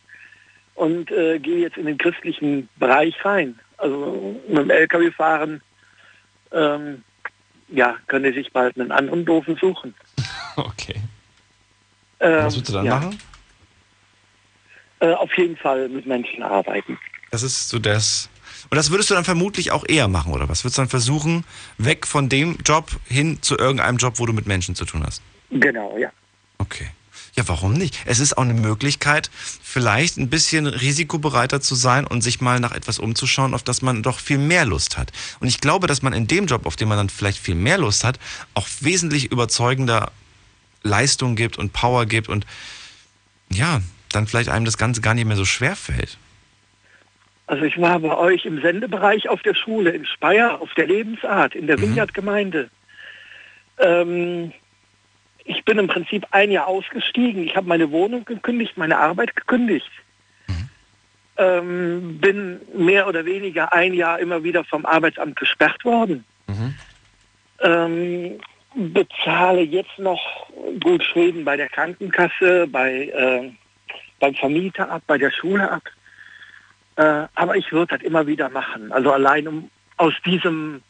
und 0.75 1.11
äh, 1.11 1.39
gehe 1.39 1.59
jetzt 1.59 1.77
in 1.77 1.85
den 1.85 1.97
christlichen 1.97 2.67
Bereich 2.77 3.23
rein. 3.23 3.59
Also 3.77 4.41
mit 4.47 4.57
dem 4.57 4.69
LKW 4.71 5.11
fahren, 5.11 5.61
ähm, 6.51 7.03
ja, 7.69 7.95
könnte 8.07 8.33
sich 8.33 8.51
bald 8.51 8.79
einen 8.79 8.91
anderen 8.91 9.25
Doofen 9.25 9.55
suchen. 9.57 9.93
Okay. 10.57 10.95
Ähm, 12.19 12.45
Was 12.45 12.55
würdest 12.55 12.69
du 12.69 12.73
dann 12.73 12.85
ja. 12.85 12.95
machen? 12.95 13.19
Äh, 14.99 15.13
auf 15.13 15.35
jeden 15.37 15.55
Fall 15.55 15.87
mit 15.89 16.07
Menschen 16.07 16.41
arbeiten. 16.41 16.97
Das 17.31 17.43
ist 17.43 17.69
so 17.69 17.77
das. 17.77 18.29
Und 18.69 18.75
das 18.75 18.89
würdest 18.89 19.09
du 19.09 19.13
dann 19.13 19.23
vermutlich 19.23 19.71
auch 19.71 19.85
eher 19.87 20.07
machen, 20.07 20.33
oder 20.33 20.49
was? 20.49 20.63
Würdest 20.63 20.77
du 20.77 20.81
dann 20.81 20.89
versuchen, 20.89 21.45
weg 21.77 22.07
von 22.07 22.27
dem 22.27 22.57
Job 22.65 22.89
hin 23.07 23.41
zu 23.41 23.57
irgendeinem 23.57 23.97
Job, 23.97 24.15
wo 24.17 24.25
du 24.25 24.33
mit 24.33 24.47
Menschen 24.47 24.75
zu 24.75 24.85
tun 24.85 25.03
hast? 25.05 25.21
Genau, 25.51 25.95
ja. 25.97 26.11
Okay. 26.57 26.87
Ja, 27.35 27.47
warum 27.47 27.73
nicht? 27.73 27.99
Es 28.05 28.19
ist 28.19 28.35
auch 28.35 28.41
eine 28.41 28.55
Möglichkeit, 28.55 29.29
vielleicht 29.61 30.17
ein 30.17 30.27
bisschen 30.27 30.65
risikobereiter 30.65 31.61
zu 31.61 31.75
sein 31.75 32.07
und 32.07 32.21
sich 32.21 32.41
mal 32.41 32.59
nach 32.59 32.71
etwas 32.71 32.97
umzuschauen, 32.97 33.53
auf 33.53 33.61
das 33.61 33.83
man 33.83 34.01
doch 34.01 34.19
viel 34.19 34.39
mehr 34.39 34.65
Lust 34.65 34.97
hat. 34.97 35.11
Und 35.39 35.47
ich 35.47 35.61
glaube, 35.61 35.85
dass 35.85 36.01
man 36.01 36.13
in 36.13 36.25
dem 36.25 36.47
Job, 36.47 36.65
auf 36.65 36.75
den 36.75 36.87
man 36.87 36.97
dann 36.97 37.09
vielleicht 37.09 37.37
viel 37.37 37.53
mehr 37.53 37.77
Lust 37.77 38.03
hat, 38.03 38.17
auch 38.55 38.67
wesentlich 38.81 39.31
überzeugender 39.31 40.11
Leistung 40.87 41.35
gibt 41.35 41.57
und 41.57 41.73
Power 41.73 42.05
gibt 42.05 42.29
und 42.29 42.45
ja, 43.51 43.81
dann 44.11 44.27
vielleicht 44.27 44.49
einem 44.49 44.65
das 44.65 44.77
Ganze 44.77 45.01
gar 45.01 45.13
nicht 45.13 45.25
mehr 45.25 45.37
so 45.37 45.45
schwer 45.45 45.75
fällt. 45.75 46.17
Also 47.45 47.63
ich 47.63 47.79
war 47.79 47.99
bei 47.99 48.15
euch 48.17 48.45
im 48.45 48.61
Sendebereich 48.61 49.29
auf 49.29 49.41
der 49.41 49.53
Schule 49.55 49.91
in 49.91 50.05
Speyer, 50.05 50.59
auf 50.61 50.73
der 50.73 50.87
Lebensart, 50.87 51.55
in 51.55 51.63
Mhm. 51.63 51.67
der 51.67 51.81
Vineyard-Gemeinde. 51.81 52.69
Ähm, 53.79 54.51
ich 55.45 55.63
bin 55.63 55.77
im 55.79 55.87
Prinzip 55.87 56.25
ein 56.31 56.51
Jahr 56.51 56.67
ausgestiegen. 56.67 57.43
Ich 57.43 57.55
habe 57.55 57.67
meine 57.67 57.89
Wohnung 57.91 58.25
gekündigt, 58.25 58.77
meine 58.77 58.97
Arbeit 58.97 59.33
gekündigt. 59.35 59.89
Mhm. 60.47 60.69
Ähm, 61.37 62.17
bin 62.19 62.59
mehr 62.75 63.07
oder 63.07 63.23
weniger 63.25 63.71
ein 63.71 63.93
Jahr 63.93 64.19
immer 64.19 64.43
wieder 64.43 64.65
vom 64.65 64.85
Arbeitsamt 64.85 65.37
gesperrt 65.37 65.85
worden. 65.85 66.25
Mhm. 66.47 66.75
Ähm, 67.61 68.39
bezahle 68.77 69.61
jetzt 69.61 69.97
noch 69.97 70.21
gut 70.79 71.03
Schulden 71.03 71.43
bei 71.43 71.57
der 71.57 71.67
Krankenkasse, 71.69 72.67
bei, 72.67 73.07
äh, 73.07 73.51
beim 74.19 74.35
Vermieter 74.35 74.89
ab, 74.89 75.01
bei 75.07 75.17
der 75.17 75.31
Schule 75.31 75.69
ab. 75.69 75.83
Äh, 76.95 77.27
aber 77.35 77.55
ich 77.55 77.71
würde 77.71 77.97
das 77.97 78.05
immer 78.05 78.27
wieder 78.27 78.49
machen. 78.49 78.91
Also 78.91 79.11
allein 79.11 79.47
um 79.47 79.71
aus 79.97 80.13
diesem 80.25 80.81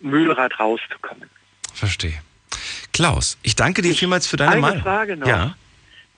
Mühlrad 0.00 0.58
rauszukommen. 0.58 1.28
Verstehe. 1.74 2.18
Klaus, 2.92 3.38
ich 3.42 3.54
danke 3.54 3.82
dir 3.82 3.94
vielmals 3.94 4.26
für 4.26 4.38
deine 4.38 4.52
Eine 4.52 4.60
Meinung. 4.62 4.82
Frage 4.82 5.16
noch. 5.16 5.26
Ja. 5.26 5.54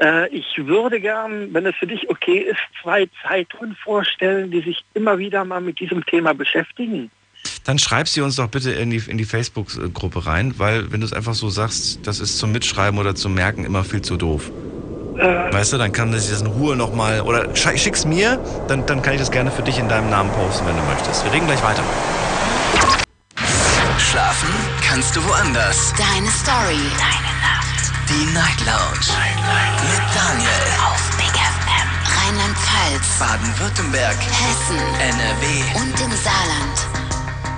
Äh, 0.01 0.29
ich 0.29 0.47
würde 0.59 1.01
gern, 1.01 1.53
wenn 1.53 1.67
es 1.67 1.75
für 1.75 1.89
dich 1.89 2.09
okay 2.09 2.39
ist, 2.39 2.61
zwei 2.81 3.09
Zeitungen 3.27 3.75
vorstellen, 3.75 4.53
die 4.53 4.61
sich 4.61 4.85
immer 4.95 5.19
wieder 5.19 5.45
mal 5.45 5.61
mit 5.61 5.81
diesem 5.81 6.07
Thema 6.07 6.35
beschäftigen. 6.35 7.11
Dann 7.65 7.79
schreib 7.79 8.09
sie 8.09 8.21
uns 8.23 8.37
doch 8.37 8.49
bitte 8.49 8.73
in 8.73 8.91
die, 8.91 9.03
in 9.07 9.19
die 9.19 9.25
Facebook-Gruppe 9.27 10.27
rein, 10.27 10.55
weil 10.59 10.91
wenn 10.91 11.01
du 11.01 11.07
es 11.07 11.13
einfach 11.13 11.35
so 11.35 11.51
sagst, 11.51 12.01
das 12.05 12.19
ist 12.21 12.39
zum 12.39 12.53
Mitschreiben 12.53 12.99
oder 12.99 13.15
zum 13.15 13.35
Merken 13.35 13.65
immer 13.65 13.85
viel 13.85 14.01
zu 14.03 14.17
doof. 14.17 14.51
Äh, 15.19 15.53
Weißt 15.53 15.73
du, 15.73 15.79
dann 15.79 15.93
kann 15.93 16.11
ich 16.15 16.29
das 16.31 16.41
in 16.41 16.47
Ruhe 16.47 16.77
nochmal, 16.77 17.21
oder 17.23 17.49
schi- 17.55 17.77
schick's 17.77 18.05
mir, 18.05 18.39
dann, 18.69 18.87
dann 18.87 19.03
kann 19.03 19.15
ich 19.15 19.21
das 19.21 19.31
gerne 19.31 19.51
für 19.51 19.63
dich 19.63 19.79
in 19.79 19.89
deinem 19.89 20.09
Namen 20.11 20.31
posten, 20.33 20.67
wenn 20.67 20.77
du 20.77 20.83
möchtest. 20.85 21.25
Wir 21.25 21.33
reden 21.33 21.47
gleich 21.47 21.63
weiter. 21.63 21.83
Schlafen 23.99 24.49
kannst 24.87 25.15
du 25.17 25.25
woanders. 25.25 25.93
Deine 25.99 26.31
Story. 26.31 26.81
Deine 26.97 27.33
Nacht. 27.43 27.93
Die 28.09 28.25
Night 28.33 28.61
Lounge. 28.65 29.09
Mit 29.83 30.03
Daniel. 30.15 30.65
Auf 30.87 31.03
Big 31.17 31.35
FM. 31.35 31.89
Rheinland-Pfalz. 32.17 33.19
Baden-Württemberg. 33.19 34.17
Hessen. 34.17 34.79
NRW. 35.01 35.81
Und 35.81 36.01
im 36.01 36.13
Saarland. 36.23 36.79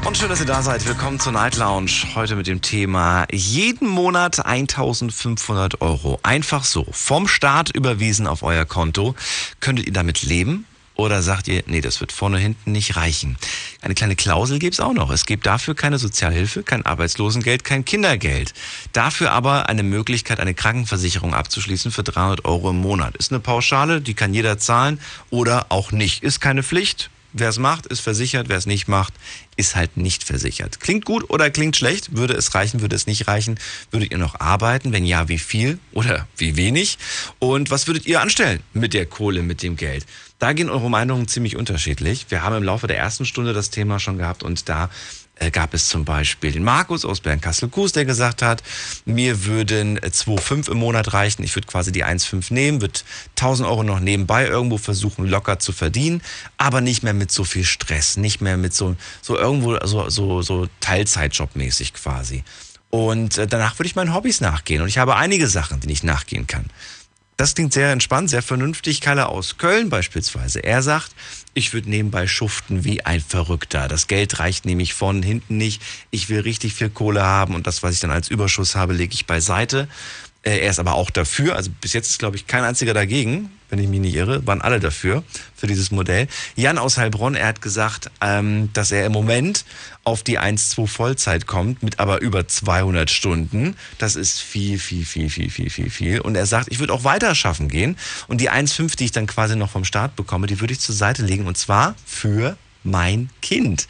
Und 0.07 0.17
schön, 0.17 0.29
dass 0.29 0.41
ihr 0.41 0.47
da 0.47 0.63
seid. 0.63 0.87
Willkommen 0.87 1.19
zur 1.21 1.33
Night 1.33 1.57
Lounge. 1.57 1.91
Heute 2.15 2.37
mit 2.37 2.47
dem 2.47 2.63
Thema 2.63 3.27
jeden 3.31 3.89
Monat 3.89 4.45
1500 4.45 5.81
Euro. 5.81 6.19
Einfach 6.23 6.65
so 6.65 6.87
vom 6.91 7.29
Staat 7.29 7.75
überwiesen 7.75 8.27
auf 8.27 8.43
euer 8.43 8.65
Konto. 8.65 9.15
Könntet 9.61 9.87
ihr 9.87 9.93
damit 9.93 10.23
leben? 10.23 10.65
Oder 10.95 11.23
sagt 11.23 11.49
ihr, 11.49 11.63
nee, 11.67 11.81
das 11.81 12.01
wird 12.01 12.13
vorne 12.13 12.39
hinten 12.39 12.73
nicht 12.73 12.97
reichen? 12.97 13.37
Eine 13.81 13.95
kleine 13.95 14.17
Klausel 14.17 14.59
gibt 14.59 14.75
es 14.75 14.81
auch 14.81 14.93
noch. 14.93 15.11
Es 15.11 15.27
gibt 15.27 15.47
dafür 15.47 15.75
keine 15.75 15.99
Sozialhilfe, 15.99 16.63
kein 16.63 16.85
Arbeitslosengeld, 16.85 17.65
kein 17.65 17.85
Kindergeld. 17.85 18.53
Dafür 18.93 19.33
aber 19.33 19.69
eine 19.69 19.83
Möglichkeit, 19.83 20.41
eine 20.41 20.55
Krankenversicherung 20.55 21.35
abzuschließen 21.35 21.91
für 21.91 22.03
300 22.03 22.45
Euro 22.45 22.71
im 22.71 22.81
Monat. 22.81 23.17
Ist 23.17 23.33
eine 23.33 23.41
Pauschale, 23.41 24.01
die 24.01 24.15
kann 24.15 24.35
jeder 24.35 24.59
zahlen 24.59 25.01
oder 25.31 25.67
auch 25.71 25.93
nicht. 25.93 26.23
Ist 26.23 26.41
keine 26.41 26.63
Pflicht. 26.63 27.11
Wer 27.33 27.49
es 27.49 27.59
macht, 27.59 27.87
ist 27.87 28.01
versichert. 28.01 28.49
Wer 28.49 28.59
es 28.59 28.67
nicht 28.67 28.89
macht, 28.89 29.15
ist 29.57 29.77
halt 29.77 29.97
nicht 29.97 30.25
versichert. 30.25 30.81
Klingt 30.81 31.05
gut 31.05 31.31
oder 31.31 31.51
klingt 31.51 31.77
schlecht? 31.77 32.17
Würde 32.17 32.35
es 32.35 32.55
reichen, 32.55 32.81
würde 32.81 32.97
es 32.97 33.07
nicht 33.07 33.29
reichen? 33.29 33.59
Würdet 33.91 34.11
ihr 34.11 34.19
noch 34.19 34.41
arbeiten? 34.41 34.93
Wenn 34.93 35.05
ja, 35.05 35.29
wie 35.29 35.39
viel 35.39 35.79
oder 35.93 36.27
wie 36.37 36.57
wenig? 36.57 36.99
Und 37.39 37.71
was 37.71 37.87
würdet 37.87 38.07
ihr 38.07 38.21
anstellen 38.21 38.61
mit 38.73 38.95
der 38.95 39.07
Kohle, 39.07 39.43
mit 39.43 39.63
dem 39.63 39.77
Geld? 39.77 40.07
Da 40.41 40.55
gehen 40.55 40.71
eure 40.71 40.89
Meinungen 40.89 41.29
ziemlich 41.29 41.57
unterschiedlich. 41.57 42.27
Wir 42.31 42.43
haben 42.43 42.57
im 42.57 42.63
Laufe 42.63 42.87
der 42.87 42.97
ersten 42.97 43.27
Stunde 43.27 43.53
das 43.53 43.71
Thema 43.71 43.99
schon 44.01 44.17
gehabt 44.17 44.43
und 44.43 44.69
da 44.69 44.89
gab 45.49 45.73
es 45.73 45.89
zum 45.89 46.05
Beispiel 46.05 46.53
den 46.53 46.63
Markus 46.63 47.07
aus 47.07 47.21
Bernkassel-Kues, 47.21 47.93
der 47.93 48.05
gesagt 48.05 48.43
hat, 48.43 48.63
mir 49.07 49.47
würden 49.47 49.99
2,5 49.99 50.69
äh, 50.69 50.73
im 50.73 50.79
Monat 50.79 51.15
reichen. 51.15 51.43
Ich 51.43 51.57
würde 51.57 51.67
quasi 51.67 51.93
die 51.93 52.05
1,5 52.05 52.53
nehmen, 52.53 52.83
würde 52.83 53.01
1000 53.31 53.67
Euro 53.67 53.83
noch 53.83 54.01
nebenbei 54.01 54.47
irgendwo 54.47 54.77
versuchen, 54.77 55.27
locker 55.27 55.59
zu 55.59 55.73
verdienen, 55.73 56.21
aber 56.59 56.83
nicht 56.83 57.03
mehr 57.03 57.15
mit 57.15 57.31
so 57.31 57.45
viel 57.45 57.65
Stress, 57.65 58.19
nicht 58.19 58.43
mehr 58.43 58.59
mit 58.59 58.75
so, 58.75 58.97
so 59.23 59.39
irgendwo, 59.39 59.79
so, 59.87 60.11
so, 60.11 60.43
so 60.43 60.69
Teilzeitjob-mäßig 60.83 61.95
quasi. 61.95 62.45
Und 62.91 63.39
äh, 63.39 63.47
danach 63.47 63.79
würde 63.79 63.87
ich 63.87 63.97
meinen 63.97 64.15
Hobbys 64.15 64.43
nachgehen. 64.43 64.83
Und 64.83 64.89
ich 64.89 64.99
habe 64.99 65.17
einige 65.17 65.47
Sachen, 65.47 65.81
die 65.81 65.91
ich 65.91 66.03
nachgehen 66.03 66.47
kann. 66.47 66.67
Das 67.41 67.55
klingt 67.55 67.73
sehr 67.73 67.91
entspannt, 67.91 68.29
sehr 68.29 68.43
vernünftig. 68.43 69.01
Kalle 69.01 69.31
aus 69.31 69.57
Köln 69.57 69.89
beispielsweise. 69.89 70.63
Er 70.63 70.83
sagt, 70.83 71.13
ich 71.55 71.73
würde 71.73 71.91
nebenbei 71.91 72.27
schuften 72.27 72.85
wie 72.85 73.05
ein 73.05 73.21
Verrückter. 73.21 73.89
Das 73.89 74.07
Geld 74.07 74.39
reicht 74.39 74.65
nämlich 74.65 74.95
von 74.95 75.23
hinten 75.23 75.57
nicht. 75.57 75.83
Ich 76.11 76.29
will 76.29 76.41
richtig 76.41 76.75
viel 76.75 76.91
Kohle 76.91 77.23
haben 77.23 77.55
und 77.55 77.67
das, 77.67 77.83
was 77.83 77.95
ich 77.95 78.01
dann 78.01 78.11
als 78.11 78.29
Überschuss 78.29 78.77
habe, 78.77 78.93
lege 78.93 79.15
ich 79.15 79.27
beiseite. 79.27 79.89
Äh, 80.43 80.59
er 80.61 80.71
ist 80.71 80.79
aber 80.79 80.95
auch 80.95 81.11
dafür. 81.11 81.57
Also 81.57 81.71
bis 81.81 81.93
jetzt 81.93 82.09
ist, 82.09 82.19
glaube 82.19 82.37
ich, 82.37 82.47
kein 82.47 82.65
einziger 82.65 82.95
dagegen, 82.95 83.51
wenn 83.69 83.79
ich 83.79 83.89
mich 83.89 84.01
nicht 84.01 84.15
irre. 84.15 84.47
Waren 84.47 84.63
alle 84.63 84.81
dafür, 84.81 85.23
für 85.55 85.67
dieses 85.67 85.91
Modell. 85.91 86.29
Jan 86.57 86.79
aus 86.79 86.97
Heilbronn, 86.97 87.35
er 87.35 87.49
hat 87.49 87.61
gesagt, 87.61 88.11
ähm, 88.21 88.71
dass 88.73 88.91
er 88.91 89.05
im 89.05 89.13
Moment 89.13 89.65
auf 90.05 90.23
die 90.23 90.39
1-2 90.39 90.87
Vollzeit 90.87 91.47
kommt, 91.47 91.83
mit 91.83 91.99
aber 91.99 92.21
über 92.21 92.49
200 92.49 93.11
Stunden. 93.11 93.77
Das 93.99 94.17
ist 94.17 94.41
viel, 94.41 94.79
viel, 94.79 95.05
viel, 95.05 95.29
viel, 95.29 95.51
viel, 95.51 95.71
viel, 95.71 95.91
viel. 95.91 96.21
Und 96.21 96.37
er 96.37 96.47
sagt, 96.47 96.69
ich 96.71 96.79
würde 96.79 96.95
auch 96.95 97.05
weiter 97.05 97.35
schaffen 97.35 97.69
gehen. 97.69 97.97
Und 98.27 98.41
die 98.41 98.51
1,5, 98.51 98.97
die 98.97 99.05
ich 99.05 99.13
dann 99.13 99.27
quasi 99.27 99.57
noch 99.57 99.71
vom 99.71 99.85
Staat 99.85 100.17
bekomme, 100.17 100.47
die 100.47 100.61
würde 100.61 100.73
ich 100.73 100.81
zur 100.81 100.95
Seite 100.95 101.23
legen. 101.23 101.47
Und 101.47 101.59
zwar 101.59 101.95
für 102.07 102.57
mein 102.83 103.29
Kind. 103.43 103.87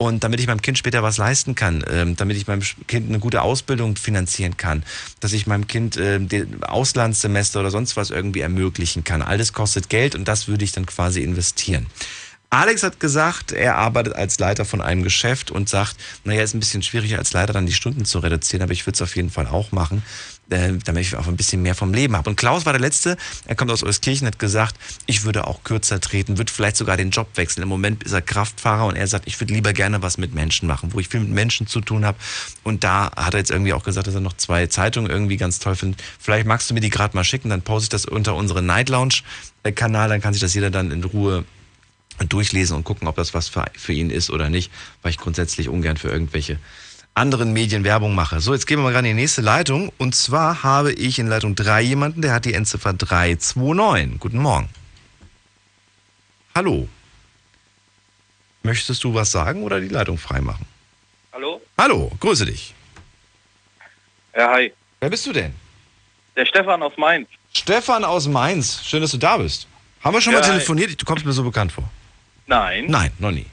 Und 0.00 0.22
damit 0.22 0.38
ich 0.38 0.46
meinem 0.46 0.62
Kind 0.62 0.78
später 0.78 1.02
was 1.02 1.18
leisten 1.18 1.56
kann, 1.56 1.84
ähm, 1.90 2.14
damit 2.14 2.36
ich 2.36 2.46
meinem 2.46 2.62
Kind 2.86 3.08
eine 3.08 3.18
gute 3.18 3.42
Ausbildung 3.42 3.96
finanzieren 3.96 4.56
kann, 4.56 4.84
dass 5.18 5.32
ich 5.32 5.48
meinem 5.48 5.66
Kind 5.66 5.96
äh, 5.96 6.20
Auslandssemester 6.60 7.58
oder 7.58 7.72
sonst 7.72 7.96
was 7.96 8.10
irgendwie 8.10 8.40
ermöglichen 8.40 9.02
kann. 9.02 9.22
Alles 9.22 9.52
kostet 9.52 9.88
Geld 9.88 10.14
und 10.14 10.28
das 10.28 10.46
würde 10.46 10.64
ich 10.64 10.70
dann 10.70 10.86
quasi 10.86 11.22
investieren. 11.22 11.86
Alex 12.50 12.82
hat 12.82 13.00
gesagt, 13.00 13.52
er 13.52 13.76
arbeitet 13.76 14.14
als 14.14 14.38
Leiter 14.38 14.64
von 14.64 14.80
einem 14.80 15.02
Geschäft 15.02 15.50
und 15.50 15.68
sagt, 15.68 15.96
naja, 16.24 16.42
ist 16.42 16.54
ein 16.54 16.60
bisschen 16.60 16.82
schwieriger 16.82 17.18
als 17.18 17.32
Leiter 17.32 17.52
dann 17.52 17.66
die 17.66 17.74
Stunden 17.74 18.06
zu 18.06 18.20
reduzieren, 18.20 18.62
aber 18.62 18.72
ich 18.72 18.86
würde 18.86 18.94
es 18.94 19.02
auf 19.02 19.16
jeden 19.16 19.30
Fall 19.30 19.48
auch 19.48 19.70
machen, 19.70 20.02
äh, 20.50 20.72
damit 20.84 21.02
ich 21.02 21.16
auch 21.16 21.26
ein 21.26 21.36
bisschen 21.36 21.62
mehr 21.62 21.74
vom 21.74 21.92
Leben 21.92 22.16
habe. 22.16 22.30
Und 22.30 22.36
Klaus 22.36 22.66
war 22.66 22.72
der 22.72 22.80
Letzte, 22.80 23.16
er 23.46 23.54
kommt 23.54 23.70
aus 23.70 23.82
Euskirchen, 23.82 24.26
hat 24.26 24.38
gesagt, 24.38 24.76
ich 25.06 25.24
würde 25.24 25.46
auch 25.46 25.62
kürzer 25.62 26.00
treten, 26.00 26.38
würde 26.38 26.52
vielleicht 26.52 26.76
sogar 26.76 26.96
den 26.96 27.10
Job 27.10 27.28
wechseln. 27.34 27.62
Im 27.62 27.68
Moment 27.68 28.04
ist 28.04 28.12
er 28.12 28.22
Kraftfahrer 28.22 28.86
und 28.86 28.96
er 28.96 29.06
sagt, 29.06 29.26
ich 29.26 29.38
würde 29.40 29.52
lieber 29.52 29.72
gerne 29.72 30.02
was 30.02 30.18
mit 30.18 30.34
Menschen 30.34 30.66
machen, 30.66 30.92
wo 30.92 31.00
ich 31.00 31.08
viel 31.08 31.20
mit 31.20 31.30
Menschen 31.30 31.66
zu 31.66 31.80
tun 31.80 32.04
habe. 32.04 32.18
Und 32.62 32.84
da 32.84 33.10
hat 33.16 33.34
er 33.34 33.40
jetzt 33.40 33.50
irgendwie 33.50 33.72
auch 33.72 33.84
gesagt, 33.84 34.06
dass 34.06 34.14
er 34.14 34.20
noch 34.20 34.36
zwei 34.36 34.66
Zeitungen 34.66 35.10
irgendwie 35.10 35.36
ganz 35.36 35.58
toll 35.58 35.76
findet. 35.76 36.02
Vielleicht 36.18 36.46
magst 36.46 36.70
du 36.70 36.74
mir 36.74 36.80
die 36.80 36.90
gerade 36.90 37.16
mal 37.16 37.24
schicken, 37.24 37.50
dann 37.50 37.62
poste 37.62 37.84
ich 37.84 37.90
das 37.90 38.04
unter 38.06 38.34
unseren 38.34 38.66
Night 38.66 38.88
Lounge 38.88 39.22
Kanal, 39.74 40.08
dann 40.08 40.20
kann 40.20 40.32
sich 40.32 40.40
das 40.40 40.54
jeder 40.54 40.70
dann 40.70 40.90
in 40.90 41.04
Ruhe 41.04 41.44
durchlesen 42.26 42.76
und 42.76 42.84
gucken, 42.84 43.06
ob 43.06 43.16
das 43.16 43.34
was 43.34 43.48
für, 43.48 43.66
für 43.76 43.92
ihn 43.92 44.10
ist 44.10 44.30
oder 44.30 44.48
nicht, 44.48 44.72
weil 45.02 45.10
ich 45.10 45.18
grundsätzlich 45.18 45.68
ungern 45.68 45.96
für 45.96 46.08
irgendwelche 46.08 46.58
anderen 47.18 47.52
Medien 47.52 47.84
Werbung 47.84 48.14
mache. 48.14 48.40
So, 48.40 48.54
jetzt 48.54 48.66
gehen 48.66 48.78
wir 48.78 48.84
mal 48.84 48.92
gerade 48.92 49.08
in 49.08 49.16
die 49.16 49.22
nächste 49.22 49.42
Leitung. 49.42 49.92
Und 49.98 50.14
zwar 50.14 50.62
habe 50.62 50.92
ich 50.92 51.18
in 51.18 51.26
Leitung 51.26 51.54
3 51.54 51.82
jemanden, 51.82 52.22
der 52.22 52.32
hat 52.32 52.44
die 52.44 52.54
Endziffer 52.54 52.92
329. 52.92 54.18
Guten 54.18 54.38
Morgen. 54.38 54.68
Hallo. 56.54 56.88
Möchtest 58.62 59.02
du 59.04 59.14
was 59.14 59.30
sagen 59.30 59.62
oder 59.62 59.80
die 59.80 59.88
Leitung 59.88 60.18
freimachen? 60.18 60.66
Hallo? 61.32 61.60
Hallo, 61.78 62.10
grüße 62.20 62.46
dich. 62.46 62.74
Ja, 64.36 64.50
hi. 64.50 64.72
Wer 65.00 65.10
bist 65.10 65.26
du 65.26 65.32
denn? 65.32 65.54
Der 66.36 66.46
Stefan 66.46 66.82
aus 66.82 66.92
Mainz. 66.96 67.28
Stefan 67.54 68.04
aus 68.04 68.26
Mainz. 68.28 68.80
Schön, 68.84 69.00
dass 69.02 69.10
du 69.10 69.18
da 69.18 69.36
bist. 69.36 69.66
Haben 70.02 70.14
wir 70.14 70.20
schon 70.20 70.32
Ja, 70.32 70.40
mal 70.40 70.46
telefoniert? 70.46 71.00
Du 71.00 71.04
kommst 71.04 71.24
mir 71.24 71.32
so 71.32 71.42
bekannt 71.42 71.72
vor. 71.72 71.88
Nein. 72.46 72.86
Nein, 72.88 73.12
noch 73.18 73.30
nie. 73.30 73.46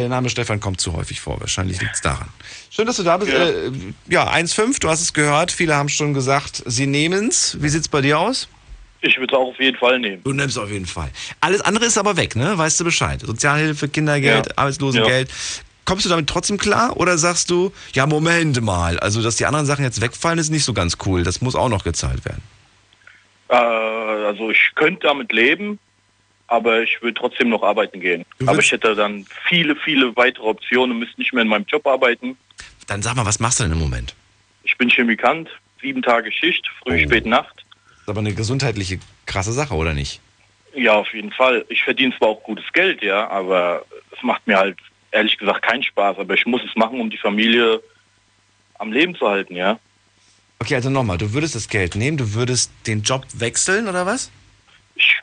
Der 0.00 0.08
Name 0.08 0.30
Stefan 0.30 0.60
kommt 0.60 0.80
zu 0.80 0.94
häufig 0.94 1.20
vor. 1.20 1.38
Wahrscheinlich 1.40 1.78
liegt 1.80 1.94
es 1.94 2.00
daran. 2.00 2.28
Schön, 2.70 2.86
dass 2.86 2.96
du 2.96 3.02
da 3.02 3.18
bist. 3.18 3.32
Ja. 3.32 3.48
Äh, 3.48 3.70
ja, 4.08 4.32
1,5, 4.32 4.80
du 4.80 4.88
hast 4.88 5.02
es 5.02 5.12
gehört. 5.12 5.52
Viele 5.52 5.74
haben 5.76 5.90
schon 5.90 6.14
gesagt, 6.14 6.62
sie 6.64 6.86
nehmen's. 6.86 7.58
Wie 7.60 7.68
sieht's 7.68 7.88
bei 7.88 8.00
dir 8.00 8.18
aus? 8.18 8.48
Ich 9.02 9.18
würde 9.18 9.34
es 9.34 9.38
auch 9.38 9.48
auf 9.48 9.60
jeden 9.60 9.76
Fall 9.76 9.98
nehmen. 9.98 10.22
Du 10.24 10.32
nimmst 10.32 10.58
auf 10.58 10.70
jeden 10.70 10.86
Fall. 10.86 11.10
Alles 11.40 11.60
andere 11.60 11.84
ist 11.84 11.98
aber 11.98 12.16
weg, 12.16 12.34
ne? 12.34 12.56
Weißt 12.56 12.80
du 12.80 12.84
Bescheid? 12.84 13.20
Sozialhilfe, 13.20 13.88
Kindergeld, 13.88 14.46
Ja. 14.46 14.52
Arbeitslosengeld. 14.56 15.30
Kommst 15.84 16.06
du 16.06 16.08
damit 16.08 16.28
trotzdem 16.28 16.56
klar 16.56 16.96
oder 16.96 17.18
sagst 17.18 17.50
du, 17.50 17.72
ja, 17.92 18.06
Moment 18.06 18.60
mal, 18.62 18.98
also 19.00 19.22
dass 19.22 19.36
die 19.36 19.44
anderen 19.44 19.66
Sachen 19.66 19.84
jetzt 19.84 20.00
wegfallen, 20.00 20.38
ist 20.38 20.50
nicht 20.50 20.64
so 20.64 20.72
ganz 20.72 20.96
cool. 21.04 21.24
Das 21.24 21.40
muss 21.42 21.54
auch 21.56 21.68
noch 21.68 21.84
gezahlt 21.84 22.24
werden. 22.24 22.42
Äh, 23.48 23.54
also 23.54 24.50
ich 24.50 24.70
könnte 24.76 25.06
damit 25.08 25.32
leben, 25.32 25.78
aber 26.50 26.82
ich 26.82 27.00
würde 27.00 27.14
trotzdem 27.14 27.48
noch 27.48 27.62
arbeiten 27.62 28.00
gehen. 28.00 28.24
Aber 28.44 28.58
ich 28.58 28.70
hätte 28.72 28.94
dann 28.96 29.24
viele, 29.48 29.76
viele 29.76 30.14
weitere 30.16 30.44
Optionen 30.46 30.90
und 30.92 30.98
müsste 30.98 31.18
nicht 31.20 31.32
mehr 31.32 31.42
in 31.42 31.48
meinem 31.48 31.64
Job 31.66 31.86
arbeiten. 31.86 32.36
Dann 32.88 33.02
sag 33.02 33.14
mal, 33.14 33.24
was 33.24 33.38
machst 33.38 33.60
du 33.60 33.64
denn 33.64 33.72
im 33.72 33.78
Moment? 33.78 34.14
Ich 34.64 34.76
bin 34.76 34.90
Chemikant, 34.90 35.48
sieben 35.80 36.02
Tage 36.02 36.30
Schicht, 36.32 36.68
früh, 36.82 36.96
Oh. 36.96 37.06
spät, 37.06 37.24
Nacht. 37.24 37.64
Das 37.88 38.02
ist 38.02 38.08
aber 38.08 38.20
eine 38.20 38.34
gesundheitliche 38.34 38.98
krasse 39.26 39.52
Sache, 39.52 39.74
oder 39.74 39.94
nicht? 39.94 40.20
Ja, 40.74 40.94
auf 40.94 41.12
jeden 41.14 41.30
Fall. 41.32 41.64
Ich 41.68 41.82
verdiene 41.84 42.16
zwar 42.18 42.28
auch 42.28 42.42
gutes 42.42 42.64
Geld, 42.72 43.00
ja, 43.02 43.28
aber 43.28 43.84
es 44.16 44.22
macht 44.22 44.44
mir 44.48 44.56
halt 44.58 44.76
ehrlich 45.12 45.38
gesagt 45.38 45.62
keinen 45.62 45.84
Spaß. 45.84 46.18
Aber 46.18 46.34
ich 46.34 46.46
muss 46.46 46.62
es 46.68 46.74
machen, 46.74 47.00
um 47.00 47.10
die 47.10 47.16
Familie 47.18 47.80
am 48.78 48.92
Leben 48.92 49.14
zu 49.14 49.28
halten, 49.28 49.54
ja. 49.54 49.78
Okay, 50.58 50.74
also 50.74 50.90
nochmal, 50.90 51.16
du 51.16 51.32
würdest 51.32 51.54
das 51.54 51.68
Geld 51.68 51.94
nehmen, 51.94 52.16
du 52.16 52.34
würdest 52.34 52.72
den 52.88 53.02
Job 53.02 53.24
wechseln 53.34 53.88
oder 53.88 54.04
was? 54.04 54.30
Ich, 55.00 55.16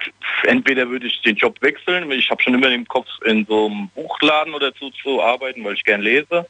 entweder 0.43 0.89
würde 0.89 1.07
ich 1.07 1.21
den 1.21 1.36
Job 1.36 1.61
wechseln, 1.61 2.11
ich 2.11 2.30
habe 2.32 2.41
schon 2.41 2.55
immer 2.55 2.71
im 2.71 2.88
Kopf, 2.88 3.07
in 3.25 3.45
so 3.45 3.67
einem 3.67 3.89
Buchladen 3.89 4.53
oder 4.53 4.71
so 4.80 4.89
zu 4.89 5.21
arbeiten, 5.21 5.63
weil 5.63 5.75
ich 5.75 5.84
gern 5.84 6.01
lese. 6.01 6.47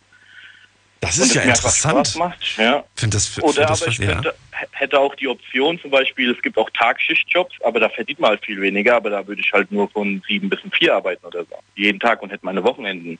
Das 0.99 1.17
ist 1.17 1.36
ja 1.36 1.41
interessant. 1.43 2.15
Macht, 2.15 2.57
ja. 2.57 2.84
Find 2.95 3.13
das, 3.13 3.28
find 3.28 3.45
Oder 3.45 3.65
das 3.65 3.84
aber 3.84 3.91
ich 3.91 3.99
könnte, 3.99 4.34
hätte 4.71 4.99
auch 4.99 5.13
die 5.15 5.28
Option, 5.28 5.80
zum 5.80 5.91
Beispiel, 5.91 6.32
es 6.32 6.41
gibt 6.41 6.57
auch 6.57 6.69
Tagschichtjobs, 6.71 7.55
aber 7.63 7.80
da 7.80 7.89
verdient 7.89 8.19
man 8.19 8.32
halt 8.32 8.45
viel 8.45 8.59
weniger, 8.61 8.95
aber 8.95 9.11
da 9.11 9.28
würde 9.28 9.41
ich 9.41 9.51
halt 9.53 9.71
nur 9.71 9.89
von 9.89 10.23
sieben 10.28 10.49
bis 10.49 10.59
vier 10.71 10.95
arbeiten 10.95 11.25
oder 11.25 11.43
so. 11.43 11.55
Jeden 11.75 11.99
Tag 11.99 12.21
und 12.21 12.32
hätte 12.32 12.45
meine 12.45 12.63
Wochenenden. 12.63 13.19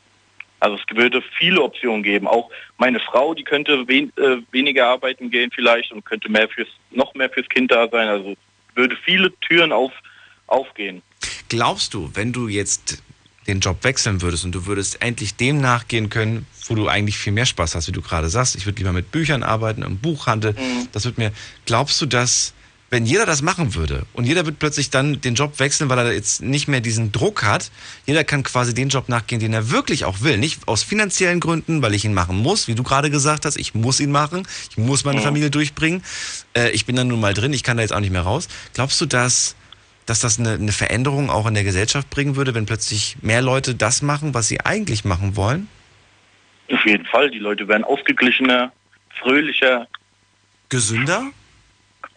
Also 0.59 0.75
es 0.77 0.97
würde 0.97 1.21
viele 1.37 1.61
Optionen 1.61 2.01
geben. 2.01 2.27
Auch 2.27 2.49
meine 2.77 2.99
Frau, 2.99 3.35
die 3.35 3.43
könnte 3.43 3.87
wen, 3.87 4.11
äh, 4.17 4.37
weniger 4.51 4.87
arbeiten 4.87 5.29
gehen 5.29 5.51
vielleicht 5.53 5.91
und 5.91 6.03
könnte 6.03 6.29
mehr 6.29 6.49
fürs, 6.49 6.69
noch 6.89 7.13
mehr 7.13 7.29
fürs 7.29 7.47
Kind 7.49 7.71
da 7.71 7.87
sein. 7.87 8.07
Also 8.07 8.35
würde 8.78 8.95
viele 9.03 9.34
Türen 9.39 9.71
auf, 9.71 9.91
aufgehen. 10.47 11.01
Glaubst 11.49 11.93
du, 11.93 12.11
wenn 12.13 12.32
du 12.32 12.47
jetzt 12.47 13.01
den 13.47 13.59
Job 13.61 13.84
wechseln 13.84 14.21
würdest 14.21 14.45
und 14.45 14.53
du 14.53 14.65
würdest 14.65 15.01
endlich 15.01 15.36
dem 15.36 15.59
nachgehen 15.61 16.09
können, 16.09 16.45
wo 16.67 16.75
du 16.75 16.88
eigentlich 16.88 17.17
viel 17.17 17.34
mehr 17.34 17.45
Spaß 17.45 17.75
hast, 17.75 17.88
wie 17.88 17.93
du 17.93 18.01
gerade 18.01 18.30
sagst, 18.30 18.55
ich 18.55 18.65
würde 18.65 18.78
lieber 18.80 18.91
mit 18.91 19.11
Büchern 19.11 19.43
arbeiten, 19.43 19.84
im 19.84 19.97
Buchhandel, 19.97 20.55
das 20.91 21.05
wird 21.05 21.17
mir, 21.17 21.32
glaubst 21.65 22.01
du, 22.01 22.05
dass 22.05 22.53
wenn 22.89 23.05
jeder 23.05 23.25
das 23.25 23.41
machen 23.41 23.75
würde 23.75 24.05
und 24.13 24.25
jeder 24.25 24.45
wird 24.45 24.59
plötzlich 24.59 24.89
dann 24.89 25.19
den 25.19 25.35
Job 25.35 25.59
wechseln, 25.59 25.89
weil 25.89 25.99
er 25.99 26.13
jetzt 26.13 26.41
nicht 26.41 26.67
mehr 26.67 26.79
diesen 26.79 27.11
Druck 27.11 27.43
hat, 27.43 27.69
jeder 28.05 28.23
kann 28.23 28.43
quasi 28.43 28.73
den 28.73 28.89
Job 28.89 29.09
nachgehen, 29.09 29.41
den 29.41 29.53
er 29.53 29.69
wirklich 29.71 30.05
auch 30.05 30.21
will, 30.21 30.38
nicht 30.38 30.67
aus 30.67 30.83
finanziellen 30.83 31.39
Gründen, 31.39 31.81
weil 31.81 31.93
ich 31.93 32.05
ihn 32.05 32.13
machen 32.13 32.38
muss, 32.38 32.67
wie 32.67 32.75
du 32.75 32.83
gerade 32.83 33.09
gesagt 33.09 33.45
hast, 33.45 33.57
ich 33.57 33.73
muss 33.73 33.99
ihn 33.99 34.11
machen, 34.11 34.47
ich 34.69 34.77
muss 34.77 35.03
meine 35.03 35.19
Mhm. 35.19 35.23
Familie 35.23 35.49
durchbringen, 35.51 36.01
äh, 36.55 36.69
ich 36.71 36.85
bin 36.85 36.95
dann 36.95 37.07
nun 37.09 37.19
mal 37.19 37.33
drin, 37.33 37.51
ich 37.51 37.63
kann 37.63 37.77
da 37.77 37.83
jetzt 37.83 37.91
auch 37.93 37.99
nicht 37.99 38.11
mehr 38.11 38.21
raus. 38.21 38.47
Glaubst 38.73 38.99
du, 39.01 39.05
dass 39.05 39.55
dass 40.05 40.21
das 40.21 40.39
eine, 40.39 40.53
eine 40.53 40.71
Veränderung 40.71 41.29
auch 41.29 41.47
in 41.47 41.53
der 41.53 41.65
Gesellschaft 41.65 42.09
bringen 42.09 42.38
würde, 42.38 42.55
wenn 42.55 42.65
plötzlich 42.65 43.17
mehr 43.21 43.41
Leute 43.41 43.75
das 43.75 44.01
machen, 44.01 44.33
was 44.33 44.47
sie 44.47 44.61
eigentlich 44.61 45.03
machen 45.03 45.35
wollen? 45.35 45.67
Auf 46.71 46.85
jeden 46.85 47.05
Fall. 47.05 47.29
Die 47.29 47.39
Leute 47.39 47.67
werden 47.67 47.83
ausgeglichener, 47.83 48.71
fröhlicher, 49.21 49.85
Gesünder? 50.69 51.31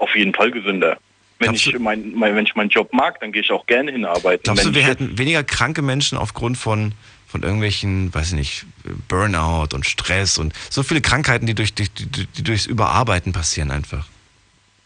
Auf 0.01 0.15
jeden 0.15 0.35
Fall 0.35 0.51
gesünder. 0.51 0.99
Wenn 1.39 1.55
ich, 1.55 1.79
mein, 1.79 2.13
mein, 2.15 2.37
wenn 2.37 2.45
ich 2.45 2.55
meinen 2.55 2.69
Job 2.69 2.93
mag, 2.93 3.19
dann 3.21 3.33
gehe 3.33 3.41
ich 3.41 3.51
auch 3.51 3.67
gerne 3.67 3.91
hinarbeiten. 3.93 4.43
Glaubst 4.43 4.67
du, 4.67 4.75
wir 4.75 4.83
hätten 4.83 5.17
weniger 5.17 5.43
kranke 5.43 5.81
Menschen 5.81 6.19
aufgrund 6.19 6.59
von, 6.59 6.93
von 7.27 7.43
irgendwelchen, 7.43 8.13
weiß 8.13 8.29
ich 8.29 8.35
nicht, 8.35 8.67
Burnout 9.09 9.75
und 9.75 9.87
Stress 9.87 10.37
und 10.37 10.53
so 10.69 10.83
viele 10.83 11.01
Krankheiten, 11.01 11.47
die, 11.47 11.55
durch, 11.55 11.73
durch, 11.73 11.91
die, 11.95 12.27
die 12.27 12.43
durchs 12.43 12.67
Überarbeiten 12.67 13.33
passieren 13.33 13.71
einfach? 13.71 14.07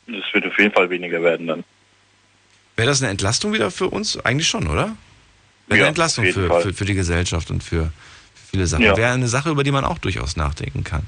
Das 0.07 0.23
wird 0.33 0.47
auf 0.47 0.57
jeden 0.59 0.73
Fall 0.73 0.91
weniger 0.91 1.23
werden 1.23 1.49
dann. 1.49 1.65
Wäre 2.77 2.89
das 2.89 3.03
eine 3.03 3.11
Entlastung 3.11 3.53
wieder 3.53 3.73
für 3.73 3.89
uns? 3.89 4.19
Eigentlich 4.25 4.49
schon, 4.49 4.69
oder? 4.69 4.97
Wäre 5.67 5.79
Ja, 5.79 5.85
eine 5.85 5.87
Entlastung 5.89 6.25
für, 6.27 6.61
für, 6.61 6.73
für 6.73 6.85
die 6.85 6.95
Gesellschaft 6.95 7.51
und 7.51 7.65
für, 7.65 7.91
für 8.35 8.47
viele 8.51 8.67
Sachen. 8.67 8.85
Ja. 8.85 8.97
Wäre 8.97 9.13
eine 9.13 9.29
Sache, 9.29 9.51
über 9.51 9.65
die 9.65 9.73
man 9.73 9.85
auch 9.85 9.99
durchaus 9.99 10.37
nachdenken 10.37 10.85
kann. 10.85 11.03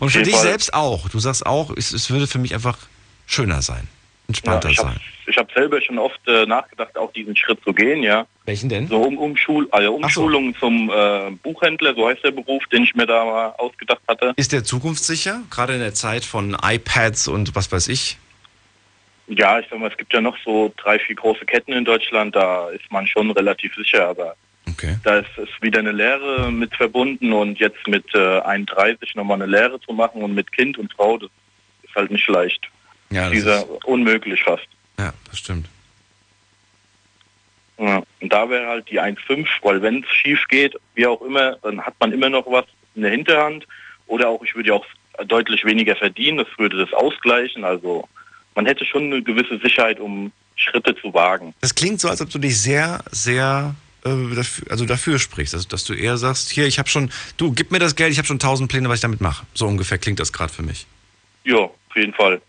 Und 0.00 0.10
für 0.10 0.22
dich 0.22 0.34
Fall. 0.34 0.42
selbst 0.42 0.72
auch. 0.72 1.08
Du 1.08 1.18
sagst 1.18 1.44
auch, 1.44 1.70
es, 1.76 1.92
es 1.92 2.10
würde 2.10 2.26
für 2.26 2.38
mich 2.38 2.54
einfach 2.54 2.78
schöner 3.26 3.62
sein, 3.62 3.86
entspannter 4.28 4.68
Ja, 4.68 4.72
ich 4.72 4.78
sein. 4.78 4.86
habe 4.88 5.00
ich 5.28 5.36
hab 5.36 5.52
selber 5.52 5.80
schon 5.82 5.98
oft 5.98 6.20
äh, 6.28 6.46
nachgedacht, 6.46 6.96
auch 6.96 7.12
diesen 7.12 7.36
Schritt 7.36 7.58
zu 7.64 7.72
gehen, 7.72 8.02
ja. 8.02 8.26
Welchen 8.44 8.68
denn? 8.68 8.86
So 8.86 9.00
um, 9.02 9.18
Umschul 9.18 9.68
also 9.72 9.94
Umschulung 9.94 10.54
zum 10.58 10.88
äh, 10.90 11.30
Buchhändler, 11.42 11.94
so 11.94 12.08
heißt 12.08 12.22
der 12.24 12.30
Beruf, 12.30 12.64
den 12.72 12.84
ich 12.84 12.94
mir 12.94 13.06
da 13.06 13.24
mal 13.24 13.48
ausgedacht 13.58 14.02
hatte. 14.06 14.32
Ist 14.36 14.52
der 14.52 14.62
zukunftssicher? 14.62 15.42
Gerade 15.50 15.74
in 15.74 15.80
der 15.80 15.94
Zeit 15.94 16.24
von 16.24 16.56
iPads 16.62 17.26
und 17.28 17.54
was 17.56 17.70
weiß 17.72 17.88
ich? 17.88 18.18
Ja, 19.28 19.58
ich 19.58 19.66
sag 19.68 19.80
mal, 19.80 19.90
es 19.90 19.96
gibt 19.96 20.12
ja 20.12 20.20
noch 20.20 20.36
so 20.44 20.72
drei, 20.76 21.00
vier 21.00 21.16
große 21.16 21.44
Ketten 21.44 21.72
in 21.72 21.84
Deutschland, 21.84 22.36
da 22.36 22.70
ist 22.70 22.90
man 22.92 23.06
schon 23.08 23.30
relativ 23.32 23.74
sicher, 23.74 24.08
aber 24.08 24.36
Okay. 24.68 24.96
da 25.04 25.18
ist, 25.18 25.28
ist 25.38 25.62
wieder 25.62 25.78
eine 25.78 25.92
Lehre 25.92 26.50
mit 26.52 26.74
verbunden 26.76 27.32
und 27.32 27.58
jetzt 27.58 27.86
mit 27.88 28.04
äh, 28.14 28.40
31 28.40 29.14
nochmal 29.14 29.40
eine 29.40 29.46
Lehre 29.50 29.80
zu 29.80 29.92
machen 29.92 30.22
und 30.22 30.34
mit 30.34 30.52
Kind 30.52 30.76
und 30.76 30.92
Frau, 30.92 31.18
das 31.18 31.30
ist 31.84 31.94
halt 31.94 32.10
nicht 32.10 32.26
leicht. 32.28 32.60
Ja, 33.10 33.24
das 33.24 33.32
Dieser 33.32 33.60
ist, 33.60 33.84
unmöglich 33.84 34.42
fast. 34.42 34.66
ja, 34.98 35.12
das 35.28 35.38
stimmt. 35.38 35.68
Ja. 37.78 38.02
Und 38.20 38.32
da 38.32 38.48
wäre 38.48 38.66
halt 38.66 38.90
die 38.90 39.00
1,5, 39.00 39.46
weil 39.62 39.82
wenn 39.82 40.02
es 40.02 40.10
schief 40.10 40.40
geht, 40.48 40.74
wie 40.94 41.06
auch 41.06 41.20
immer, 41.22 41.56
dann 41.62 41.80
hat 41.80 41.94
man 42.00 42.12
immer 42.12 42.30
noch 42.30 42.46
was 42.50 42.64
in 42.94 43.02
der 43.02 43.10
Hinterhand. 43.10 43.66
Oder 44.06 44.28
auch, 44.28 44.42
ich 44.42 44.54
würde 44.54 44.70
ja 44.70 44.74
auch 44.74 44.86
deutlich 45.26 45.64
weniger 45.64 45.96
verdienen, 45.96 46.38
das 46.38 46.48
würde 46.56 46.78
das 46.78 46.92
ausgleichen. 46.92 47.64
Also 47.64 48.08
man 48.54 48.66
hätte 48.66 48.84
schon 48.84 49.04
eine 49.04 49.22
gewisse 49.22 49.58
Sicherheit, 49.58 50.00
um 50.00 50.32
Schritte 50.56 50.96
zu 50.96 51.12
wagen. 51.12 51.54
Das 51.60 51.74
klingt 51.74 52.00
so, 52.00 52.08
als 52.08 52.20
ob 52.22 52.30
du 52.30 52.38
dich 52.38 52.60
sehr, 52.60 53.04
sehr 53.10 53.74
äh, 54.04 54.34
dafür, 54.34 54.70
also 54.70 54.86
dafür 54.86 55.18
sprichst, 55.18 55.54
also, 55.54 55.68
dass 55.68 55.84
du 55.84 55.92
eher 55.92 56.16
sagst, 56.16 56.50
hier, 56.50 56.66
ich 56.66 56.78
habe 56.78 56.88
schon, 56.88 57.10
du, 57.36 57.52
gib 57.52 57.72
mir 57.72 57.78
das 57.78 57.94
Geld, 57.96 58.12
ich 58.12 58.18
habe 58.18 58.26
schon 58.26 58.38
tausend 58.38 58.70
Pläne, 58.70 58.88
was 58.88 58.96
ich 58.96 59.02
damit 59.02 59.20
mache. 59.20 59.46
So 59.52 59.66
ungefähr 59.66 59.98
klingt 59.98 60.18
das 60.18 60.32
gerade 60.32 60.52
für 60.52 60.62
mich. 60.62 60.86
Ja, 61.44 61.58
auf 61.58 61.96
jeden 61.96 62.14
Fall. 62.14 62.40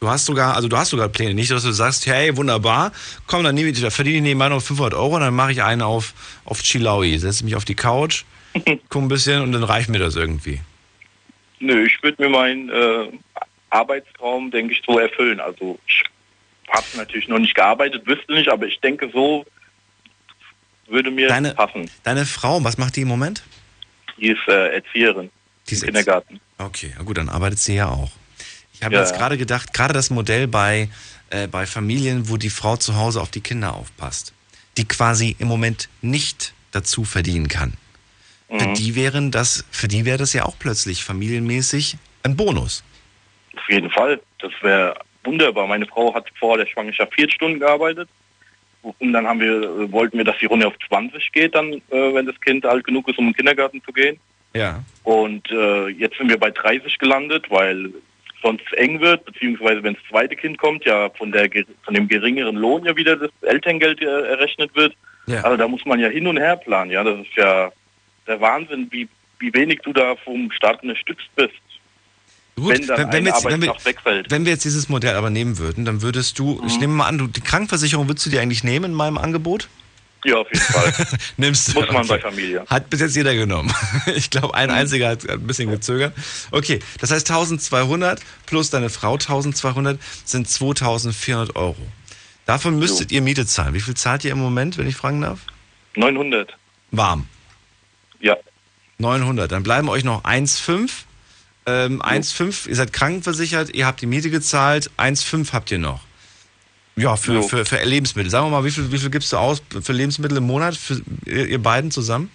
Du 0.00 0.08
hast 0.10 0.26
sogar, 0.26 0.54
also 0.54 0.68
du 0.68 0.76
hast 0.76 0.90
sogar 0.90 1.08
Pläne, 1.08 1.34
nicht, 1.34 1.50
dass 1.50 1.62
du 1.62 1.72
sagst, 1.72 2.06
hey, 2.06 2.36
wunderbar, 2.36 2.92
komm, 3.26 3.42
dann 3.44 3.54
nehme 3.54 3.70
ich, 3.70 3.80
da 3.80 3.90
verdiene 3.90 4.16
ich 4.18 4.22
nebenbei 4.22 4.48
noch 4.48 4.60
500 4.60 4.94
Euro 4.94 5.14
und 5.14 5.20
dann 5.22 5.34
mache 5.34 5.52
ich 5.52 5.62
einen 5.62 5.80
auf, 5.82 6.12
auf 6.44 6.60
Chilaui, 6.62 7.16
setze 7.18 7.44
mich 7.44 7.56
auf 7.56 7.64
die 7.64 7.74
Couch, 7.74 8.24
guck 8.88 9.02
ein 9.02 9.08
bisschen 9.08 9.40
und 9.42 9.52
dann 9.52 9.64
reicht 9.64 9.88
mir 9.88 9.98
das 9.98 10.16
irgendwie. 10.16 10.60
Nö, 11.60 11.86
ich 11.86 12.02
würde 12.02 12.22
mir 12.22 12.28
meinen 12.28 12.68
äh, 12.68 13.08
Arbeitstraum, 13.70 14.50
denke 14.50 14.74
ich, 14.74 14.82
so 14.86 14.98
erfüllen. 14.98 15.40
Also 15.40 15.78
ich 15.86 16.02
habe 16.68 16.84
natürlich 16.96 17.28
noch 17.28 17.38
nicht 17.38 17.54
gearbeitet, 17.54 18.06
wüsste 18.06 18.34
nicht, 18.34 18.48
aber 18.50 18.66
ich 18.66 18.78
denke, 18.80 19.08
so 19.12 19.46
würde 20.88 21.10
mir 21.10 21.28
Deine- 21.28 21.54
passen. 21.54 21.90
Deine 22.02 22.26
Frau, 22.26 22.62
was 22.62 22.76
macht 22.76 22.96
die 22.96 23.02
im 23.02 23.08
Moment? 23.08 23.42
Die 24.18 24.28
ist 24.28 24.46
äh, 24.48 24.74
Erzieherin 24.74 25.30
Die 25.68 25.74
ist 25.74 25.82
im 25.82 25.86
Kindergarten. 25.86 26.40
Okay, 26.58 26.92
gut, 27.04 27.16
dann 27.16 27.28
arbeitet 27.30 27.58
sie 27.58 27.76
ja 27.76 27.88
auch. 27.88 28.10
Ich 28.84 28.86
habe 28.86 28.96
Ja, 28.96 29.00
jetzt 29.00 29.16
gerade 29.16 29.38
gedacht, 29.38 29.72
gerade 29.72 29.94
das 29.94 30.10
Modell 30.10 30.46
bei, 30.46 30.90
äh, 31.30 31.46
bei 31.48 31.64
Familien, 31.64 32.28
wo 32.28 32.36
die 32.36 32.50
Frau 32.50 32.76
zu 32.76 32.96
Hause 32.96 33.22
auf 33.22 33.30
die 33.30 33.40
Kinder 33.40 33.74
aufpasst, 33.74 34.34
die 34.76 34.86
quasi 34.86 35.36
im 35.38 35.48
Moment 35.48 35.88
nicht 36.02 36.52
dazu 36.70 37.04
verdienen 37.04 37.48
kann. 37.48 37.72
Für 38.50 38.66
Mhm. 38.66 38.74
die 38.74 38.94
wären 38.94 39.30
das, 39.30 39.64
für 39.70 39.88
die 39.88 40.04
wäre 40.04 40.18
das 40.18 40.34
ja 40.34 40.44
auch 40.44 40.58
plötzlich 40.58 41.02
familienmäßig 41.02 41.96
ein 42.24 42.36
Bonus. 42.36 42.84
Auf 43.56 43.66
jeden 43.70 43.90
Fall. 43.90 44.20
Das 44.40 44.52
wäre 44.60 44.94
wunderbar. 45.24 45.66
Meine 45.66 45.86
Frau 45.86 46.14
hat 46.14 46.26
vor 46.38 46.58
der 46.58 46.66
Schwangerschaft 46.66 47.14
vier 47.14 47.30
Stunden 47.30 47.60
gearbeitet. 47.60 48.10
Und 48.82 49.14
dann 49.14 49.26
haben 49.26 49.40
wir, 49.40 49.62
äh, 49.62 49.92
wollten 49.92 50.18
wir, 50.18 50.24
dass 50.26 50.36
die 50.40 50.44
Runde 50.46 50.66
auf 50.66 50.74
20 50.88 51.32
geht, 51.32 51.54
dann, 51.54 51.72
äh, 51.72 51.80
wenn 52.12 52.26
das 52.26 52.38
Kind 52.42 52.66
alt 52.66 52.84
genug 52.84 53.08
ist, 53.08 53.16
um 53.16 53.28
in 53.28 53.30
den 53.30 53.36
Kindergarten 53.36 53.82
zu 53.82 53.94
gehen. 53.94 54.20
Ja. 54.52 54.84
Und 55.04 55.50
äh, 55.50 55.88
jetzt 55.88 56.18
sind 56.18 56.28
wir 56.28 56.38
bei 56.38 56.50
30 56.50 56.98
gelandet, 56.98 57.46
weil 57.48 57.90
sonst 58.44 58.72
eng 58.74 59.00
wird, 59.00 59.24
beziehungsweise 59.24 59.82
wenn 59.82 59.94
das 59.94 60.02
zweite 60.08 60.36
Kind 60.36 60.58
kommt, 60.58 60.84
ja 60.84 61.10
von 61.10 61.32
der 61.32 61.48
von 61.82 61.94
dem 61.94 62.06
geringeren 62.06 62.56
Lohn 62.56 62.84
ja 62.84 62.94
wieder 62.96 63.16
das 63.16 63.30
Elterngeld 63.40 64.00
äh, 64.02 64.04
errechnet 64.04 64.70
wird. 64.76 64.94
Ja. 65.26 65.40
Also 65.40 65.56
da 65.56 65.66
muss 65.66 65.84
man 65.86 65.98
ja 65.98 66.08
hin 66.08 66.26
und 66.26 66.36
her 66.36 66.56
planen, 66.56 66.90
ja. 66.90 67.02
Das 67.02 67.18
ist 67.20 67.34
ja 67.36 67.72
der 68.26 68.40
Wahnsinn, 68.40 68.88
wie, 68.90 69.08
wie 69.38 69.52
wenig 69.54 69.80
du 69.82 69.92
da 69.92 70.14
vom 70.16 70.50
Staat 70.52 70.82
unterstützt 70.82 71.28
bist. 71.34 71.54
Gut, 72.56 72.68
wenn 72.68 72.88
wenn, 72.88 73.12
wenn, 73.12 73.26
jetzt, 73.26 73.44
wenn, 73.44 73.62
wir, 73.62 73.74
wenn 74.28 74.44
wir 74.44 74.52
jetzt 74.52 74.64
dieses 74.64 74.88
Modell 74.88 75.16
aber 75.16 75.30
nehmen 75.30 75.58
würden, 75.58 75.84
dann 75.84 76.02
würdest 76.02 76.38
du, 76.38 76.62
ich 76.66 76.74
Mhm. 76.74 76.80
nehme 76.80 76.92
mal 76.94 77.08
an, 77.08 77.18
du, 77.18 77.26
die 77.26 77.40
Krankenversicherung 77.40 78.08
würdest 78.08 78.26
du 78.26 78.30
dir 78.30 78.40
eigentlich 78.42 78.62
nehmen 78.62 78.86
in 78.86 78.94
meinem 78.94 79.18
Angebot? 79.18 79.68
Ja, 80.24 80.36
auf 80.38 80.48
jeden 80.50 80.64
Fall. 80.64 80.92
Nimmst 81.36 81.68
du. 81.68 81.80
Muss 81.80 81.92
man 81.92 82.06
bei. 82.06 82.18
Familie. 82.18 82.64
Hat 82.66 82.88
bis 82.90 83.00
jetzt 83.00 83.14
jeder 83.16 83.34
genommen. 83.34 83.72
Ich 84.16 84.30
glaube, 84.30 84.54
ein 84.54 84.70
einziger 84.70 85.08
hat, 85.08 85.28
ein 85.28 85.46
bisschen 85.46 85.70
gezögert. 85.70 86.14
Okay, 86.50 86.80
das 87.00 87.10
heißt 87.10 87.30
1200 87.30 88.20
plus 88.46 88.70
deine 88.70 88.90
Frau 88.90 89.14
1200 89.14 89.98
sind 90.24 90.48
2400 90.48 91.56
Euro. 91.56 91.76
Davon 92.46 92.78
müsstet 92.78 93.12
ihr 93.12 93.22
Miete 93.22 93.46
zahlen. 93.46 93.74
Wie 93.74 93.80
viel 93.80 93.94
zahlt 93.94 94.24
ihr 94.24 94.32
im 94.32 94.38
Moment, 94.38 94.78
wenn 94.78 94.86
ich 94.86 94.96
fragen 94.96 95.20
darf? 95.22 95.40
900. 95.96 96.56
Warm. 96.90 97.26
Ja. 98.20 98.36
900. 98.98 99.50
Dann 99.50 99.62
bleiben 99.62 99.88
euch 99.88 100.04
noch 100.04 100.24
1,5. 100.24 100.90
Ähm, 101.66 102.02
1,5, 102.02 102.68
ihr 102.68 102.76
seid 102.76 102.92
krankenversichert, 102.92 103.74
ihr 103.74 103.86
habt 103.86 104.02
die 104.02 104.06
Miete 104.06 104.28
gezahlt, 104.28 104.90
1,5 104.98 105.52
habt 105.54 105.70
ihr 105.70 105.78
noch. 105.78 106.00
Ja, 106.96 107.16
für, 107.16 107.34
Jo. 107.34 107.42
für, 107.42 107.64
für 107.64 107.82
Lebensmittel. 107.82 108.30
Sagen 108.30 108.46
wir 108.46 108.50
mal, 108.50 108.64
wie 108.64 108.70
viel, 108.70 108.90
wie 108.92 108.98
viel 108.98 109.10
gibst 109.10 109.32
du 109.32 109.36
aus 109.36 109.62
für 109.82 109.92
Lebensmittel 109.92 110.38
im 110.38 110.44
Monat, 110.44 110.76
für 110.76 111.00
ihr, 111.26 111.46
ihr 111.48 111.62
beiden 111.62 111.90
zusammen? 111.90 112.30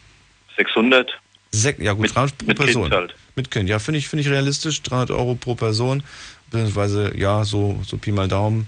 600. 0.57 1.09
Sek 1.51 1.79
ja 1.79 1.93
gut, 1.93 2.13
300 2.13 2.37
pro 2.37 2.45
mit 2.45 2.57
Kind 2.57 2.65
Person. 2.65 2.91
halt. 2.91 3.15
Mit 3.35 3.49
Kind, 3.49 3.69
ja, 3.69 3.79
finde 3.79 3.97
ich, 3.99 4.07
finde 4.07 4.21
ich 4.21 4.29
realistisch. 4.29 4.81
300 4.83 5.11
Euro 5.11 5.35
pro 5.35 5.55
Person, 5.55 6.03
beziehungsweise, 6.51 7.17
ja, 7.17 7.43
so, 7.45 7.79
so 7.85 7.97
Pi 7.97 8.11
mal 8.11 8.27
Daumen. 8.27 8.67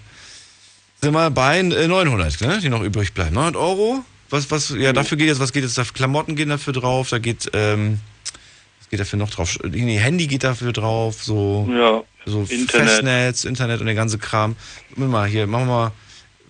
Sind 1.01 1.13
wir 1.13 1.29
bei 1.29 1.59
äh, 1.59 1.87
900, 1.87 2.41
ne, 2.41 2.59
die 2.61 2.69
noch 2.69 2.81
übrig 2.81 3.13
bleiben. 3.13 3.35
900 3.35 3.61
Euro, 3.61 4.03
was, 4.29 4.49
was, 4.49 4.69
ja, 4.69 4.93
dafür 4.93 5.17
geht 5.17 5.27
jetzt, 5.27 5.39
was 5.39 5.51
geht 5.51 5.63
jetzt, 5.63 5.77
da 5.77 5.83
Klamotten 5.83 6.35
gehen 6.35 6.49
dafür 6.49 6.73
drauf, 6.73 7.09
da 7.09 7.19
geht, 7.19 7.49
ähm, 7.53 7.99
was 8.79 8.89
geht 8.89 8.99
dafür 8.99 9.19
noch 9.19 9.29
drauf? 9.29 9.59
Nee, 9.63 9.97
Handy 9.97 10.27
geht 10.27 10.43
dafür 10.43 10.71
drauf, 10.71 11.21
so, 11.23 11.69
Ja. 11.71 12.03
So 12.25 12.41
Internet. 12.41 12.69
Festnetz, 12.69 13.43
Internet 13.45 13.79
und 13.79 13.85
der 13.87 13.95
ganze 13.95 14.17
Kram. 14.17 14.55
Moment 14.95 15.11
mal, 15.11 15.27
hier, 15.27 15.47
machen 15.47 15.67
wir 15.67 15.91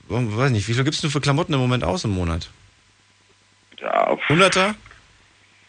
mal, 0.09 0.38
weiß 0.38 0.51
nicht, 0.51 0.67
wie 0.67 0.74
viel 0.74 0.84
gibst 0.84 1.03
du 1.03 1.09
für 1.09 1.22
Klamotten 1.22 1.53
im 1.53 1.59
Moment 1.59 1.84
aus 1.84 2.03
im 2.03 2.11
Monat? 2.11 2.49
Ja, 3.80 4.15
Hunderter? 4.30 4.76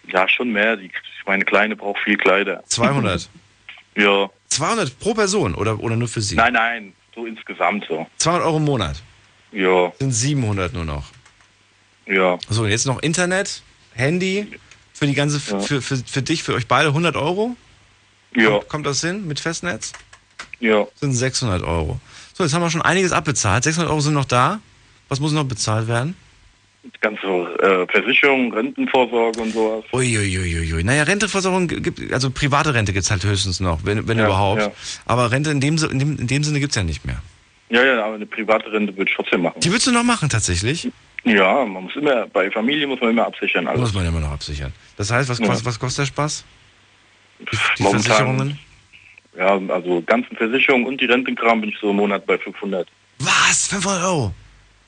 ja, 0.09 0.29
schon 0.29 0.51
mehr. 0.53 0.77
Die, 0.77 0.91
meine 1.27 1.45
Kleine 1.45 1.77
braucht 1.77 2.01
viel 2.03 2.17
Kleider. 2.17 2.63
200? 2.67 3.29
Ja. 3.95 4.31
200 4.49 4.99
pro 4.99 5.13
Person 5.13 5.55
oder, 5.55 5.79
oder 5.79 5.97
nur 5.97 6.09
für 6.09 6.23
sie? 6.23 6.35
Nein, 6.35 6.55
nein, 6.55 6.93
so 7.15 7.27
insgesamt 7.27 7.85
so. 7.87 8.07
200 8.17 8.47
Euro 8.47 8.57
im 8.57 8.65
Monat. 8.65 9.03
Ja, 9.53 9.93
Sind 9.99 10.13
700 10.13 10.73
nur 10.73 10.87
noch. 10.87 11.05
ja. 12.07 12.39
So, 12.49 12.67
jetzt 12.67 12.87
noch 12.87 13.03
Internet, 13.03 13.63
Handy, 13.93 14.47
für 14.95 15.07
die 15.07 15.13
ganze, 15.13 15.43
Ja. 15.51 15.61
für, 15.61 15.83
für, 15.83 15.99
für 15.99 16.23
dich, 16.23 16.43
für 16.43 16.55
euch 16.55 16.67
beide 16.69 16.89
100 16.89 17.17
Euro? 17.17 17.55
Ja, 18.35 18.51
Kommt, 18.51 18.69
kommt 18.69 18.87
das 18.87 19.01
hin 19.01 19.27
mit 19.27 19.41
Festnetz? 19.41 19.93
ja. 20.61 20.87
Sind 20.97 21.13
600 21.13 21.63
Euro. 21.63 22.01
So, 22.35 22.45
jetzt 22.45 22.55
haben 22.55 22.63
wir 22.63 22.71
schon 22.71 22.83
einiges 22.83 23.13
abbezahlt. 23.13 23.65
600 23.65 23.91
Euro 23.91 24.01
sind 24.01 24.15
noch 24.15 24.25
da. 24.25 24.61
Was 25.09 25.21
muss 25.21 25.33
noch 25.33 25.45
bezahlt 25.45 25.87
werden? 25.89 26.17
Ganze 27.01 27.27
äh, 27.27 27.87
Versicherung, 27.93 28.53
Rentenvorsorge 28.53 29.41
und 29.41 29.53
sowas. 29.53 29.85
Uiuiuiui. 29.93 30.83
Naja, 30.83 31.03
Renteversorgung 31.05 31.69
gibt, 31.69 32.13
also 32.13 32.31
private 32.31 32.75
Rente 32.75 32.93
gibt 32.93 33.05
es 33.05 33.11
halt 33.11 33.23
höchstens 33.25 33.61
noch, 33.61 33.85
wenn, 33.85 34.09
wenn 34.09 34.19
Ja, 34.19 34.25
überhaupt. 34.27 34.63
ja. 34.63 34.73
Aber 35.07 35.31
Rente 35.31 35.51
in 35.51 35.61
dem, 35.61 35.77
in 35.77 35.99
dem, 35.99 36.19
in 36.19 36.27
dem 36.27 36.43
Sinne 36.43 36.59
gibt 36.59 36.73
es 36.73 36.77
ja 36.77 36.83
nicht 36.83 37.05
mehr. 37.05 37.23
Ja, 37.71 37.85
ja, 37.85 38.05
aber 38.05 38.15
eine 38.17 38.27
private 38.27 38.73
Rente 38.73 38.97
würde 38.97 39.11
ich 39.11 39.17
trotzdem 39.17 39.43
machen. 39.43 39.61
Die 39.61 39.69
würdest 39.71 39.87
du 39.87 39.93
noch 39.93 40.03
machen 40.03 40.29
tatsächlich? 40.29 40.91
Ja, 41.25 41.65
man 41.65 41.85
muss 41.85 41.95
immer, 41.95 42.27
bei 42.27 42.51
Familie 42.51 42.87
muss 42.89 43.01
man 43.01 43.11
immer 43.11 43.27
absichern. 43.27 43.69
Also 43.69 43.81
Muss 43.81 43.95
man 43.95 44.05
immer 44.07 44.19
noch 44.21 44.33
absichern. 44.33 44.73
Das 44.97 45.11
heißt, 45.13 45.29
was, 45.29 45.39
Ja. 45.39 45.49
was, 45.49 45.65
was 45.65 45.79
kostet 45.79 46.01
der 46.03 46.07
Spaß? 46.07 46.45
Die, 47.51 47.57
die 47.79 47.83
Momentan- 47.83 48.03
Versicherungen? 48.05 48.59
Ja, 49.37 49.59
also 49.75 50.03
ganzen 50.03 50.37
Versicherungen 50.37 50.87
und 50.87 51.01
die 51.01 51.07
Rentenkram 51.07 51.61
bin 51.63 51.71
ich 51.71 51.79
so 51.81 51.91
im 51.91 51.97
Monat 51.97 52.27
bei 52.27 52.37
500. 52.39 52.87
Was? 53.19 53.69
500 53.69 54.05
Euro? 54.05 54.35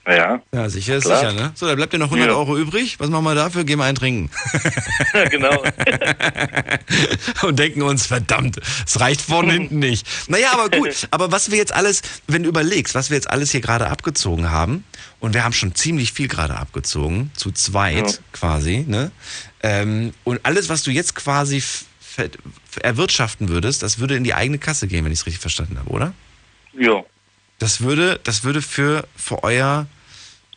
Ja. 0.07 0.43
Ja, 0.53 0.69
sicher 0.69 0.97
ist 0.97 1.05
Klar. 1.05 1.19
sicher, 1.19 1.33
ne? 1.33 1.53
So, 1.55 1.67
da 1.67 1.75
bleibt 1.75 1.95
dir 1.95 1.99
noch 1.99 2.09
100 2.11 2.29
Ja. 2.29 2.35
Euro 2.35 2.59
übrig. 2.59 3.01
Was 3.01 3.09
machen 3.09 3.25
wir 3.25 3.35
dafür? 3.35 3.65
Gehen 3.65 3.79
wir 3.79 3.87
einen 3.87 3.97
trinken. 3.97 4.31
Ja, 5.15 5.25
genau. 5.31 5.63
und 7.43 7.59
denken 7.59 7.83
uns, 7.83 8.07
verdammt, 8.07 8.59
es 8.87 9.01
reicht 9.01 9.23
vorne 9.23 9.53
und 9.53 9.59
hinten 9.61 9.79
nicht. 9.79 10.07
Naja, 10.29 10.49
aber 10.53 10.69
gut. 10.71 11.09
Aber 11.11 11.33
was 11.33 11.51
wir 11.51 11.57
jetzt 11.59 11.73
alles, 11.73 12.03
wenn 12.27 12.43
du 12.43 12.49
überlegst, 12.51 12.95
was 12.95 13.09
wir 13.11 13.17
jetzt 13.17 13.31
alles 13.31 13.51
hier 13.53 13.61
gerade 13.61 13.89
abgezogen 13.89 14.51
haben, 14.51 14.85
und 15.21 15.33
wir 15.33 15.43
haben 15.45 15.53
schon 15.55 15.75
ziemlich 15.75 16.13
viel 16.13 16.29
gerade 16.29 16.55
abgezogen, 16.57 17.31
zu 17.35 17.51
zweit 17.53 17.95
Ja. 18.13 18.19
quasi, 18.33 18.85
ne? 18.87 19.11
Ähm, 19.63 20.13
und 20.25 20.41
alles, 20.45 20.69
was 20.69 20.83
du 20.83 20.91
jetzt 20.91 21.15
quasi 21.15 21.63
erwirtschaften 22.81 23.49
würdest, 23.49 23.83
das 23.83 23.99
würde 23.99 24.17
in 24.17 24.25
die 24.25 24.35
eigene 24.35 24.59
Kasse 24.59 24.87
gehen, 24.87 25.05
wenn 25.05 25.13
ich 25.13 25.21
es 25.21 25.27
richtig 25.27 25.41
verstanden 25.41 25.79
habe, 25.79 25.91
oder? 25.91 26.13
Ja. 26.79 27.05
Das 27.59 27.81
würde, 27.81 28.21
das 28.25 28.45
würde 28.45 28.63
für, 28.63 29.07
für 29.17 29.43
euer, 29.45 29.87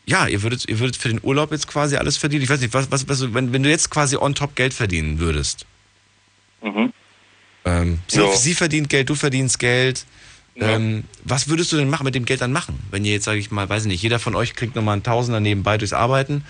ja, 0.05 0.27
ihr 0.27 0.41
würdet, 0.41 0.67
ihr 0.67 0.79
würdet 0.79 0.97
für 0.97 1.09
den 1.09 1.19
Urlaub 1.21 1.51
jetzt 1.51 1.67
quasi 1.67 1.95
alles 1.95 2.17
verdienen. 2.17 2.43
Ich 2.43 2.49
weiß 2.49 2.61
nicht, 2.61 2.73
was, 2.73 2.91
was, 2.91 3.07
was 3.07 3.33
wenn, 3.33 3.53
wenn 3.53 3.63
du 3.63 3.69
jetzt 3.69 3.89
quasi 3.89 4.17
on 4.17 4.35
top 4.35 4.55
Geld 4.55 4.73
verdienen 4.73 5.19
würdest. 5.19 5.65
Mhm. 6.61 6.91
Ähm, 7.65 7.99
sie, 8.07 8.19
Ja. 8.19 8.35
sie 8.35 8.55
verdient 8.55 8.89
Geld, 8.89 9.09
du 9.09 9.15
verdienst 9.15 9.59
Geld. 9.59 10.05
Ähm, 10.59 11.03
was 11.23 11.49
würdest 11.49 11.71
du 11.71 11.77
denn 11.77 11.87
machen, 11.87 12.03
mit 12.03 12.15
dem 12.15 12.25
Geld 12.25 12.41
dann 12.41 12.51
machen? 12.51 12.79
Wenn 12.89 13.05
ihr 13.05 13.11
jetzt, 13.11 13.25
sage 13.25 13.37
ich 13.37 13.51
mal, 13.51 13.69
weiß 13.69 13.83
ich 13.83 13.89
nicht, 13.89 14.01
jeder 14.01 14.17
von 14.17 14.33
euch 14.33 14.55
kriegt 14.55 14.75
nochmal 14.75 14.93
einen 14.93 15.03
Tausender 15.03 15.39
nebenbei 15.39 15.77
durchs 15.77 15.93
Arbeiten 15.93 16.43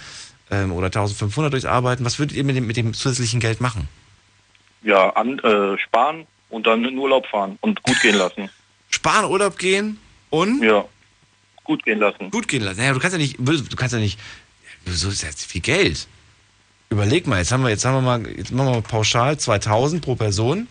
ähm, 0.50 0.72
oder 0.72 0.86
1500 0.86 1.52
durchs 1.52 1.66
Arbeiten. 1.66 2.06
Was 2.06 2.18
würdet 2.18 2.38
ihr 2.38 2.46
mit 2.46 2.56
dem, 2.56 2.68
mit 2.68 2.78
dem 2.78 2.94
zusätzlichen 2.94 3.42
Geld 3.42 3.60
machen? 3.60 3.90
Ja, 4.84 5.10
an, 5.12 5.40
äh, 5.40 5.78
sparen 5.78 6.26
und 6.50 6.68
dann 6.68 6.86
in 6.86 6.98
Urlaub 6.98 7.26
fahren 7.28 7.58
und 7.62 7.82
gut 7.84 8.00
gehen 8.02 8.16
lassen. 8.16 8.50
Sparen, 8.90 9.30
Urlaub 9.30 9.58
gehen 9.58 10.00
und? 10.30 10.64
Ja. 10.64 10.86
Gut 11.64 11.84
gehen 11.84 12.00
lassen. 12.00 12.32
Gut 12.32 12.48
gehen 12.48 12.64
lassen. 12.64 12.80
Naja, 12.80 12.94
du 12.94 13.00
kannst 13.00 13.14
ja 13.14 13.20
nicht, 13.20 13.38
du 13.40 13.76
kannst 13.76 13.94
ja 13.94 14.00
nicht, 14.00 14.18
so 14.86 15.10
ist 15.10 15.24
jetzt 15.24 15.46
viel 15.46 15.62
Geld. 15.62 16.08
Überleg 16.90 17.28
mal, 17.28 17.40
jetzt 17.40 17.52
haben 17.52 17.64
wir, 17.64 17.70
jetzt 17.70 17.84
haben 17.84 17.96
wir 17.96 18.02
mal, 18.02 18.26
jetzt 18.30 18.52
machen 18.52 18.68
wir 18.68 18.74
mal 18.76 18.82
pauschal 18.82 19.38
2000 19.38 20.02
pro 20.02 20.16
Person. 20.16 20.68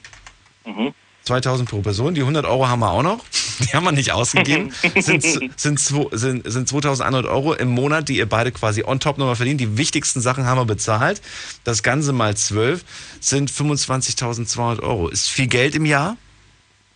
Mhm. 0.64 0.94
2000 1.24 1.68
pro 1.68 1.82
Person, 1.82 2.14
die 2.14 2.22
100 2.22 2.46
Euro 2.46 2.66
haben 2.68 2.80
wir 2.80 2.90
auch 2.90 3.02
noch. 3.02 3.24
Die 3.60 3.74
haben 3.74 3.84
wir 3.84 3.92
nicht 3.92 4.12
ausgegeben. 4.12 4.72
sind, 4.96 5.22
sind, 5.22 5.80
sind, 5.80 6.50
sind 6.50 6.68
2100 6.68 7.26
Euro 7.26 7.54
im 7.54 7.68
Monat, 7.68 8.08
die 8.08 8.16
ihr 8.18 8.28
beide 8.28 8.52
quasi 8.52 8.82
on 8.84 9.00
top 9.00 9.18
nochmal 9.18 9.36
verdient. 9.36 9.60
Die 9.60 9.78
wichtigsten 9.78 10.20
Sachen 10.20 10.46
haben 10.46 10.58
wir 10.58 10.64
bezahlt. 10.64 11.22
Das 11.64 11.82
Ganze 11.82 12.12
mal 12.12 12.36
12 12.36 12.84
sind 13.20 13.50
25.200 13.50 14.82
Euro. 14.82 15.08
Ist 15.08 15.28
viel 15.28 15.46
Geld 15.46 15.74
im 15.74 15.86
Jahr. 15.86 16.16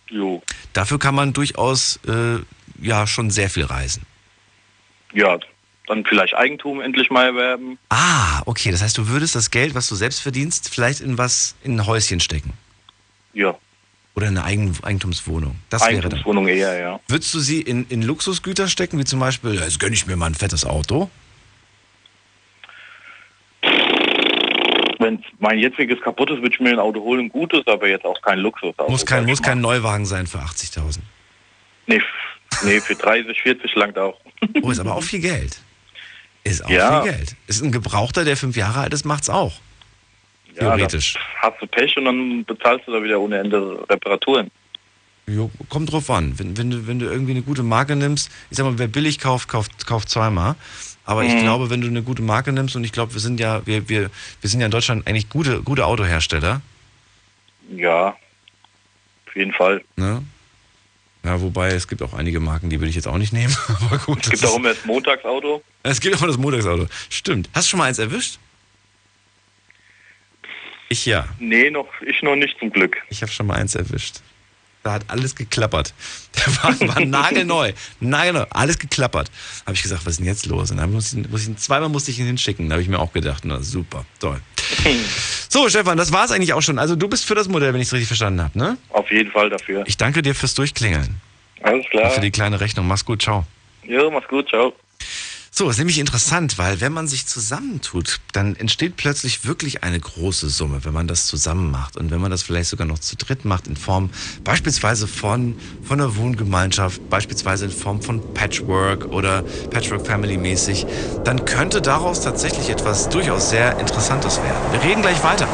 Jo. 0.09 0.43
Dafür 0.73 0.99
kann 0.99 1.15
man 1.15 1.33
durchaus 1.33 1.99
äh, 2.07 2.39
ja 2.81 3.07
schon 3.07 3.31
sehr 3.31 3.49
viel 3.49 3.65
reisen. 3.65 4.05
Ja, 5.13 5.39
dann 5.87 6.05
vielleicht 6.05 6.35
Eigentum 6.35 6.81
endlich 6.81 7.09
mal 7.09 7.25
erwerben. 7.25 7.77
Ah, 7.89 8.41
okay. 8.45 8.71
Das 8.71 8.81
heißt, 8.81 8.97
du 8.97 9.07
würdest 9.07 9.35
das 9.35 9.51
Geld, 9.51 9.75
was 9.75 9.89
du 9.89 9.95
selbst 9.95 10.21
verdienst, 10.21 10.69
vielleicht 10.69 11.01
in 11.01 11.17
was, 11.17 11.55
in 11.63 11.79
ein 11.79 11.85
Häuschen 11.85 12.19
stecken. 12.19 12.53
Ja. 13.33 13.57
Oder 14.13 14.27
in 14.27 14.37
eine 14.37 14.45
Eigen 14.45 14.75
Eigentumswohnung. 14.83 15.55
Das 15.69 15.81
wäre 15.83 15.93
dann. 15.93 16.01
Eigentumswohnung 16.03 16.47
eher, 16.47 16.77
ja. 16.79 16.99
Würdest 17.07 17.33
du 17.33 17.39
sie 17.39 17.61
in, 17.61 17.85
in 17.87 18.01
Luxusgüter 18.01 18.67
stecken, 18.67 18.99
wie 18.99 19.05
zum 19.05 19.19
Beispiel, 19.19 19.53
jetzt 19.55 19.79
gönne 19.79 19.93
ich 19.93 20.05
mir 20.05 20.15
mal 20.17 20.25
ein 20.27 20.35
fettes 20.35 20.65
Auto? 20.65 21.09
Wenn 24.99 25.23
mein 25.39 25.57
jetziges 25.57 25.99
kaputt 26.01 26.29
ist, 26.29 26.41
würde 26.41 26.53
ich 26.53 26.59
mir 26.59 26.69
ein 26.71 26.79
Auto 26.79 27.01
holen, 27.01 27.21
ein 27.21 27.29
gutes, 27.29 27.65
aber 27.67 27.87
jetzt 27.87 28.05
auch 28.05 28.21
kein 28.21 28.39
Luxusauto. 28.39 28.89
Muss 28.91 29.05
kein, 29.05 29.25
muss 29.25 29.41
kein 29.41 29.59
Neuwagen 29.59 30.05
sein 30.05 30.27
für 30.27 30.37
80.000. 30.39 30.99
Nee, 31.87 32.01
nee, 32.63 32.79
für 32.79 32.95
30, 32.95 33.41
40 33.41 33.75
langt 33.75 33.97
auch. 33.97 34.19
Oh, 34.61 34.69
ist 34.69 34.79
aber 34.79 34.95
auch 34.95 35.03
viel 35.03 35.19
Geld. 35.19 35.57
Ist 36.43 36.63
auch 36.63 36.69
Ja. 36.69 37.01
viel 37.01 37.11
Geld. 37.13 37.35
Ist 37.47 37.63
ein 37.63 37.71
Gebrauchter, 37.71 38.25
der 38.25 38.37
fünf 38.37 38.55
Jahre 38.55 38.81
alt 38.81 38.93
ist, 38.93 39.05
macht's 39.05 39.29
auch. 39.29 39.53
Ja, 40.55 40.75
Theoretisch. 40.75 41.13
da 41.13 41.19
hast 41.49 41.61
du 41.61 41.67
Pech 41.67 41.95
und 41.97 42.05
dann 42.05 42.43
bezahlst 42.45 42.87
du 42.87 42.91
da 42.91 43.01
wieder 43.03 43.19
ohne 43.19 43.37
Ende 43.39 43.85
Reparaturen. 43.89 44.51
Jo, 45.27 45.49
kommt 45.69 45.91
drauf 45.91 46.09
an. 46.09 46.37
Wenn, 46.37 46.57
wenn, 46.57 46.71
du, 46.71 46.87
wenn 46.87 46.99
du 46.99 47.05
irgendwie 47.05 47.31
eine 47.31 47.41
gute 47.41 47.63
Marke 47.63 47.95
nimmst, 47.95 48.29
ich 48.49 48.57
sag 48.57 48.65
mal, 48.65 48.77
wer 48.77 48.87
billig 48.87 49.19
kauft, 49.19 49.47
kauft, 49.47 49.85
kauft 49.87 50.09
zweimal. 50.09 50.55
Aber 51.05 51.23
ich 51.23 51.33
Mhm. 51.33 51.39
glaube, 51.41 51.69
wenn 51.69 51.81
du 51.81 51.87
eine 51.87 52.03
gute 52.03 52.21
Marke 52.21 52.51
nimmst, 52.51 52.75
und 52.75 52.83
ich 52.83 52.91
glaube, 52.91 53.13
wir 53.13 53.21
sind 53.21 53.39
ja, 53.39 53.65
wir, 53.65 53.87
wir, 53.87 54.09
wir 54.41 54.49
sind 54.49 54.59
ja 54.59 54.65
in 54.65 54.71
Deutschland 54.71 55.07
eigentlich 55.07 55.29
gute, 55.29 55.61
gute 55.61 55.85
Autohersteller. 55.85 56.61
Ja, 57.69 58.09
auf 59.27 59.35
jeden 59.35 59.53
Fall. 59.53 59.83
Ne? 59.95 60.23
Ja, 61.23 61.39
wobei 61.41 61.69
es 61.69 61.87
gibt 61.87 62.01
auch 62.01 62.13
einige 62.13 62.39
Marken, 62.39 62.69
die 62.69 62.79
würde 62.79 62.89
ich 62.89 62.95
jetzt 62.95 63.07
auch 63.07 63.17
nicht 63.17 63.31
nehmen. 63.31 63.55
Aber 63.85 63.99
gut. 63.99 64.23
Es 64.25 64.29
gibt 64.31 64.45
auch 64.45 64.57
immer 64.57 64.69
das 64.73 64.83
Montagsauto. 64.85 65.63
Es 65.83 66.01
gibt 66.01 66.15
auch 66.21 66.25
das 66.27 66.37
Montagsauto. 66.37 66.87
Stimmt. 67.09 67.49
Hast 67.53 67.67
du 67.67 67.69
schon 67.71 67.77
mal 67.77 67.85
eins 67.85 67.99
erwischt? 67.99 68.39
Ich 70.91 71.05
ja. 71.05 71.25
Nee, 71.39 71.69
noch, 71.69 71.87
ich 72.05 72.21
noch 72.21 72.35
nicht 72.35 72.59
zum 72.59 72.69
Glück. 72.69 72.97
Ich 73.09 73.21
habe 73.21 73.31
schon 73.31 73.47
mal 73.47 73.55
eins 73.55 73.75
erwischt. 73.75 74.17
Da 74.83 74.91
hat 74.91 75.05
alles 75.07 75.37
geklappert. 75.37 75.93
Der 76.35 76.63
Wagen 76.63 76.87
war 76.89 76.99
nagelneu. 76.99 77.71
Nagelneu. 78.01 78.43
Alles 78.49 78.77
geklappert. 78.77 79.31
Habe 79.65 79.73
ich 79.73 79.83
gesagt, 79.83 80.05
was 80.05 80.13
ist 80.13 80.17
denn 80.17 80.25
jetzt 80.25 80.47
los? 80.47 80.69
Und 80.69 80.77
dann 80.77 80.91
muss 80.91 81.13
ich, 81.13 81.29
muss 81.29 81.47
ich, 81.47 81.55
zweimal 81.55 81.87
musste 81.87 82.11
ich 82.11 82.19
ihn 82.19 82.25
hinschicken. 82.25 82.67
Da 82.67 82.73
habe 82.73 82.81
ich 82.83 82.89
mir 82.89 82.99
auch 82.99 83.13
gedacht, 83.13 83.45
na 83.45 83.61
super, 83.61 84.05
toll. 84.19 84.41
So, 85.47 85.67
Stefan, 85.69 85.97
das 85.97 86.11
war 86.13 86.23
es 86.23 86.31
eigentlich 86.31 86.53
auch 86.53 86.61
schon. 86.61 86.79
Also 86.79 86.95
du 86.95 87.09
bist 87.09 87.25
für 87.25 87.35
das 87.35 87.49
Modell, 87.49 87.73
wenn 87.73 87.81
ich 87.81 87.87
es 87.87 87.93
richtig 87.93 88.07
verstanden 88.07 88.41
habe, 88.41 88.57
ne? 88.57 88.77
Auf 88.89 89.11
jeden 89.11 89.31
Fall 89.31 89.49
dafür. 89.49 89.83
Ich 89.85 89.97
danke 89.97 90.21
dir 90.21 90.33
fürs 90.33 90.53
Durchklingeln. 90.53 91.21
Alles 91.61 91.85
Und 91.85 91.89
klar. 91.89 92.11
für 92.11 92.21
die 92.21 92.31
kleine 92.31 92.59
Rechnung. 92.61 92.87
Mach's 92.87 93.03
gut, 93.03 93.21
ciao. 93.21 93.45
Ja, 93.83 94.09
mach's 94.09 94.27
gut, 94.29 94.47
ciao. 94.47 94.73
So, 95.53 95.69
ist 95.69 95.79
nämlich 95.79 95.99
interessant, 95.99 96.57
weil 96.57 96.79
wenn 96.79 96.93
man 96.93 97.09
sich 97.09 97.27
zusammentut, 97.27 98.21
dann 98.31 98.55
entsteht 98.55 98.95
plötzlich 98.95 99.43
wirklich 99.43 99.83
eine 99.83 99.99
große 99.99 100.47
Summe, 100.47 100.85
wenn 100.85 100.93
man 100.93 101.09
das 101.09 101.27
zusammen 101.27 101.69
macht. 101.71 101.97
Und 101.97 102.09
wenn 102.09 102.21
man 102.21 102.31
das 102.31 102.41
vielleicht 102.41 102.69
sogar 102.69 102.87
noch 102.87 102.99
zu 102.99 103.17
dritt 103.17 103.43
macht, 103.43 103.67
in 103.67 103.75
Form 103.75 104.11
beispielsweise 104.45 105.09
von, 105.09 105.59
von 105.83 105.99
einer 105.99 106.15
Wohngemeinschaft, 106.15 107.09
beispielsweise 107.09 107.65
in 107.65 107.71
Form 107.71 108.01
von 108.01 108.33
Patchwork 108.33 109.07
oder 109.07 109.43
Patchwork 109.71 110.07
Family 110.07 110.37
mäßig, 110.37 110.85
dann 111.25 111.43
könnte 111.43 111.81
daraus 111.81 112.21
tatsächlich 112.21 112.69
etwas 112.69 113.09
durchaus 113.09 113.49
sehr 113.49 113.77
Interessantes 113.77 114.37
werden. 114.37 114.71
Wir 114.71 114.81
reden 114.81 115.01
gleich 115.01 115.21
weiter. 115.21 115.49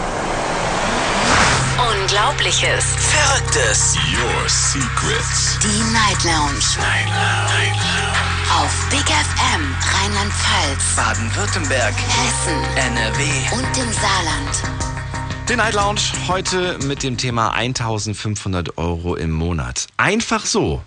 Unglaubliches. 1.79 2.85
Verrücktes. 2.99 3.95
Your 4.13 4.47
Secrets. 4.47 5.57
Die 5.63 5.91
Night 5.91 6.23
Lounge. 6.23 6.77
Night 6.77 7.07
Lounge. 7.07 8.16
Auf 8.49 8.89
Big 8.89 9.01
FM 9.01 9.75
Rheinland-Pfalz, 9.93 10.95
Baden-Württemberg. 10.95 11.93
Hessen 11.93 12.63
NRW. 12.75 13.23
und 13.53 13.77
im 13.77 13.91
Saarland. 13.93 15.49
Den 15.49 15.57
Night 15.57 15.73
Lounge 15.75 15.99
heute 16.27 16.77
mit 16.85 17.03
dem 17.03 17.17
Thema 17.17 17.51
1500 17.51 18.77
Euro 18.77 19.15
im 19.15 19.31
Monat. 19.31 19.87
Einfach 19.97 20.45
so. 20.45 20.81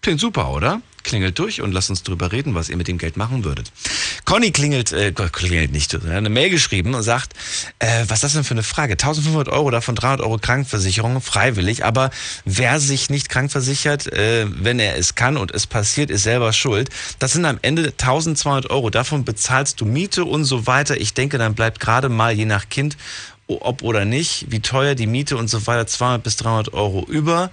Klingt 0.00 0.20
super, 0.20 0.50
oder? 0.52 0.80
Klingelt 1.02 1.38
durch 1.38 1.60
und 1.60 1.72
lasst 1.72 1.90
uns 1.90 2.02
drüber 2.02 2.32
reden, 2.32 2.54
was 2.54 2.68
ihr 2.68 2.76
mit 2.76 2.88
dem 2.88 2.98
Geld 2.98 3.16
machen 3.16 3.44
würdet. 3.44 3.72
Conny 4.24 4.50
klingelt, 4.50 4.92
äh, 4.92 5.12
klingelt 5.12 5.72
nicht, 5.72 5.92
hat 5.92 6.04
eine 6.06 6.28
Mail 6.28 6.50
geschrieben 6.50 6.94
und 6.94 7.02
sagt, 7.02 7.34
äh, 7.78 8.04
was 8.08 8.18
ist 8.18 8.24
das 8.24 8.32
denn 8.34 8.44
für 8.44 8.54
eine 8.54 8.62
Frage? 8.62 8.92
1500 8.92 9.48
Euro, 9.48 9.70
davon 9.70 9.94
300 9.94 10.20
Euro 10.20 10.38
Krankenversicherung, 10.38 11.20
freiwillig, 11.20 11.84
aber 11.84 12.10
wer 12.44 12.80
sich 12.80 13.10
nicht 13.10 13.28
krankversichert, 13.28 14.12
äh, 14.12 14.46
wenn 14.48 14.78
er 14.78 14.96
es 14.96 15.14
kann 15.14 15.36
und 15.36 15.50
es 15.50 15.66
passiert, 15.66 16.10
ist 16.10 16.22
selber 16.22 16.52
schuld. 16.52 16.88
Das 17.18 17.32
sind 17.32 17.44
am 17.44 17.58
Ende 17.62 17.92
1200 17.96 18.70
Euro, 18.70 18.90
davon 18.90 19.24
bezahlst 19.24 19.80
du 19.80 19.84
Miete 19.84 20.24
und 20.24 20.44
so 20.44 20.66
weiter. 20.66 21.00
Ich 21.00 21.14
denke, 21.14 21.38
dann 21.38 21.54
bleibt 21.54 21.80
gerade 21.80 22.08
mal 22.08 22.32
je 22.32 22.44
nach 22.44 22.68
Kind 22.68 22.96
ob 23.48 23.82
oder 23.82 24.04
nicht, 24.04 24.46
wie 24.50 24.60
teuer 24.60 24.94
die 24.94 25.06
Miete 25.06 25.36
und 25.36 25.48
so 25.48 25.66
weiter, 25.66 25.86
200 25.86 26.22
bis 26.22 26.36
300 26.36 26.72
Euro 26.72 27.04
über. 27.06 27.50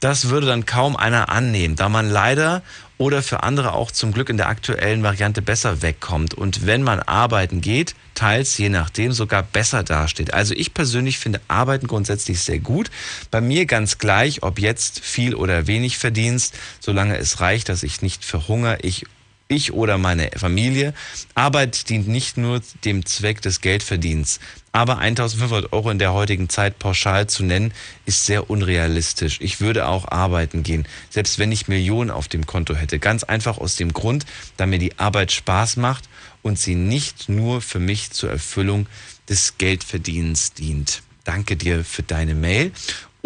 Das 0.00 0.28
würde 0.28 0.46
dann 0.46 0.66
kaum 0.66 0.96
einer 0.96 1.28
annehmen, 1.28 1.74
da 1.74 1.88
man 1.88 2.08
leider 2.08 2.62
oder 2.98 3.22
für 3.22 3.44
andere 3.44 3.72
auch 3.72 3.90
zum 3.90 4.12
Glück 4.12 4.28
in 4.28 4.36
der 4.36 4.48
aktuellen 4.48 5.02
Variante 5.02 5.40
besser 5.40 5.82
wegkommt 5.82 6.34
und 6.34 6.66
wenn 6.66 6.82
man 6.82 7.00
arbeiten 7.00 7.60
geht, 7.60 7.94
teils 8.14 8.58
je 8.58 8.68
nachdem 8.68 9.12
sogar 9.12 9.44
besser 9.44 9.84
dasteht. 9.84 10.34
Also 10.34 10.52
ich 10.54 10.74
persönlich 10.74 11.18
finde 11.18 11.40
Arbeiten 11.46 11.86
grundsätzlich 11.86 12.40
sehr 12.40 12.58
gut. 12.58 12.90
Bei 13.30 13.40
mir 13.40 13.64
ganz 13.66 13.98
gleich, 13.98 14.42
ob 14.42 14.58
jetzt 14.58 15.00
viel 15.00 15.36
oder 15.36 15.68
wenig 15.68 15.98
verdienst, 15.98 16.54
solange 16.80 17.16
es 17.16 17.40
reicht, 17.40 17.68
dass 17.68 17.84
ich 17.84 18.02
nicht 18.02 18.24
verhungere, 18.24 18.78
ich 18.82 19.06
ich 19.48 19.72
oder 19.72 19.98
meine 19.98 20.30
Familie. 20.36 20.94
Arbeit 21.34 21.88
dient 21.88 22.06
nicht 22.06 22.36
nur 22.36 22.60
dem 22.84 23.04
Zweck 23.04 23.42
des 23.42 23.60
Geldverdienens. 23.60 24.40
Aber 24.72 24.98
1500 24.98 25.72
Euro 25.72 25.90
in 25.90 25.98
der 25.98 26.12
heutigen 26.12 26.48
Zeit 26.48 26.78
pauschal 26.78 27.26
zu 27.26 27.42
nennen, 27.42 27.72
ist 28.06 28.26
sehr 28.26 28.50
unrealistisch. 28.50 29.38
Ich 29.40 29.60
würde 29.60 29.86
auch 29.88 30.06
arbeiten 30.06 30.62
gehen, 30.62 30.86
selbst 31.10 31.38
wenn 31.38 31.50
ich 31.50 31.68
Millionen 31.68 32.10
auf 32.10 32.28
dem 32.28 32.46
Konto 32.46 32.74
hätte. 32.74 32.98
Ganz 32.98 33.24
einfach 33.24 33.58
aus 33.58 33.76
dem 33.76 33.92
Grund, 33.92 34.26
da 34.56 34.66
mir 34.66 34.78
die 34.78 34.98
Arbeit 34.98 35.32
Spaß 35.32 35.78
macht 35.78 36.08
und 36.42 36.58
sie 36.58 36.74
nicht 36.74 37.28
nur 37.28 37.60
für 37.60 37.80
mich 37.80 38.10
zur 38.10 38.30
Erfüllung 38.30 38.86
des 39.28 39.58
Geldverdienens 39.58 40.52
dient. 40.52 41.02
Danke 41.24 41.56
dir 41.56 41.84
für 41.84 42.02
deine 42.02 42.34
Mail. 42.34 42.72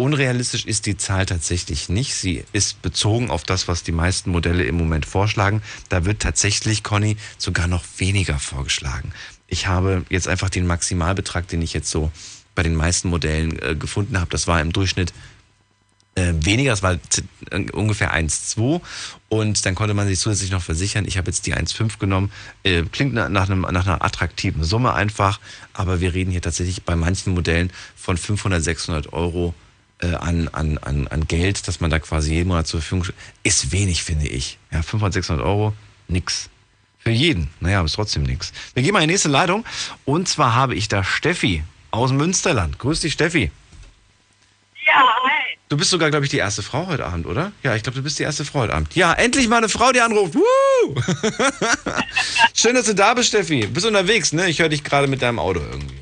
Unrealistisch 0.03 0.65
ist 0.65 0.85
die 0.85 0.97
Zahl 0.97 1.25
tatsächlich 1.25 1.87
nicht. 1.87 2.13
Sie 2.13 2.43
ist 2.51 2.81
bezogen 2.81 3.31
auf 3.31 3.45
das, 3.45 3.69
was 3.69 3.83
die 3.83 3.93
meisten 3.93 4.31
Modelle 4.31 4.65
im 4.65 4.75
Moment 4.75 5.05
vorschlagen. 5.05 5.61
Da 5.87 6.03
wird 6.03 6.21
tatsächlich, 6.21 6.83
Conny, 6.83 7.15
sogar 7.37 7.69
noch 7.69 7.85
weniger 7.99 8.37
vorgeschlagen. 8.37 9.13
Ich 9.47 9.67
habe 9.67 10.03
jetzt 10.09 10.27
einfach 10.27 10.49
den 10.49 10.67
Maximalbetrag, 10.67 11.47
den 11.47 11.61
ich 11.61 11.71
jetzt 11.71 11.89
so 11.89 12.11
bei 12.53 12.63
den 12.63 12.75
meisten 12.75 13.07
Modellen 13.07 13.57
äh, 13.61 13.75
gefunden 13.75 14.19
habe. 14.19 14.29
Das 14.29 14.45
war 14.45 14.59
im 14.59 14.73
Durchschnitt 14.73 15.13
äh, 16.15 16.33
weniger, 16.35 16.71
das 16.71 16.83
war 16.83 16.99
äh, 17.51 17.71
ungefähr 17.71 18.13
1,2 18.13 18.81
und 19.29 19.65
dann 19.65 19.73
konnte 19.73 19.93
man 19.93 20.09
sich 20.09 20.19
zusätzlich 20.19 20.51
noch 20.51 20.63
versichern. 20.63 21.05
Ich 21.07 21.17
habe 21.17 21.31
jetzt 21.31 21.47
die 21.47 21.55
1,5 21.55 21.97
genommen. 21.97 22.29
Äh, 22.63 22.83
klingt 22.91 23.13
nach, 23.13 23.49
einem, 23.49 23.61
nach 23.61 23.87
einer 23.87 24.03
attraktiven 24.03 24.65
Summe 24.65 24.95
einfach, 24.95 25.39
aber 25.71 26.01
wir 26.01 26.13
reden 26.13 26.31
hier 26.31 26.41
tatsächlich 26.41 26.83
bei 26.83 26.97
manchen 26.97 27.33
Modellen 27.33 27.71
von 27.95 28.17
500, 28.17 28.61
600 28.61 29.13
Euro 29.13 29.55
an, 30.07 30.47
an, 30.49 30.77
an, 30.79 31.07
an 31.07 31.27
Geld, 31.27 31.67
dass 31.67 31.79
man 31.79 31.89
da 31.89 31.99
quasi 31.99 32.33
jeden 32.33 32.49
Monat 32.49 32.67
zur 32.67 32.81
Verfügung 32.81 33.03
steht. 33.03 33.15
Ist 33.43 33.71
wenig, 33.71 34.03
finde 34.03 34.27
ich. 34.27 34.57
Ja, 34.71 34.81
500, 34.81 35.13
600 35.13 35.45
Euro, 35.45 35.73
nix. 36.07 36.49
Für 36.99 37.11
jeden. 37.11 37.49
Naja, 37.59 37.79
aber 37.79 37.85
ist 37.85 37.95
trotzdem 37.95 38.23
nix. 38.23 38.53
Wir 38.73 38.83
gehen 38.83 38.93
mal 38.93 39.01
in 39.01 39.09
die 39.09 39.13
nächste 39.13 39.29
Leitung 39.29 39.65
und 40.05 40.29
zwar 40.29 40.55
habe 40.55 40.75
ich 40.75 40.87
da 40.87 41.03
Steffi 41.03 41.63
aus 41.91 42.11
Münsterland. 42.11 42.79
Grüß 42.79 43.01
dich, 43.01 43.13
Steffi. 43.13 43.51
Ja, 44.85 44.93
hi. 45.23 45.57
Du 45.69 45.77
bist 45.77 45.89
sogar, 45.89 46.09
glaube 46.11 46.25
ich, 46.25 46.31
die 46.31 46.37
erste 46.37 46.61
Frau 46.61 46.87
heute 46.87 47.05
Abend, 47.05 47.25
oder? 47.25 47.51
Ja, 47.61 47.75
ich 47.75 47.83
glaube, 47.83 47.97
du 47.97 48.03
bist 48.03 48.19
die 48.19 48.23
erste 48.23 48.45
Frau 48.45 48.59
heute 48.59 48.73
Abend. 48.73 48.95
Ja, 48.95 49.13
endlich 49.13 49.47
mal 49.47 49.57
eine 49.57 49.69
Frau, 49.69 49.91
die 49.91 50.01
anruft. 50.01 50.35
Woo! 50.35 50.95
Schön, 52.53 52.75
dass 52.75 52.85
du 52.85 52.95
da 52.95 53.13
bist, 53.13 53.29
Steffi. 53.29 53.67
Bist 53.67 53.85
unterwegs, 53.85 54.33
ne? 54.33 54.47
Ich 54.47 54.59
höre 54.59 54.69
dich 54.69 54.83
gerade 54.83 55.07
mit 55.07 55.21
deinem 55.21 55.39
Auto 55.39 55.59
irgendwie. 55.59 56.01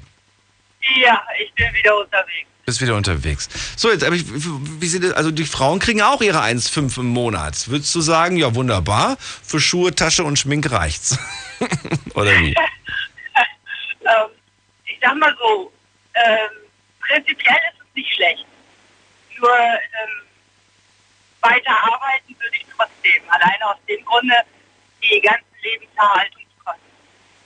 Ja, 1.01 1.21
ich 1.39 1.53
bin 1.53 1.73
wieder 1.73 1.97
unterwegs. 1.97 2.50
Bist 2.65 2.81
wieder 2.81 2.95
unterwegs. 2.95 3.49
So, 3.75 3.91
jetzt, 3.91 4.03
aber 4.03 4.15
ich, 4.15 4.25
wie 4.27 4.87
sieht 4.87 5.03
das, 5.03 5.13
also 5.13 5.31
die 5.31 5.45
Frauen 5.45 5.79
kriegen 5.79 6.01
auch 6.01 6.21
ihre 6.21 6.41
1,5 6.41 6.99
im 6.99 7.07
Monat. 7.07 7.67
Würdest 7.69 7.93
du 7.95 8.01
sagen, 8.01 8.37
ja, 8.37 8.53
wunderbar, 8.53 9.17
für 9.17 9.59
Schuhe, 9.59 9.95
Tasche 9.95 10.23
und 10.23 10.37
Schmink 10.37 10.71
reicht's? 10.71 11.17
oder 12.13 12.31
wie? 12.39 12.53
ähm, 14.01 14.29
ich 14.85 14.97
sag 15.01 15.15
mal 15.15 15.35
so, 15.39 15.71
ähm, 16.13 16.49
prinzipiell 16.99 17.57
ist 17.73 17.81
es 17.81 17.95
nicht 17.95 18.13
schlecht. 18.13 18.45
Nur 19.39 19.49
ähm, 19.49 20.21
weiter 21.41 21.71
arbeiten 21.71 22.35
würde 22.39 22.55
ich 22.55 22.65
trotzdem. 22.77 23.23
Alleine 23.27 23.65
aus 23.65 23.77
dem 23.87 24.05
Grunde 24.05 24.35
die 25.01 25.19
ganzen 25.19 25.45
Lebenserhaltungskosten. 25.63 26.91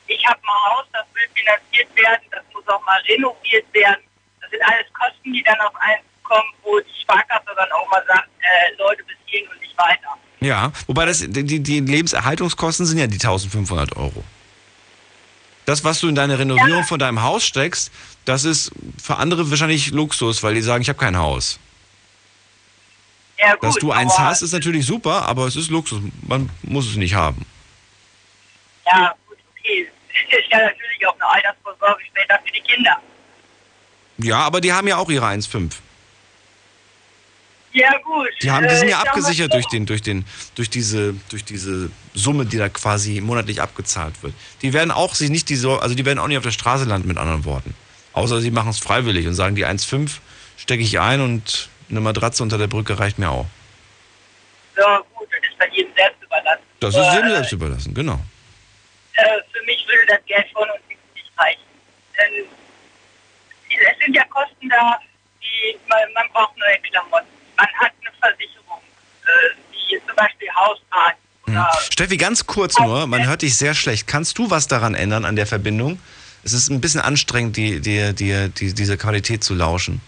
Ich 0.07 0.27
habe 0.27 0.39
ein 0.43 0.71
Haus, 0.71 0.85
das 0.91 1.05
will 1.13 1.29
finanziert 1.33 1.95
werden, 1.95 2.23
das 2.31 2.43
muss 2.53 2.67
auch 2.67 2.83
mal 2.85 3.01
renoviert 3.07 3.65
werden. 3.73 4.03
Das 4.57 4.67
sind 4.67 4.73
alles 4.73 4.93
Kosten, 4.93 5.33
die 5.33 5.43
dann 5.43 5.59
auf 5.61 5.75
einen 5.75 6.01
kommen, 6.23 6.49
wo 6.63 6.79
die 6.79 7.01
Sparkasse 7.01 7.45
dann 7.55 7.71
auch 7.71 7.89
mal 7.89 8.03
sagt, 8.07 8.29
äh, 8.39 8.75
Leute 8.77 9.03
bis 9.03 9.15
hierhin 9.25 9.49
und 9.49 9.59
nicht 9.61 9.77
weiter. 9.77 10.17
Ja, 10.39 10.71
wobei 10.87 11.05
das, 11.05 11.19
die, 11.19 11.59
die 11.61 11.79
Lebenserhaltungskosten 11.79 12.85
sind 12.85 12.97
ja 12.97 13.07
die 13.07 13.15
1500 13.15 13.95
Euro. 13.95 14.23
Das, 15.65 15.83
was 15.83 15.99
du 15.99 16.07
in 16.07 16.15
deine 16.15 16.37
Renovierung 16.37 16.81
ja. 16.81 16.83
von 16.83 16.99
deinem 16.99 17.23
Haus 17.23 17.45
steckst, 17.45 17.91
das 18.25 18.43
ist 18.43 18.71
für 19.01 19.17
andere 19.17 19.49
wahrscheinlich 19.49 19.91
Luxus, 19.91 20.43
weil 20.43 20.53
die 20.53 20.61
sagen, 20.61 20.81
ich 20.83 20.89
habe 20.89 20.99
kein 20.99 21.17
Haus. 21.17 21.59
Ja, 23.37 23.53
gut, 23.55 23.63
Dass 23.63 23.75
du 23.75 23.91
eins 23.91 24.17
hast, 24.17 24.41
ist 24.41 24.53
natürlich 24.53 24.85
super, 24.85 25.23
aber 25.23 25.47
es 25.47 25.55
ist 25.55 25.69
Luxus. 25.69 25.99
Man 26.21 26.49
muss 26.61 26.87
es 26.87 26.95
nicht 26.95 27.15
haben. 27.15 27.45
Ja, 28.85 29.15
gut, 29.27 29.37
okay. 29.57 29.89
Ich 30.27 30.49
ja 30.49 30.59
natürlich 30.59 31.07
auch 31.07 31.15
eine 31.15 31.27
Altersvorsorge 31.27 32.01
später 32.05 32.39
für 32.45 32.51
die 32.51 32.61
Kinder. 32.61 32.97
Ja, 34.17 34.39
aber 34.39 34.61
die 34.61 34.73
haben 34.73 34.87
ja 34.87 34.97
auch 34.97 35.09
ihre 35.09 35.25
1,5. 35.25 35.71
Ja, 37.73 37.91
gut. 37.97 38.29
Die, 38.41 38.49
haben, 38.49 38.65
die 38.67 38.75
sind 38.75 38.87
ja 38.87 38.95
Äh, 38.97 38.99
ich 38.99 39.05
mal 39.05 39.09
abgesichert 39.09 39.53
durch, 39.53 39.67
den, 39.67 39.85
durch, 39.85 40.01
den, 40.01 40.25
durch, 40.55 40.69
diese, 40.69 41.13
durch 41.29 41.43
diese 41.43 41.89
Summe, 42.13 42.45
die 42.45 42.57
da 42.57 42.69
quasi 42.69 43.19
monatlich 43.19 43.61
abgezahlt 43.61 44.23
wird. 44.23 44.33
Die 44.61 44.71
werden 44.71 44.91
auch 44.91 45.13
sich 45.13 45.29
nicht 45.29 45.49
die 45.49 45.57
so, 45.57 45.77
also 45.77 45.93
die 45.93 46.05
werden 46.05 46.19
auch 46.19 46.27
nicht 46.27 46.37
auf 46.37 46.43
der 46.43 46.51
Straße 46.51 46.85
landen, 46.85 47.09
mit 47.09 47.17
anderen 47.17 47.43
Worten. 47.43 47.75
Außer 48.13 48.39
sie 48.39 48.49
machen 48.49 48.69
es 48.69 48.79
freiwillig 48.79 49.27
und 49.27 49.33
sagen, 49.33 49.55
die 49.55 49.65
1,5 49.65 50.09
stecke 50.57 50.83
ich 50.83 51.01
ein 51.01 51.19
und 51.19 51.67
eine 51.89 51.99
Matratze 51.99 52.43
unter 52.43 52.57
der 52.57 52.67
Brücke 52.67 52.97
reicht 52.97 53.19
mir 53.19 53.29
auch. 53.29 53.45
Ja, 54.77 55.01
gut, 55.13 55.27
das 55.29 55.49
ist 55.49 55.59
dann 55.59 55.71
jedem 55.73 55.93
selbst 55.97 56.23
überlassen. 56.23 56.63
Das 56.79 56.95
ist 56.95 57.13
jedem 57.13 57.29
selbst 57.29 57.51
überlassen, 57.51 57.93
genau. 57.93 58.21
Äh, 59.15 59.23
für 59.51 59.65
mich 59.65 59.85
würde 59.85 60.05
das 60.07 60.25
Geld 60.25 60.45
von 60.53 60.63
uns 60.63 60.81
nicht 60.87 61.31
reichen. 61.37 61.59
Denn 62.17 62.45
es 63.79 63.97
sind 64.03 64.15
ja 64.15 64.23
Kosten 64.25 64.69
da, 64.69 64.99
die 65.41 65.77
man, 65.87 65.99
man 66.13 66.27
braucht 66.31 66.57
neue 66.57 66.77
Klamotten. 66.89 67.27
Man 67.57 67.67
hat 67.79 67.91
eine 68.01 68.15
Versicherung, 68.19 68.81
äh, 69.23 69.55
wie 69.71 69.99
zum 70.05 70.15
Beispiel 70.15 70.49
Hausrat. 70.55 71.15
Hm. 71.45 71.91
Steffi, 71.91 72.17
ganz 72.17 72.45
kurz 72.45 72.77
nur, 72.79 73.07
man 73.07 73.25
hört 73.25 73.41
dich 73.41 73.57
sehr 73.57 73.73
schlecht. 73.73 74.07
Kannst 74.07 74.37
du 74.37 74.49
was 74.49 74.67
daran 74.67 74.95
ändern 74.95 75.25
an 75.25 75.35
der 75.35 75.47
Verbindung? 75.47 75.99
Es 76.43 76.53
ist 76.53 76.69
ein 76.69 76.81
bisschen 76.81 77.01
anstrengend, 77.01 77.57
die, 77.57 77.79
die, 77.79 78.13
die, 78.13 78.49
die, 78.49 78.73
diese 78.73 78.97
Qualität 78.97 79.43
zu 79.43 79.55
lauschen. 79.55 80.01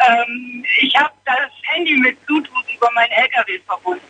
Ähm, 0.00 0.64
ich 0.80 0.94
habe 0.96 1.12
das 1.24 1.50
Handy 1.62 1.96
mit 1.96 2.24
Bluetooth 2.26 2.64
über 2.76 2.90
meinen 2.92 3.10
LKW 3.10 3.58
verbunden. 3.66 4.04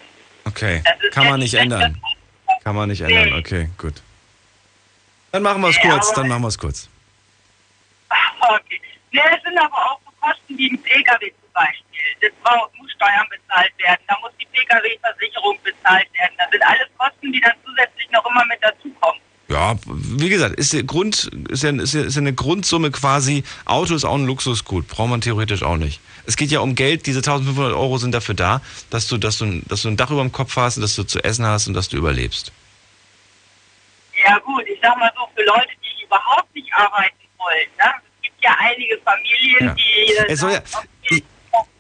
Okay, 0.45 0.83
kann 1.13 1.27
man 1.27 1.41
nicht 1.41 1.55
ändern. 1.55 2.01
Kann 2.63 2.77
man 2.77 2.89
nicht 2.89 3.01
ändern, 3.01 3.39
okay, 3.39 3.69
gut. 3.77 4.03
Dann 5.33 5.43
machen 5.43 5.63
wir 5.63 5.69
es 5.69 5.81
kurz, 5.81 6.13
dann 6.13 6.29
machen 6.29 6.43
wir 6.43 6.49
es 6.49 6.59
kurz. 6.59 6.89
Okay. 8.49 8.81
Ne, 9.13 9.21
es 9.37 9.43
sind 9.43 9.57
aber 9.59 9.77
auch 9.77 10.01
so 10.05 10.11
Kosten 10.21 10.59
wie 10.59 10.71
ein 10.71 10.83
Pkw 10.83 11.31
zum 11.41 11.53
Beispiel. 11.53 11.85
Das 12.21 12.31
muss 12.79 12.91
Steuern 12.93 13.27
bezahlt 13.31 13.73
werden, 13.79 14.01
da 14.09 14.17
muss 14.21 14.33
die 14.41 14.47
Pkw-Versicherung 14.47 15.59
bezahlt 15.63 16.09
werden. 16.15 16.35
Das 16.39 16.51
sind 16.51 16.63
alles 16.63 16.89
Kosten, 16.99 17.33
die 17.33 17.41
dann 17.41 17.53
zusätzlich 17.65 18.11
noch 18.11 18.25
immer 18.27 18.45
mit 18.47 18.59
dazukommen. 18.63 19.21
Ja, 19.49 19.77
wie 19.87 20.29
gesagt, 20.31 20.57
ist, 20.57 20.73
der 20.73 20.83
Grund, 20.85 21.31
ist, 21.51 21.63
ja, 21.63 21.71
ist, 21.71 21.95
ja, 21.95 22.03
ist 22.03 22.15
ja 22.17 22.21
eine 22.21 22.33
Grundsumme 22.33 22.91
quasi. 22.91 23.45
Auto 23.67 23.95
ist 23.95 24.05
auch 24.05 24.15
ein 24.17 24.27
Luxusgut, 24.27 24.89
braucht 24.89 25.11
man 25.11 25.21
theoretisch 25.21 25.63
auch 25.63 25.77
nicht. 25.77 26.01
Es 26.27 26.37
geht 26.37 26.51
ja 26.51 26.61
um 26.61 26.75
Geld, 26.75 27.07
diese 27.07 27.19
1500 27.19 27.73
Euro 27.75 27.99
sind 27.99 28.13
dafür 28.13 28.35
da, 28.35 28.63
dass 28.91 29.07
du, 29.07 29.19
dass, 29.19 29.39
du, 29.39 29.45
ein- 29.45 29.63
dass 29.69 29.83
du 29.83 29.89
ein 29.89 29.97
Dach 29.99 30.11
über 30.11 30.23
dem 30.23 30.33
Kopf 30.33 30.57
hast 30.57 30.77
und 30.79 30.83
dass 30.83 30.97
du 30.97 31.05
zu 31.05 31.23
essen 31.23 31.47
hast 31.47 31.69
und 31.69 31.75
dass 31.75 31.89
du 31.89 31.97
überlebst. 31.99 32.53
Ja 34.27 34.39
gut, 34.39 34.65
ich 34.67 34.79
sag 34.83 34.97
mal 34.99 35.13
so, 35.17 35.29
für 35.35 35.45
Leute, 35.45 35.69
die 35.85 36.05
überhaupt 36.05 36.53
nicht 36.55 36.73
arbeiten 36.75 37.15
wollen, 37.39 37.69
ne? 37.79 37.93
Ja 38.45 38.57
einige 38.59 38.99
Familien, 39.05 39.67
Ja. 39.69 39.75
die... 39.75 40.13
äh, 40.13 40.33
Es 40.33 40.41
soll 40.41 40.53
ja, 40.53 40.63
ich, 41.11 41.23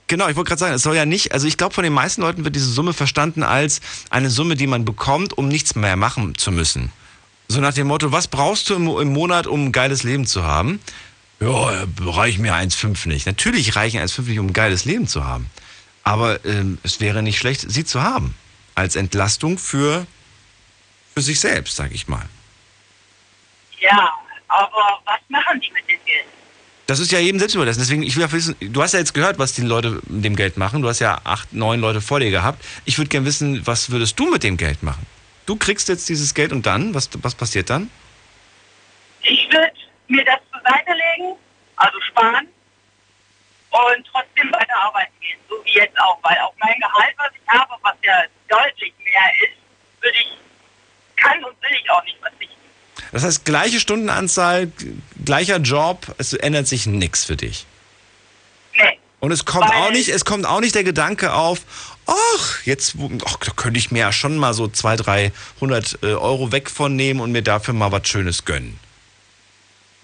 genau, 0.06 0.28
ich 0.28 0.36
wollte 0.36 0.48
gerade 0.48 0.58
sagen, 0.60 0.74
es 0.74 0.82
soll 0.82 0.96
ja 0.96 1.04
nicht, 1.06 1.32
also 1.32 1.46
ich 1.46 1.56
glaube, 1.56 1.74
von 1.74 1.84
den 1.84 1.92
meisten 1.92 2.22
Leuten 2.22 2.44
wird 2.44 2.56
diese 2.56 2.70
Summe 2.70 2.92
verstanden 2.92 3.42
als 3.42 3.80
eine 4.10 4.30
Summe, 4.30 4.54
die 4.56 4.66
man 4.66 4.84
bekommt, 4.84 5.36
um 5.36 5.48
nichts 5.48 5.74
mehr 5.74 5.96
machen 5.96 6.36
zu 6.36 6.50
müssen. 6.52 6.90
So 7.48 7.60
nach 7.60 7.74
dem 7.74 7.86
Motto, 7.86 8.10
was 8.10 8.26
brauchst 8.28 8.70
du 8.70 8.74
im, 8.74 8.88
im 8.88 9.12
Monat, 9.12 9.46
um 9.46 9.66
ein 9.66 9.72
geiles 9.72 10.02
Leben 10.02 10.26
zu 10.26 10.44
haben? 10.44 10.80
Ja, 11.40 11.84
reicht 12.06 12.38
mir 12.38 12.54
1,5 12.54 13.06
nicht. 13.08 13.26
Natürlich 13.26 13.76
reichen 13.76 14.00
1,5 14.00 14.22
nicht, 14.28 14.38
um 14.38 14.46
ein 14.46 14.52
geiles 14.54 14.86
Leben 14.86 15.06
zu 15.06 15.24
haben. 15.26 15.50
Aber 16.04 16.42
ähm, 16.44 16.78
es 16.82 17.00
wäre 17.00 17.22
nicht 17.22 17.38
schlecht, 17.38 17.64
sie 17.70 17.84
zu 17.84 18.02
haben. 18.02 18.34
Als 18.74 18.96
Entlastung 18.96 19.58
für, 19.58 20.06
für 21.14 21.20
sich 21.20 21.38
selbst, 21.40 21.76
sag 21.76 21.92
ich 21.92 22.08
mal. 22.08 22.24
Ja, 23.80 24.12
aber 24.48 25.00
was 25.04 25.20
machen 25.28 25.60
die 25.60 25.70
mit 25.72 25.82
dem 25.88 25.98
Geld? 26.06 26.24
Das 26.86 27.00
ist 27.00 27.12
ja 27.12 27.18
jedem 27.18 27.38
selbst 27.38 27.54
überlassen. 27.54 27.80
Deswegen, 27.80 28.02
ich 28.02 28.14
will 28.16 28.22
ja 28.22 28.32
wissen, 28.32 28.56
du 28.60 28.82
hast 28.82 28.92
ja 28.92 28.98
jetzt 28.98 29.14
gehört, 29.14 29.38
was 29.38 29.54
die 29.54 29.62
Leute 29.62 30.00
mit 30.06 30.24
dem 30.24 30.36
Geld 30.36 30.58
machen. 30.58 30.82
Du 30.82 30.88
hast 30.88 30.98
ja 30.98 31.20
acht, 31.24 31.52
neun 31.52 31.80
Leute 31.80 32.00
vor 32.00 32.20
dir 32.20 32.30
gehabt. 32.30 32.62
Ich 32.84 32.98
würde 32.98 33.08
gerne 33.08 33.26
wissen, 33.26 33.66
was 33.66 33.90
würdest 33.90 34.18
du 34.18 34.30
mit 34.30 34.42
dem 34.42 34.56
Geld 34.56 34.82
machen? 34.82 35.06
Du 35.46 35.56
kriegst 35.56 35.88
jetzt 35.88 36.08
dieses 36.08 36.34
Geld 36.34 36.52
und 36.52 36.66
dann? 36.66 36.94
Was, 36.94 37.08
was 37.22 37.34
passiert 37.34 37.70
dann? 37.70 37.90
Ich 39.22 39.48
würde 39.50 39.72
mir 40.08 40.24
das 40.24 40.40
zur 40.52 40.60
Seite 40.60 40.92
legen, 40.92 41.36
also 41.76 41.98
sparen 42.02 42.48
und 43.70 44.06
trotzdem 44.12 44.52
weiter 44.52 44.76
arbeiten 44.82 45.12
gehen, 45.20 45.38
so 45.48 45.56
wie 45.64 45.72
jetzt 45.72 45.98
auch, 46.00 46.18
weil 46.22 46.38
auf 46.38 46.54
mein 46.60 46.78
Gehalt, 46.78 47.14
was 47.16 47.30
ich 47.34 47.48
habe, 47.48 47.74
was 47.82 47.94
ja 48.02 48.22
deutlich 48.48 48.92
mehr 49.02 49.32
ist, 49.42 49.56
würde 50.00 50.16
ich, 50.18 50.30
kann 51.16 51.42
und 51.44 51.60
will 51.62 51.72
ich 51.72 51.90
auch 51.90 52.04
nicht 52.04 52.18
verzichten. 52.18 52.43
Das 53.14 53.22
heißt, 53.22 53.44
gleiche 53.44 53.78
Stundenanzahl, 53.78 54.72
gleicher 55.24 55.58
Job, 55.58 56.12
es 56.18 56.32
ändert 56.32 56.66
sich 56.66 56.86
nichts 56.86 57.24
für 57.24 57.36
dich. 57.36 57.64
Nee. 58.76 58.98
Und 59.20 59.30
es 59.30 59.44
kommt 59.44 59.68
Weil- 59.70 59.76
auch 59.82 59.90
nicht, 59.92 60.08
es 60.08 60.24
kommt 60.24 60.44
auch 60.46 60.58
nicht 60.58 60.74
der 60.74 60.82
Gedanke 60.82 61.32
auf, 61.32 61.60
ach, 62.08 62.62
jetzt 62.64 62.96
ach, 63.24 63.36
da 63.36 63.52
könnte 63.52 63.78
ich 63.78 63.92
mir 63.92 64.00
ja 64.00 64.10
schon 64.12 64.36
mal 64.36 64.52
so 64.52 64.66
200, 64.66 65.06
300 65.60 65.98
äh, 66.02 66.06
Euro 66.14 66.50
weg 66.50 66.68
von 66.68 66.96
nehmen 66.96 67.20
und 67.20 67.30
mir 67.30 67.42
dafür 67.42 67.72
mal 67.72 67.92
was 67.92 68.08
Schönes 68.08 68.44
gönnen. 68.44 68.80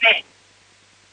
Nee. 0.02 0.24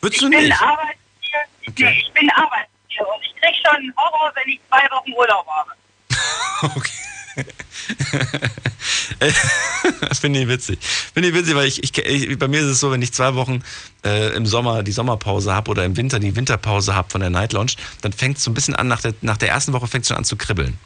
Würdest 0.02 0.22
ich 0.22 0.30
du 0.30 0.30
bin 0.30 0.48
nicht? 0.50 0.62
Arbeitstier, 0.62 1.40
nee, 1.80 2.00
ich 2.00 2.14
bin 2.14 2.30
Arbeitstier 2.30 3.08
und 3.08 3.24
ich 3.26 3.42
krieg 3.42 3.56
schon 3.66 3.76
einen 3.76 3.94
Horror, 3.98 4.32
wenn 4.36 4.54
ich 4.54 4.60
zwei 4.70 4.88
Wochen 4.96 5.14
Urlaub 5.14 5.48
habe. 5.48 6.82
Finde 10.20 10.42
ich 10.42 10.48
witzig. 10.48 10.80
Finde 11.14 11.30
ich 11.30 11.36
witzig, 11.36 11.56
weil 11.56 11.68
ich, 11.68 11.84
ich, 11.84 11.98
ich, 11.98 12.40
bei 12.40 12.48
mir 12.48 12.60
ist 12.60 12.68
es 12.68 12.80
so, 12.80 12.92
wenn 12.92 13.02
ich 13.02 13.14
zwei 13.14 13.36
Wochen 13.36 13.62
äh, 14.04 14.36
im 14.36 14.46
Sommer 14.46 14.84
die 14.84 14.92
Sommerpause 14.92 15.54
habe 15.54 15.72
oder 15.72 15.86
im 15.86 15.98
Winter 15.98 16.20
die 16.20 16.36
Winterpause 16.36 16.96
habe 16.96 17.10
von 17.10 17.22
der 17.22 17.30
Night 17.30 17.54
Lounge, 17.54 17.74
dann 18.02 18.14
fängt 18.14 18.38
es 18.38 18.44
so 18.44 18.52
ein 18.52 18.54
bisschen 18.54 18.76
an, 18.76 18.88
nach 18.88 19.02
der, 19.02 19.14
nach 19.22 19.38
der 19.38 19.50
ersten 19.50 19.74
Woche 19.74 19.88
fängt 19.88 20.04
es 20.04 20.10
schon 20.10 20.18
an 20.18 20.24
zu 20.24 20.36
kribbeln. 20.36 20.78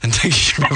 Dann 0.00 0.10
denke 0.10 0.28
ich 0.28 0.58
mir, 0.58 0.68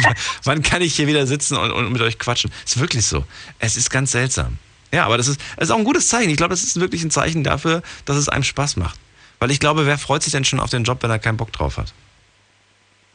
wann 0.44 0.62
kann 0.62 0.82
ich 0.82 0.96
hier 0.96 1.06
wieder 1.06 1.26
sitzen 1.26 1.56
und, 1.56 1.70
und 1.70 1.92
mit 1.92 2.02
euch 2.02 2.18
quatschen? 2.18 2.50
Ist 2.64 2.78
wirklich 2.78 3.06
so. 3.06 3.24
Es 3.58 3.76
ist 3.76 3.90
ganz 3.90 4.12
seltsam. 4.12 4.58
Ja, 4.92 5.04
aber 5.04 5.16
das 5.16 5.28
ist, 5.28 5.40
das 5.56 5.68
ist 5.68 5.74
auch 5.74 5.78
ein 5.78 5.84
gutes 5.84 6.08
Zeichen. 6.08 6.30
Ich 6.30 6.36
glaube, 6.36 6.50
das 6.50 6.62
ist 6.62 6.80
wirklich 6.80 7.02
ein 7.02 7.10
Zeichen 7.10 7.44
dafür, 7.44 7.82
dass 8.04 8.16
es 8.16 8.28
einem 8.28 8.44
Spaß 8.44 8.76
macht. 8.76 8.98
Weil 9.38 9.50
ich 9.50 9.60
glaube, 9.60 9.86
wer 9.86 9.98
freut 9.98 10.22
sich 10.22 10.32
denn 10.32 10.44
schon 10.44 10.60
auf 10.60 10.70
den 10.70 10.84
Job, 10.84 11.02
wenn 11.02 11.10
er 11.10 11.18
keinen 11.18 11.36
Bock 11.36 11.52
drauf 11.52 11.76
hat? 11.76 11.92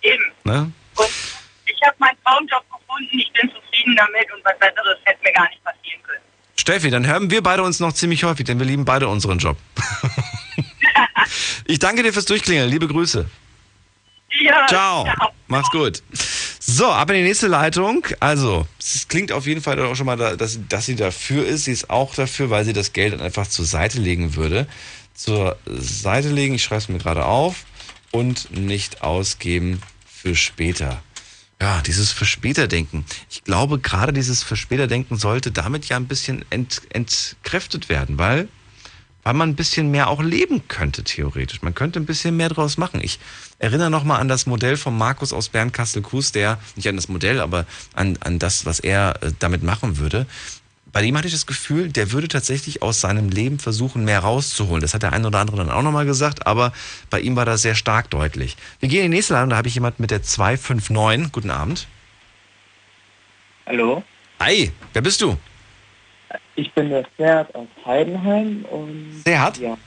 Eben. 0.01 0.23
Ne? 0.43 0.71
Und 0.95 1.09
ich 1.81 1.87
habe 1.87 1.95
meinen 1.99 2.17
Traumjob 2.23 2.63
gefunden, 2.69 3.19
ich 3.19 3.31
bin 3.33 3.49
zufrieden 3.49 3.95
damit 3.95 4.31
und 4.33 4.45
was 4.45 4.57
Besseres 4.59 4.97
hätte 5.03 5.23
mir 5.23 5.33
gar 5.33 5.49
nicht 5.49 5.63
passieren 5.63 6.03
können. 6.03 6.21
Steffi, 6.55 6.89
dann 6.91 7.07
hören 7.07 7.31
wir 7.31 7.41
beide 7.41 7.63
uns 7.63 7.79
noch 7.79 7.93
ziemlich 7.93 8.23
häufig, 8.23 8.45
denn 8.45 8.59
wir 8.59 8.65
lieben 8.65 8.85
beide 8.85 9.07
unseren 9.07 9.39
Job. 9.39 9.57
ich 11.65 11.79
danke 11.79 12.03
dir 12.03 12.13
fürs 12.13 12.25
Durchklingeln. 12.25 12.69
Liebe 12.69 12.87
Grüße. 12.87 13.27
Ja, 14.41 14.65
Ciao. 14.67 15.07
Mach's 15.47 15.71
gut. 15.71 16.03
So, 16.59 16.89
ab 16.89 17.09
in 17.09 17.17
die 17.17 17.23
nächste 17.23 17.47
Leitung. 17.47 18.05
Also, 18.19 18.67
es 18.79 19.07
klingt 19.07 19.31
auf 19.31 19.45
jeden 19.45 19.61
Fall 19.61 19.79
auch 19.79 19.95
schon 19.95 20.05
mal, 20.05 20.15
dass, 20.15 20.59
dass 20.69 20.85
sie 20.85 20.95
dafür 20.95 21.45
ist. 21.45 21.65
Sie 21.65 21.71
ist 21.71 21.89
auch 21.89 22.15
dafür, 22.15 22.49
weil 22.49 22.63
sie 22.63 22.73
das 22.73 22.93
Geld 22.93 23.13
dann 23.13 23.21
einfach 23.21 23.47
zur 23.47 23.65
Seite 23.65 23.99
legen 23.99 24.35
würde. 24.35 24.67
Zur 25.13 25.57
Seite 25.65 26.29
legen, 26.29 26.55
ich 26.55 26.63
schreibe 26.63 26.79
es 26.79 26.89
mir 26.89 26.99
gerade 26.99 27.25
auf, 27.25 27.65
und 28.11 28.51
nicht 28.51 29.01
ausgeben 29.01 29.81
für 30.05 30.35
später. 30.35 31.01
Ja, 31.61 31.79
dieses 31.81 32.11
für 32.11 32.25
später 32.25 32.67
denken. 32.67 33.05
Ich 33.29 33.43
glaube, 33.43 33.77
gerade 33.77 34.13
dieses 34.13 34.41
für 34.41 34.55
später 34.55 34.87
denken 34.87 35.15
sollte 35.15 35.51
damit 35.51 35.85
ja 35.85 35.95
ein 35.95 36.07
bisschen 36.07 36.43
ent, 36.49 36.81
entkräftet 36.89 37.87
werden, 37.87 38.17
weil 38.17 38.47
weil 39.23 39.35
man 39.35 39.49
ein 39.49 39.55
bisschen 39.55 39.91
mehr 39.91 40.09
auch 40.09 40.23
leben 40.23 40.67
könnte, 40.67 41.03
theoretisch. 41.03 41.61
Man 41.61 41.75
könnte 41.75 41.99
ein 41.99 42.07
bisschen 42.07 42.35
mehr 42.35 42.49
draus 42.49 42.77
machen. 42.77 43.01
Ich 43.03 43.19
erinnere 43.59 43.91
nochmal 43.91 44.19
an 44.19 44.27
das 44.27 44.47
Modell 44.47 44.77
von 44.77 44.97
Markus 44.97 45.31
aus 45.31 45.49
Bernkastel-Kues, 45.49 46.31
der, 46.31 46.57
nicht 46.75 46.89
an 46.89 46.95
das 46.95 47.07
Modell, 47.07 47.39
aber 47.39 47.67
an, 47.93 48.17
an 48.21 48.39
das, 48.39 48.65
was 48.65 48.79
er 48.79 49.21
äh, 49.21 49.31
damit 49.37 49.61
machen 49.61 49.99
würde. 49.99 50.25
Bei 50.93 51.01
dem 51.01 51.15
hatte 51.17 51.27
ich 51.27 51.33
das 51.33 51.45
Gefühl, 51.45 51.89
der 51.89 52.11
würde 52.11 52.27
tatsächlich 52.27 52.81
aus 52.81 52.99
seinem 53.01 53.29
Leben 53.29 53.59
versuchen, 53.59 54.03
mehr 54.03 54.19
rauszuholen. 54.19 54.81
Das 54.81 54.93
hat 54.93 55.03
der 55.03 55.13
ein 55.13 55.25
oder 55.25 55.39
andere 55.39 55.57
dann 55.57 55.69
auch 55.71 55.81
nochmal 55.83 56.05
gesagt, 56.05 56.45
aber 56.47 56.73
bei 57.09 57.19
ihm 57.21 57.35
war 57.35 57.45
das 57.45 57.61
sehr 57.61 57.75
stark 57.75 58.09
deutlich. 58.09 58.57
Wir 58.79 58.89
gehen 58.89 59.05
in 59.05 59.11
die 59.11 59.17
nächste 59.17 59.33
Leitung, 59.33 59.51
da 59.51 59.57
habe 59.57 59.67
ich 59.69 59.75
jemand 59.75 59.99
mit 59.99 60.11
der 60.11 60.21
259. 60.21 61.31
Guten 61.31 61.49
Abend. 61.49 61.87
Hallo, 63.65 64.03
Hi, 64.39 64.71
wer 64.93 65.01
bist 65.01 65.21
du? 65.21 65.37
ich 66.55 66.71
bin 66.73 66.89
der 66.89 67.03
Pferd 67.15 67.53
aus 67.55 67.67
Heidenheim 67.85 68.65
und 68.65 69.21
Serhat? 69.23 69.57
ja. 69.57 69.77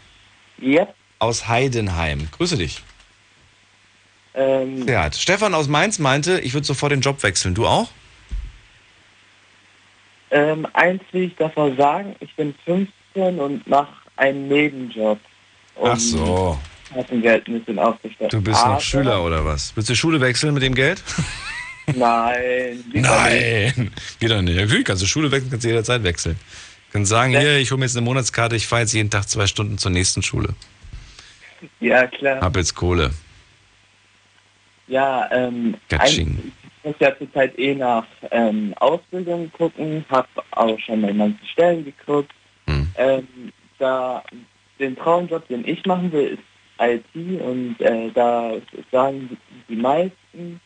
Yep. 0.63 0.95
Aus 1.19 1.49
Heidenheim. 1.49 2.29
Grüße 2.31 2.57
dich. 2.57 2.83
Ähm, 4.35 4.85
Serhat. 4.87 5.17
Stefan 5.17 5.55
aus 5.55 5.69
Mainz 5.69 5.99
meinte, 5.99 6.41
ich 6.41 6.55
würde 6.55 6.67
sofort 6.67 6.93
den 6.93 7.01
Job 7.01 7.23
wechseln. 7.23 7.55
Du 7.55 7.67
auch? 7.67 7.91
Ähm, 10.35 10.67
eins 10.75 11.03
will 11.13 11.23
ich 11.25 11.37
davor 11.37 11.75
sagen, 11.77 12.15
ich 12.21 12.35
bin 12.37 12.55
15 12.65 13.39
und 13.39 13.67
mache 13.67 13.95
einen 14.17 14.49
Nebenjob. 14.49 15.19
Um 15.77 15.91
Ach 15.91 15.99
so. 15.99 16.59
Taschengeld 16.93 17.49
ein 17.49 17.59
bisschen 17.61 17.79
aufgestellt. 17.79 18.33
Du 18.33 18.41
bist 18.41 18.65
noch 18.67 18.81
Schüler 18.81 19.25
oder 19.25 19.45
was? 19.45 19.75
Willst 19.75 19.89
du 19.91 19.97
Schule 19.97 20.21
wechseln 20.21 20.55
mit 20.55 20.63
dem 20.63 20.75
Geld? 20.75 21.03
Nein. 21.97 22.85
Nein. 22.93 23.93
Geht 24.21 24.31
doch 24.31 24.43
nicht. 24.43 24.57
Natürlich 24.57 24.85
kannst 24.85 25.03
du 25.03 25.07
Schule 25.07 25.31
wechseln, 25.31 25.51
kannst 25.51 25.65
du 25.65 25.69
jederzeit 25.69 26.03
wechseln. 26.05 26.37
Du 26.89 26.93
kannst 26.99 27.11
sagen, 27.11 27.31
hier, 27.37 27.59
ich 27.59 27.71
hole 27.71 27.79
mir 27.81 27.87
jetzt 27.87 27.97
eine 27.97 28.05
Monatskarte, 28.05 28.55
ich 28.57 28.67
fahre 28.67 28.83
jetzt 28.83 28.93
jeden 28.93 29.11
Tag 29.11 29.29
zwei 29.29 29.47
Stunden 29.47 29.79
zur 29.79 29.91
nächsten 29.91 30.23
Schule. 30.23 30.51
Ja, 31.81 32.07
klar. 32.07 32.41
Hab 32.41 32.57
jetzt 32.57 32.75
Kohle. 32.75 33.11
Ja, 34.87 35.29
ähm, 35.33 35.75
Gatsching. 35.89 36.29
ein- 36.29 36.53
muss 36.85 36.95
ja 37.01 37.17
zurzeit 37.17 37.59
eh 37.59 37.75
nach 37.75 38.07
ähm, 38.31 38.75
Ausbildung 38.79 39.51
gucken, 39.53 40.05
habe 40.09 40.29
auch 40.53 40.79
schon 40.79 41.03
bei 41.03 41.13
manchen 41.13 41.47
Stellen 41.47 41.85
geguckt. 41.85 42.33
Hm. 42.67 42.89
Ähm, 42.97 43.53
da 43.79 44.23
den 44.79 44.97
Traumjob, 44.97 45.47
den 45.49 45.67
ich 45.67 45.85
machen 45.87 46.13
will, 46.13 46.39
ist 46.39 46.43
IT 46.79 47.41
und 47.41 47.81
äh, 47.81 48.11
da 48.13 48.55
sagen 48.91 49.37
die 49.69 49.77
meisten, 49.77 50.61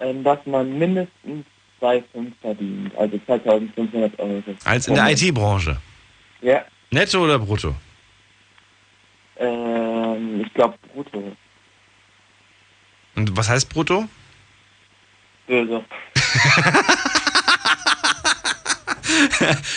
ähm, 0.00 0.24
dass 0.24 0.38
man 0.46 0.78
mindestens 0.78 1.46
2,5 1.80 2.32
verdient, 2.40 2.96
also 2.96 3.18
2500 3.26 4.18
Euro. 4.18 4.42
Als 4.64 4.88
in 4.88 4.94
der 4.94 5.10
IT-Branche. 5.10 5.76
Ja, 6.42 6.64
Netto 6.90 7.24
oder 7.24 7.38
brutto? 7.38 7.74
ähm, 9.36 10.42
ich 10.44 10.54
glaube 10.54 10.74
brutto. 10.92 11.36
Und 13.16 13.36
was 13.36 13.48
heißt 13.48 13.68
brutto? 13.68 14.08
Böse. 15.46 15.84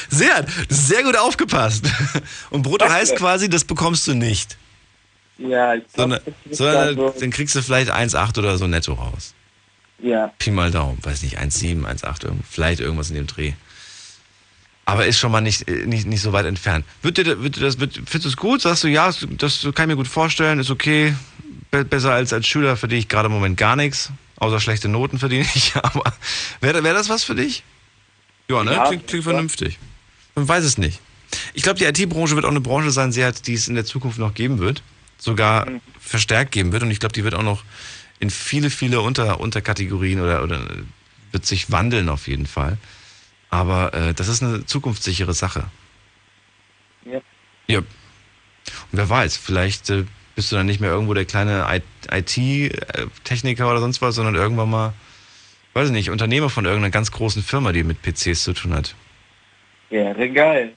Sehr, 0.10 0.45
sehr 0.69 1.03
gut 1.03 1.18
aufgepasst. 1.18 1.85
Und 2.49 2.64
brutto 2.64 2.77
Danke. 2.80 2.94
heißt 2.95 3.15
quasi, 3.18 3.49
das 3.49 3.64
bekommst 3.65 4.07
du 4.07 4.14
nicht. 4.15 4.57
Ja, 5.38 5.76
ich 5.76 5.84
Sondern, 5.95 6.22
glaube, 6.23 6.56
sondern 6.56 6.95
da 6.95 7.11
so, 7.14 7.19
dann 7.19 7.30
kriegst 7.30 7.56
du 7.56 7.61
vielleicht 7.61 7.91
1,8 7.91 8.39
oder 8.39 8.57
so 8.57 8.68
netto 8.68 8.94
raus. 8.94 9.34
ja. 10.02 10.31
Pi 10.39 10.49
mal 10.52 10.72
Daumen, 10.72 10.98
weiß 11.03 11.22
nicht, 11.23 11.38
1,7, 11.39 11.85
1,8, 11.85 12.23
irgend- 12.26 12.45
vielleicht 12.49 12.80
irgendwas 12.80 13.10
in 13.10 13.15
dem 13.15 13.27
Dreh. 13.27 13.53
Aber 14.85 15.06
ist 15.06 15.19
schon 15.19 15.31
mal 15.31 15.41
nicht, 15.41 15.68
äh, 15.68 15.85
nicht, 15.85 16.07
nicht 16.07 16.22
so 16.22 16.31
weit 16.34 16.45
entfernt. 16.45 16.85
Wird 17.02 17.18
dir, 17.18 17.44
wird 17.44 17.57
dir 17.57 17.61
das, 17.61 17.80
wird, 17.80 17.94
findest 17.95 18.26
du 18.26 18.30
es 18.30 18.38
gut? 18.38 18.61
Sagst 18.61 18.84
du, 18.85 18.88
ja, 18.88 19.11
das, 19.38 19.61
kann 19.76 19.84
ich 19.84 19.88
mir 19.88 19.98
gut 19.98 20.07
vorstellen, 20.07 20.60
ist 20.60 20.72
okay. 20.72 21.14
Be 21.69 21.84
besser 21.84 22.14
als 22.14 22.31
als 22.31 22.48
Schüler 22.48 22.77
verdiene 22.77 22.99
ich 22.99 23.10
gerade 23.10 23.26
im 23.27 23.34
Moment 23.34 23.57
gar 23.57 23.76
nichts. 23.76 24.10
Außer 24.38 24.59
schlechte 24.59 24.88
Noten 24.88 25.19
verdiene 25.19 25.47
ich. 25.53 25.76
Aber 25.84 26.14
wäre 26.61 26.84
wär 26.84 26.93
das 26.93 27.09
was 27.09 27.23
für 27.23 27.35
dich? 27.35 27.64
Ja, 28.49 28.64
ne? 28.64 28.73
Ja, 28.73 28.88
klingt, 28.88 29.07
klingt 29.07 29.23
vernünftig. 29.23 29.77
Man 30.35 30.47
weiß 30.47 30.64
es 30.64 30.77
nicht. 30.77 30.99
Ich 31.53 31.64
glaube, 31.64 31.80
die 31.80 31.85
IT-Branche 31.85 32.35
wird 32.35 32.45
auch 32.45 32.51
eine 32.51 32.61
Branche 32.61 32.91
sein, 32.91 33.11
die 33.11 33.53
es 33.53 33.68
in 33.68 33.76
der 33.76 33.85
Zukunft 33.85 34.18
noch 34.18 34.34
geben 34.34 34.59
wird. 34.59 34.81
Sogar 35.18 35.68
verstärkt 35.99 36.51
geben 36.51 36.72
wird. 36.72 36.84
Und 36.84 36.91
ich 36.91 36.99
glaube, 36.99 37.14
die 37.14 37.23
wird 37.23 37.34
auch 37.34 37.43
noch 37.43 37.64
in 38.19 38.30
viele, 38.30 38.69
viele 38.69 39.01
Unter 39.01 39.39
Unterkategorien 39.39 40.22
oder, 40.22 40.43
oder 40.43 40.61
wird 41.31 41.45
sich 41.45 41.72
wandeln 41.72 42.09
auf 42.09 42.27
jeden 42.27 42.45
Fall. 42.45 42.77
Aber 43.49 43.93
äh, 43.93 44.14
das 44.14 44.27
ist 44.27 44.43
eine 44.43 44.65
zukunftssichere 44.65 45.34
Sache. 45.34 45.65
Ja. 47.05 47.19
Ja. 47.68 47.80
Und 47.80 47.88
wer 48.91 49.09
weiß, 49.09 49.38
vielleicht 49.38 49.89
äh, 49.89 50.05
bist 50.38 50.51
du 50.51 50.55
dann 50.55 50.68
nicht 50.68 50.80
mehr 50.80 50.91
irgendwo 50.91 51.15
der 51.15 51.26
kleine 51.26 51.65
IT-Techniker 52.11 53.72
oder 53.72 53.80
sonst 53.80 54.03
was, 54.03 54.14
sondern 54.14 54.35
irgendwann 54.35 54.69
mal, 54.69 54.93
weiß 55.73 55.88
ich 55.88 55.93
nicht, 55.93 56.11
Unternehmer 56.11 56.51
von 56.51 56.64
irgendeiner 56.64 56.91
ganz 56.91 57.11
großen 57.11 57.41
Firma, 57.41 57.72
die 57.72 57.84
mit 57.84 58.03
PCs 58.03 58.43
zu 58.43 58.53
tun 58.53 58.76
hat. 58.76 58.93
Wäre 59.89 60.30
geil. 60.30 60.76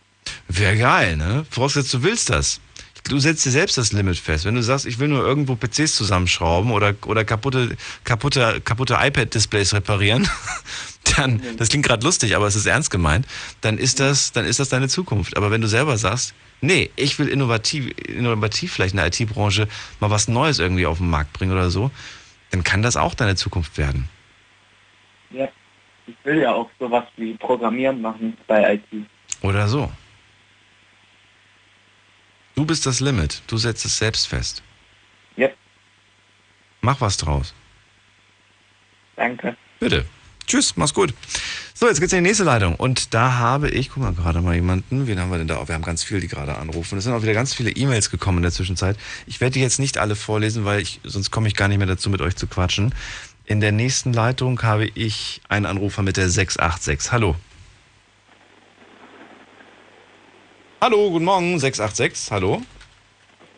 Wäre 0.49 0.79
geil, 0.79 1.19
ne? 1.19 1.45
Vorausgesetzt, 1.51 1.93
du 1.93 2.03
willst 2.03 2.31
das. 2.31 2.59
Du 3.07 3.19
setzt 3.19 3.45
dir 3.45 3.51
selbst 3.51 3.77
das 3.77 3.93
Limit 3.93 4.17
fest. 4.17 4.47
Wenn 4.47 4.55
du 4.55 4.63
sagst, 4.63 4.87
ich 4.87 4.99
will 4.99 5.09
nur 5.09 5.27
irgendwo 5.27 5.57
PCs 5.57 5.95
zusammenschrauben 5.95 6.71
oder, 6.71 6.95
oder 7.05 7.27
kaputte, 7.27 7.77
kaputte, 8.05 8.63
kaputte 8.65 8.97
iPad-Displays 8.99 9.75
reparieren, 9.75 10.27
dann, 11.17 11.43
das 11.59 11.69
klingt 11.69 11.85
gerade 11.85 12.03
lustig, 12.03 12.35
aber 12.35 12.47
es 12.47 12.57
ist 12.57 12.65
ernst 12.65 12.91
gemeint, 12.91 13.27
dann 13.61 13.77
ist 13.77 14.01
das, 14.01 14.33
dann 14.33 14.47
ist 14.47 14.59
das 14.59 14.71
deine 14.71 14.89
Zukunft. 14.89 15.37
Aber 15.37 15.51
wenn 15.51 15.61
du 15.61 15.69
selber 15.69 15.99
sagst, 15.99 16.33
nee, 16.61 16.91
ich 16.97 17.19
will 17.19 17.29
innovativ, 17.29 17.91
innovativ 18.07 18.73
vielleicht 18.73 18.95
in 18.95 18.99
der 18.99 19.07
IT-Branche 19.07 19.69
mal 20.01 20.11
was 20.11 20.29
Neues 20.29 20.59
irgendwie 20.59 20.87
auf 20.87 20.99
den 20.99 21.11
Markt 21.11 21.33
bringen 21.33 21.53
oder 21.53 21.71
so, 21.71 21.91
dann 22.51 22.65
kann 22.65 22.83
das 22.83 22.97
auch 22.97 23.15
deine 23.15 23.37
Zukunft 23.37 23.79
werden. 23.79 24.09
Ja. 25.31 25.49
Ich 26.07 26.17
will 26.25 26.41
ja 26.41 26.53
auch 26.53 26.69
sowas 26.81 27.05
wie 27.17 27.35
Programmieren 27.35 28.01
machen 28.01 28.37
bei 28.49 28.75
IT. 28.75 29.07
Oder 29.43 29.69
so. 29.69 29.91
Du 32.57 32.65
bist 32.65 32.85
das 32.85 33.01
Limit. 33.01 33.43
Du 33.47 33.57
setzt 33.57 33.85
es 33.85 33.97
selbst 33.97 34.27
fest. 34.27 34.63
Ja. 35.37 35.49
Mach 36.81 37.01
was 37.01 37.17
draus. 37.17 37.55
Danke. 39.17 39.57
Bitte. 39.79 40.05
Tschüss, 40.47 40.77
mach's 40.77 40.93
gut. 40.93 41.15
So, 41.81 41.89
jetzt 41.89 41.99
geht's 41.99 42.13
in 42.13 42.23
die 42.23 42.29
nächste 42.29 42.45
Leitung. 42.45 42.75
Und 42.75 43.15
da 43.15 43.39
habe 43.39 43.71
ich, 43.71 43.89
guck 43.89 44.03
mal 44.03 44.13
gerade 44.13 44.43
mal 44.43 44.55
jemanden, 44.55 45.07
wen 45.07 45.19
haben 45.19 45.31
wir 45.31 45.39
denn 45.39 45.49
da? 45.49 45.67
Wir 45.67 45.75
haben 45.75 45.81
ganz 45.81 46.05
viele, 46.05 46.21
die 46.21 46.29
gerade 46.29 46.59
anrufen. 46.59 46.99
Es 46.99 47.05
sind 47.05 47.15
auch 47.15 47.23
wieder 47.23 47.33
ganz 47.33 47.55
viele 47.55 47.71
E-Mails 47.71 48.11
gekommen 48.11 48.37
in 48.37 48.43
der 48.43 48.53
Zwischenzeit. 48.53 48.99
Ich 49.27 49.41
werde 49.41 49.55
die 49.55 49.63
jetzt 49.63 49.79
nicht 49.81 49.97
alle 49.97 50.15
vorlesen, 50.15 50.67
weil 50.67 50.83
ich, 50.83 51.01
sonst 51.05 51.31
komme 51.31 51.49
ich 51.49 51.57
gar 51.57 51.69
nicht 51.69 51.79
mehr 51.79 51.87
dazu, 51.87 52.11
mit 52.11 52.21
euch 52.21 52.37
zu 52.37 52.47
quatschen. 52.47 52.95
In 53.47 53.63
der 53.63 53.73
nächsten 53.73 54.13
Leitung 54.13 54.63
habe 54.63 54.89
ich 54.95 55.41
einen 55.49 55.65
Anrufer 55.65 56.03
mit 56.03 56.19
der 56.19 56.29
686. 56.29 57.13
Hallo. 57.13 57.35
Hallo, 60.83 61.09
guten 61.09 61.25
Morgen, 61.25 61.59
686. 61.59 62.31
Hallo. 62.31 62.61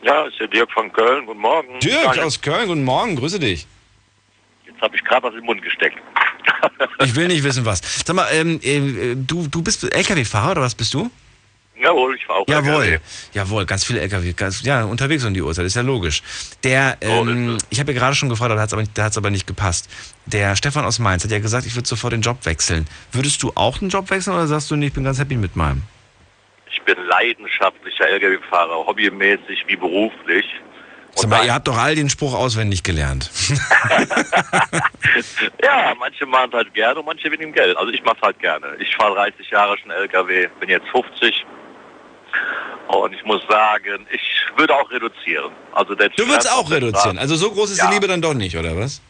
Ja, 0.01 0.27
ist 0.27 0.39
der 0.39 0.47
Dirk 0.47 0.71
von 0.71 0.89
Köln. 0.93 1.25
Guten 1.25 1.41
Morgen. 1.41 1.77
Dirk 1.81 2.17
aus 2.19 2.39
Köln, 2.39 2.69
guten 2.69 2.85
Morgen, 2.85 3.17
grüße 3.17 3.41
dich. 3.41 3.67
Jetzt 4.65 4.79
habe 4.79 4.95
ich 4.95 5.03
gerade 5.03 5.27
was 5.27 5.33
den 5.33 5.43
Mund 5.43 5.61
gesteckt. 5.61 5.97
Ich 7.03 7.15
will 7.15 7.27
nicht 7.27 7.43
wissen, 7.43 7.65
was. 7.65 7.81
Sag 8.05 8.15
mal, 8.15 8.27
ähm, 8.31 8.59
äh, 8.63 9.15
du, 9.15 9.47
du 9.47 9.61
bist 9.61 9.83
LKW-Fahrer 9.93 10.51
oder 10.51 10.61
was 10.61 10.75
bist 10.75 10.93
du? 10.93 11.09
Jawohl, 11.75 12.15
ich 12.15 12.29
war 12.29 12.37
auch 12.37 12.47
Jawohl, 12.47 12.83
LKW. 12.83 12.99
jawohl, 13.33 13.65
ganz 13.65 13.83
viele 13.83 13.99
LKW, 13.99 14.31
ganz, 14.33 14.61
ja, 14.63 14.85
unterwegs 14.85 15.25
um 15.25 15.33
die 15.33 15.41
Uhrzeit, 15.41 15.65
ist 15.65 15.75
ja 15.75 15.81
logisch. 15.81 16.21
Der, 16.63 16.97
ähm, 17.01 17.57
ich 17.69 17.79
habe 17.79 17.91
ja 17.91 17.99
gerade 17.99 18.15
schon 18.15 18.29
gefragt, 18.29 18.51
aber 18.51 18.55
da 18.55 18.61
hat 18.61 18.67
es 18.69 18.73
aber, 18.73 18.81
nicht- 18.83 18.97
da 18.97 19.03
hat's 19.05 19.17
aber 19.17 19.31
nicht 19.31 19.47
gepasst. 19.47 19.89
Der 20.25 20.55
Stefan 20.55 20.85
aus 20.85 20.99
Mainz 20.99 21.23
hat 21.25 21.31
ja 21.31 21.39
gesagt, 21.39 21.65
ich 21.65 21.75
würde 21.75 21.87
sofort 21.87 22.13
den 22.13 22.21
Job 22.21 22.37
wechseln. 22.45 22.87
Würdest 23.11 23.43
du 23.43 23.51
auch 23.55 23.79
den 23.79 23.89
Job 23.89 24.09
wechseln 24.11 24.33
oder 24.35 24.47
sagst 24.47 24.71
du, 24.71 24.75
nee, 24.77 24.87
ich 24.87 24.93
bin 24.93 25.03
ganz 25.03 25.19
happy 25.19 25.35
mit 25.35 25.55
meinem? 25.57 25.81
Ich 26.71 26.81
bin 26.83 26.95
leidenschaftlicher 27.05 28.07
LKW-Fahrer, 28.07 28.85
hobbymäßig 28.87 29.65
wie 29.67 29.75
beruflich. 29.75 30.45
Sag 31.15 31.29
mal, 31.29 31.45
ihr 31.45 31.53
habt 31.53 31.67
doch 31.67 31.77
all 31.77 31.95
den 31.95 32.09
Spruch 32.09 32.33
auswendig 32.33 32.83
gelernt. 32.83 33.29
Ja, 35.63 35.93
manche 35.99 36.25
machen 36.25 36.49
es 36.51 36.55
halt 36.57 36.73
gerne 36.73 36.99
und 36.99 37.05
manche 37.05 37.31
wegen 37.31 37.41
dem 37.41 37.53
Geld. 37.53 37.77
Also 37.77 37.91
ich 37.91 38.03
mache 38.03 38.15
es 38.17 38.21
halt 38.21 38.39
gerne. 38.39 38.75
Ich 38.79 38.95
fahre 38.95 39.15
30 39.15 39.49
Jahre 39.49 39.77
schon 39.77 39.91
LKW, 39.91 40.47
bin 40.59 40.69
jetzt 40.69 40.87
50. 40.91 41.45
Und 42.87 43.13
ich 43.13 43.23
muss 43.23 43.41
sagen, 43.49 44.05
ich 44.11 44.21
würde 44.57 44.73
auch 44.75 44.89
reduzieren. 44.91 45.51
Also 45.73 45.95
der 45.95 46.09
Du 46.09 46.27
würdest 46.27 46.51
auch 46.51 46.69
reduzieren. 46.69 47.17
Also 47.17 47.35
so 47.35 47.51
groß 47.51 47.71
ist 47.71 47.77
Ja. 47.79 47.87
die 47.87 47.93
Liebe 47.95 48.07
dann 48.07 48.21
doch 48.21 48.33
nicht, 48.33 48.57
oder 48.57 48.75
was? 48.77 49.01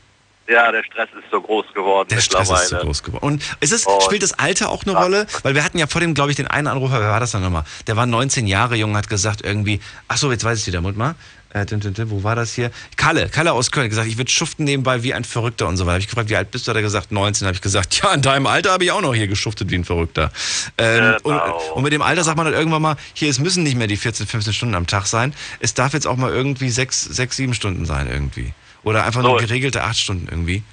Ja, 0.48 0.72
der 0.74 0.84
Stress 0.84 1.08
ist 1.18 1.32
so 1.32 1.42
groß 1.42 1.68
geworden 1.74 2.10
Der 2.10 2.20
Stress 2.20 2.50
ist 2.50 2.68
zu 2.70 2.76
groß 2.78 3.02
geworden. 3.04 3.24
Und 3.26 3.44
ist 3.62 3.72
es, 3.72 3.86
Und- 3.86 4.04
spielt 4.04 4.24
das 4.24 4.38
Alter 4.38 4.70
auch 4.70 4.84
eine 4.84 4.94
Rolle? 4.96 5.26
Weil 5.44 5.56
wir 5.56 5.64
hatten 5.64 5.78
ja 5.80 5.88
vor 5.88 6.02
dem, 6.02 6.14
glaube 6.14 6.32
ich, 6.32 6.36
den 6.36 6.48
einen 6.48 6.68
Anrufer, 6.68 7.00
wer 7.00 7.10
war 7.10 7.22
das 7.22 7.32
dann 7.32 7.42
nochmal? 7.44 7.64
Der 7.88 7.96
war 7.96 8.06
19 8.06 8.46
Jahre 8.48 8.76
jung, 8.76 8.98
hat 8.98 9.08
gesagt 9.08 9.40
irgendwie, 9.44 9.80
ach 10.10 10.18
so, 10.18 10.32
jetzt 10.32 10.44
weiß 10.44 10.60
ich 10.60 10.68
wieder, 10.68 10.82
Mut 10.82 10.98
mal. 10.98 11.16
Äh, 11.54 11.66
dim, 11.68 11.80
dim, 11.80 11.94
dim, 11.94 12.10
wo 12.10 12.24
war 12.24 12.36
das 12.36 12.54
hier? 12.54 12.72
Kalle, 12.98 13.30
Kalle 13.30 13.54
aus 13.54 13.70
Köln, 13.70 13.84
hat 13.84 13.92
gesagt, 13.92 14.08
ich 14.08 14.18
würde 14.18 14.32
schuften 14.32 14.64
nebenbei 14.64 15.04
wie 15.04 15.14
ein 15.14 15.24
Verrückter 15.24 15.68
und 15.68 15.78
so 15.78 15.86
weiter. 15.86 15.94
Hab 15.96 16.00
ich 16.02 16.08
gefragt, 16.08 16.30
wie 16.30 16.36
alt 16.36 16.50
bist 16.50 16.66
du? 16.68 16.72
Hat 16.72 16.76
er 16.76 16.82
gesagt, 16.82 17.12
19. 17.12 17.46
Habe 17.46 17.56
ich 17.56 17.62
gesagt, 17.62 18.02
ja, 18.02 18.12
in 18.14 18.24
deinem 18.24 18.48
Alter 18.48 18.72
habe 18.72 18.84
ich 18.84 18.92
auch 18.92 19.02
noch 19.02 19.14
hier 19.14 19.28
geschuftet 19.28 19.70
wie 19.70 19.76
ein 19.76 19.86
Verrückter. 19.86 20.32
Ähm, 20.80 21.16
und, 21.22 21.40
und 21.76 21.84
mit 21.84 21.94
dem 21.94 22.02
Alter 22.02 22.24
sagt 22.24 22.38
man 22.38 22.48
dann 22.48 22.56
irgendwann 22.56 22.82
mal, 22.82 22.96
hier, 23.14 23.30
es 23.30 23.40
müssen 23.40 23.62
nicht 23.64 23.78
mehr 23.78 23.88
die 23.88 23.98
14, 23.98 24.26
15 24.26 24.54
Stunden 24.54 24.76
am 24.76 24.88
Tag 24.88 25.06
sein. 25.06 25.34
Es 25.60 25.76
darf 25.76 25.94
jetzt 25.94 26.08
auch 26.08 26.18
mal 26.18 26.32
irgendwie 26.32 26.70
6, 26.70 27.04
6 27.04 27.36
7 27.38 27.54
Stunden 27.54 27.86
sein 27.86 28.10
irgendwie. 28.10 28.54
Oder 28.84 29.06
einfach 29.06 29.22
nur 29.22 29.40
So. 29.40 29.46
geregelte 29.46 29.84
8 29.84 29.98
Stunden 29.98 30.28
irgendwie. 30.30 30.64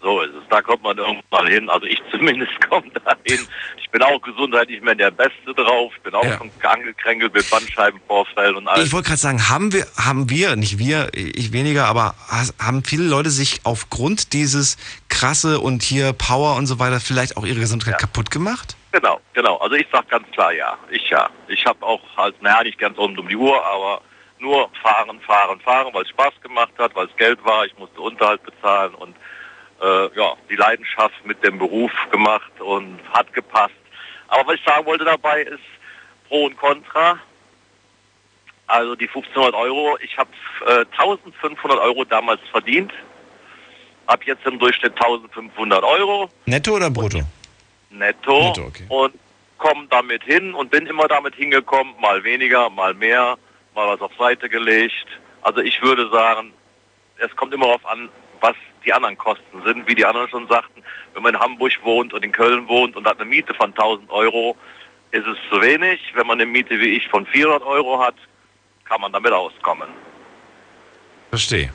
So 0.00 0.20
ist 0.22 0.30
es. 0.30 0.37
Da 0.50 0.62
kommt 0.62 0.82
man 0.82 0.96
irgendwann 0.98 1.46
hin. 1.46 1.68
Also 1.68 1.86
ich 1.86 2.00
zumindest 2.10 2.52
komme 2.68 2.90
da 3.04 3.14
hin. 3.24 3.40
Ich 3.80 3.90
bin 3.90 4.02
auch 4.02 4.20
gesundheitlich 4.20 4.76
nicht 4.76 4.84
mehr 4.84 4.94
der 4.94 5.10
Beste 5.10 5.54
drauf. 5.54 5.92
Ich 5.96 6.02
bin 6.02 6.14
auch 6.14 6.24
schon 6.36 6.50
angekränkelt 6.62 7.32
mit 7.32 7.50
Bandscheibenvorfällen 7.50 8.56
und 8.56 8.68
alles. 8.68 8.86
Ich 8.86 8.92
wollte 8.92 9.08
gerade 9.08 9.20
sagen, 9.20 9.48
haben 9.48 9.72
wir, 9.72 9.86
haben 9.96 10.28
wir, 10.30 10.56
nicht 10.56 10.78
wir, 10.78 11.08
ich 11.14 11.52
weniger, 11.52 11.86
aber 11.86 12.14
haben 12.60 12.84
viele 12.84 13.04
Leute 13.04 13.30
sich 13.30 13.60
aufgrund 13.64 14.32
dieses 14.32 14.76
krasse 15.08 15.60
und 15.60 15.82
hier 15.82 16.12
Power 16.12 16.56
und 16.56 16.66
so 16.66 16.78
weiter 16.78 17.00
vielleicht 17.00 17.36
auch 17.36 17.46
ihre 17.46 17.60
Gesundheit 17.60 17.98
kaputt 17.98 18.30
gemacht? 18.30 18.76
Genau, 18.92 19.20
genau. 19.34 19.56
Also 19.58 19.76
ich 19.76 19.86
sag 19.92 20.08
ganz 20.08 20.30
klar 20.32 20.52
ja. 20.52 20.76
Ich 20.90 21.08
ja. 21.10 21.28
Ich 21.48 21.64
habe 21.66 21.84
auch 21.84 22.00
halt, 22.16 22.40
naja, 22.42 22.62
nicht 22.62 22.78
ganz 22.78 22.96
rund 22.98 23.18
um 23.18 23.28
die 23.28 23.36
Uhr, 23.36 23.64
aber 23.64 24.02
nur 24.38 24.70
fahren, 24.82 25.20
fahren, 25.20 25.60
fahren, 25.60 25.88
weil 25.92 26.02
es 26.02 26.08
Spaß 26.10 26.34
gemacht 26.42 26.72
hat, 26.78 26.94
weil 26.94 27.06
es 27.06 27.16
Geld 27.16 27.42
war. 27.44 27.66
Ich 27.66 27.76
musste 27.78 28.00
Unterhalt 28.00 28.42
bezahlen 28.42 28.94
und 28.94 29.14
äh, 29.80 30.18
ja, 30.18 30.34
die 30.50 30.56
Leidenschaft 30.56 31.24
mit 31.24 31.42
dem 31.44 31.58
Beruf 31.58 31.92
gemacht 32.10 32.60
und 32.60 32.98
hat 33.12 33.32
gepasst. 33.32 33.74
Aber 34.28 34.46
was 34.48 34.56
ich 34.56 34.64
sagen 34.64 34.86
wollte 34.86 35.04
dabei 35.04 35.42
ist 35.42 35.60
Pro 36.28 36.46
und 36.46 36.56
Contra. 36.56 37.18
Also 38.66 38.94
die 38.94 39.06
1500 39.06 39.54
Euro, 39.54 39.96
ich 40.02 40.18
habe 40.18 40.30
äh, 40.66 40.84
1500 40.98 41.78
Euro 41.78 42.04
damals 42.04 42.40
verdient, 42.50 42.92
habe 44.06 44.24
jetzt 44.26 44.44
im 44.46 44.58
Durchschnitt 44.58 44.92
1500 44.92 45.82
Euro 45.82 46.28
Netto 46.44 46.76
oder 46.76 46.90
brutto? 46.90 47.22
netto, 47.90 48.48
Netto, 48.48 48.66
okay. 48.66 48.84
und 48.90 49.14
komme 49.56 49.86
damit 49.88 50.22
hin 50.22 50.52
und 50.52 50.70
bin 50.70 50.86
immer 50.86 51.08
damit 51.08 51.34
hingekommen, 51.34 51.94
mal 51.98 52.22
weniger, 52.24 52.68
mal 52.68 52.92
mehr, 52.92 53.38
mal 53.74 53.88
was 53.88 54.00
auf 54.02 54.12
Seite 54.18 54.50
gelegt. 54.50 55.06
Also 55.40 55.60
ich 55.60 55.80
würde 55.82 56.10
sagen, 56.10 56.52
es 57.16 57.34
kommt 57.36 57.54
immer 57.54 57.66
darauf 57.66 57.86
an, 57.86 58.10
was 58.40 58.54
die 58.88 58.92
anderen 58.94 59.18
Kosten 59.18 59.62
sind, 59.64 59.86
wie 59.86 59.94
die 59.94 60.04
anderen 60.06 60.28
schon 60.30 60.48
sagten. 60.48 60.82
Wenn 61.12 61.22
man 61.22 61.34
in 61.34 61.40
Hamburg 61.40 61.72
wohnt 61.82 62.14
und 62.14 62.24
in 62.24 62.32
Köln 62.32 62.66
wohnt 62.68 62.96
und 62.96 63.06
hat 63.06 63.20
eine 63.20 63.28
Miete 63.28 63.52
von 63.54 63.70
1000 63.70 64.10
Euro, 64.10 64.56
ist 65.10 65.26
es 65.26 65.36
zu 65.50 65.60
wenig. 65.60 66.00
Wenn 66.14 66.26
man 66.26 66.40
eine 66.40 66.50
Miete 66.50 66.80
wie 66.80 66.96
ich 66.96 67.06
von 67.08 67.26
400 67.26 67.62
Euro 67.62 68.00
hat, 68.00 68.14
kann 68.86 69.00
man 69.02 69.12
damit 69.12 69.32
auskommen. 69.32 69.88
Verstehe. 71.28 71.70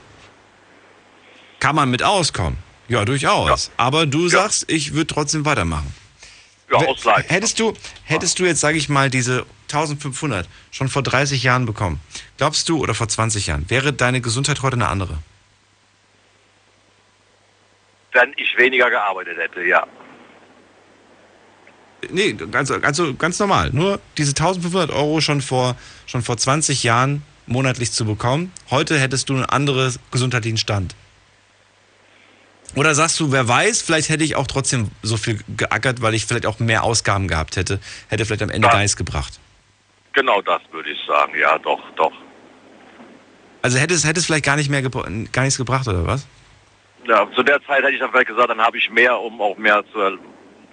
Kann 1.60 1.76
man 1.76 1.92
mit 1.92 2.02
auskommen? 2.02 2.58
Ja, 2.88 3.06
durchaus. 3.06 3.72
Aber 3.78 4.06
du 4.08 4.28
sagst, 4.28 4.70
ich 4.70 4.94
würde 4.94 5.08
trotzdem 5.08 5.46
weitermachen. 5.46 5.94
Ja, 6.72 6.82
W- 6.82 6.88
aus 6.88 7.04
Leid. 7.06 7.30
Hättest 7.30 7.60
du, 7.60 7.74
hättest 8.06 8.40
du 8.40 8.46
jetzt, 8.46 8.60
sage 8.60 8.78
ich 8.78 8.90
mal, 8.90 9.10
diese 9.12 9.46
1500 9.72 10.50
schon 10.72 10.88
vor 10.90 11.04
30 11.04 11.44
Jahren 11.44 11.66
bekommen, 11.66 12.00
glaubst 12.38 12.68
du, 12.70 12.80
oder 12.80 12.94
vor 12.96 13.08
20 13.08 13.48
Jahren, 13.48 13.70
wäre 13.70 13.94
deine 13.94 14.22
Gesundheit 14.22 14.64
heute 14.64 14.76
eine 14.76 14.88
andere? 14.88 15.20
Wenn 18.14 18.34
ich 18.38 18.56
weniger 18.58 18.90
gearbeitet 18.90 19.38
hätte, 19.38 19.64
ja. 19.64 19.86
Nee, 22.10 22.34
ganz, 22.34 22.70
also 22.70 23.14
ganz 23.14 23.40
normal. 23.40 23.70
Nur 23.72 24.00
diese 24.18 24.32
1500 24.32 24.92
Euro 24.92 25.22
schon 25.22 25.42
vor, 25.42 25.76
schon 26.06 26.22
vor 26.22 26.38
20 26.38 26.84
Jahren 26.84 27.24
monatlich 27.46 27.92
zu 27.92 28.06
bekommen. 28.06 28.52
Heute 28.70 29.00
hättest 29.00 29.30
du 29.30 29.36
einen 29.36 29.46
anderen 29.46 29.96
gesundheitlichen 30.12 30.58
Stand. 30.58 30.96
Oder 32.76 32.96
sagst 32.96 33.20
du, 33.20 33.32
wer 33.32 33.48
weiß, 33.48 33.82
vielleicht 33.84 34.10
hätte 34.10 34.24
ich 34.24 34.36
auch 34.36 34.48
trotzdem 34.48 34.90
so 35.04 35.16
viel 35.18 35.40
geackert, 35.58 36.02
weil 36.02 36.14
ich 36.14 36.26
vielleicht 36.26 36.46
auch 36.46 36.60
mehr 36.60 36.84
Ausgaben 36.84 37.28
gehabt 37.28 37.56
hätte. 37.56 37.80
Hätte 38.10 38.26
vielleicht 38.26 38.42
am 38.42 38.50
Ende 38.50 38.68
Ja. 38.68 38.74
Geist 38.74 38.98
gebracht. 38.98 39.40
Genau 40.14 40.42
das 40.42 40.62
würde 40.72 40.90
ich 40.90 41.00
sagen. 41.08 41.34
Ja, 41.40 41.58
doch, 41.60 41.82
doch. 41.96 42.12
Also 43.62 43.78
hätte 43.78 43.94
es, 43.94 44.06
hätte 44.06 44.20
es 44.20 44.26
vielleicht 44.26 44.46
gar, 44.46 44.56
nicht 44.56 44.70
mehr 44.70 44.82
gar 44.82 45.44
nichts 45.44 45.58
gebracht, 45.58 45.88
oder 45.88 46.06
was? 46.06 46.28
Ja, 47.08 47.28
zu 47.36 47.44
der 47.44 47.62
Zeit 47.66 47.84
hätte 47.84 47.94
ich 47.94 48.00
dann 48.00 48.12
vielleicht 48.12 48.28
gesagt, 48.28 48.50
dann 48.50 48.62
habe 48.62 48.78
ich 48.78 48.90
mehr, 48.90 49.20
um 49.20 49.42
auch 49.42 49.58
mehr 49.58 49.84
zu. 49.92 50.00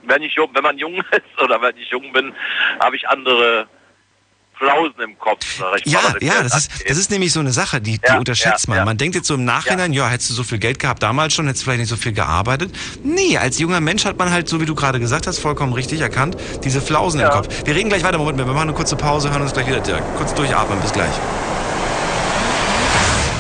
Wenn 0.03 0.23
ich 0.23 0.35
jung, 0.35 0.51
wenn 0.55 0.63
man 0.63 0.79
jung 0.79 0.95
ist 1.11 1.43
oder 1.43 1.61
wenn 1.61 1.77
ich 1.77 1.89
jung 1.91 2.13
bin, 2.13 2.33
habe 2.81 2.97
ich 2.97 3.09
andere 3.09 3.69
Flausen 4.61 5.01
im 5.01 5.19
Kopf. 5.19 5.59
mal, 5.59 5.79
Ja, 5.85 6.01
das 6.13 6.23
ja, 6.23 6.43
das 6.43 6.57
ist, 6.57 6.89
das 6.89 6.99
ist 6.99 7.11
nämlich 7.11 7.33
so 7.33 7.41
eine 7.41 7.51
Sache, 7.51 7.81
die, 7.81 7.99
die 7.99 8.07
Ja, 8.07 8.19
unterschätzt 8.19 8.67
ja, 8.67 8.71
man. 8.71 8.79
ja. 8.79 8.85
Man 8.85 8.99
denkt 8.99 9.17
jetzt 9.17 9.27
so 9.27 9.35
im 9.35 9.45
Nachhinein, 9.47 9.93
ja. 9.95 10.07
hättest 10.09 10.31
du 10.31 10.35
so 10.35 10.43
viel 10.45 10.59
Geld 10.59 10.79
gehabt 10.79 11.03
damals 11.03 11.33
schon, 11.33 11.47
hättest 11.47 11.63
du 11.63 11.65
vielleicht 11.65 11.81
nicht 11.81 11.89
so 11.89 11.97
viel 11.97 12.13
gearbeitet. 12.13 12.71
Nee, 13.03 13.39
als 13.39 13.59
junger 13.59 13.81
Mensch 13.81 14.05
hat 14.05 14.19
man 14.19 14.31
halt, 14.31 14.49
so 14.49 14.61
wie 14.61 14.67
du 14.67 14.75
gerade 14.75 15.01
gesagt 15.01 15.27
hast, 15.27 15.39
vollkommen 15.39 15.73
richtig 15.73 16.01
erkannt, 16.03 16.37
diese 16.63 16.83
Flausen 16.83 17.21
im 17.21 17.31
Kopf. 17.31 17.49
Wir 17.65 17.75
reden 17.75 17.89
gleich 17.89 18.05
weiter, 18.05 18.19
Moment, 18.19 18.39
wir 18.39 18.45
machen 18.47 18.69
eine 18.69 18.75
kurze 18.75 18.97
Pause, 18.97 19.31
hören 19.31 19.43
uns 19.43 19.55
gleich 19.55 19.67
wieder. 19.67 19.83
Ja, 19.89 19.99
Kurz 20.19 20.35
durchatmen, 20.35 20.79
bis 20.81 20.93
gleich. 20.93 21.15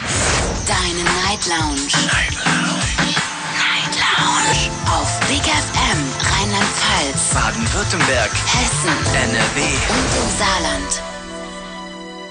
Deine 0.00 1.04
Night 1.04 1.46
Lounge. 1.46 1.92
Night 2.06 2.34
Lounge. 2.46 3.14
Night 3.58 3.94
Lounge. 4.00 4.70
Auf 4.86 5.20
Big 5.28 5.42
FM 5.42 5.98
Rheinland-Pfalz, 6.22 7.34
Baden-Württemberg, 7.34 8.30
Hessen, 8.46 8.96
NRW 9.14 9.60
und 9.60 10.10
im 10.16 10.38
Saarland. 10.38 11.02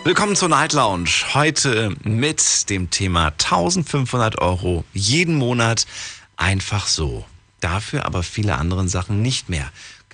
Willkommen 0.04 0.36
zur 0.36 0.50
Night 0.50 0.74
Lounge. 0.74 1.10
Heute 1.36 1.96
mit 2.04 2.70
dem 2.72 2.90
Thema 2.90 3.28
1500 3.28 4.40
Euro 4.40 4.84
jeden 4.94 5.36
Monat 5.36 5.86
einfach 6.38 6.88
so. 6.88 7.26
Dafür 7.60 8.06
aber 8.06 8.24
viele 8.24 8.56
andere 8.56 8.88
Sachen 8.90 9.22
nicht 9.22 9.50
mehr. 9.50 9.70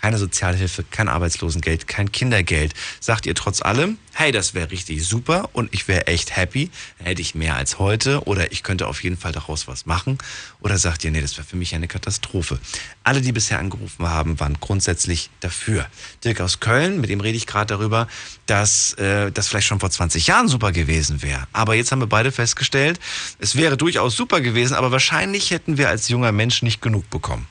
Keine 0.06 0.20
Sozialhilfe, 0.20 0.84
kein 0.84 1.10
Arbeitslosengeld, 1.10 1.88
kein 1.88 2.12
Kindergeld. 2.12 2.76
Sagt 3.00 3.26
ihr 3.26 3.34
trotz 3.34 3.64
allem, 3.64 3.98
hey, 4.14 4.32
das 4.32 4.54
wäre 4.54 4.70
richtig 4.70 5.04
super 5.04 5.50
und 5.54 5.74
ich 5.74 5.88
wäre 5.88 6.06
echt 6.06 6.38
happy, 6.38 6.70
dann 7.00 7.08
hätte 7.08 7.24
ich 7.24 7.34
mehr 7.34 7.56
als 7.56 7.80
heute 7.80 8.22
oder 8.26 8.52
ich 8.52 8.62
könnte 8.62 8.86
auf 8.86 9.04
jeden 9.04 9.18
Fall 9.18 9.32
daraus 9.32 9.68
was 9.68 9.88
machen. 9.88 10.20
Oder 10.60 10.78
sagt 10.78 11.04
ihr, 11.04 11.10
nee, 11.10 11.22
das 11.22 11.36
wäre 11.38 11.48
für 11.48 11.56
mich 11.56 11.74
eine 11.74 11.88
Katastrophe. 11.88 12.60
Alle, 13.04 13.20
die 13.20 13.32
bisher 13.32 13.58
angerufen 13.58 14.08
haben, 14.08 14.40
waren 14.40 14.58
grundsätzlich 14.60 15.32
dafür. 15.40 15.88
Dirk 16.24 16.40
aus 16.40 16.60
Köln, 16.60 17.02
mit 17.02 17.10
dem 17.10 17.20
rede 17.20 17.38
ich 17.38 17.48
gerade 17.48 17.74
darüber, 17.74 18.08
dass 18.46 18.94
äh, 19.00 19.32
das 19.32 19.48
vielleicht 19.48 19.66
schon 19.66 19.80
vor 19.80 19.90
20 19.90 20.28
Jahren 20.28 20.48
super 20.48 20.72
gewesen 20.72 21.24
wäre. 21.24 21.48
Aber 21.52 21.74
jetzt 21.74 21.92
haben 21.92 22.00
wir 22.00 22.06
beide 22.06 22.32
festgestellt, 22.32 23.00
es 23.40 23.56
wäre 23.56 23.76
durchaus 23.76 24.16
super 24.16 24.40
gewesen, 24.40 24.76
aber 24.76 24.92
wahrscheinlich 24.92 25.50
hätten 25.50 25.80
wir 25.80 25.90
als 25.90 26.10
junger 26.10 26.32
Mensch 26.32 26.62
nicht 26.62 26.80
genug 26.80 27.10
bekommen. 27.10 27.48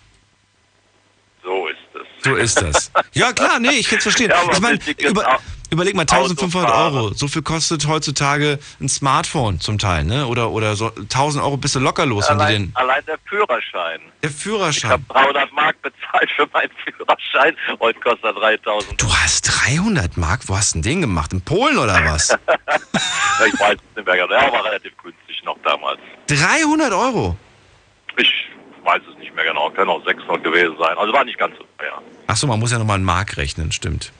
So 2.24 2.34
ist 2.36 2.62
das. 2.62 2.90
Ja, 3.12 3.32
klar, 3.34 3.60
nee, 3.60 3.68
ich 3.72 3.88
kann 3.88 3.98
es 3.98 4.05
verstehen. 4.05 4.30
Ja, 4.30 4.51
ich 4.51 4.60
meine, 4.60 4.78
über, 4.98 5.28
auch 5.36 5.40
überleg 5.70 5.94
mal, 5.94 6.02
1500 6.02 6.70
Autofahren. 6.72 6.94
Euro. 6.96 7.12
So 7.14 7.28
viel 7.28 7.42
kostet 7.42 7.86
heutzutage 7.86 8.59
ein 8.80 8.88
Smartphone 8.88 9.60
zum 9.60 9.76
Teil, 9.78 10.05
ne? 10.05 10.26
Oder, 10.26 10.51
oder 10.51 10.74
so 10.74 10.90
1000 10.94 11.44
Euro 11.44 11.59
bist 11.59 11.74
du 11.74 11.80
locker 11.80 12.06
los, 12.06 12.24
wenn 12.30 12.38
du 12.38 12.44
Allein, 12.44 12.62
den. 12.62 12.76
allein 12.76 13.05
der 13.06 13.18
Führerschein. 13.28 14.01
Der 14.22 14.30
Ich 14.30 14.36
Führerschein. 14.36 14.90
habe 14.92 15.02
300 15.10 15.52
Mark 15.52 15.76
bezahlt 15.82 16.30
für 16.34 16.48
meinen 16.55 16.70
Führerschein. 16.84 17.55
Heute 17.78 18.01
kostet 18.01 18.24
er 18.24 18.32
3000. 18.32 19.01
Du 19.02 19.12
hast 19.14 19.42
300 19.42 20.16
Mark? 20.16 20.40
Wo 20.46 20.56
hast 20.56 20.74
du 20.74 20.78
denn 20.80 20.82
den 20.92 21.01
gemacht? 21.02 21.32
In 21.34 21.42
Polen 21.42 21.76
oder 21.76 22.02
was? 22.06 22.28
Ja, 23.40 23.46
ich 23.46 23.59
weiß 23.60 23.74
es 23.74 23.96
nicht 23.96 24.06
mehr 24.06 24.14
genau. 24.16 24.28
Der 24.28 24.52
war 24.52 24.64
relativ 24.64 24.92
günstig 25.02 25.42
noch 25.44 25.59
damals. 25.64 25.98
300 26.28 26.92
Euro? 26.92 27.36
Ich 28.16 28.30
weiß 28.84 29.02
es 29.10 29.18
nicht 29.18 29.23
mehr 29.35 29.44
genau. 29.44 29.70
Können 29.70 29.90
auch 29.90 30.05
600 30.05 30.43
gewesen 30.44 30.77
sein. 30.78 30.97
Also 30.98 31.12
war 31.12 31.24
nicht 31.24 31.39
ganz 31.39 31.56
so 31.56 31.65
teuer. 31.78 32.01
Achso, 32.27 32.47
man 32.47 32.59
muss 32.61 32.73
ja 32.73 32.78
nochmal 32.78 32.98
in 32.98 33.05
Mark 33.05 33.36
rechnen, 33.36 33.73
stimmt. 33.73 34.12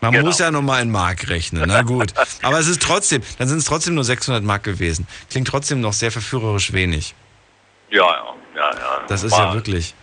Man 0.00 0.12
Genau. 0.12 0.26
muss 0.26 0.38
ja 0.38 0.50
nochmal 0.52 0.80
in 0.82 0.90
Mark 0.92 1.28
rechnen, 1.28 1.64
na 1.66 1.82
gut. 1.82 2.14
Aber 2.42 2.58
es 2.60 2.68
ist 2.68 2.80
trotzdem, 2.80 3.20
dann 3.38 3.48
sind 3.48 3.58
es 3.58 3.64
trotzdem 3.64 3.94
nur 3.94 4.04
600 4.04 4.44
Mark 4.44 4.62
gewesen. 4.62 5.08
Klingt 5.28 5.48
trotzdem 5.48 5.80
noch 5.80 5.92
sehr 5.92 6.12
verführerisch 6.12 6.72
wenig. 6.72 7.14
Ja, 7.90 8.04
ja, 8.04 8.34
ja, 8.54 8.70
ja. 8.74 9.00
Das 9.08 9.24
ist 9.24 9.32
War- 9.32 9.48
ja 9.48 9.54
wirklich, 9.54 9.94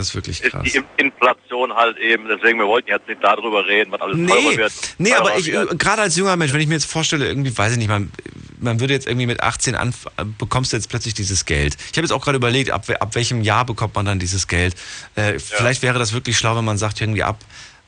das 0.00 0.08
ist 0.08 0.14
wirklich 0.14 0.42
krass. 0.42 0.62
die 0.64 0.78
In- 0.78 0.84
Inflation 0.96 1.72
halt 1.74 1.96
eben, 1.98 2.26
deswegen, 2.28 2.58
wir 2.58 2.66
wollten 2.66 2.88
jetzt 2.88 3.06
nicht 3.08 3.22
darüber 3.22 3.66
reden, 3.66 3.92
was 3.92 4.00
alles 4.00 4.16
teurer 4.16 4.40
Nee, 4.50 4.56
wird. 4.56 4.72
nee, 4.98 5.10
teurer 5.10 5.20
aber 5.20 5.38
ich, 5.38 5.46
gerade 5.78 6.02
als 6.02 6.16
junger 6.16 6.36
Mensch, 6.36 6.52
wenn 6.52 6.60
ich 6.60 6.66
mir 6.66 6.74
jetzt 6.74 6.90
vorstelle, 6.90 7.26
irgendwie, 7.26 7.56
weiß 7.56 7.72
ich 7.72 7.78
nicht, 7.78 7.88
man, 7.88 8.10
man 8.58 8.80
würde 8.80 8.94
jetzt 8.94 9.06
irgendwie 9.06 9.26
mit 9.26 9.42
18 9.42 9.74
an, 9.74 9.94
bekommst 10.38 10.72
du 10.72 10.76
jetzt 10.76 10.88
plötzlich 10.88 11.14
dieses 11.14 11.44
Geld. 11.44 11.76
Ich 11.90 11.96
habe 11.98 12.02
jetzt 12.02 12.12
auch 12.12 12.22
gerade 12.24 12.36
überlegt, 12.36 12.70
ab, 12.70 12.84
ab 13.00 13.14
welchem 13.14 13.42
Jahr 13.42 13.64
bekommt 13.64 13.94
man 13.94 14.04
dann 14.06 14.18
dieses 14.18 14.48
Geld. 14.48 14.74
Äh, 15.14 15.38
Vielleicht 15.38 15.82
wäre 15.82 15.98
das 15.98 16.12
wirklich 16.12 16.36
schlau, 16.38 16.56
wenn 16.56 16.64
man 16.64 16.78
sagt, 16.78 17.00
irgendwie 17.00 17.22
ab, 17.22 17.38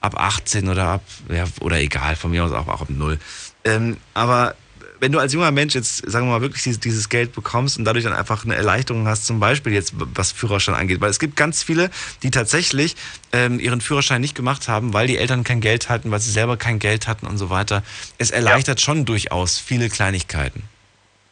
ab 0.01 0.15
18 0.19 0.69
oder 0.69 0.85
ab, 0.85 1.03
ja, 1.29 1.45
oder 1.61 1.79
egal, 1.81 2.17
von 2.17 2.31
mir 2.31 2.45
aus 2.45 2.53
auch, 2.53 2.69
auch 2.69 2.81
ab 2.83 2.89
null. 2.91 3.19
Ähm, 3.65 3.97
aber 4.15 4.55
wenn 5.03 5.11
du 5.11 5.19
als 5.19 5.33
junger 5.33 5.51
Mensch 5.51 5.75
jetzt, 5.75 6.09
sagen 6.09 6.29
wir 6.29 6.35
mal, 6.35 6.43
wirklich 6.43 6.63
dieses, 6.63 6.79
dieses 6.79 7.09
Geld 7.09 7.33
bekommst 7.33 7.77
und 7.77 7.85
dadurch 7.85 8.05
dann 8.05 8.13
einfach 8.13 8.45
eine 8.45 8.55
Erleichterung 8.55 9.09
hast, 9.09 9.27
zum 9.27 9.41
Beispiel 9.41 9.73
jetzt, 9.73 9.95
was 9.97 10.31
Führerschein 10.31 10.77
angeht, 10.77 11.01
weil 11.01 11.11
es 11.11 11.19
gibt 11.19 11.35
ganz 11.35 11.65
viele, 11.65 11.91
die 12.23 12.31
tatsächlich 12.31 12.95
ähm, 13.33 13.59
ihren 13.59 13.81
Führerschein 13.81 14.21
nicht 14.21 14.37
gemacht 14.37 14.69
haben, 14.69 14.93
weil 14.93 15.09
die 15.09 15.19
Eltern 15.19 15.43
kein 15.43 15.61
Geld 15.61 15.89
hatten, 15.89 16.13
weil 16.13 16.21
sie 16.21 16.31
selber 16.31 16.57
kein 16.57 16.79
Geld 16.79 17.09
hatten 17.09 17.27
und 17.27 17.37
so 17.37 17.51
weiter. 17.51 17.83
Es 18.19 18.31
erleichtert 18.31 18.81
schon 18.81 19.05
durchaus 19.05 19.59
viele 19.59 19.89
Kleinigkeiten. 19.89 20.63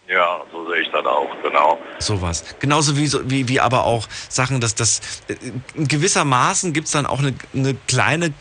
Ja, 0.09 0.41
so 0.51 0.69
sehe 0.69 0.81
ich 0.81 0.91
das 0.91 1.07
auch, 1.07 1.31
genau. 1.41 1.79
Sowas. 2.01 2.45
Genauso 2.59 2.97
wie, 2.97 3.13
wie, 3.31 3.47
wie 3.47 3.61
aber 3.61 3.85
auch 3.85 4.09
Sachen, 4.29 4.61
dass 4.61 4.75
das 4.75 5.01
äh, 5.29 5.37
in 5.77 5.87
gewissermaßen 5.87 6.73
gibt 6.73 6.87
es 6.87 6.93
dann 6.93 7.07
auch 7.07 7.21
eine, 7.21 7.35
eine 7.55 7.77
kleine, 7.87 8.35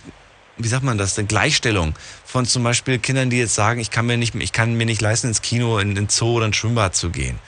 wie 0.60 0.68
sagt 0.68 0.84
man 0.84 0.98
das, 0.98 1.18
eine 1.18 1.28
Gleichstellung 1.28 1.96
von 2.26 2.46
zum 2.46 2.64
Beispiel 2.64 3.00
Kindern, 3.00 3.30
die 3.30 3.38
jetzt 3.40 3.56
sagen, 3.56 3.80
ich 3.80 3.90
kann 3.92 4.06
mir 4.06 4.18
nicht, 4.18 4.36
ich 4.36 4.52
kann 4.52 4.76
mir 4.76 4.86
nicht 4.86 5.02
leisten, 5.02 5.28
ins 5.28 5.42
Kino, 5.42 5.80
in 5.80 5.96
den 5.96 6.10
Zoo 6.10 6.34
oder 6.38 6.46
ein 6.46 6.54
Schwimmbad 6.54 6.96
zu 6.96 7.10
gehen. 7.10 7.40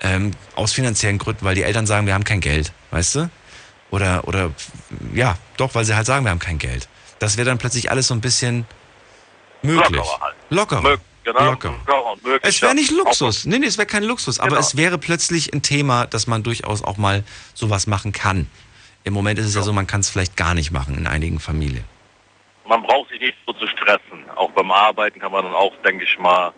Ähm, 0.00 0.32
aus 0.54 0.72
finanziellen 0.72 1.18
Gründen, 1.18 1.44
weil 1.44 1.54
die 1.54 1.62
Eltern 1.62 1.86
sagen, 1.86 2.06
wir 2.06 2.14
haben 2.14 2.24
kein 2.24 2.40
Geld, 2.40 2.72
weißt 2.90 3.14
du? 3.16 3.30
Oder, 3.90 4.26
oder, 4.28 4.50
ja, 5.14 5.36
doch, 5.56 5.74
weil 5.74 5.84
sie 5.84 5.94
halt 5.94 6.06
sagen, 6.06 6.24
wir 6.24 6.30
haben 6.30 6.38
kein 6.38 6.58
Geld. 6.58 6.88
Das 7.18 7.36
wäre 7.36 7.46
dann 7.46 7.58
plötzlich 7.58 7.90
alles 7.90 8.06
so 8.08 8.14
ein 8.14 8.20
bisschen 8.20 8.64
möglich. 9.62 9.90
Lockerer 9.90 10.20
halt. 10.20 10.34
Locker. 10.50 10.98
Genau, 11.24 11.44
Locker. 11.44 11.74
locker 11.86 12.16
möglich, 12.24 12.40
Es 12.42 12.60
wäre 12.62 12.72
ja. 12.72 12.74
nicht 12.74 12.90
Luxus. 12.90 13.44
Nee, 13.44 13.58
nee, 13.60 13.66
es 13.66 13.78
wäre 13.78 13.86
kein 13.86 14.02
Luxus. 14.02 14.40
Aber 14.40 14.50
Genau. 14.50 14.60
es 14.60 14.76
wäre 14.76 14.98
plötzlich 14.98 15.52
ein 15.54 15.62
Thema, 15.62 16.06
dass 16.06 16.26
man 16.26 16.42
durchaus 16.42 16.82
auch 16.82 16.96
mal 16.96 17.22
sowas 17.54 17.86
machen 17.86 18.10
kann. 18.10 18.48
Im 19.04 19.12
Moment 19.12 19.38
ist 19.38 19.46
es 19.46 19.54
ja 19.54 19.62
so, 19.62 19.72
man 19.72 19.86
kann 19.86 20.00
es 20.00 20.08
vielleicht 20.10 20.36
gar 20.36 20.54
nicht 20.54 20.72
machen 20.72 20.96
in 20.98 21.06
einigen 21.06 21.38
Familien. 21.38 21.84
Man 22.66 22.82
braucht 22.82 23.10
sich 23.10 23.20
nicht 23.20 23.36
so 23.46 23.52
zu 23.52 23.66
stressen. 23.66 24.28
Auch 24.36 24.50
beim 24.50 24.70
Arbeiten 24.70 25.20
kann 25.20 25.32
man 25.32 25.44
dann 25.44 25.54
auch, 25.54 25.74
denke 25.84 26.04
ich 26.04 26.18
mal, 26.18 26.52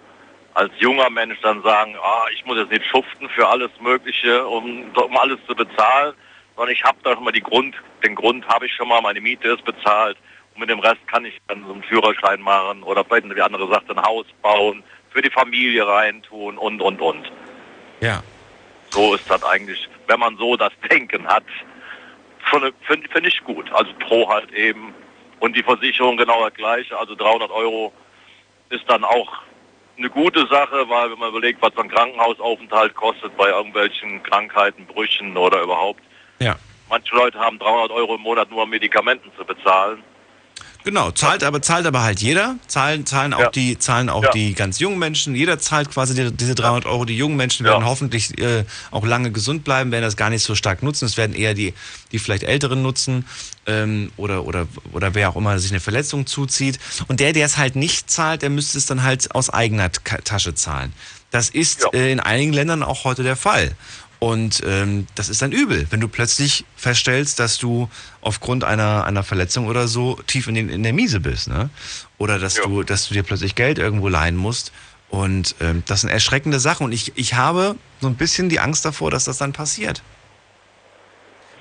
als 0.55 0.73
junger 0.79 1.11
Mensch 1.11 1.41
dann 1.43 1.63
sagen, 1.63 1.97
ah, 2.03 2.27
ich 2.33 2.45
muss 2.45 2.59
jetzt 2.59 2.71
nicht 2.71 2.87
schuften 2.87 3.29
für 3.31 3.49
alles 3.49 3.71
Mögliche, 3.81 4.47
um, 4.47 4.85
um 4.95 5.17
alles 5.17 5.39
zu 5.47 5.55
bezahlen, 5.55 6.15
sondern 6.57 6.73
ich 6.73 6.85
habe 6.85 6.99
da 7.03 7.15
schon 7.15 7.25
mal 7.25 7.33
die 7.33 7.43
Grund, 7.43 7.75
den 8.05 8.15
Grund 8.15 8.47
habe 8.47 8.67
ich 8.67 8.75
schon 8.75 8.89
mal, 8.89 9.01
meine 9.01 9.21
Miete 9.21 9.49
ist 9.49 9.65
bezahlt 9.65 10.17
und 10.55 10.61
mit 10.61 10.71
dem 10.71 10.79
Rest 10.79 11.07
kann 11.09 11.25
ich 11.25 11.41
dann 11.49 11.65
so 11.67 11.73
einen 11.73 11.83
Führerschein 11.83 12.41
machen 12.41 12.85
oder 12.85 13.05
vielleicht, 13.05 13.35
wie 13.35 13.41
andere 13.41 13.69
sagt, 13.69 13.91
ein 13.91 14.01
Haus 14.03 14.27
bauen, 14.43 14.85
für 15.11 15.23
die 15.23 15.31
Familie 15.31 15.87
reintun 15.87 16.57
und, 16.59 16.81
und, 16.81 17.01
und. 17.01 17.33
Ja. 18.01 18.23
So 18.91 19.15
ist 19.15 19.29
das 19.29 19.43
eigentlich, 19.43 19.89
wenn 20.07 20.21
man 20.21 20.37
so 20.37 20.57
das 20.57 20.73
Denken 20.89 21.27
hat, 21.27 21.45
finde 22.51 22.73
find, 22.87 23.27
ich 23.27 23.43
gut. 23.45 23.71
Also 23.73 23.91
pro 24.07 24.29
halt 24.29 24.53
eben. 24.53 24.94
Und 25.41 25.57
die 25.57 25.63
Versicherung 25.63 26.17
genau 26.17 26.45
das 26.45 26.55
gleiche. 26.55 26.97
Also 26.99 27.15
300 27.15 27.51
Euro 27.51 27.93
ist 28.71 28.85
dann 28.89 29.05
auch 29.05 29.43
eine 29.97 30.11
gute 30.11 30.47
Sache, 30.47 30.89
weil 30.89 31.11
wenn 31.11 31.19
man 31.19 31.31
überlegt, 31.31 31.63
was 31.63 31.73
so 31.75 31.83
ein 31.83 31.89
Krankenhausaufenthalt 31.89 32.95
kostet 32.95 33.37
bei 33.37 33.49
irgendwelchen 33.49 34.23
Krankheiten, 34.23 34.87
Brüchen 34.87 35.37
oder 35.37 35.63
überhaupt. 35.63 36.03
Ja. 36.41 36.57
Manche 36.89 37.15
Leute 37.15 37.39
haben 37.39 37.59
300 37.59 37.91
Euro 37.91 38.17
im 38.17 38.23
Monat 38.23 38.51
nur 38.51 38.65
um 38.65 38.71
Medikamenten 38.71 39.31
zu 39.37 39.45
bezahlen. 39.45 40.03
Genau, 40.85 41.11
zahlt 41.13 41.43
aber, 41.43 41.63
zahlt 41.63 41.87
aber 41.87 42.03
halt 42.03 42.21
jeder. 42.21 42.57
Zahlen, 42.67 43.07
zahlen 43.07 43.33
auch, 43.33 43.41
Ja. 43.41 43.51
die, 43.51 43.79
zahlen 43.79 44.11
auch 44.11 44.23
Ja. 44.23 44.31
die 44.33 44.53
ganz 44.53 44.79
jungen 44.81 44.99
Menschen. 44.99 45.35
Jeder 45.35 45.59
zahlt 45.59 45.91
quasi 45.91 46.15
die, 46.15 46.31
diese 46.31 46.55
300 46.55 46.85
Euro. 46.85 47.07
Die 47.07 47.17
jungen 47.17 47.37
Menschen 47.37 47.65
werden 47.65 47.87
hoffentlich 47.87 48.39
äh, 48.39 48.65
auch 48.91 49.07
lange 49.07 49.33
gesund 49.33 49.65
bleiben, 49.65 49.91
werden 49.93 50.05
das 50.05 50.17
gar 50.17 50.29
nicht 50.29 50.43
so 50.45 50.55
stark 50.55 50.83
nutzen. 50.83 51.07
Es 51.07 51.17
werden 51.17 51.35
eher 51.35 51.55
die, 51.55 51.73
die 52.13 52.19
vielleicht 52.19 52.43
Älteren 52.43 52.83
nutzen 52.83 53.25
ähm, 53.67 54.13
oder, 54.19 54.45
oder, 54.45 54.67
oder 54.93 55.15
wer 55.15 55.31
auch 55.31 55.37
immer 55.37 55.59
sich 55.59 55.71
eine 55.71 55.81
Verletzung 55.81 56.27
zuzieht. 56.27 56.79
Und 57.09 57.19
der, 57.19 57.33
der 57.33 57.47
es 57.47 57.57
halt 57.57 57.77
nicht 57.77 58.11
zahlt, 58.11 58.43
der 58.43 58.51
müsste 58.51 58.77
es 58.77 58.85
dann 58.85 59.03
halt 59.03 59.35
aus 59.35 59.49
eigener 59.49 59.91
Tasche 59.91 60.55
zahlen. 60.55 60.93
Das 61.31 61.49
ist 61.49 61.87
äh, 61.95 62.13
in 62.13 62.21
einigen 62.21 62.53
Ländern 62.53 62.83
auch 62.83 63.05
heute 63.05 63.23
der 63.23 63.37
Fall. 63.37 63.73
Und 64.25 64.63
ähm, 64.65 65.07
das 65.17 65.29
ist 65.29 65.43
dann 65.43 65.53
übel, 65.53 65.87
wenn 65.91 66.01
du 66.01 66.09
plötzlich 66.09 66.65
feststellst, 66.77 67.39
dass 67.39 67.59
du 67.59 67.91
aufgrund 68.23 68.65
einer, 68.65 69.05
einer 69.05 69.23
Verletzung 69.23 69.67
oder 69.67 69.87
so 69.87 70.19
tief 70.27 70.49
in, 70.49 70.55
den, 70.55 70.71
in 70.71 70.83
der 70.83 70.95
Miese 70.95 71.21
bist. 71.21 71.47
Ne? 71.47 71.69
Oder 72.17 72.39
dass, 72.39 72.55
du, 72.55 72.85
dass 72.85 73.07
du 73.07 73.13
dir 73.13 73.23
plötzlich 73.23 73.55
Geld 73.55 73.79
irgendwo 73.79 74.09
leihen 74.09 74.37
musst. 74.37 74.73
Und 75.11 75.57
ähm, 75.61 75.83
das 75.85 76.01
sind 76.01 76.09
erschreckende 76.09 76.59
Sachen. 76.59 76.85
Und 76.87 76.93
ich, 76.93 77.13
ich 77.17 77.35
habe 77.35 77.77
so 78.01 78.07
ein 78.07 78.15
bisschen 78.15 78.49
die 78.49 78.61
Angst 78.61 78.87
davor, 78.87 79.11
dass 79.11 79.25
das 79.25 79.37
dann 79.37 79.53
passiert. 79.53 80.03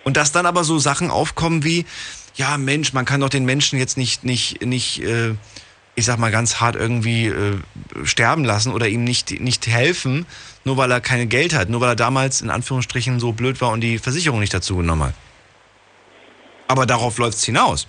Und 0.06 0.16
dass 0.16 0.32
dann 0.32 0.46
aber 0.46 0.64
so 0.64 0.80
Sachen 0.80 1.12
aufkommen 1.12 1.66
wie, 1.66 1.86
ja 2.36 2.58
Mensch, 2.58 2.94
man 2.94 3.04
kann 3.04 3.20
doch 3.20 3.30
den 3.30 3.44
Menschen 3.44 3.78
jetzt 3.78 3.98
nicht, 3.98 4.24
nicht, 4.24 4.66
nicht 4.66 5.02
äh, 5.02 5.36
ich 5.96 6.06
sag 6.06 6.18
mal 6.18 6.32
ganz 6.32 6.60
hart 6.60 6.76
irgendwie 6.76 7.28
äh, 7.28 7.60
sterben 8.04 8.44
lassen 8.44 8.74
oder 8.74 8.88
ihm 8.88 9.04
nicht, 9.04 9.40
nicht 9.40 9.68
helfen, 9.68 10.26
nur 10.64 10.78
weil 10.78 10.92
er 10.92 11.02
kein 11.02 11.30
Geld 11.30 11.54
hat, 11.54 11.70
nur 11.70 11.82
weil 11.82 11.90
er 11.90 11.96
damals 11.96 12.42
in 12.42 12.50
Anführungsstrichen 12.50 13.20
so 13.20 13.32
blöd 13.32 13.62
war 13.62 13.72
und 13.72 13.82
die 13.82 14.00
Versicherung 14.00 14.40
nicht 14.40 14.54
dazu 14.54 14.78
genommen 14.78 15.04
hat. 15.04 15.14
Aber 16.68 16.86
darauf 16.86 17.18
läuft 17.20 17.38
es 17.38 17.44
hinaus. 17.44 17.88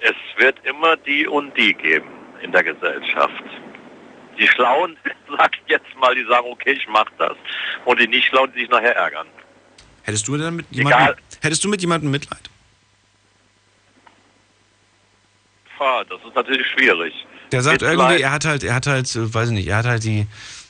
Es 0.00 0.14
wird 0.36 0.56
immer 0.64 0.96
die 0.96 1.26
und 1.26 1.56
die 1.56 1.72
geben 1.72 2.08
in 2.42 2.52
der 2.52 2.64
Gesellschaft. 2.64 3.44
Die 4.38 4.48
Schlauen, 4.48 4.96
sag 5.38 5.52
ich 5.64 5.70
jetzt 5.70 5.96
mal, 5.98 6.14
die 6.14 6.24
sagen, 6.24 6.46
okay, 6.50 6.72
ich 6.72 6.86
mach 6.88 7.06
das. 7.18 7.36
Und 7.84 8.00
die 8.00 8.08
nicht 8.08 8.26
Schlauen, 8.26 8.52
die 8.54 8.60
sich 8.60 8.70
nachher 8.70 8.96
ärgern. 8.96 9.26
Hättest 10.02 10.26
du 10.28 10.36
denn 10.36 10.56
mit 10.56 10.66
Egal. 10.72 10.84
jemandem, 10.84 11.16
hättest 11.40 11.64
du 11.64 11.68
mit 11.68 11.80
jemandem 11.80 12.10
Mitleid? 12.10 12.50
Pah, 15.82 16.04
Das 16.04 16.20
ist 16.24 16.34
natürlich 16.36 16.66
schwierig. 16.68 17.12
Der 17.50 17.60
sagt 17.62 17.80
Mitleid. 17.82 17.98
irgendwie, 17.98 18.22
er 18.22 18.30
hat 18.30 18.44
halt, 18.44 18.62
er 18.62 18.74
hat 18.74 18.86
halt, 18.86 19.14
äh, 19.16 19.34
weiß 19.34 19.48
ich 19.48 19.54
nicht, 19.54 19.68
er 19.68 19.78
hat 19.78 19.86
halt 19.86 20.04
die, 20.04 20.26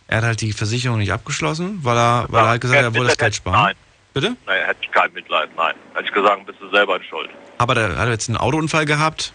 er 0.08 0.18
hat 0.18 0.24
halt 0.24 0.40
die 0.40 0.52
Versicherung 0.52 0.98
nicht 0.98 1.12
abgeschlossen, 1.12 1.80
weil 1.82 1.96
er, 1.98 2.26
weil 2.30 2.44
er 2.44 2.48
halt 2.48 2.60
gesagt 2.62 2.78
hat, 2.78 2.86
er 2.86 2.94
wollte 2.94 3.08
das 3.08 3.18
Geld 3.18 3.34
sparen. 3.34 3.62
Nein. 3.62 3.74
Bitte? 4.14 4.36
Nein, 4.46 4.64
hätte 4.66 4.80
ich 4.82 4.90
kein 4.90 5.12
Mitleid, 5.12 5.50
nein. 5.56 5.74
Hätte 5.94 6.06
ich 6.06 6.12
gesagt, 6.12 6.46
bist 6.46 6.60
du 6.60 6.68
selber 6.70 6.96
in 6.96 7.02
Schuld. 7.04 7.30
Aber 7.58 7.74
der 7.74 7.96
hat 7.96 8.08
jetzt 8.08 8.28
einen 8.28 8.36
Autounfall 8.38 8.84
gehabt, 8.86 9.32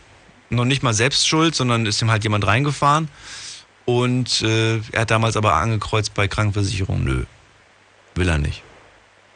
noch 0.49 0.65
nicht 0.65 0.81
mal 0.83 0.93
selbst 0.93 1.27
schuld, 1.27 1.53
sondern 1.55 1.85
ist 1.85 2.01
ihm 2.01 2.09
halt 2.11 2.23
jemand 2.23 2.45
reingefahren. 2.47 3.09
Und 3.85 4.41
äh, 4.41 4.77
er 4.91 5.01
hat 5.01 5.11
damals 5.11 5.37
aber 5.37 5.53
angekreuzt 5.53 6.13
bei 6.15 6.27
Krankenversicherung, 6.27 7.03
nö, 7.03 7.23
will 8.15 8.27
er 8.29 8.37
nicht. 8.39 8.63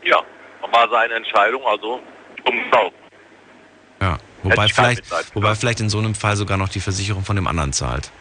Ja, 0.04 0.18
war 0.72 0.90
seine 0.90 1.14
Entscheidung, 1.16 1.64
also 1.66 2.02
umgelaufen. 2.46 2.98
Ja. 4.02 4.18
Wobei 4.44 4.68
vielleicht, 4.68 5.04
wobei 5.36 5.56
vielleicht 5.56 5.80
in 5.80 5.90
so 5.90 6.00
einem 6.00 6.16
Fall 6.16 6.36
sogar 6.36 6.58
noch 6.58 6.70
die 6.70 6.80
Versicherung 6.80 7.24
von 7.24 7.36
dem 7.36 7.48
anderen 7.48 7.74
zahlt. 7.74 8.12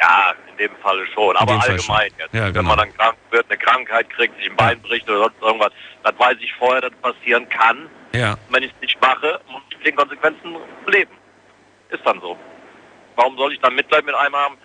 Ja, 0.00 0.32
in 0.50 0.56
dem 0.58 0.76
Falle 0.82 1.06
schon, 1.14 1.36
aber 1.36 1.60
Fall 1.60 1.70
allgemein 1.70 2.10
schon. 2.10 2.18
jetzt. 2.18 2.34
Ja, 2.34 2.44
Wenn 2.46 2.52
genau. 2.54 2.68
man 2.68 2.78
dann 2.78 2.94
krank 2.96 3.16
wird, 3.30 3.46
eine 3.48 3.58
Krankheit 3.58 4.10
kriegt, 4.10 4.36
sich 4.38 4.50
ein 4.50 4.56
Bein 4.56 4.80
bricht 4.82 5.08
oder 5.08 5.24
sonst 5.24 5.42
irgendwas, 5.42 5.72
das 6.04 6.18
weiß 6.18 6.36
ich 6.40 6.52
vorher, 6.54 6.80
dass 6.82 6.92
passieren 7.02 7.48
kann. 7.48 7.88
Ja. 8.14 8.36
Wenn 8.50 8.62
ich 8.62 8.70
es 8.72 8.80
nicht 8.80 9.00
mache, 9.00 9.40
muss 9.50 9.62
ich 9.70 9.76
mit 9.78 9.86
den 9.88 9.96
Konsequenzen 9.96 10.56
leben. 10.86 11.10
Ist 11.90 12.04
dann 12.04 12.20
so. 12.20 12.36
Warum 13.16 13.36
soll 13.36 13.52
ich 13.52 13.60
dann 13.60 13.74
Mitleid 13.74 14.04
mit 14.06 14.14
einem 14.14 14.34
haben, 14.34 14.56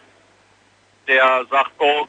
der 1.07 1.45
sagt, 1.49 1.71
oh, 1.79 2.07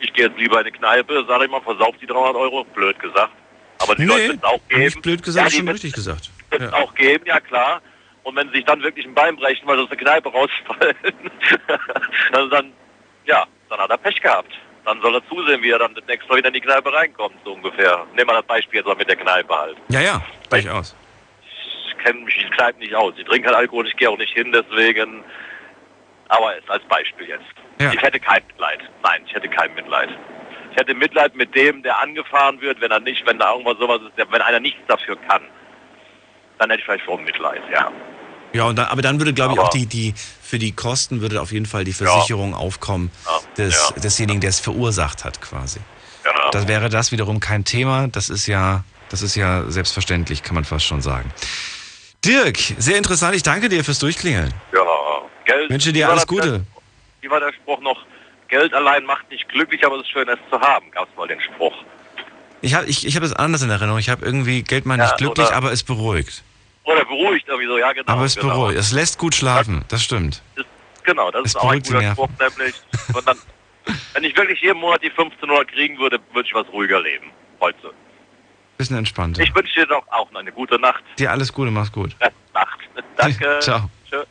ich 0.00 0.12
gehe 0.12 0.26
jetzt 0.26 0.38
lieber 0.38 0.60
in 0.60 0.66
eine 0.66 0.72
Kneipe, 0.72 1.24
sage 1.28 1.44
ich 1.44 1.50
mal, 1.50 1.60
versauft 1.62 2.00
die 2.00 2.06
300 2.06 2.34
Euro, 2.36 2.64
blöd 2.64 2.98
gesagt. 2.98 3.32
Aber 3.80 3.94
die 3.94 4.04
Leute 4.04 4.20
Nee, 4.20 4.28
wird 4.28 4.38
es 4.38 4.44
auch 4.44 4.68
geben. 4.68 4.82
nicht 4.84 5.02
blöd 5.02 5.22
gesagt, 5.22 5.52
die 5.52 5.56
schon 5.56 5.68
richtig 5.68 5.92
gesagt. 5.92 6.30
es 6.50 6.72
auch 6.72 6.94
geben, 6.94 7.24
ja 7.26 7.40
klar. 7.40 7.80
Und 8.28 8.36
wenn 8.36 8.48
sie 8.48 8.56
sich 8.56 8.66
dann 8.66 8.82
wirklich 8.82 9.06
ein 9.06 9.14
Bein 9.14 9.36
brechen, 9.36 9.66
weil 9.66 9.78
sie 9.78 9.84
aus 9.84 9.88
der 9.88 9.96
Kneipe 9.96 10.28
rausfallen, 10.28 10.94
also 12.32 12.48
dann, 12.50 12.74
ja, 13.24 13.46
dann 13.70 13.78
hat 13.78 13.88
er 13.88 13.96
Pech 13.96 14.20
gehabt. 14.20 14.52
Dann 14.84 15.00
soll 15.00 15.14
er 15.14 15.26
zusehen, 15.30 15.62
wie 15.62 15.70
er 15.70 15.78
dann 15.78 15.94
das 15.94 16.04
nächste 16.06 16.28
Mal 16.28 16.36
wieder 16.36 16.48
in 16.48 16.54
die 16.54 16.60
Kneipe 16.60 16.92
reinkommt, 16.92 17.36
so 17.42 17.54
ungefähr. 17.54 18.04
Nehmen 18.14 18.28
wir 18.28 18.34
das 18.34 18.44
Beispiel 18.44 18.80
jetzt 18.80 18.86
mal 18.86 18.96
mit 18.96 19.08
der 19.08 19.16
Kneipe 19.16 19.58
halt. 19.58 19.78
Ja, 19.88 20.00
ja, 20.02 20.22
durchaus. 20.50 20.94
Ich 21.88 22.04
kenne 22.04 22.20
mich 22.20 22.44
in 22.44 22.50
Kneipen 22.50 22.80
nicht 22.80 22.94
aus. 22.94 23.14
Ich 23.16 23.24
trinke 23.24 23.48
halt 23.48 23.56
Alkohol, 23.56 23.86
ich 23.86 23.96
gehe 23.96 24.10
auch 24.10 24.18
nicht 24.18 24.34
hin, 24.34 24.52
deswegen. 24.52 25.24
Aber 26.28 26.54
jetzt 26.54 26.68
als 26.68 26.84
Beispiel 26.84 27.28
jetzt. 27.28 27.44
Ja. 27.80 27.94
Ich 27.94 28.02
hätte 28.02 28.20
kein 28.20 28.42
Mitleid. 28.46 28.80
Nein, 29.02 29.22
ich 29.24 29.32
hätte 29.32 29.48
kein 29.48 29.74
Mitleid. 29.74 30.10
Ich 30.72 30.76
hätte 30.76 30.92
Mitleid 30.92 31.34
mit 31.34 31.54
dem, 31.54 31.82
der 31.82 31.98
angefahren 31.98 32.60
wird, 32.60 32.78
wenn 32.82 32.90
er 32.90 33.00
nicht, 33.00 33.26
wenn 33.26 33.38
da 33.38 33.52
irgendwas 33.52 33.78
sowas 33.78 34.00
ist, 34.02 34.30
wenn 34.30 34.42
einer 34.42 34.60
nichts 34.60 34.82
dafür 34.86 35.16
kann. 35.16 35.40
Dann 36.58 36.68
hätte 36.68 36.80
ich 36.80 36.84
vielleicht 36.84 37.06
schon 37.06 37.24
Mitleid, 37.24 37.62
ja. 37.72 37.90
Ja, 38.52 38.64
und 38.64 38.76
dann, 38.76 38.86
aber 38.86 39.02
dann 39.02 39.18
würde, 39.20 39.34
glaube 39.34 39.54
ich, 39.54 39.60
auch 39.60 39.68
die, 39.68 39.86
die, 39.86 40.14
für 40.42 40.58
die 40.58 40.72
Kosten 40.72 41.20
würde 41.20 41.40
auf 41.40 41.52
jeden 41.52 41.66
Fall 41.66 41.84
die 41.84 41.92
Versicherung 41.92 42.54
aufkommen 42.54 43.10
des, 43.56 43.92
desjenigen, 44.02 44.40
der 44.40 44.50
es 44.50 44.60
verursacht 44.60 45.24
hat, 45.24 45.40
quasi. 45.40 45.80
Genau. 46.22 46.50
Das 46.50 46.66
wäre 46.66 46.88
das 46.88 47.12
wiederum 47.12 47.40
kein 47.40 47.64
Thema. 47.64 48.08
Das 48.08 48.30
ist 48.30 48.46
ja, 48.46 48.84
das 49.10 49.22
ist 49.22 49.34
ja 49.34 49.64
selbstverständlich, 49.68 50.42
kann 50.42 50.54
man 50.54 50.64
fast 50.64 50.86
schon 50.86 51.02
sagen. 51.02 51.30
Dirk, 52.24 52.58
sehr 52.78 52.96
interessant. 52.96 53.36
Ich 53.36 53.42
danke 53.42 53.68
dir 53.68 53.84
fürs 53.84 53.98
Durchklingeln. 53.98 54.52
Ja, 54.72 54.80
Geld. 55.44 55.70
Wünsche 55.70 55.92
dir 55.92 56.08
alles 56.10 56.26
Gute. 56.26 56.64
Wie 57.20 57.30
war 57.30 57.40
der 57.40 57.52
Spruch 57.52 57.80
noch? 57.80 57.98
Geld 58.48 58.72
allein 58.72 59.04
macht 59.04 59.30
nicht 59.30 59.48
glücklich, 59.48 59.84
aber 59.84 59.96
es 59.96 60.02
ist 60.02 60.10
schön, 60.10 60.28
es 60.28 60.38
zu 60.50 60.58
haben. 60.60 60.90
Gab 60.90 61.08
es 61.08 61.16
mal 61.16 61.28
den 61.28 61.40
Spruch. 61.40 61.74
Ich 62.60 62.74
habe 62.74 62.86
ich, 62.86 63.06
ich 63.06 63.14
hab 63.16 63.22
es 63.22 63.32
anders 63.32 63.62
in 63.62 63.70
Erinnerung. 63.70 63.98
Ich 63.98 64.08
habe 64.08 64.24
irgendwie 64.24 64.62
Geld 64.62 64.86
mal 64.86 64.98
Ja, 64.98 65.04
nicht 65.04 65.18
glücklich, 65.18 65.50
aber 65.50 65.70
es 65.70 65.82
beruhigt. 65.82 66.42
Oder 66.88 67.04
beruhigt 67.04 67.46
irgendwie 67.46 67.66
so, 67.66 67.76
ja 67.76 67.92
genau. 67.92 68.10
aber 68.10 68.24
es 68.24 68.34
genau. 68.34 68.54
beruhigt. 68.54 68.78
Es 68.78 68.92
lässt 68.92 69.18
gut 69.18 69.34
schlafen. 69.34 69.84
Das 69.88 70.02
stimmt. 70.02 70.42
Genau, 71.04 71.30
das 71.30 71.42
Es 71.42 71.46
ist 71.48 71.56
auch 71.56 71.70
ein 71.70 71.82
guter. 71.82 72.12
Spruch, 72.12 72.28
nämlich. 72.40 72.74
Und 73.14 73.28
dann, 73.28 73.36
wenn 74.14 74.24
ich 74.24 74.34
wirklich 74.34 74.60
jeden 74.62 74.80
Monat 74.80 75.02
die 75.02 75.10
1500 75.10 75.68
kriegen 75.68 75.98
würde, 75.98 76.18
würde 76.32 76.48
ich 76.48 76.54
was 76.54 76.66
ruhiger 76.72 77.00
leben. 77.00 77.30
Heute. 77.60 77.92
Bisschen 78.78 78.96
entspannter. 78.96 79.42
Ich 79.42 79.54
wünsche 79.54 79.80
dir 79.80 79.86
doch 79.86 80.06
auch 80.08 80.30
noch 80.30 80.40
eine 80.40 80.52
gute 80.52 80.78
Nacht. 80.78 81.04
Dir 81.18 81.30
alles 81.30 81.52
Gute, 81.52 81.70
mach's 81.70 81.92
gut. 81.92 82.16
Nacht. 82.54 82.78
Danke. 83.16 83.58
Ciao. 83.60 83.90
Tschö. 84.08 84.24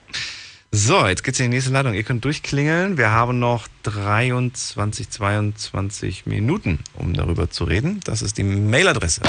So, 0.79 1.07
jetzt 1.07 1.23
geht's 1.23 1.39
in 1.39 1.49
die 1.49 1.55
nächste 1.57 1.71
Leitung. 1.71 1.95
Ihr 1.95 2.03
könnt 2.03 2.23
durchklingeln. 2.23 2.99
Wir 2.99 3.09
haben 3.09 3.39
noch 3.39 3.67
23, 3.81 5.09
22 5.09 6.27
Minuten, 6.27 6.81
um 6.93 7.15
darüber 7.15 7.49
zu 7.49 7.63
reden. 7.63 7.99
Das 8.03 8.21
ist 8.21 8.37
die 8.37 8.43
Mailadresse. 8.43 9.21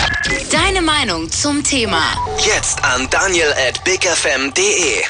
Deine 0.53 0.83
Meinung 0.83 1.31
zum 1.31 1.65
Thema. 1.65 2.03
Jetzt 2.47 2.85
an 2.85 3.09
daniel 3.09 3.51
at 3.67 3.83
bigfm.de. 3.83 5.03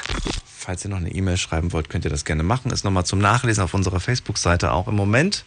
Falls 0.45 0.85
ihr 0.85 0.91
noch 0.91 0.99
eine 0.99 1.11
E-Mail 1.11 1.39
schreiben 1.39 1.73
wollt, 1.73 1.91
könnt 1.91 2.05
ihr 2.05 2.11
das 2.11 2.25
gerne 2.25 2.45
machen. 2.45 2.71
Ist 2.71 2.85
nochmal 2.85 3.05
zum 3.05 3.19
Nachlesen 3.19 3.65
auf 3.65 3.75
unserer 3.75 3.99
Facebook-Seite 3.99 4.71
auch 4.71 4.87
im 4.87 4.95
Moment. 4.95 5.45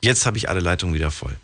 Jetzt 0.00 0.26
habe 0.26 0.36
ich 0.36 0.48
alle 0.48 0.58
Leitungen 0.58 0.96
wieder 0.96 1.12
voll. 1.12 1.36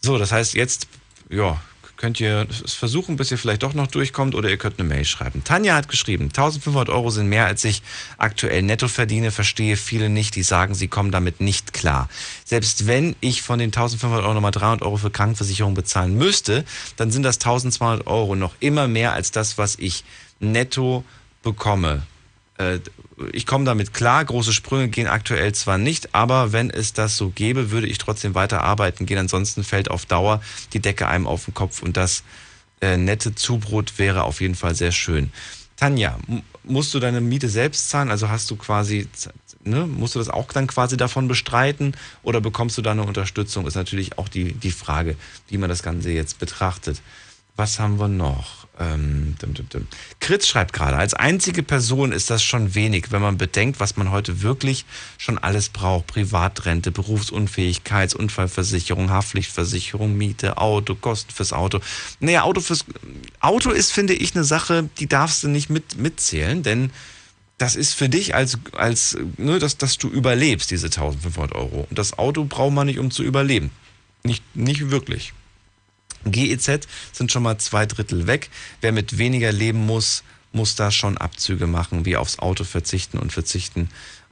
So, 0.00 0.16
das 0.16 0.32
heißt, 0.32 0.54
jetzt 0.54 0.88
ja, 1.28 1.60
könnt 2.00 2.18
ihr 2.18 2.46
es 2.64 2.72
versuchen, 2.72 3.16
bis 3.16 3.30
ihr 3.30 3.36
vielleicht 3.36 3.62
doch 3.62 3.74
noch 3.74 3.86
durchkommt 3.86 4.34
oder 4.34 4.48
ihr 4.48 4.56
könnt 4.56 4.80
eine 4.80 4.88
Mail 4.88 5.04
schreiben. 5.04 5.44
Tanja 5.44 5.74
hat 5.74 5.88
geschrieben, 5.88 6.24
1500 6.24 6.88
Euro 6.88 7.10
sind 7.10 7.28
mehr, 7.28 7.44
als 7.44 7.62
ich 7.64 7.82
aktuell 8.16 8.62
netto 8.62 8.88
verdiene, 8.88 9.30
verstehe 9.30 9.76
viele 9.76 10.08
nicht, 10.08 10.34
die 10.34 10.42
sagen, 10.42 10.74
sie 10.74 10.88
kommen 10.88 11.10
damit 11.10 11.42
nicht 11.42 11.74
klar. 11.74 12.08
Selbst 12.46 12.86
wenn 12.86 13.16
ich 13.20 13.42
von 13.42 13.58
den 13.58 13.68
1500 13.68 14.24
Euro 14.24 14.32
nochmal 14.32 14.50
300 14.50 14.82
Euro 14.82 14.96
für 14.96 15.10
Krankenversicherung 15.10 15.74
bezahlen 15.74 16.16
müsste, 16.16 16.64
dann 16.96 17.10
sind 17.10 17.22
das 17.22 17.36
1200 17.36 18.06
Euro 18.06 18.34
noch 18.34 18.54
immer 18.60 18.88
mehr 18.88 19.12
als 19.12 19.30
das, 19.30 19.58
was 19.58 19.76
ich 19.78 20.02
netto 20.40 21.04
bekomme. 21.42 22.02
Äh, 22.60 22.80
Ich 23.32 23.44
komme 23.44 23.66
damit 23.66 23.92
klar, 23.92 24.24
große 24.24 24.52
Sprünge 24.54 24.88
gehen 24.88 25.06
aktuell 25.06 25.52
zwar 25.52 25.76
nicht, 25.76 26.14
aber 26.14 26.52
wenn 26.52 26.70
es 26.70 26.94
das 26.94 27.18
so 27.18 27.28
gäbe, 27.28 27.70
würde 27.70 27.86
ich 27.86 27.98
trotzdem 27.98 28.34
weiter 28.34 28.62
arbeiten 28.62 29.04
gehen. 29.04 29.18
Ansonsten 29.18 29.62
fällt 29.62 29.90
auf 29.90 30.06
Dauer 30.06 30.40
die 30.72 30.80
Decke 30.80 31.06
einem 31.06 31.26
auf 31.26 31.44
den 31.44 31.52
Kopf 31.52 31.82
und 31.82 31.98
das 31.98 32.22
äh, 32.80 32.96
nette 32.96 33.34
Zubrot 33.34 33.98
wäre 33.98 34.22
auf 34.22 34.40
jeden 34.40 34.54
Fall 34.54 34.74
sehr 34.74 34.92
schön. 34.92 35.32
Tanja, 35.76 36.18
musst 36.64 36.94
du 36.94 36.98
deine 36.98 37.20
Miete 37.20 37.48
selbst 37.50 37.90
zahlen? 37.90 38.10
Also 38.10 38.28
hast 38.30 38.50
du 38.50 38.56
quasi, 38.56 39.06
ne, 39.64 39.86
musst 39.86 40.14
du 40.14 40.18
das 40.18 40.30
auch 40.30 40.50
dann 40.52 40.66
quasi 40.66 40.96
davon 40.96 41.28
bestreiten 41.28 41.94
oder 42.22 42.40
bekommst 42.40 42.78
du 42.78 42.82
da 42.82 42.92
eine 42.92 43.04
Unterstützung? 43.04 43.66
Ist 43.66 43.76
natürlich 43.76 44.16
auch 44.18 44.28
die, 44.28 44.54
die 44.54 44.72
Frage, 44.72 45.16
wie 45.48 45.58
man 45.58 45.68
das 45.68 45.82
Ganze 45.82 46.10
jetzt 46.10 46.38
betrachtet. 46.38 47.02
Was 47.60 47.78
haben 47.78 48.00
wir 48.00 48.08
noch? 48.08 48.66
Ähm, 48.78 49.36
dim, 49.42 49.52
dim, 49.52 49.68
dim. 49.68 49.86
Kritz 50.18 50.46
schreibt 50.46 50.72
gerade, 50.72 50.96
als 50.96 51.12
einzige 51.12 51.62
Person 51.62 52.10
ist 52.10 52.30
das 52.30 52.42
schon 52.42 52.74
wenig, 52.74 53.12
wenn 53.12 53.20
man 53.20 53.36
bedenkt, 53.36 53.80
was 53.80 53.98
man 53.98 54.10
heute 54.10 54.40
wirklich 54.40 54.86
schon 55.18 55.36
alles 55.36 55.68
braucht. 55.68 56.06
Privatrente, 56.06 56.90
Berufsunfähigkeits, 56.90 58.14
Unfallversicherung, 58.14 59.10
Haftpflichtversicherung, 59.10 60.16
Miete, 60.16 60.56
Auto, 60.56 60.94
Kosten 60.94 61.32
fürs 61.32 61.52
Auto. 61.52 61.80
Naja, 62.18 62.44
Auto 62.44 62.62
fürs 62.62 62.86
Auto 63.40 63.72
ist, 63.72 63.92
finde 63.92 64.14
ich, 64.14 64.34
eine 64.34 64.44
Sache, 64.44 64.88
die 64.98 65.06
darfst 65.06 65.44
du 65.44 65.48
nicht 65.48 65.68
mit, 65.68 65.98
mitzählen, 65.98 66.62
denn 66.62 66.92
das 67.58 67.76
ist 67.76 67.92
für 67.92 68.08
dich 68.08 68.34
als, 68.34 68.56
als 68.72 69.18
ne, 69.36 69.58
dass, 69.58 69.76
dass 69.76 69.98
du 69.98 70.08
überlebst, 70.08 70.70
diese 70.70 70.86
1500 70.86 71.54
Euro. 71.54 71.86
Und 71.90 71.98
das 71.98 72.18
Auto 72.18 72.44
braucht 72.44 72.72
man 72.72 72.86
nicht, 72.86 72.98
um 72.98 73.10
zu 73.10 73.22
überleben. 73.22 73.70
Nicht, 74.22 74.56
nicht 74.56 74.90
wirklich. 74.90 75.34
GEZ 76.24 76.86
sind 77.12 77.32
schon 77.32 77.42
mal 77.42 77.58
zwei 77.58 77.86
Drittel 77.86 78.26
weg. 78.26 78.50
Wer 78.80 78.92
mit 78.92 79.18
weniger 79.18 79.52
leben 79.52 79.86
muss, 79.86 80.22
muss 80.52 80.74
da 80.74 80.90
schon 80.90 81.16
Abzüge 81.16 81.66
machen, 81.66 82.04
wie 82.04 82.16
aufs 82.16 82.38
Auto 82.38 82.64
verzichten 82.64 83.18
und 83.18 83.32
verzichten 83.32 83.88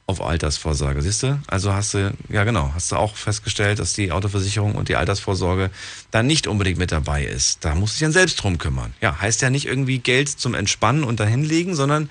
auf 0.09 0.21
Altersvorsorge. 0.21 1.03
Siehst 1.03 1.21
du? 1.21 1.39
Also 1.45 1.71
hast 1.71 1.93
du, 1.93 2.11
ja 2.29 2.43
genau, 2.43 2.71
hast 2.73 2.91
du 2.91 2.95
auch 2.95 3.15
festgestellt, 3.15 3.77
dass 3.77 3.93
die 3.93 4.11
Autoversicherung 4.11 4.73
und 4.73 4.89
die 4.89 4.95
Altersvorsorge 4.95 5.69
da 6.09 6.23
nicht 6.23 6.47
unbedingt 6.47 6.79
mit 6.79 6.91
dabei 6.91 7.23
ist. 7.25 7.63
Da 7.63 7.75
musst 7.75 7.93
du 7.93 7.95
dich 7.97 8.05
dann 8.05 8.11
selbst 8.11 8.37
drum 8.37 8.57
kümmern. 8.57 8.93
Ja, 9.01 9.21
heißt 9.21 9.43
ja 9.43 9.51
nicht 9.51 9.67
irgendwie 9.67 9.99
Geld 9.99 10.27
zum 10.27 10.55
Entspannen 10.55 11.03
und 11.03 11.19
dahinlegen, 11.19 11.75
sondern 11.75 12.09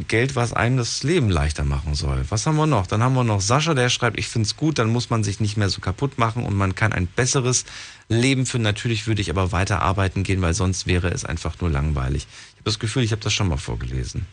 Geld, 0.00 0.36
was 0.36 0.52
einem 0.52 0.76
das 0.76 1.02
Leben 1.02 1.28
leichter 1.28 1.64
machen 1.64 1.94
soll. 1.94 2.24
Was 2.28 2.46
haben 2.46 2.56
wir 2.56 2.66
noch? 2.66 2.86
Dann 2.86 3.02
haben 3.02 3.14
wir 3.14 3.24
noch 3.24 3.40
Sascha, 3.40 3.74
der 3.74 3.88
schreibt, 3.88 4.18
ich 4.18 4.28
finde 4.28 4.46
es 4.46 4.56
gut, 4.56 4.78
dann 4.78 4.90
muss 4.90 5.10
man 5.10 5.24
sich 5.24 5.40
nicht 5.40 5.56
mehr 5.56 5.68
so 5.68 5.80
kaputt 5.80 6.18
machen 6.18 6.44
und 6.44 6.56
man 6.56 6.74
kann 6.74 6.92
ein 6.92 7.06
besseres 7.06 7.64
Leben 8.08 8.46
führen. 8.46 8.62
Natürlich 8.62 9.06
würde 9.06 9.20
ich 9.20 9.30
aber 9.30 9.52
weiter 9.52 9.82
arbeiten 9.82 10.22
gehen, 10.22 10.42
weil 10.42 10.54
sonst 10.54 10.86
wäre 10.86 11.08
es 11.08 11.24
einfach 11.24 11.60
nur 11.60 11.70
langweilig. 11.70 12.26
Ich 12.50 12.54
habe 12.56 12.64
das 12.64 12.78
Gefühl, 12.78 13.02
ich 13.02 13.12
habe 13.12 13.22
das 13.22 13.32
schon 13.32 13.48
mal 13.48 13.56
vorgelesen. 13.56 14.26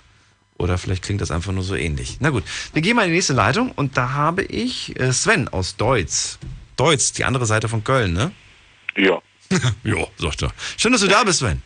Oder 0.57 0.77
vielleicht 0.77 1.03
klingt 1.03 1.21
das 1.21 1.31
einfach 1.31 1.51
nur 1.51 1.63
so 1.63 1.75
ähnlich. 1.75 2.17
Na 2.21 2.29
gut, 2.29 2.43
wir 2.73 2.81
gehen 2.81 2.95
mal 2.95 3.03
in 3.03 3.09
die 3.09 3.15
nächste 3.15 3.33
Leitung 3.33 3.71
und 3.71 3.97
da 3.97 4.13
habe 4.13 4.43
ich 4.43 4.97
äh, 4.99 5.11
Sven 5.11 5.47
aus 5.49 5.75
Deutz. 5.75 6.39
Deutz, 6.77 7.11
die 7.11 7.25
andere 7.25 7.45
Seite 7.45 7.67
von 7.67 7.83
Köln, 7.83 8.13
ne? 8.13 8.31
Ja. 8.95 9.21
ja, 9.83 10.07
sagt 10.17 10.43
er. 10.43 10.51
Schön, 10.77 10.91
dass 10.91 11.01
du 11.01 11.07
da 11.07 11.23
bist, 11.23 11.39
Sven. 11.39 11.61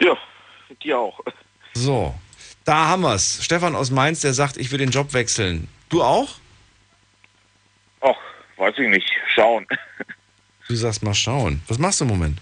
Ja, 0.00 0.16
dir 0.82 0.98
auch. 0.98 1.20
So, 1.74 2.14
da 2.64 2.88
haben 2.88 3.02
wir's. 3.02 3.42
Stefan 3.42 3.74
aus 3.74 3.90
Mainz, 3.90 4.20
der 4.20 4.32
sagt, 4.34 4.56
ich 4.56 4.70
will 4.70 4.78
den 4.78 4.90
Job 4.90 5.12
wechseln. 5.14 5.68
Du 5.88 6.02
auch? 6.02 6.36
Ach, 8.00 8.16
weiß 8.56 8.74
ich 8.78 8.88
nicht. 8.88 9.10
Schauen. 9.34 9.66
Du 10.68 10.76
sagst 10.76 11.02
mal 11.02 11.12
schauen. 11.12 11.60
Was 11.68 11.78
machst 11.78 12.00
du 12.00 12.04
im 12.04 12.10
Moment? 12.10 12.38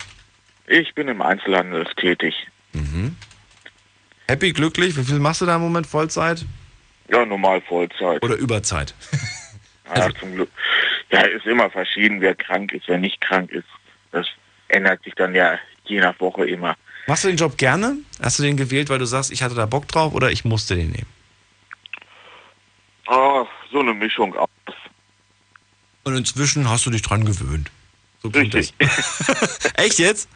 Ich 0.68 0.94
bin 0.94 1.08
im 1.08 1.20
Einzelhandel 1.20 1.84
tätig. 1.96 2.46
Mhm. 2.74 3.16
Happy, 4.28 4.52
glücklich? 4.52 4.96
Wie 4.96 5.02
viel 5.02 5.18
machst 5.18 5.40
du 5.40 5.46
da 5.46 5.56
im 5.56 5.62
Moment 5.62 5.86
Vollzeit? 5.86 6.44
Ja, 7.08 7.24
normal 7.26 7.60
Vollzeit. 7.62 8.22
Oder 8.22 8.36
Überzeit? 8.36 8.94
Ja, 9.96 10.08
zum 10.14 10.36
Glück. 10.36 10.50
Ja, 11.10 11.22
ist 11.22 11.46
immer 11.46 11.68
verschieden, 11.68 12.20
wer 12.20 12.36
krank 12.36 12.72
ist, 12.72 12.86
wer 12.86 12.98
nicht 12.98 13.20
krank 13.20 13.50
ist. 13.50 13.66
Das 14.12 14.24
ändert 14.68 15.02
sich 15.02 15.14
dann 15.16 15.34
ja 15.34 15.58
je 15.84 15.98
nach 15.98 16.20
Woche 16.20 16.46
immer. 16.46 16.76
Machst 17.06 17.24
du 17.24 17.28
den 17.28 17.36
Job 17.36 17.56
gerne? 17.56 17.96
Hast 18.20 18.38
du 18.38 18.42
den 18.42 18.56
gewählt, 18.56 18.88
weil 18.88 18.98
du 18.98 19.06
sagst, 19.06 19.30
ich 19.30 19.42
hatte 19.42 19.54
da 19.54 19.66
Bock 19.66 19.88
drauf 19.88 20.14
oder 20.14 20.30
ich 20.30 20.44
musste 20.44 20.76
den 20.76 20.90
nehmen? 20.90 21.06
Ah, 23.06 23.44
so 23.72 23.80
eine 23.80 23.94
Mischung 23.94 24.36
aus. 24.36 24.48
Und 26.04 26.16
inzwischen 26.16 26.68
hast 26.68 26.86
du 26.86 26.90
dich 26.90 27.02
dran 27.02 27.24
gewöhnt. 27.24 27.70
So 28.22 28.28
Richtig. 28.28 28.74
Echt 29.74 29.98
jetzt? 29.98 30.28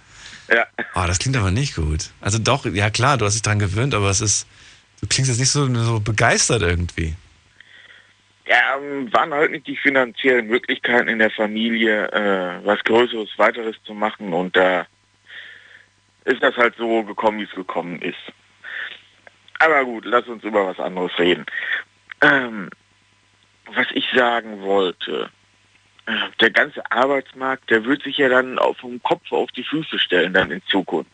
Ja. 0.50 0.66
Ah, 0.94 1.06
das 1.06 1.18
klingt 1.18 1.36
aber 1.36 1.50
nicht 1.50 1.76
gut. 1.76 2.10
Also 2.20 2.38
doch, 2.38 2.66
ja 2.66 2.90
klar, 2.90 3.16
du 3.16 3.24
hast 3.24 3.34
dich 3.34 3.42
dran 3.42 3.58
gewöhnt, 3.58 3.94
aber 3.94 4.10
es 4.10 4.20
ist, 4.20 4.46
du 5.00 5.06
klingst 5.06 5.30
jetzt 5.30 5.38
nicht 5.38 5.50
so, 5.50 5.72
so 5.74 6.00
begeistert 6.00 6.62
irgendwie. 6.62 7.14
Ja, 8.46 8.76
ähm, 8.76 9.12
waren 9.12 9.32
halt 9.32 9.52
nicht 9.52 9.66
die 9.66 9.76
finanziellen 9.76 10.46
Möglichkeiten 10.48 11.08
in 11.08 11.18
der 11.18 11.30
Familie, 11.30 12.08
äh, 12.12 12.64
was 12.64 12.78
Größeres, 12.84 13.30
Weiteres 13.38 13.76
zu 13.84 13.94
machen 13.94 14.34
und 14.34 14.54
da 14.54 14.86
ist 16.24 16.42
das 16.42 16.56
halt 16.56 16.74
so 16.76 17.02
gekommen, 17.02 17.38
wie 17.38 17.44
es 17.44 17.50
gekommen 17.50 18.00
ist. 18.02 18.18
Aber 19.58 19.84
gut, 19.84 20.04
lass 20.04 20.26
uns 20.26 20.42
über 20.44 20.66
was 20.66 20.78
anderes 20.78 21.16
reden. 21.18 21.46
Ähm, 22.20 22.70
was 23.66 23.86
ich 23.94 24.06
sagen 24.14 24.60
wollte, 24.60 25.30
äh, 26.06 26.12
der 26.40 26.50
ganze 26.50 26.82
Arbeitsmarkt, 26.90 27.70
der 27.70 27.84
wird 27.84 28.02
sich 28.02 28.18
ja 28.18 28.28
dann 28.28 28.58
auf 28.58 28.76
vom 28.78 29.02
Kopf 29.02 29.30
auf 29.32 29.50
die 29.52 29.64
Füße 29.64 29.98
stellen 29.98 30.32
dann 30.32 30.50
in 30.50 30.62
Zukunft 30.66 31.10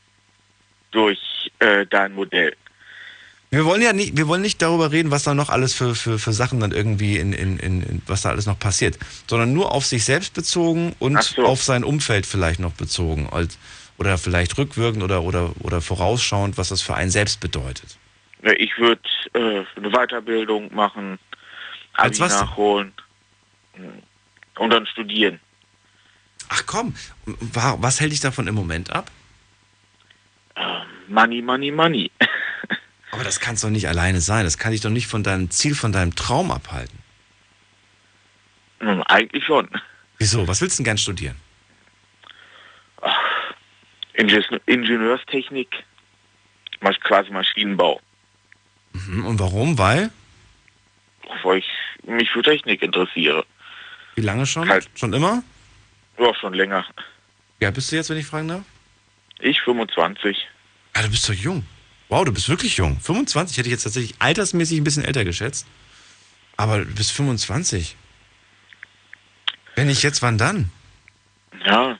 durch 0.91 1.51
äh, 1.61 1.87
dein 1.87 2.15
Modell. 2.15 2.57
Wir 3.53 3.65
wollen 3.65 3.82
ja 3.82 3.93
nicht, 3.93 4.16
wir 4.16 4.28
wollen 4.28 4.43
nicht 4.43 4.62
darüber 4.62 4.93
reden, 4.93 5.11
was 5.11 5.24
da 5.24 5.35
noch 5.35 5.49
alles 5.49 5.74
für, 5.74 5.97
für, 5.97 6.20
für 6.20 6.32
Sachen 6.32 6.61
dann 6.61 6.70
irgendwie 6.70 7.19
in, 7.19 7.32
in, 7.32 7.59
in, 7.59 7.82
in 7.82 8.03
was 8.07 8.23
da 8.23 8.31
alles 8.31 8.47
noch 8.47 8.59
passiert, 8.59 8.97
sondern 9.27 9.53
nur 9.53 9.73
auf 9.73 9.85
sich 9.85 10.05
selbst 10.05 10.35
bezogen 10.35 10.95
und 11.01 11.20
so. 11.20 11.45
auf 11.45 11.62
sein 11.62 11.82
Umfeld 11.82 12.27
vielleicht 12.27 12.61
noch 12.61 12.73
bezogen. 12.73 13.28
Als, 13.31 13.59
oder 14.01 14.16
vielleicht 14.16 14.56
rückwirkend 14.56 15.02
oder, 15.02 15.22
oder, 15.22 15.52
oder 15.60 15.82
vorausschauend, 15.82 16.56
was 16.56 16.70
das 16.70 16.81
für 16.81 16.94
einen 16.94 17.10
selbst 17.10 17.39
bedeutet. 17.40 17.98
Ja, 18.43 18.52
Ich 18.52 18.77
würde 18.78 19.02
äh, 19.35 19.62
eine 19.77 19.90
Weiterbildung 19.90 20.74
machen, 20.74 21.18
Abi 21.93 22.09
Als 22.09 22.20
was? 22.20 22.32
nachholen 22.40 22.94
mm, 23.77 24.59
und 24.60 24.70
dann 24.70 24.86
studieren. 24.86 25.39
Ach 26.48 26.62
komm, 26.66 26.94
wa- 27.27 27.77
was 27.81 28.01
hält 28.01 28.12
dich 28.12 28.20
davon 28.20 28.47
im 28.47 28.55
Moment 28.55 28.90
ab? 28.90 29.10
Money, 31.09 31.43
money, 31.43 31.70
money. 31.70 32.10
Aber 33.12 33.22
das 33.24 33.39
kann 33.39 33.55
es 33.56 33.60
doch 33.60 33.70
nicht 33.70 33.86
alleine 33.89 34.20
sein. 34.22 34.44
Das 34.44 34.56
kann 34.56 34.72
dich 34.72 34.81
doch 34.81 34.89
nicht 34.90 35.09
von 35.09 35.22
deinem 35.22 35.51
Ziel, 35.51 35.74
von 35.74 35.93
deinem 35.93 36.14
Traum 36.14 36.51
abhalten. 36.51 36.98
Eigentlich 38.78 39.44
schon. 39.44 39.68
Wieso? 40.18 40.48
Was 40.48 40.60
willst 40.62 40.78
du 40.78 40.82
denn 40.82 40.85
gern 40.85 40.98
studieren? 40.98 41.36
Ingenieurs 44.20 44.60
Ingenieurstechnik, 44.66 45.84
quasi 47.05 47.30
Maschinenbau. 47.30 48.01
Mhm. 48.92 49.26
Und 49.26 49.40
warum? 49.40 49.78
Weil? 49.78 50.10
Weil 51.42 51.59
ich 51.59 51.68
mich 52.05 52.30
für 52.30 52.42
Technik 52.42 52.82
interessiere. 52.82 53.44
Wie 54.16 54.20
lange 54.20 54.44
schon? 54.47 54.68
Halt. 54.68 54.90
Schon 54.94 55.12
immer? 55.12 55.42
Ja, 56.18 56.34
schon 56.34 56.52
länger. 56.52 56.84
Ja, 57.60 57.70
bist 57.70 57.90
du 57.90 57.97
jetzt, 57.97 58.10
wenn 58.10 58.18
ich 58.18 58.26
fragen 58.26 58.48
darf? 58.48 58.62
Ich 59.40 59.60
25. 59.62 60.36
Ah, 60.92 61.02
du 61.02 61.10
bist 61.10 61.28
doch 61.28 61.34
jung. 61.34 61.64
Wow, 62.09 62.24
du 62.24 62.32
bist 62.32 62.48
wirklich 62.48 62.76
jung. 62.76 62.98
25 63.01 63.56
hätte 63.56 63.68
ich 63.68 63.72
jetzt 63.72 63.84
tatsächlich 63.84 64.14
altersmäßig 64.18 64.78
ein 64.78 64.84
bisschen 64.84 65.05
älter 65.05 65.24
geschätzt. 65.24 65.66
Aber 66.56 66.80
du 66.80 66.94
bist 66.94 67.12
25. 67.12 67.97
Wenn 69.76 69.86
nicht 69.86 70.02
jetzt, 70.02 70.20
wann 70.20 70.36
dann? 70.36 70.70
Ja. 71.64 71.98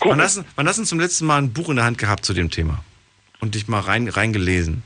Wann, 0.00 0.20
hast, 0.20 0.38
du- 0.38 0.44
wann 0.56 0.68
hast 0.68 0.78
du 0.78 0.84
zum 0.84 1.00
letzten 1.00 1.26
Mal 1.26 1.38
ein 1.38 1.52
Buch 1.52 1.68
in 1.68 1.76
der 1.76 1.84
Hand 1.84 1.98
gehabt 1.98 2.24
zu 2.24 2.32
dem 2.34 2.50
Thema? 2.50 2.82
Und 3.40 3.54
dich 3.54 3.68
mal 3.68 3.80
rein, 3.80 4.08
reingelesen? 4.08 4.82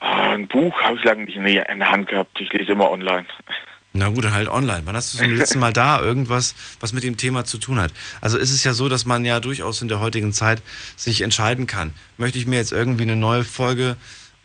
Ah, 0.00 0.30
Ein 0.32 0.48
Buch 0.48 0.74
habe 0.82 0.96
ich 0.98 1.04
lange 1.04 1.24
nicht 1.24 1.36
in 1.36 1.44
der 1.78 1.90
Hand 1.90 2.08
gehabt. 2.08 2.40
Ich 2.40 2.52
lese 2.52 2.72
immer 2.72 2.90
online. 2.90 3.26
Na 3.92 4.08
gut, 4.08 4.24
dann 4.24 4.32
halt 4.32 4.48
online. 4.48 4.82
Wann 4.84 4.94
hast 4.96 5.12
du 5.14 5.18
zum 5.18 5.32
letzten 5.34 5.58
Mal 5.58 5.72
da 5.72 6.00
irgendwas, 6.00 6.54
was 6.78 6.92
mit 6.92 7.02
dem 7.02 7.16
Thema 7.16 7.44
zu 7.44 7.58
tun 7.58 7.80
hat? 7.80 7.92
Also 8.20 8.38
ist 8.38 8.50
es 8.52 8.62
ja 8.64 8.72
so, 8.72 8.88
dass 8.88 9.04
man 9.04 9.24
ja 9.24 9.40
durchaus 9.40 9.82
in 9.82 9.88
der 9.88 10.00
heutigen 10.00 10.32
Zeit 10.32 10.62
sich 10.96 11.22
entscheiden 11.22 11.66
kann. 11.66 11.92
Möchte 12.16 12.38
ich 12.38 12.46
mir 12.46 12.56
jetzt 12.56 12.72
irgendwie 12.72 13.02
eine 13.02 13.16
neue 13.16 13.42
Folge, 13.44 13.96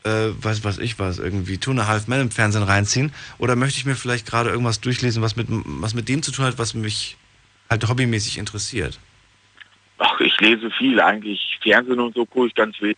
äh, 0.03 0.29
was 0.41 0.63
weiß 0.63 0.79
ich 0.79 0.97
was, 0.97 1.19
irgendwie 1.19 1.57
Two 1.59 1.71
and 1.71 1.79
a 1.81 1.87
Half 1.87 2.07
Men 2.07 2.21
im 2.21 2.31
Fernsehen 2.31 2.63
reinziehen? 2.63 3.13
Oder 3.37 3.55
möchte 3.55 3.77
ich 3.77 3.85
mir 3.85 3.95
vielleicht 3.95 4.25
gerade 4.25 4.49
irgendwas 4.49 4.81
durchlesen, 4.81 5.21
was 5.21 5.35
mit, 5.35 5.47
was 5.49 5.93
mit 5.93 6.09
dem 6.09 6.23
zu 6.23 6.31
tun 6.31 6.45
hat, 6.45 6.57
was 6.57 6.73
mich 6.73 7.15
halt 7.69 7.87
hobbymäßig 7.87 8.37
interessiert? 8.39 8.99
Ach, 9.97 10.19
ich 10.19 10.39
lese 10.39 10.69
viel 10.71 10.99
eigentlich. 10.99 11.57
Fernsehen 11.61 11.99
und 11.99 12.13
so 12.15 12.25
gucke 12.25 12.47
ich 12.47 12.55
ganz 12.55 12.79
wenig. 12.81 12.97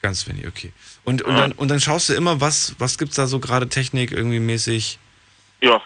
Ganz 0.00 0.26
wenig, 0.26 0.46
okay. 0.46 0.72
Und, 1.04 1.22
und, 1.22 1.36
dann, 1.36 1.52
und 1.52 1.68
dann 1.68 1.78
schaust 1.80 2.08
du 2.08 2.14
immer, 2.14 2.40
was, 2.40 2.74
was 2.78 2.98
gibt's 2.98 3.16
da 3.16 3.26
so 3.26 3.38
gerade 3.38 3.68
Technik 3.68 4.10
irgendwie 4.10 4.40
mäßig? 4.40 4.98
Ja. 5.60 5.80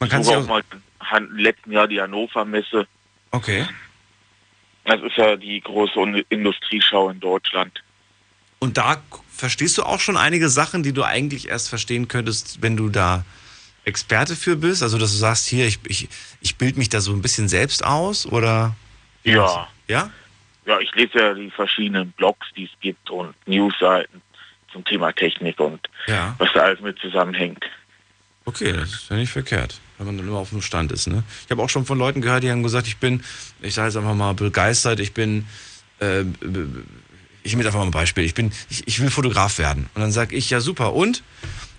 Man 0.00 0.08
kann 0.08 0.20
ich 0.22 0.28
sich 0.28 0.36
auch 0.36 0.42
auch, 0.42 0.46
mal 0.46 0.62
Han- 1.00 1.36
letzten 1.36 1.72
Jahr 1.72 1.88
die 1.88 2.00
Hannover 2.00 2.44
Messe. 2.44 2.86
okay. 3.32 3.66
Das 4.84 5.02
ist 5.02 5.18
ja 5.18 5.36
die 5.36 5.60
große 5.60 6.24
Industrieschau 6.30 7.10
in 7.10 7.20
Deutschland. 7.20 7.82
Und 8.58 8.78
da 8.78 9.02
verstehst 9.30 9.76
du 9.76 9.82
auch 9.82 10.00
schon 10.00 10.16
einige 10.16 10.48
Sachen, 10.48 10.82
die 10.82 10.94
du 10.94 11.02
eigentlich 11.02 11.48
erst 11.48 11.68
verstehen 11.68 12.08
könntest, 12.08 12.62
wenn 12.62 12.78
du 12.78 12.88
da 12.88 13.26
Experte 13.84 14.34
für 14.34 14.56
bist? 14.56 14.82
Also, 14.82 14.96
dass 14.96 15.12
du 15.12 15.18
sagst, 15.18 15.46
hier, 15.46 15.66
ich, 15.66 15.78
ich, 15.86 16.08
ich 16.40 16.56
bilde 16.56 16.78
mich 16.78 16.88
da 16.88 17.02
so 17.02 17.12
ein 17.12 17.20
bisschen 17.20 17.48
selbst 17.48 17.84
aus 17.84 18.24
oder? 18.24 18.74
Ja. 19.36 19.68
Ja? 19.88 20.10
Ja, 20.66 20.78
ich 20.80 20.94
lese 20.94 21.18
ja 21.18 21.34
die 21.34 21.50
verschiedenen 21.50 22.10
Blogs, 22.12 22.46
die 22.56 22.64
es 22.64 22.70
gibt 22.80 23.08
und 23.10 23.34
Newsseiten 23.46 24.20
zum 24.72 24.84
Thema 24.84 25.12
Technik 25.12 25.58
und 25.60 25.80
Ja. 26.06 26.34
was 26.38 26.50
da 26.52 26.60
alles 26.60 26.80
mit 26.80 26.98
zusammenhängt. 26.98 27.64
Okay, 28.44 28.72
das 28.72 28.90
ist 28.92 29.10
ja 29.10 29.16
nicht 29.16 29.30
verkehrt, 29.32 29.80
wenn 29.96 30.06
man 30.06 30.18
dann 30.18 30.26
immer 30.28 30.38
auf 30.38 30.50
dem 30.50 30.62
Stand 30.62 30.92
ist. 30.92 31.06
Ne? 31.06 31.22
Ich 31.44 31.50
habe 31.50 31.62
auch 31.62 31.68
schon 31.70 31.84
von 31.86 31.98
Leuten 31.98 32.20
gehört, 32.20 32.42
die 32.42 32.50
haben 32.50 32.62
gesagt, 32.62 32.86
ich 32.86 32.98
bin, 32.98 33.22
ich 33.60 33.74
sage 33.74 33.88
jetzt 33.88 33.96
einfach 33.96 34.14
mal 34.14 34.34
begeistert, 34.34 35.00
ich 35.00 35.12
bin, 35.14 35.46
äh, 36.00 36.20
ich 37.42 37.52
nehme 37.52 37.62
jetzt 37.62 37.66
einfach 37.66 37.80
mal 37.80 37.84
ein 37.86 37.90
Beispiel, 37.90 38.24
ich 38.24 38.34
bin, 38.34 38.52
ich, 38.70 38.86
ich 38.86 39.00
will 39.00 39.10
Fotograf 39.10 39.58
werden. 39.58 39.88
Und 39.94 40.00
dann 40.02 40.12
sage 40.12 40.34
ich, 40.36 40.50
ja 40.50 40.60
super, 40.60 40.92
und? 40.94 41.22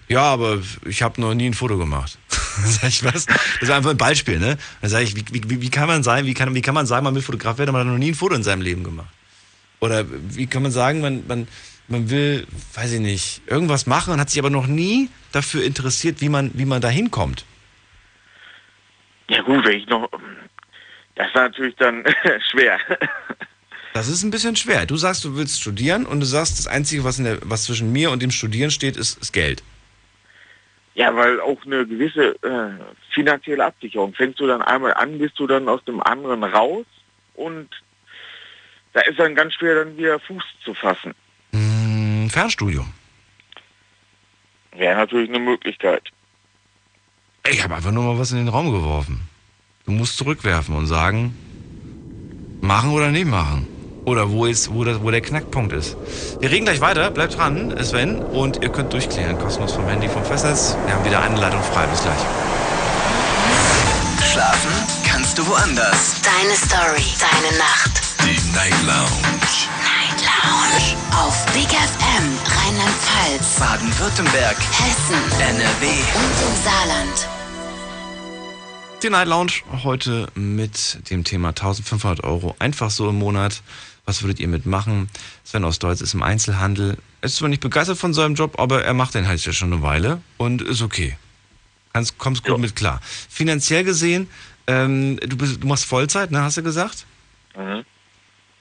Ja, 0.09 0.23
aber 0.23 0.59
ich 0.85 1.03
habe 1.03 1.21
noch 1.21 1.35
nie 1.35 1.45
ein 1.45 1.53
Foto 1.53 1.77
gemacht. 1.77 2.17
sag 2.29 2.89
ich, 2.89 3.03
was? 3.03 3.27
Das 3.27 3.61
ist 3.61 3.69
einfach 3.69 3.91
ein 3.91 3.97
Beispiel, 3.97 4.39
ne? 4.39 4.57
Dann 4.81 4.89
sage 4.89 5.03
ich, 5.03 5.15
wie, 5.15 5.23
wie, 5.31 5.61
wie 5.61 5.69
kann 5.69 5.87
man 5.87 6.01
sein, 6.01 6.25
wie 6.25 6.33
kann, 6.33 6.53
wie 6.55 6.61
kann 6.61 6.73
man 6.73 6.87
sagen, 6.87 7.03
man 7.03 7.13
will 7.13 7.21
Fotograf 7.21 7.59
werden, 7.59 7.69
aber 7.69 7.79
man 7.79 7.87
hat 7.87 7.93
noch 7.93 7.99
nie 7.99 8.11
ein 8.11 8.15
Foto 8.15 8.33
in 8.33 8.43
seinem 8.43 8.63
Leben 8.63 8.83
gemacht? 8.83 9.13
Oder 9.79 10.05
wie 10.09 10.47
kann 10.47 10.63
man 10.63 10.71
sagen, 10.71 10.99
man, 11.01 11.25
man, 11.27 11.47
man 11.87 12.09
will, 12.09 12.47
weiß 12.73 12.93
ich 12.93 12.99
nicht, 12.99 13.43
irgendwas 13.45 13.85
machen 13.85 14.11
und 14.11 14.19
hat 14.19 14.31
sich 14.31 14.39
aber 14.39 14.49
noch 14.49 14.65
nie 14.65 15.09
dafür 15.31 15.63
interessiert, 15.63 16.21
wie 16.21 16.29
man, 16.29 16.51
wie 16.55 16.65
man 16.65 16.81
da 16.81 16.89
hinkommt. 16.89 17.45
Ja 19.29 19.41
gut, 19.43 19.63
wenn 19.63 19.77
ich 19.77 19.87
noch... 19.87 20.09
Das 21.15 21.27
ist 21.27 21.35
natürlich 21.35 21.75
dann 21.75 22.03
schwer. 22.51 22.79
Das 23.93 24.07
ist 24.07 24.23
ein 24.23 24.31
bisschen 24.31 24.55
schwer. 24.55 24.85
Du 24.85 24.97
sagst, 24.97 25.23
du 25.23 25.35
willst 25.35 25.61
studieren 25.61 26.05
und 26.05 26.19
du 26.19 26.25
sagst, 26.25 26.57
das 26.57 26.67
Einzige, 26.67 27.03
was, 27.03 27.19
in 27.19 27.25
der, 27.25 27.37
was 27.43 27.65
zwischen 27.65 27.91
mir 27.91 28.09
und 28.09 28.23
dem 28.23 28.31
Studieren 28.31 28.71
steht, 28.71 28.97
ist, 28.97 29.21
ist 29.21 29.33
Geld. 29.33 29.61
Ja, 30.99 31.15
weil 31.15 31.39
auch 31.39 31.65
eine 31.65 31.87
gewisse 31.87 32.35
äh, 32.43 32.71
finanzielle 33.13 33.63
Absicherung. 33.63 34.13
Fängst 34.13 34.37
du 34.41 34.47
dann 34.47 34.61
einmal 34.61 34.93
an, 34.95 35.17
bist 35.17 35.39
du 35.39 35.47
dann 35.47 35.69
aus 35.69 35.81
dem 35.85 36.03
anderen 36.03 36.43
raus 36.43 36.85
und 37.35 37.69
da 38.91 38.99
ist 39.03 39.17
dann 39.17 39.33
ganz 39.33 39.53
schwer 39.53 39.75
dann 39.75 39.95
wieder 39.95 40.19
Fuß 40.19 40.43
zu 40.61 40.73
fassen. 40.73 41.15
Hm, 41.53 42.29
Fernstudium. 42.29 42.91
Wäre 44.75 44.97
natürlich 44.97 45.29
eine 45.29 45.39
Möglichkeit. 45.39 46.03
Ich 47.49 47.63
habe 47.63 47.75
einfach 47.75 47.91
nur 47.91 48.03
mal 48.03 48.19
was 48.19 48.33
in 48.33 48.39
den 48.39 48.49
Raum 48.49 48.69
geworfen. 48.69 49.21
Du 49.85 49.93
musst 49.93 50.17
zurückwerfen 50.17 50.75
und 50.75 50.87
sagen, 50.87 51.33
machen 52.59 52.91
oder 52.91 53.09
nicht 53.09 53.25
machen. 53.25 53.69
Oder 54.09 54.31
wo, 54.31 54.47
ist, 54.47 54.73
wo, 54.73 54.83
das, 54.83 55.03
wo 55.03 55.11
der 55.11 55.21
Knackpunkt 55.21 55.71
ist. 55.71 55.95
Wir 56.39 56.49
reden 56.49 56.65
gleich 56.65 56.81
weiter. 56.81 57.11
Bleibt 57.11 57.37
dran, 57.37 57.75
Sven. 57.83 58.23
Und 58.23 58.63
ihr 58.63 58.69
könnt 58.69 58.91
durchklären. 58.91 59.37
Kostenlos 59.37 59.73
vom 59.73 59.87
Handy 59.87 60.09
vom 60.09 60.25
Festnetz. 60.25 60.75
Wir 60.87 60.95
haben 60.95 61.05
wieder 61.05 61.21
eine 61.21 61.39
Leitung 61.39 61.61
frei. 61.61 61.85
Bis 61.85 62.01
gleich. 62.01 62.17
Schlafen 64.33 64.71
kannst 65.05 65.37
du 65.37 65.45
woanders. 65.45 66.15
Deine 66.23 66.55
Story, 66.55 67.05
deine 67.21 67.55
Nacht. 67.59 68.01
Die 68.23 68.55
Night 68.55 68.73
Lounge. 68.87 69.69
Night 69.85 70.19
Lounge. 70.25 70.97
Auf 71.13 71.45
Big 71.53 71.69
FM, 71.69 72.25
Rheinland-Pfalz, 72.49 73.59
Baden-Württemberg. 73.59 74.57
Hessen, 74.57 75.21
NRW. 75.39 75.85
und 75.85 76.47
im 76.47 76.63
Saarland. 76.63 77.29
Die 79.03 79.09
Night 79.09 79.27
Lounge 79.27 79.53
heute 79.83 80.27
mit 80.35 81.09
dem 81.09 81.23
Thema 81.23 81.49
1500 81.49 82.23
Euro. 82.25 82.55
Einfach 82.59 82.89
so 82.89 83.07
im 83.07 83.19
Monat. 83.19 83.61
Was 84.09 84.23
würdet 84.23 84.39
ihr 84.39 84.47
mitmachen? 84.47 85.07
Sven 85.43 85.63
aus 85.63 85.77
Deutsch 85.77 86.01
ist 86.01 86.15
im 86.15 86.23
Einzelhandel. 86.23 86.97
Er 87.21 87.25
ist 87.27 87.35
zwar 87.35 87.47
nicht 87.47 87.61
begeistert 87.61 87.99
von 87.99 88.11
seinem 88.15 88.33
Job, 88.33 88.59
aber 88.59 88.83
er 88.83 88.95
macht 88.95 89.13
den 89.13 89.27
halt 89.27 89.45
ja 89.45 89.53
schon 89.53 89.71
eine 89.71 89.83
Weile 89.83 90.19
und 90.37 90.63
ist 90.63 90.81
okay. 90.81 91.15
Kannst, 91.93 92.17
kommst 92.17 92.43
gut 92.43 92.57
mit 92.57 92.75
klar. 92.75 93.01
Finanziell 93.03 93.83
gesehen, 93.83 94.27
ähm, 94.65 95.19
du, 95.19 95.37
bist, 95.37 95.61
du 95.61 95.67
machst 95.67 95.85
Vollzeit, 95.85 96.31
ne, 96.31 96.41
hast 96.41 96.57
du 96.57 96.63
gesagt? 96.63 97.05
Mhm. 97.55 97.85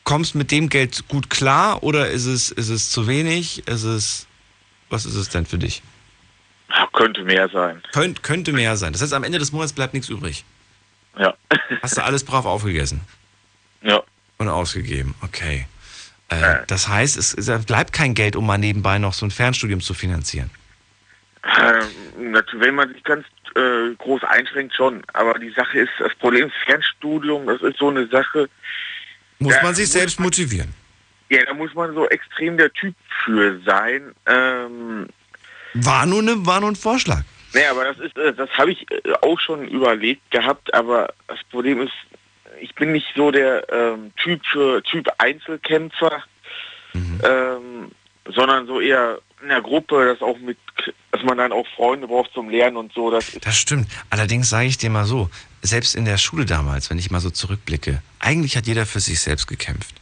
Kommst 0.04 0.34
mit 0.34 0.50
dem 0.50 0.68
Geld 0.68 1.08
gut 1.08 1.30
klar 1.30 1.82
oder 1.82 2.10
ist 2.10 2.26
es, 2.26 2.50
ist 2.50 2.68
es 2.68 2.90
zu 2.90 3.06
wenig? 3.06 3.66
Ist 3.66 3.84
es, 3.84 4.26
was 4.90 5.06
ist 5.06 5.14
es 5.14 5.30
denn 5.30 5.46
für 5.46 5.56
dich? 5.56 5.82
Könnte 6.92 7.24
mehr 7.24 7.48
sein. 7.48 7.82
Könnt, 7.94 8.22
könnte 8.22 8.52
mehr 8.52 8.76
sein. 8.76 8.92
Das 8.92 9.00
heißt, 9.00 9.14
am 9.14 9.24
Ende 9.24 9.38
des 9.38 9.52
Monats 9.52 9.72
bleibt 9.72 9.94
nichts 9.94 10.10
übrig. 10.10 10.44
Ja. 11.18 11.34
Hast 11.80 11.96
du 11.96 12.04
alles 12.04 12.22
brav 12.22 12.44
aufgegessen? 12.44 13.00
Ja. 13.80 14.02
Und 14.38 14.48
ausgegeben, 14.48 15.14
okay. 15.22 15.66
Äh, 16.28 16.58
das 16.66 16.88
heißt, 16.88 17.16
es, 17.16 17.34
es 17.34 17.64
bleibt 17.64 17.92
kein 17.92 18.14
Geld, 18.14 18.36
um 18.36 18.46
mal 18.46 18.58
nebenbei 18.58 18.98
noch 18.98 19.14
so 19.14 19.26
ein 19.26 19.30
Fernstudium 19.30 19.80
zu 19.80 19.94
finanzieren. 19.94 20.50
Ähm, 21.44 22.32
natürlich, 22.32 22.66
wenn 22.66 22.74
man 22.74 22.92
sich 22.92 23.02
ganz 23.02 23.24
äh, 23.54 23.94
groß 23.96 24.22
einschränkt, 24.24 24.74
schon. 24.74 25.02
Aber 25.14 25.38
die 25.38 25.50
Sache 25.50 25.80
ist, 25.80 25.90
das 25.98 26.14
Problem 26.16 26.48
ist 26.48 26.54
Fernstudium, 26.66 27.46
das 27.46 27.62
ist 27.62 27.78
so 27.78 27.88
eine 27.88 28.06
Sache. 28.08 28.48
Muss 29.38 29.56
man 29.62 29.74
sich 29.74 29.88
selbst 29.88 30.20
motivieren. 30.20 30.74
Ja, 31.30 31.44
da 31.44 31.54
muss 31.54 31.74
man 31.74 31.94
so 31.94 32.08
extrem 32.08 32.56
der 32.56 32.72
Typ 32.72 32.94
für 33.24 33.60
sein. 33.64 34.14
Ähm, 34.26 35.08
War 35.74 36.06
nur, 36.06 36.22
ne, 36.22 36.34
war 36.46 36.60
nur 36.60 36.70
ein 36.70 36.76
Vorschlag. 36.76 37.22
nee, 37.54 37.64
aber 37.66 37.84
das 37.84 37.98
ist, 37.98 38.16
äh, 38.16 38.32
das 38.34 38.50
habe 38.50 38.72
ich 38.72 38.86
äh, 38.90 39.12
auch 39.22 39.38
schon 39.38 39.66
überlegt 39.68 40.30
gehabt, 40.30 40.72
aber 40.74 41.12
das 41.26 41.38
Problem 41.50 41.82
ist, 41.82 41.92
ich 42.60 42.74
bin 42.74 42.92
nicht 42.92 43.06
so 43.14 43.30
der 43.30 43.66
ähm, 43.72 44.12
Typ 44.16 44.44
für 44.46 44.82
Typ 44.82 45.08
Einzelkämpfer. 45.18 46.22
ähm, 46.94 47.90
sondern 48.34 48.66
so 48.66 48.80
eher 48.80 49.18
in 49.42 49.48
der 49.48 49.62
Gruppe, 49.62 50.04
dass 50.06 50.20
auch 50.20 50.38
mit, 50.38 50.58
dass 51.12 51.22
man 51.22 51.38
dann 51.38 51.52
auch 51.52 51.66
Freunde 51.76 52.06
braucht 52.06 52.32
zum 52.32 52.50
Lernen 52.50 52.76
und 52.76 52.92
so. 52.92 53.10
Das 53.10 53.38
Das 53.40 53.56
stimmt. 53.56 53.88
Allerdings 54.10 54.48
sage 54.50 54.66
ich 54.66 54.78
dir 54.78 54.90
mal 54.90 55.04
so, 55.04 55.30
selbst 55.62 55.94
in 55.94 56.04
der 56.04 56.18
Schule 56.18 56.44
damals, 56.44 56.90
wenn 56.90 56.98
ich 56.98 57.10
mal 57.10 57.20
so 57.20 57.30
zurückblicke, 57.30 58.02
eigentlich 58.18 58.56
hat 58.56 58.66
jeder 58.66 58.86
für 58.86 59.00
sich 59.00 59.20
selbst 59.20 59.46
gekämpft. 59.46 59.94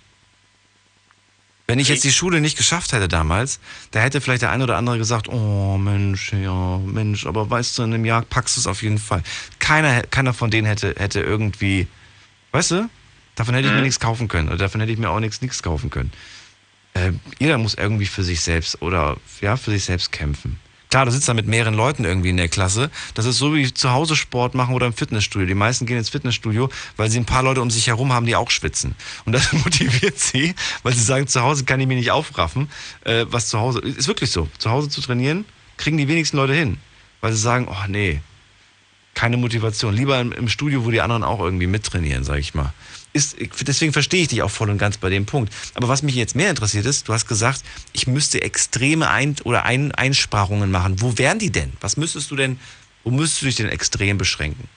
Wenn 1.68 1.80
ich 1.80 1.88
jetzt 1.88 2.04
die 2.04 2.12
Schule 2.12 2.40
nicht 2.40 2.56
geschafft 2.56 2.92
hätte 2.92 3.08
damals, 3.08 3.58
da 3.90 3.98
hätte 3.98 4.20
vielleicht 4.20 4.42
der 4.42 4.52
eine 4.52 4.62
oder 4.62 4.76
andere 4.76 4.98
gesagt, 4.98 5.28
oh 5.28 5.76
Mensch, 5.76 6.32
ja, 6.32 6.78
Mensch, 6.78 7.26
aber 7.26 7.50
weißt 7.50 7.78
du, 7.78 7.82
in 7.82 7.92
einem 7.92 8.04
Jahr 8.04 8.22
packst 8.22 8.56
du 8.56 8.60
es 8.60 8.68
auf 8.68 8.82
jeden 8.82 8.98
Fall. 8.98 9.24
Keiner, 9.58 10.02
keiner 10.02 10.32
von 10.32 10.52
denen 10.52 10.66
hätte, 10.68 10.94
hätte 10.96 11.20
irgendwie, 11.20 11.88
weißt 12.52 12.70
du, 12.72 12.90
davon 13.34 13.54
hätte 13.54 13.68
ich 13.68 13.74
mir 13.74 13.82
nichts 13.82 14.00
kaufen 14.00 14.28
können 14.28 14.48
oder 14.48 14.58
davon 14.58 14.80
hätte 14.80 14.92
ich 14.92 14.98
mir 14.98 15.10
auch 15.10 15.20
nichts, 15.20 15.40
nichts 15.42 15.62
kaufen 15.62 15.90
können. 15.90 16.12
Äh, 16.94 17.12
jeder 17.38 17.58
muss 17.58 17.74
irgendwie 17.74 18.06
für 18.06 18.24
sich 18.24 18.40
selbst 18.40 18.80
oder 18.82 19.16
ja, 19.40 19.56
für 19.56 19.70
sich 19.70 19.84
selbst 19.84 20.12
kämpfen. 20.12 20.58
Klar, 20.88 21.04
du 21.04 21.10
sitzt 21.10 21.28
da 21.28 21.34
mit 21.34 21.46
mehreren 21.46 21.74
Leuten 21.74 22.04
irgendwie 22.04 22.30
in 22.30 22.36
der 22.36 22.48
Klasse. 22.48 22.90
Das 23.14 23.26
ist 23.26 23.38
so 23.38 23.54
wie 23.54 23.74
zu 23.74 23.90
Hause 23.90 24.14
Sport 24.14 24.54
machen 24.54 24.74
oder 24.74 24.86
im 24.86 24.92
Fitnessstudio. 24.92 25.46
Die 25.46 25.54
meisten 25.54 25.84
gehen 25.84 25.98
ins 25.98 26.10
Fitnessstudio, 26.10 26.70
weil 26.96 27.10
sie 27.10 27.18
ein 27.18 27.24
paar 27.24 27.42
Leute 27.42 27.60
um 27.60 27.70
sich 27.70 27.88
herum 27.88 28.12
haben, 28.12 28.24
die 28.24 28.36
auch 28.36 28.50
schwitzen. 28.50 28.94
Und 29.24 29.32
das 29.32 29.52
motiviert 29.64 30.18
sie, 30.18 30.54
weil 30.84 30.94
sie 30.94 31.02
sagen, 31.02 31.26
zu 31.26 31.42
Hause 31.42 31.64
kann 31.64 31.80
ich 31.80 31.88
mich 31.88 31.98
nicht 31.98 32.12
aufraffen. 32.12 32.70
Äh, 33.04 33.26
was 33.28 33.48
zu 33.48 33.58
Hause, 33.58 33.80
ist 33.80 34.06
wirklich 34.06 34.30
so. 34.30 34.48
Zu 34.58 34.70
Hause 34.70 34.88
zu 34.88 35.00
trainieren, 35.00 35.44
kriegen 35.76 35.98
die 35.98 36.06
wenigsten 36.06 36.36
Leute 36.36 36.54
hin. 36.54 36.78
Weil 37.20 37.32
sie 37.32 37.40
sagen, 37.40 37.66
oh 37.68 37.88
nee, 37.88 38.20
keine 39.16 39.36
Motivation. 39.36 39.92
Lieber 39.94 40.20
im, 40.20 40.30
im 40.30 40.48
Studio, 40.48 40.84
wo 40.84 40.92
die 40.92 41.00
anderen 41.00 41.24
auch 41.24 41.40
irgendwie 41.40 41.66
mittrainieren, 41.66 42.22
sag 42.22 42.38
ich 42.38 42.54
mal. 42.54 42.72
Ist, 43.12 43.36
deswegen 43.66 43.92
verstehe 43.94 44.22
ich 44.22 44.28
dich 44.28 44.42
auch 44.42 44.50
voll 44.50 44.68
und 44.68 44.76
ganz 44.78 44.98
bei 44.98 45.08
dem 45.08 45.24
Punkt. 45.24 45.52
Aber 45.74 45.88
was 45.88 46.02
mich 46.02 46.14
jetzt 46.14 46.36
mehr 46.36 46.50
interessiert 46.50 46.84
ist, 46.84 47.08
du 47.08 47.14
hast 47.14 47.26
gesagt, 47.26 47.62
ich 47.94 48.06
müsste 48.06 48.42
extreme 48.42 49.08
Ein 49.08 49.34
oder 49.44 49.64
Ein 49.64 49.90
Einsparungen 49.92 50.70
machen. 50.70 51.00
Wo 51.00 51.16
wären 51.16 51.38
die 51.38 51.50
denn? 51.50 51.72
Was 51.80 51.96
müsstest 51.96 52.30
du 52.30 52.36
denn, 52.36 52.60
wo 53.04 53.10
müsstest 53.10 53.40
du 53.42 53.46
dich 53.46 53.56
denn 53.56 53.68
extrem 53.68 54.18
beschränken? 54.18 54.68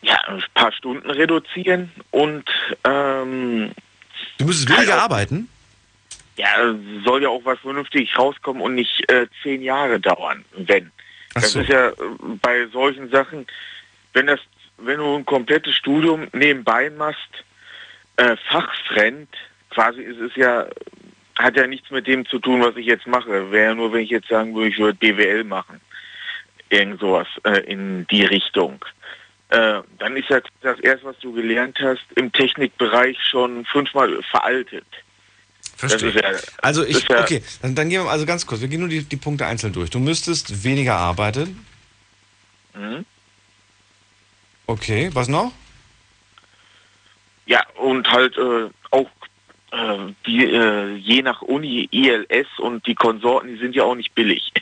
ja, 0.00 0.16
ein 0.28 0.42
paar 0.54 0.72
Stunden 0.72 1.10
reduzieren 1.10 1.90
und 2.12 2.44
ähm, 2.84 3.72
Du 4.38 4.44
müsstest 4.46 4.70
weniger 4.70 5.02
arbeiten? 5.02 5.48
ja, 6.36 6.46
soll 7.04 7.22
ja 7.24 7.28
auch 7.28 7.44
was 7.44 7.58
vernünftig 7.58 8.16
rauskommen 8.16 8.62
und 8.62 8.76
nicht 8.76 9.10
äh, 9.10 9.26
zehn 9.42 9.60
Jahre 9.60 9.98
dauern, 9.98 10.44
wenn. 10.56 10.90
Das 11.42 11.52
so. 11.52 11.60
ist 11.60 11.68
ja 11.68 11.88
äh, 11.88 11.94
bei 12.42 12.66
solchen 12.66 13.10
Sachen, 13.10 13.46
wenn 14.12 14.26
das, 14.26 14.40
wenn 14.78 14.98
du 14.98 15.16
ein 15.16 15.24
komplettes 15.24 15.74
Studium 15.74 16.28
nebenbei 16.32 16.90
machst, 16.90 17.44
äh, 18.16 18.36
fachfremd, 18.48 19.28
quasi 19.70 20.02
ist 20.02 20.20
es 20.20 20.34
ja, 20.36 20.66
hat 21.38 21.56
ja 21.56 21.66
nichts 21.66 21.90
mit 21.90 22.06
dem 22.06 22.26
zu 22.26 22.38
tun, 22.38 22.62
was 22.62 22.76
ich 22.76 22.86
jetzt 22.86 23.06
mache. 23.06 23.50
Wäre 23.50 23.70
ja 23.70 23.74
nur, 23.74 23.92
wenn 23.92 24.02
ich 24.02 24.10
jetzt 24.10 24.28
sagen 24.28 24.54
würde, 24.54 24.68
ich 24.70 24.78
würde 24.78 24.98
BWL 24.98 25.44
machen. 25.44 25.80
Irgend 26.70 27.00
sowas 27.00 27.28
äh, 27.44 27.60
in 27.60 28.06
die 28.08 28.24
Richtung. 28.24 28.84
Äh, 29.50 29.80
dann 29.98 30.16
ist 30.16 30.28
ja 30.28 30.40
das 30.60 30.78
erste, 30.80 31.06
was 31.06 31.18
du 31.20 31.32
gelernt 31.32 31.78
hast, 31.80 32.04
im 32.16 32.30
Technikbereich 32.32 33.16
schon 33.22 33.64
fünfmal 33.64 34.22
veraltet. 34.22 34.84
Verstehe. 35.78 36.10
Ja- 36.12 36.40
also 36.60 36.84
ich, 36.84 37.08
ja- 37.08 37.20
okay, 37.22 37.42
dann, 37.62 37.74
dann 37.76 37.88
gehen 37.88 38.02
wir 38.02 38.10
also 38.10 38.26
ganz 38.26 38.44
kurz, 38.46 38.60
wir 38.60 38.68
gehen 38.68 38.80
nur 38.80 38.88
die, 38.88 39.04
die 39.04 39.16
Punkte 39.16 39.46
einzeln 39.46 39.72
durch. 39.72 39.90
Du 39.90 40.00
müsstest 40.00 40.64
weniger 40.64 40.96
arbeiten. 40.96 41.64
Mhm. 42.74 43.04
Okay, 44.66 45.10
was 45.14 45.28
noch? 45.28 45.52
Ja, 47.46 47.64
und 47.76 48.10
halt 48.10 48.36
äh, 48.36 48.68
auch 48.90 49.08
äh, 49.70 50.12
die, 50.26 50.44
äh, 50.44 50.94
je 50.96 51.22
nach 51.22 51.42
Uni, 51.42 51.88
ILS 51.92 52.46
und 52.58 52.84
die 52.86 52.94
Konsorten, 52.96 53.48
die 53.48 53.56
sind 53.58 53.74
ja 53.74 53.84
auch 53.84 53.94
nicht 53.94 54.14
billig. 54.14 54.52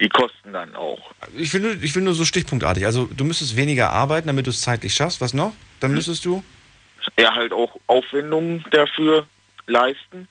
Die 0.00 0.08
kosten 0.08 0.52
dann 0.52 0.76
auch. 0.76 1.12
Ich 1.36 1.54
will, 1.54 1.62
nur, 1.62 1.82
ich 1.82 1.94
will 1.94 2.02
nur 2.02 2.14
so 2.14 2.24
stichpunktartig. 2.24 2.84
Also 2.84 3.06
du 3.06 3.24
müsstest 3.24 3.56
weniger 3.56 3.90
arbeiten, 3.90 4.26
damit 4.26 4.46
du 4.46 4.50
es 4.50 4.60
zeitlich 4.60 4.92
schaffst. 4.94 5.20
Was 5.20 5.32
noch? 5.32 5.54
Dann 5.80 5.90
Hm? 5.92 5.96
müsstest 5.96 6.24
du 6.26 6.44
Ja, 7.18 7.34
halt 7.34 7.52
auch 7.52 7.76
Aufwendungen 7.86 8.64
dafür 8.70 9.26
leisten. 9.66 10.28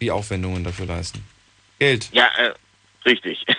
Die 0.00 0.10
Aufwendungen 0.10 0.64
dafür 0.64 0.86
leisten. 0.86 1.24
Geld. 1.78 2.08
Ja, 2.12 2.26
äh, 2.38 2.52
richtig. 3.04 3.44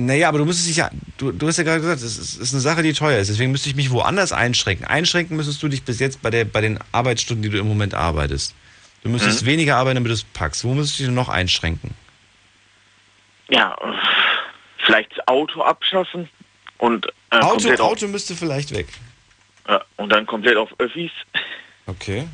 Naja, 0.00 0.28
aber 0.28 0.38
du 0.38 0.44
müsstest 0.44 0.68
dich 0.68 0.76
ja, 0.76 0.92
du, 1.16 1.32
du 1.32 1.48
hast 1.48 1.56
ja 1.56 1.64
gerade 1.64 1.80
gesagt, 1.80 2.00
es 2.02 2.16
ist, 2.18 2.36
ist 2.36 2.52
eine 2.54 2.60
Sache, 2.60 2.84
die 2.84 2.92
teuer 2.92 3.18
ist. 3.18 3.30
Deswegen 3.30 3.50
müsste 3.50 3.68
ich 3.68 3.74
mich 3.74 3.90
woanders 3.90 4.30
einschränken. 4.32 4.86
Einschränken 4.86 5.36
müsstest 5.36 5.60
du 5.60 5.66
dich 5.66 5.82
bis 5.82 5.98
jetzt 5.98 6.22
bei, 6.22 6.30
der, 6.30 6.44
bei 6.44 6.60
den 6.60 6.78
Arbeitsstunden, 6.92 7.42
die 7.42 7.48
du 7.48 7.58
im 7.58 7.66
Moment 7.66 7.94
arbeitest. 7.94 8.54
Du 9.02 9.08
müsstest 9.08 9.42
Mhm. 9.42 9.46
weniger 9.46 9.76
arbeiten, 9.76 9.96
damit 9.96 10.10
du 10.10 10.14
es 10.14 10.22
packst. 10.22 10.62
Wo 10.62 10.72
müsstest 10.72 11.00
du 11.00 11.04
dich 11.06 11.12
noch 11.12 11.28
einschränken? 11.28 11.96
Ja, 13.48 13.76
vielleicht 14.86 15.10
das 15.18 15.26
Auto 15.26 15.62
abschaffen 15.62 16.28
und 16.76 17.06
äh, 17.32 17.38
Auto, 17.38 17.48
komplett 17.54 17.80
auf, 17.80 17.90
Auto 17.90 18.06
müsste 18.06 18.36
vielleicht 18.36 18.72
weg. 18.72 18.86
äh, 19.66 19.80
und 19.96 20.10
dann 20.10 20.26
komplett 20.26 20.56
auf 20.58 20.70
Öffis. 20.78 21.10
Okay. 21.86 22.28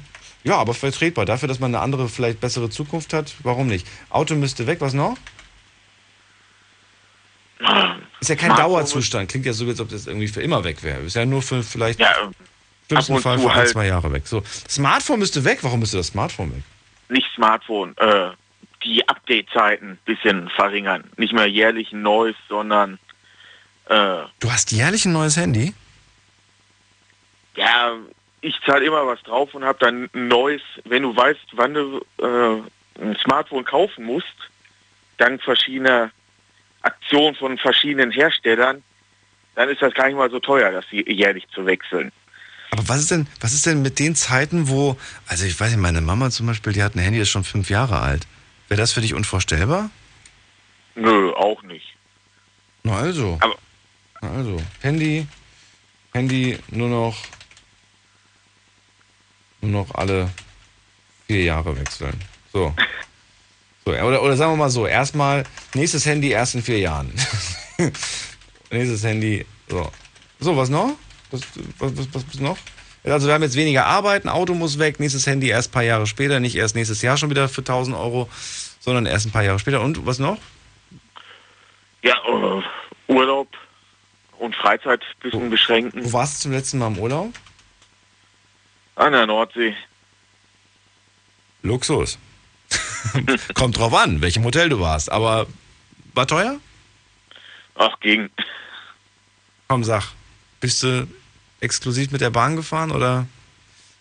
Ja, 0.44 0.56
aber 0.58 0.74
vertretbar. 0.74 1.24
Dafür, 1.24 1.48
dass 1.48 1.58
man 1.58 1.74
eine 1.74 1.82
andere, 1.82 2.08
vielleicht 2.08 2.40
bessere 2.40 2.68
Zukunft 2.70 3.12
hat, 3.12 3.34
warum 3.42 3.66
nicht? 3.66 3.86
Auto 4.10 4.34
müsste 4.34 4.66
weg, 4.66 4.80
was 4.80 4.92
noch? 4.92 5.16
Ist 8.20 8.28
ja 8.28 8.36
kein 8.36 8.54
Dauerzustand. 8.54 9.30
Klingt 9.30 9.46
ja 9.46 9.52
so, 9.52 9.66
als 9.66 9.80
ob 9.80 9.88
das 9.88 10.06
irgendwie 10.06 10.28
für 10.28 10.42
immer 10.42 10.64
weg 10.64 10.82
wäre. 10.82 11.00
Ist 11.00 11.16
ja 11.16 11.24
nur 11.24 11.42
für 11.42 11.62
vielleicht 11.62 11.98
Ja, 12.00 12.14
schlimmsten 12.88 13.18
Fall 13.20 13.38
für 13.38 13.50
ein, 13.50 13.54
halt- 13.56 13.68
zwei 13.68 13.86
Jahre 13.86 14.12
weg. 14.12 14.26
So, 14.26 14.42
Smartphone 14.68 15.18
müsste 15.18 15.44
weg. 15.44 15.58
Warum 15.62 15.80
müsste 15.80 15.96
das 15.96 16.08
Smartphone 16.08 16.54
weg? 16.56 16.62
Nicht 17.08 17.26
Smartphone, 17.34 17.96
äh, 17.98 18.30
die 18.82 19.06
Update-Zeiten 19.08 19.90
ein 19.92 19.98
bisschen 20.04 20.50
verringern. 20.50 21.04
Nicht 21.16 21.32
mehr 21.32 21.46
jährlich 21.46 21.92
ein 21.92 22.02
neues, 22.02 22.36
sondern 22.48 22.98
äh, 23.88 24.22
Du 24.40 24.50
hast 24.50 24.72
jährlich 24.72 25.04
ein 25.06 25.12
neues 25.12 25.36
Handy? 25.36 25.72
ja, 27.56 27.92
ich 28.44 28.60
zahle 28.66 28.84
immer 28.84 29.06
was 29.06 29.22
drauf 29.22 29.54
und 29.54 29.64
habe 29.64 29.78
dann 29.80 30.10
ein 30.14 30.28
neues, 30.28 30.60
wenn 30.84 31.02
du 31.02 31.16
weißt, 31.16 31.40
wann 31.52 31.74
du 31.74 32.04
äh, 32.18 33.02
ein 33.02 33.16
Smartphone 33.22 33.64
kaufen 33.64 34.04
musst, 34.04 34.34
dank 35.16 35.42
verschiedener 35.42 36.10
Aktionen 36.82 37.34
von 37.34 37.56
verschiedenen 37.58 38.10
Herstellern, 38.10 38.82
dann 39.54 39.68
ist 39.70 39.80
das 39.80 39.94
gar 39.94 40.06
nicht 40.08 40.16
mal 40.16 40.30
so 40.30 40.40
teuer, 40.40 40.70
das 40.72 40.84
jährlich 40.90 41.46
zu 41.54 41.64
wechseln. 41.64 42.12
Aber 42.72 42.86
was 42.88 42.98
ist 42.98 43.10
denn, 43.10 43.26
was 43.40 43.52
ist 43.54 43.64
denn 43.66 43.82
mit 43.82 43.98
den 43.98 44.14
Zeiten, 44.14 44.68
wo, 44.68 44.96
also 45.26 45.46
ich 45.46 45.58
weiß 45.58 45.70
nicht, 45.70 45.80
meine 45.80 46.00
Mama 46.00 46.30
zum 46.30 46.46
Beispiel, 46.46 46.72
die 46.72 46.82
hat 46.82 46.94
ein 46.96 46.98
Handy, 47.00 47.18
das 47.18 47.28
ist 47.28 47.32
schon 47.32 47.44
fünf 47.44 47.70
Jahre 47.70 48.00
alt. 48.00 48.26
Wäre 48.68 48.80
das 48.80 48.92
für 48.92 49.00
dich 49.00 49.14
unvorstellbar? 49.14 49.90
Nö, 50.96 51.32
auch 51.32 51.62
nicht. 51.62 51.96
Na 52.82 52.96
also. 52.98 53.38
Aber- 53.40 53.56
Na 54.20 54.30
also. 54.32 54.60
Handy, 54.82 55.26
Handy 56.12 56.58
nur 56.68 56.88
noch, 56.88 57.16
nur 59.64 59.82
noch 59.84 59.94
alle 59.94 60.30
vier 61.26 61.44
Jahre 61.44 61.76
wechseln. 61.78 62.18
So. 62.52 62.74
so 63.84 63.92
oder, 63.92 64.22
oder 64.22 64.36
sagen 64.36 64.52
wir 64.52 64.56
mal 64.56 64.70
so, 64.70 64.86
erstmal, 64.86 65.44
nächstes 65.74 66.06
Handy 66.06 66.30
erst 66.30 66.54
in 66.54 66.62
vier 66.62 66.78
Jahren. 66.78 67.12
nächstes 68.70 69.02
Handy, 69.04 69.44
so. 69.68 69.90
So, 70.40 70.56
was 70.56 70.68
noch? 70.68 70.96
Was, 71.30 71.42
was, 71.78 71.96
was, 71.96 72.08
was 72.12 72.22
ist 72.24 72.40
noch? 72.40 72.58
Also 73.04 73.26
wir 73.26 73.34
haben 73.34 73.42
jetzt 73.42 73.56
weniger 73.56 73.84
Arbeit, 73.84 74.24
ein 74.24 74.30
Auto 74.30 74.54
muss 74.54 74.78
weg, 74.78 74.98
nächstes 74.98 75.26
Handy 75.26 75.48
erst 75.48 75.70
ein 75.70 75.72
paar 75.72 75.82
Jahre 75.82 76.06
später, 76.06 76.40
nicht 76.40 76.56
erst 76.56 76.74
nächstes 76.74 77.02
Jahr 77.02 77.18
schon 77.18 77.28
wieder 77.28 77.48
für 77.48 77.60
1000 77.60 77.94
Euro, 77.94 78.28
sondern 78.80 79.04
erst 79.04 79.26
ein 79.26 79.30
paar 79.30 79.42
Jahre 79.42 79.58
später. 79.58 79.82
Und 79.82 80.06
was 80.06 80.18
noch? 80.18 80.38
Ja, 82.02 82.14
äh, 82.26 83.12
Urlaub 83.12 83.48
und 84.38 84.56
Freizeit 84.56 85.02
ein 85.02 85.20
bisschen 85.22 85.50
beschränken. 85.50 86.04
Wo 86.04 86.12
warst 86.14 86.36
du 86.36 86.42
zum 86.44 86.52
letzten 86.52 86.78
Mal 86.78 86.88
im 86.88 86.98
Urlaub? 86.98 87.32
An 88.96 89.12
der 89.12 89.26
Nordsee. 89.26 89.74
Luxus. 91.62 92.18
Kommt 93.54 93.78
drauf 93.78 93.94
an, 93.94 94.20
welchem 94.20 94.44
Hotel 94.44 94.68
du 94.68 94.80
warst. 94.80 95.10
Aber 95.10 95.46
war 96.14 96.26
teuer? 96.26 96.58
Ach, 97.74 97.98
gegen. 98.00 98.30
Komm, 99.68 99.84
sag. 99.84 100.12
Bist 100.60 100.82
du 100.82 101.08
exklusiv 101.60 102.10
mit 102.10 102.20
der 102.20 102.30
Bahn 102.30 102.56
gefahren 102.56 102.90
oder 102.92 103.26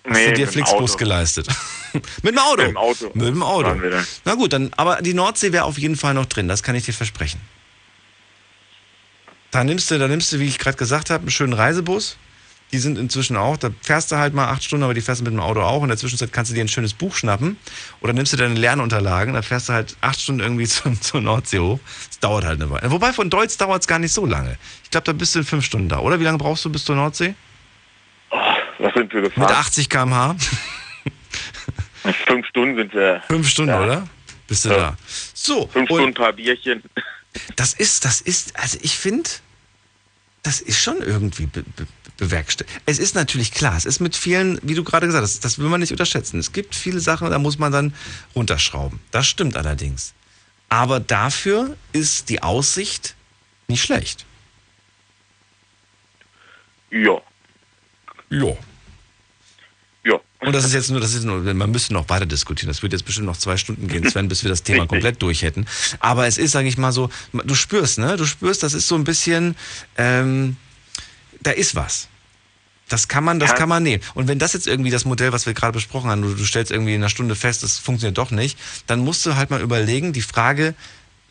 hast 0.06 0.14
Nee, 0.14 0.28
du 0.28 0.34
dir 0.34 0.48
Flixbus 0.48 0.98
geleistet? 0.98 1.48
mit 2.22 2.34
dem 2.34 2.38
Auto? 2.40 2.62
Mit 2.62 2.68
dem 2.70 2.78
Auto. 2.78 3.12
Mit 3.14 3.28
dem 3.28 3.44
Auto. 3.44 3.76
Na 4.26 4.36
gut, 4.36 4.54
dann, 4.54 4.72
aber 4.74 5.02
die 5.02 5.14
Nordsee 5.14 5.52
wäre 5.52 5.64
auf 5.64 5.78
jeden 5.78 5.96
Fall 5.96 6.14
noch 6.14 6.26
drin, 6.26 6.48
das 6.48 6.62
kann 6.64 6.76
ich 6.76 6.86
dir 6.86 6.94
versprechen. 6.94 7.42
Da 9.52 9.64
nimmst 9.64 9.92
du, 9.92 10.00
da 10.00 10.08
nimmst 10.08 10.32
du, 10.34 10.40
wie 10.40 10.48
ich 10.48 10.58
gerade 10.58 10.78
gesagt 10.78 11.10
habe, 11.10 11.22
einen 11.22 11.32
schönen 11.32 11.54
Reisebus. 11.54 12.18
Die 12.74 12.80
sind 12.80 12.98
inzwischen 12.98 13.38
auch, 13.38 13.56
da 13.56 13.70
fährst 13.82 14.12
du 14.12 14.16
halt 14.18 14.34
mal 14.34 14.48
acht 14.50 14.64
Stunden, 14.64 14.84
aber 14.84 14.96
die 14.96 15.02
fährst 15.02 15.22
du 15.22 15.26
mit 15.26 15.32
dem 15.34 15.40
Auto 15.40 15.62
auch. 15.62 15.84
In 15.84 15.90
der 15.90 15.98
Zwischenzeit 15.98 16.34
kannst 16.34 16.50
du 16.52 16.56
dir 16.56 16.62
ein 16.62 16.68
schönes 16.68 16.94
Buch 16.96 17.16
schnappen 17.16 17.56
oder 18.02 18.14
nimmst 18.14 18.34
du 18.34 18.38
deine 18.38 18.56
Lernunterlagen, 18.56 19.36
da 19.36 19.44
fährst 19.44 19.70
du 19.70 19.74
halt 19.74 19.96
acht 20.02 20.20
Stunden 20.20 20.42
irgendwie 20.42 20.66
zur, 20.68 21.00
zur 21.00 21.22
Nordsee 21.22 21.60
hoch. 21.60 21.80
Das 22.10 22.20
dauert 22.20 22.44
halt 22.46 22.60
eine 22.60 22.70
Weile. 22.72 22.90
Wobei 22.90 23.14
von 23.14 23.30
Deutsch 23.30 23.56
dauert 23.58 23.82
es 23.84 23.88
gar 23.88 24.00
nicht 24.00 24.12
so 24.12 24.26
lange. 24.26 24.58
Ich 24.84 24.90
glaube, 24.90 25.06
da 25.06 25.14
bist 25.14 25.36
du 25.36 25.40
in 25.40 25.46
fünf 25.46 25.64
Stunden 25.64 25.88
da, 25.88 26.00
oder? 26.00 26.20
Wie 26.20 26.24
lange 26.24 26.40
brauchst 26.40 26.66
du 26.66 26.72
bis 26.72 26.84
zur 26.84 26.96
Nordsee? 26.96 27.36
Was 28.80 28.94
sind 28.96 29.14
wir 29.14 29.22
gefahren? 29.22 29.48
Mit 29.48 29.56
80 29.56 29.90
km/h? 29.90 30.36
Fünf 32.28 32.46
Stunden 32.48 32.76
sind 32.76 32.94
wir. 32.94 33.22
Fünf 33.28 33.48
Stunden, 33.48 33.74
oder? 33.76 34.08
Bist 34.48 34.66
du 34.66 34.70
Ja. 34.70 34.76
da? 34.78 34.98
So. 35.34 35.68
Fünf 35.68 35.90
und 35.92 35.98
Stunden, 36.00 36.14
paar 36.16 36.34
Bierchen. 36.34 36.82
Das 37.56 37.74
ist, 37.74 38.04
das 38.04 38.20
ist, 38.20 38.60
also 38.60 38.78
ich 38.82 38.98
finde, 38.98 39.30
das 40.42 40.60
ist 40.60 40.82
schon 40.82 40.98
irgendwie 41.02 41.48
be 42.18 42.26
be 42.26 42.30
bewerkstelligt. 42.30 42.82
Es 42.86 43.00
ist 43.00 43.16
natürlich 43.16 43.52
klar, 43.52 43.76
es 43.78 43.86
ist 43.86 44.00
mit 44.00 44.16
vielen, 44.16 44.60
wie 44.64 44.76
du 44.76 44.84
gerade 44.84 45.08
gesagt 45.08 45.24
hast, 45.24 45.44
das 45.46 45.60
will 45.60 45.70
man 45.70 45.80
nicht 45.80 45.92
unterschätzen. 45.92 46.40
Es 46.40 46.52
gibt 46.52 46.76
viele 46.76 47.00
Sachen, 47.00 47.30
da 47.30 47.40
muss 47.40 47.60
man 47.60 47.72
dann 47.72 47.94
runterschrauben. 48.36 49.00
Das 49.12 49.28
stimmt 49.28 49.58
allerdings. 49.58 50.14
Aber 50.70 51.00
dafür 51.00 51.76
ist 51.92 52.30
die 52.30 52.42
Aussicht 52.42 53.16
nicht 53.68 53.84
schlecht. 53.84 54.26
Ja. 56.92 57.22
Ja. 58.30 58.58
Ja. 60.06 60.20
Und 60.40 60.54
das 60.54 60.66
ist 60.66 60.74
jetzt 60.74 60.92
nur, 60.92 61.00
das 61.00 61.14
ist 61.14 61.24
nur, 61.24 61.42
man 61.54 61.72
müsste 61.72 61.94
noch 61.94 62.10
weiter 62.10 62.26
diskutieren. 62.26 62.68
Das 62.68 62.82
würde 62.82 62.96
jetzt 62.96 63.06
bestimmt 63.06 63.28
noch 63.28 63.38
zwei 63.38 63.56
Stunden 63.56 63.88
gehen, 63.88 64.10
Sven, 64.10 64.28
bis 64.28 64.44
wir 64.44 64.50
das 64.50 64.64
Thema 64.64 64.86
komplett 64.88 65.22
durch 65.22 65.42
hätten. 65.44 65.66
Aber 66.00 66.28
es 66.28 66.38
ist, 66.38 66.52
sage 66.52 66.68
ich 66.68 66.78
mal 66.78 66.92
so, 66.92 67.10
du 67.32 67.56
spürst, 67.56 68.00
ne? 68.00 68.18
Du 68.18 68.26
spürst, 68.26 68.64
das 68.64 68.74
ist 68.74 68.88
so 68.88 68.96
ein 68.96 69.06
bisschen, 69.06 69.56
ähm, 69.98 70.58
da 71.44 71.52
ist 71.52 71.76
was. 71.76 72.08
Das 72.90 73.08
kann 73.08 73.24
man, 73.24 73.40
das 73.40 73.52
Ja. 73.52 73.56
kann 73.56 73.70
man 73.70 73.82
nehmen. 73.84 74.04
Und 74.14 74.28
wenn 74.28 74.40
das 74.40 74.54
jetzt 74.54 74.68
irgendwie 74.68 74.92
das 74.92 75.06
Modell, 75.06 75.32
was 75.32 75.46
wir 75.46 75.54
gerade 75.54 75.74
besprochen 75.74 76.10
haben, 76.10 76.22
du, 76.22 76.34
du 76.34 76.46
stellst 76.46 76.72
irgendwie 76.72 76.94
in 76.94 77.02
einer 77.02 77.10
Stunde 77.10 77.36
fest, 77.36 77.64
das 77.64 77.80
funktioniert 77.80 78.18
doch 78.18 78.32
nicht, 78.32 78.58
dann 78.88 79.00
musst 79.00 79.26
du 79.26 79.36
halt 79.36 79.50
mal 79.50 79.62
überlegen, 79.62 80.14
die 80.14 80.22
Frage, 80.22 80.76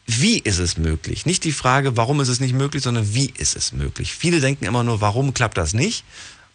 wie 0.06 0.39
ist 0.39 0.59
es 0.59 0.76
möglich? 0.78 1.26
Nicht 1.26 1.44
die 1.44 1.52
Frage, 1.52 1.97
warum 1.97 2.20
ist 2.20 2.28
es 2.28 2.40
nicht 2.40 2.55
möglich, 2.55 2.82
sondern 2.82 3.14
wie 3.14 3.32
ist 3.36 3.55
es 3.55 3.72
möglich? 3.72 4.12
Viele 4.12 4.40
denken 4.40 4.64
immer 4.64 4.82
nur, 4.82 5.01
warum 5.01 5.34
klappt 5.34 5.56
das 5.59 5.74
nicht? 5.74 6.05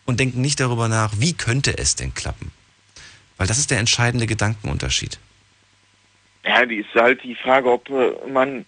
Und 0.05 0.19
denken 0.19 0.41
nicht 0.41 0.59
darüber 0.59 0.87
nach, 0.87 1.13
wie 1.19 1.33
könnte 1.33 1.77
es 1.77 1.95
denn 1.95 2.13
klappen? 2.13 2.51
Weil 3.37 3.47
das 3.47 3.59
ist 3.59 3.71
der 3.71 3.79
entscheidende 3.79 4.25
Gedankenunterschied. 4.25 5.19
Ja, 6.43 6.65
die 6.65 6.77
ist 6.77 6.93
halt 6.95 7.23
die 7.23 7.35
Frage, 7.35 7.71
ob 7.71 7.89
äh, 7.89 8.29
man 8.29 8.65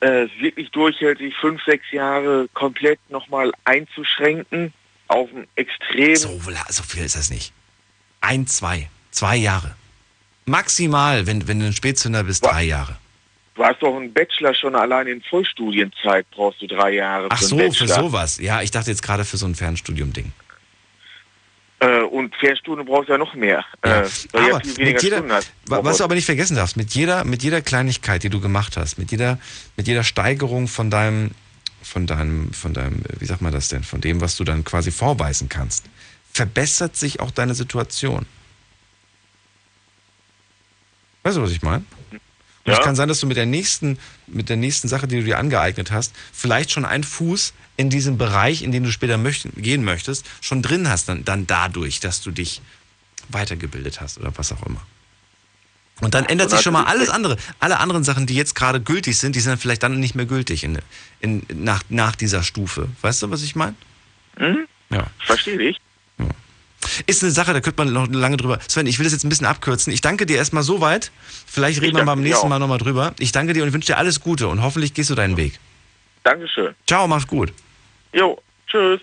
äh, 0.00 0.26
wirklich 0.40 0.70
durchhält, 0.70 1.18
sich 1.18 1.34
fünf, 1.36 1.62
sechs 1.64 1.84
Jahre 1.90 2.48
komplett 2.54 2.98
nochmal 3.10 3.52
einzuschränken 3.64 4.72
auf 5.08 5.28
ein 5.34 5.46
Extrem. 5.56 6.16
So, 6.16 6.40
so 6.68 6.82
viel 6.82 7.04
ist 7.04 7.16
das 7.16 7.30
nicht. 7.30 7.52
Ein, 8.20 8.46
zwei, 8.46 8.88
zwei 9.10 9.36
Jahre. 9.36 9.74
Maximal, 10.46 11.26
wenn, 11.26 11.46
wenn 11.48 11.60
du 11.60 11.66
ein 11.66 11.72
Spätzünder 11.72 12.24
bist, 12.24 12.44
drei 12.44 12.64
Jahre. 12.64 12.96
Du 13.54 13.64
hast 13.64 13.82
doch 13.82 13.96
einen 13.96 14.12
Bachelor 14.12 14.54
schon 14.54 14.74
allein 14.76 15.06
in 15.06 15.22
Vollstudienzeit, 15.22 16.26
brauchst 16.30 16.60
du 16.60 16.66
drei 16.66 16.92
Jahre 16.92 17.28
Ach 17.30 17.40
so, 17.40 17.56
für 17.56 17.88
sowas. 17.88 18.38
Ja, 18.38 18.60
ich 18.60 18.70
dachte 18.70 18.90
jetzt 18.90 19.02
gerade 19.02 19.24
für 19.24 19.38
so 19.38 19.46
ein 19.46 19.54
Fernstudium-Ding. 19.54 20.30
Äh, 21.78 22.00
und 22.02 22.34
Fährstunden 22.36 22.86
brauchst 22.86 23.08
du 23.08 23.12
ja 23.12 23.18
noch 23.18 23.34
mehr. 23.34 23.62
Äh, 23.82 24.04
weil 24.32 24.48
ja 24.48 24.54
Aber 24.54 24.60
viel 24.60 24.76
weniger 24.78 24.92
mit 24.94 25.02
jeder, 25.02 25.28
hast. 25.28 25.52
wa- 25.66 25.84
was 25.84 25.98
du 25.98 26.04
aber 26.04 26.14
nicht 26.14 26.24
vergessen 26.24 26.56
darfst, 26.56 26.76
mit 26.78 26.94
jeder, 26.94 27.24
mit 27.24 27.42
jeder 27.42 27.60
Kleinigkeit, 27.60 28.22
die 28.22 28.30
du 28.30 28.40
gemacht 28.40 28.76
hast, 28.78 28.98
mit 28.98 29.10
jeder, 29.10 29.38
mit 29.76 29.86
jeder 29.86 30.02
Steigerung 30.02 30.68
von 30.68 30.90
deinem, 30.90 31.32
von 31.82 32.06
deinem, 32.06 32.52
von 32.54 32.72
deinem, 32.72 33.02
wie 33.18 33.26
sagt 33.26 33.42
man 33.42 33.52
das 33.52 33.68
denn, 33.68 33.84
von 33.84 34.00
dem, 34.00 34.22
was 34.22 34.36
du 34.36 34.44
dann 34.44 34.64
quasi 34.64 34.90
vorweisen 34.90 35.50
kannst, 35.50 35.84
verbessert 36.32 36.96
sich 36.96 37.20
auch 37.20 37.30
deine 37.30 37.54
Situation. 37.54 38.24
Weißt 41.24 41.36
du, 41.36 41.42
was 41.42 41.50
ich 41.50 41.62
meine? 41.62 41.84
Und 42.66 42.72
es 42.72 42.78
Ja. 42.78 42.84
kann 42.84 42.96
sein, 42.96 43.08
dass 43.08 43.20
du 43.20 43.26
mit 43.26 43.36
der 43.36 43.46
nächsten, 43.46 43.96
mit 44.26 44.48
der 44.48 44.56
nächsten 44.56 44.88
Sache, 44.88 45.06
die 45.06 45.16
du 45.16 45.22
dir 45.24 45.38
angeeignet 45.38 45.92
hast, 45.92 46.12
vielleicht 46.32 46.72
schon 46.72 46.84
einen 46.84 47.04
Fuß 47.04 47.52
in 47.76 47.90
diesem 47.90 48.18
Bereich, 48.18 48.62
in 48.62 48.72
den 48.72 48.82
du 48.82 48.90
später 48.90 49.18
möcht 49.18 49.46
gehen 49.56 49.84
möchtest, 49.84 50.26
schon 50.40 50.62
drin 50.62 50.88
hast, 50.88 51.08
dann, 51.08 51.24
dann 51.24 51.46
dadurch, 51.46 52.00
dass 52.00 52.22
du 52.22 52.32
dich 52.32 52.60
weitergebildet 53.28 54.00
hast 54.00 54.18
oder 54.18 54.32
was 54.36 54.50
auch 54.52 54.64
immer. 54.64 54.80
Und 56.00 56.14
dann 56.14 56.26
ändert 56.26 56.50
sich 56.50 56.60
schon 56.60 56.72
mal 56.74 56.84
alles 56.84 57.08
andere. 57.08 57.36
Alle 57.58 57.78
anderen 57.78 58.04
Sachen, 58.04 58.26
die 58.26 58.34
jetzt 58.34 58.54
gerade 58.54 58.80
gültig 58.80 59.16
sind, 59.16 59.34
die 59.34 59.40
sind 59.40 59.50
dann 59.52 59.58
vielleicht 59.58 59.82
dann 59.82 59.98
nicht 59.98 60.14
mehr 60.14 60.26
gültig 60.26 60.62
in, 60.64 60.78
in, 61.20 61.42
nach, 61.54 61.82
nach 61.88 62.16
dieser 62.16 62.42
Stufe. 62.42 62.88
Weißt 63.00 63.22
du, 63.22 63.30
was 63.30 63.42
ich 63.42 63.56
meine? 63.56 63.74
Hm? 64.36 64.66
Ja. 64.90 65.06
Verstehe 65.24 65.60
ich. 65.70 65.78
Ist 67.06 67.22
eine 67.22 67.32
Sache, 67.32 67.52
da 67.52 67.60
könnte 67.60 67.84
man 67.84 67.92
noch 67.92 68.08
lange 68.08 68.36
drüber. 68.36 68.58
Sven, 68.68 68.86
ich 68.86 68.98
will 68.98 69.04
das 69.04 69.12
jetzt 69.12 69.24
ein 69.24 69.28
bisschen 69.28 69.46
abkürzen. 69.46 69.92
Ich 69.92 70.00
danke 70.00 70.26
dir 70.26 70.36
erstmal 70.36 70.62
so 70.62 70.80
weit. 70.80 71.10
Vielleicht 71.46 71.80
reden 71.82 71.96
wir 71.96 72.04
beim 72.04 72.22
nächsten. 72.22 72.48
Mal 72.48 72.58
nochmal 72.58 72.78
drüber. 72.78 73.14
Ich 73.18 73.32
danke 73.32 73.52
dir 73.52 73.64
und 73.64 73.72
wünsche 73.72 73.86
dir 73.92 73.98
alles 73.98 74.20
Gute 74.20 74.48
und 74.48 74.62
hoffentlich 74.62 74.94
gehst 74.94 75.10
du 75.10 75.14
deinen 75.14 75.36
Weg. 75.36 75.58
Dankeschön. 76.22 76.74
Ciao, 76.86 77.06
mach's 77.06 77.26
gut. 77.26 77.52
Jo, 78.12 78.40
tschüss. 78.66 79.00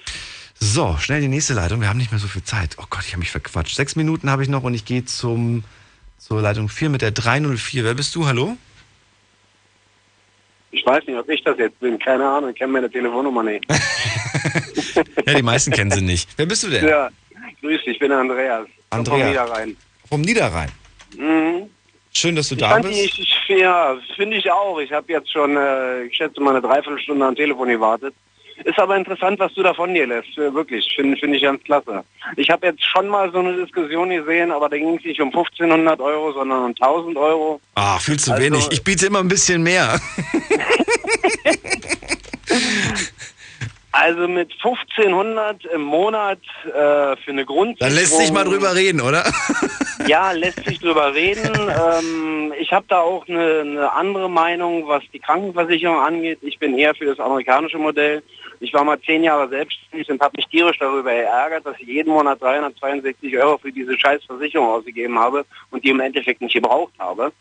So, 0.60 0.98
schnell 1.00 1.22
die 1.22 1.28
nächste 1.28 1.54
Leitung. 1.54 1.82
Wir 1.82 1.90
haben 1.90 1.98
nicht 1.98 2.12
mehr 2.12 2.20
so 2.20 2.28
viel 2.28 2.44
Zeit. 2.44 2.78
Oh 2.78 2.86
Gott, 2.90 3.04
ich 3.06 3.12
habe 3.12 3.20
mich 3.20 3.32
verquatscht. 3.32 3.76
Sechs 3.76 3.96
Minuten 3.96 4.30
habe 4.30 4.44
ich 4.44 4.50
noch 4.50 4.64
und 4.64 4.74
ich 4.74 4.86
gehe 4.86 5.04
zum 5.06 5.64
zur 6.18 6.42
Leitung 6.42 6.70
4 6.70 6.90
mit 6.90 7.02
der 7.02 7.12
304. 7.12 7.84
Wer 7.84 7.94
bist 7.96 8.16
du? 8.16 8.26
Hallo? 8.26 8.58
Ich 10.72 10.86
weiß 10.86 11.06
nicht, 11.06 11.18
ob 11.18 11.28
ich 11.30 11.44
das 11.44 11.58
jetzt 11.58 11.80
bin. 11.80 12.00
Keine 12.00 12.26
Ahnung, 12.28 12.52
ich 12.52 12.56
kenne 12.56 12.72
meine 12.72 12.90
Telefonnummer 12.90 13.44
nicht. 13.44 13.66
Ja, 15.26 15.34
die 15.36 15.44
meisten 15.44 15.72
kennen 15.72 15.90
sie 15.92 16.02
nicht. 16.02 16.30
Wer 16.38 16.46
bist 16.46 16.64
du 16.64 16.70
denn? 16.70 16.88
Ja, 16.88 17.10
grüß 17.64 17.80
dich, 17.84 17.94
ich 17.94 18.00
bin 18.00 18.12
Andreas. 18.12 18.68
Andreas. 18.92 19.18
Vom 19.20 19.28
Niederrhein. 19.30 19.78
Vom 20.10 20.22
Niederrhein. 20.22 20.72
Mhm. 21.18 21.70
Schön, 22.16 22.36
dass 22.36 22.50
du 22.50 22.56
Ich 22.56 22.62
da 22.62 22.78
bist. 22.78 23.00
ich, 23.00 23.20
ich, 23.20 23.58
ja, 23.58 23.98
finde 24.16 24.38
ich 24.38 24.52
auch. 24.52 24.78
Ich 24.80 24.92
habe 24.92 25.12
jetzt 25.12 25.32
schon, 25.32 25.58
äh, 25.58 26.04
ich 26.04 26.16
schätze 26.16 26.40
mal, 26.42 26.52
eine 26.52 26.62
Dreiviertelstunde 26.62 27.26
am 27.26 27.36
Telefon 27.36 27.70
gewartet. 27.70 28.14
Ist 28.66 28.78
aber 28.78 28.96
interessant, 28.96 29.40
was 29.40 29.52
du 29.56 29.64
da 29.64 29.74
von 29.74 29.92
dir 29.96 30.06
lässt. 30.06 30.38
Äh, 30.38 30.54
Wirklich, 30.54 30.88
finde 30.96 31.18
finde 31.18 31.38
ich 31.38 31.44
ganz 31.44 31.64
klasse. 31.64 32.04
Ich 32.38 32.52
habe 32.52 32.68
jetzt 32.68 32.84
schon 32.86 33.08
mal 33.08 33.32
so 33.32 33.40
eine 33.40 33.56
Diskussion 33.56 34.10
gesehen, 34.12 34.52
aber 34.52 34.70
da 34.70 34.78
ging 34.78 34.96
es 34.96 35.04
nicht 35.04 35.20
um 35.20 35.30
1500 35.30 36.00
Euro, 36.00 36.32
sondern 36.34 36.66
um 36.66 36.76
1000 36.76 37.18
Euro. 37.18 37.60
Ah, 37.74 37.98
viel 37.98 38.20
zu 38.20 38.32
Also- 38.32 38.44
wenig. 38.44 38.68
Ich 38.72 38.84
biete 38.84 39.08
immer 39.08 39.20
ein 39.20 39.28
bisschen 39.28 39.64
mehr. 39.64 40.00
Also 43.94 44.28
mit 44.28 44.52
1500 44.54 45.66
im 45.66 45.84
Monat 45.84 46.40
äh, 46.66 46.72
für 46.72 47.18
eine 47.28 47.46
Grundsicherung. 47.46 47.78
Dann 47.80 47.94
lässt 47.94 48.18
sich 48.18 48.32
mal 48.32 48.44
drüber 48.44 48.76
reden, 48.76 49.00
oder? 49.02 49.24
Ja, 50.08 50.32
lässt 50.32 50.66
sich 50.66 50.80
drüber 50.80 51.14
reden. 51.14 51.54
Ähm, 51.56 52.54
ich 52.60 52.74
habe 52.74 52.86
da 52.90 53.00
auch 53.00 53.26
eine, 53.28 53.62
eine 53.62 53.94
andere 53.94 54.30
Meinung, 54.30 54.86
was 54.86 55.02
die 55.14 55.20
Krankenversicherung 55.20 55.98
angeht. 55.98 56.40
Ich 56.42 56.60
bin 56.60 56.78
eher 56.78 56.94
für 56.94 57.06
das 57.06 57.20
amerikanische 57.22 57.78
Modell. 57.78 58.22
Ich 58.60 58.74
war 58.74 58.84
mal 58.84 59.00
zehn 59.00 59.24
Jahre 59.24 59.48
selbstständig 59.48 60.10
und 60.10 60.22
habe 60.22 60.36
mich 60.36 60.48
tierisch 60.48 60.80
darüber 60.80 61.12
geärgert, 61.12 61.66
dass 61.66 61.80
ich 61.80 61.88
jeden 61.88 62.12
Monat 62.12 62.42
362 62.42 63.38
Euro 63.38 63.58
für 63.60 63.72
diese 63.72 63.98
scheiß 63.98 64.26
Versicherung 64.26 64.68
ausgegeben 64.68 65.18
habe 65.18 65.46
und 65.72 65.86
die 65.86 65.90
im 65.90 66.02
Endeffekt 66.02 66.42
nicht 66.42 66.54
gebraucht 66.54 66.94
habe. 67.00 67.32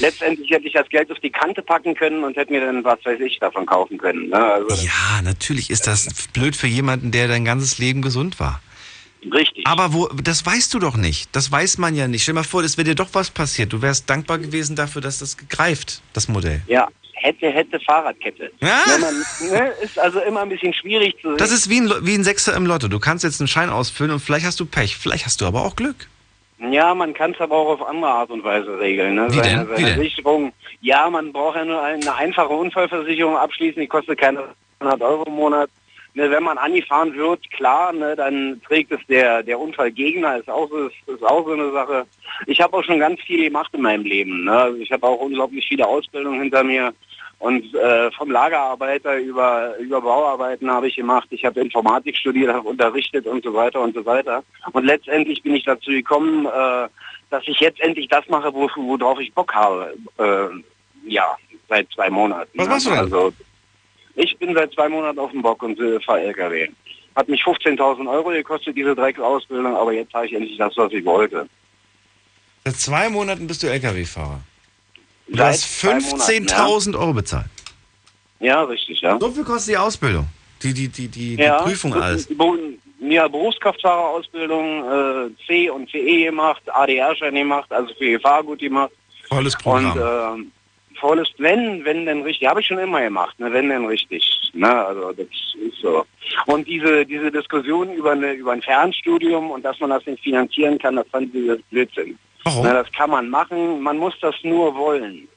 Letztendlich 0.00 0.50
hätte 0.50 0.66
ich 0.66 0.72
das 0.72 0.88
Geld 0.88 1.10
auf 1.10 1.18
die 1.20 1.30
Kante 1.30 1.62
packen 1.62 1.94
können 1.94 2.24
und 2.24 2.36
hätte 2.36 2.52
mir 2.52 2.60
dann 2.60 2.84
was 2.84 3.04
weiß 3.04 3.20
ich 3.20 3.38
davon 3.38 3.66
kaufen 3.66 3.98
können. 3.98 4.28
Ne? 4.28 4.36
Also, 4.36 4.84
Ja, 4.84 5.22
natürlich 5.22 5.70
ist 5.70 5.86
das 5.86 6.08
blöd 6.32 6.56
für 6.56 6.66
jemanden, 6.66 7.10
der 7.10 7.28
dein 7.28 7.44
ganzes 7.44 7.78
Leben 7.78 8.02
gesund 8.02 8.40
war. 8.40 8.60
Richtig. 9.32 9.66
Aber 9.66 9.92
wo, 9.92 10.08
das 10.08 10.44
weißt 10.44 10.74
du 10.74 10.78
doch 10.78 10.96
nicht. 10.96 11.28
Das 11.32 11.52
weiß 11.52 11.78
man 11.78 11.94
ja 11.94 12.08
nicht. 12.08 12.22
Stell 12.22 12.34
dir 12.34 12.40
mal 12.40 12.44
vor, 12.44 12.64
es 12.64 12.76
wäre 12.76 12.88
dir 12.88 12.94
doch 12.94 13.10
was 13.12 13.30
passiert. 13.30 13.72
Du 13.72 13.80
wärst 13.82 14.10
dankbar 14.10 14.38
gewesen 14.38 14.74
dafür, 14.74 15.00
dass 15.00 15.18
das 15.18 15.36
greift, 15.48 16.02
das 16.12 16.28
Modell. 16.28 16.62
Ja, 16.66 16.88
hätte, 17.12 17.50
hätte 17.50 17.78
Fahrradkette. 17.80 18.50
Ja. 18.60 18.82
Man, 19.00 19.24
ne, 19.48 19.72
ist 19.82 19.98
also 19.98 20.20
immer 20.20 20.42
ein 20.42 20.48
bisschen 20.48 20.74
schwierig 20.74 21.14
zu 21.20 21.28
sehen. 21.28 21.38
Das 21.38 21.52
ist 21.52 21.68
wie 21.70 21.80
ein, 21.80 21.92
wie 22.02 22.14
ein 22.14 22.24
Sechser 22.24 22.54
im 22.56 22.66
Lotto. 22.66 22.88
Du 22.88 22.98
kannst 22.98 23.22
jetzt 23.24 23.40
einen 23.40 23.48
Schein 23.48 23.70
ausfüllen 23.70 24.12
und 24.12 24.20
vielleicht 24.20 24.44
hast 24.44 24.58
du 24.58 24.66
Pech. 24.66 24.96
Vielleicht 24.96 25.24
hast 25.24 25.40
du 25.40 25.46
aber 25.46 25.64
auch 25.64 25.76
Glück. 25.76 26.08
Ja, 26.70 26.94
man 26.94 27.12
kann 27.14 27.32
es 27.32 27.40
aber 27.40 27.56
auch 27.56 27.68
auf 27.80 27.88
andere 27.88 28.10
Art 28.10 28.30
und 28.30 28.44
Weise 28.44 28.78
regeln. 28.78 29.14
Ne? 29.16 29.26
Wie 29.30 29.36
seine, 29.38 29.64
denn? 29.64 29.70
Wie 29.70 29.82
seine 29.82 29.94
denn? 29.94 30.02
Sicherung. 30.02 30.52
Ja, 30.80 31.10
man 31.10 31.32
braucht 31.32 31.56
ja 31.56 31.64
nur 31.64 31.82
eine 31.82 32.14
einfache 32.14 32.48
Unfallversicherung 32.52 33.36
abschließen, 33.36 33.80
die 33.80 33.88
kostet 33.88 34.18
keine 34.20 34.44
100 34.80 35.00
Euro 35.02 35.24
im 35.24 35.34
Monat. 35.34 35.70
Ne, 36.14 36.30
wenn 36.30 36.42
man 36.42 36.58
angefahren 36.58 37.14
wird, 37.14 37.50
klar, 37.52 37.90
ne, 37.94 38.14
dann 38.14 38.60
trägt 38.68 38.92
es 38.92 39.00
der, 39.08 39.42
der 39.42 39.58
Unfallgegner, 39.58 40.36
ist 40.36 40.50
auch, 40.50 40.68
so- 40.68 40.86
ist, 40.88 40.94
ist 41.06 41.24
auch 41.24 41.42
so 41.46 41.52
eine 41.52 41.72
Sache. 41.72 42.04
Ich 42.46 42.60
habe 42.60 42.76
auch 42.76 42.84
schon 42.84 42.98
ganz 42.98 43.18
viel 43.22 43.44
gemacht 43.44 43.70
in 43.72 43.80
meinem 43.80 44.04
Leben. 44.04 44.44
Ne? 44.44 44.52
Also 44.52 44.76
ich 44.78 44.92
habe 44.92 45.06
auch 45.06 45.18
unglaublich 45.20 45.66
viele 45.66 45.86
Ausbildungen 45.86 46.42
hinter 46.42 46.64
mir. 46.64 46.92
Und 47.42 47.74
äh, 47.74 48.08
vom 48.12 48.30
Lagerarbeiter 48.30 49.16
über, 49.16 49.76
über 49.78 50.00
Bauarbeiten 50.00 50.70
habe 50.70 50.86
ich 50.86 50.94
gemacht. 50.94 51.26
Ich 51.30 51.44
habe 51.44 51.60
Informatik 51.60 52.16
studiert, 52.16 52.54
habe 52.54 52.68
unterrichtet 52.68 53.26
und 53.26 53.42
so 53.42 53.52
weiter 53.52 53.80
und 53.80 53.96
so 53.96 54.06
weiter. 54.06 54.44
Und 54.70 54.84
letztendlich 54.84 55.42
bin 55.42 55.56
ich 55.56 55.64
dazu 55.64 55.90
gekommen, 55.90 56.46
äh, 56.46 56.88
dass 57.30 57.42
ich 57.46 57.58
jetzt 57.58 57.80
endlich 57.80 58.06
das 58.06 58.28
mache, 58.28 58.54
wo, 58.54 58.70
worauf 58.76 59.18
ich 59.18 59.34
Bock 59.34 59.52
habe. 59.54 59.92
Äh, 60.18 61.10
ja, 61.10 61.36
seit 61.68 61.90
zwei 61.92 62.08
Monaten. 62.10 62.48
Was 62.54 62.68
machst 62.68 62.86
du 62.86 62.90
denn? 62.90 62.98
Also, 63.00 63.32
ich 64.14 64.38
bin 64.38 64.54
seit 64.54 64.72
zwei 64.72 64.88
Monaten 64.88 65.18
auf 65.18 65.32
dem 65.32 65.42
Bock 65.42 65.64
und 65.64 65.80
äh, 65.80 65.98
fahre 65.98 66.20
LKW. 66.20 66.68
Hat 67.16 67.28
mich 67.28 67.42
15.000 67.42 68.08
Euro 68.08 68.28
gekostet, 68.28 68.76
diese 68.76 68.94
Dreckausbildung, 68.94 69.74
aber 69.74 69.92
jetzt 69.92 70.14
habe 70.14 70.26
ich 70.26 70.32
endlich 70.32 70.58
das, 70.58 70.76
was 70.76 70.92
ich 70.92 71.04
wollte. 71.04 71.48
Seit 72.64 72.76
zwei 72.76 73.08
Monaten 73.08 73.48
bist 73.48 73.64
du 73.64 73.66
LKW-Fahrer. 73.66 74.42
Du 75.28 75.42
hast 75.42 75.80
zwei 75.80 75.94
Monaten, 75.94 76.46
15.000 76.46 76.98
Euro 76.98 77.12
bezahlt. 77.12 77.46
Ja, 78.40 78.62
richtig, 78.64 79.00
ja. 79.00 79.18
So 79.18 79.30
viel 79.30 79.44
kostet 79.44 79.74
die 79.74 79.78
Ausbildung. 79.78 80.26
Die, 80.62 80.74
die, 80.74 80.88
die, 80.88 81.08
die, 81.08 81.34
ja, 81.36 81.58
die 81.58 81.64
Prüfung 81.64 81.94
alles. 81.94 82.28
Ja, 83.00 83.26
Berufskraftfahrerausbildung, 83.26 84.84
äh, 84.84 85.30
C 85.46 85.68
und 85.70 85.90
CE 85.90 86.24
gemacht, 86.24 86.62
ADR-Schein 86.72 87.34
gemacht, 87.34 87.72
also 87.72 87.92
für 87.94 88.20
Fahrgut 88.20 88.60
gemacht. 88.60 88.92
Volles 89.28 89.56
Programm. 89.56 89.92
Und 89.92 90.40
ähm, 90.40 90.52
volles, 91.00 91.28
wenn, 91.38 91.84
wenn 91.84 92.06
denn 92.06 92.22
richtig, 92.22 92.48
habe 92.48 92.60
ich 92.60 92.66
schon 92.68 92.78
immer 92.78 93.00
gemacht, 93.00 93.38
ne, 93.40 93.52
wenn 93.52 93.68
denn 93.68 93.86
richtig. 93.86 94.24
Ne, 94.54 94.72
also 94.72 95.12
das 95.12 95.26
ist 95.26 95.80
so. 95.82 96.06
Und 96.46 96.66
diese, 96.68 97.04
diese 97.04 97.30
Diskussion 97.30 97.92
über, 97.92 98.12
eine, 98.12 98.32
über 98.32 98.52
ein 98.52 98.62
Fernstudium 98.62 99.50
und 99.50 99.64
dass 99.64 99.80
man 99.80 99.90
das 99.90 100.06
nicht 100.06 100.22
finanzieren 100.22 100.78
kann, 100.78 100.96
das 100.96 101.06
fand 101.08 101.34
ich 101.34 101.46
das 101.48 101.58
Blödsinn. 101.70 102.16
Warum? 102.44 102.66
Ne, 102.66 102.72
das 102.72 102.90
kann 102.92 103.10
man 103.10 103.28
machen, 103.28 103.80
man 103.80 103.98
muss 103.98 104.14
das 104.20 104.34
nur 104.42 104.74
wollen. 104.74 105.28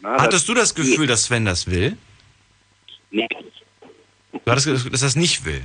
Ne, 0.00 0.16
Hattest 0.18 0.48
du 0.48 0.54
das 0.54 0.74
Gefühl, 0.74 1.06
dass 1.06 1.24
Sven 1.24 1.44
das 1.44 1.66
will? 1.66 1.96
Nee. 3.10 3.28
Du 4.32 4.50
hattest 4.50 4.66
das 4.66 4.74
Gefühl, 4.74 4.90
dass 4.90 5.02
er 5.02 5.08
es 5.08 5.16
nicht 5.16 5.44
will. 5.44 5.62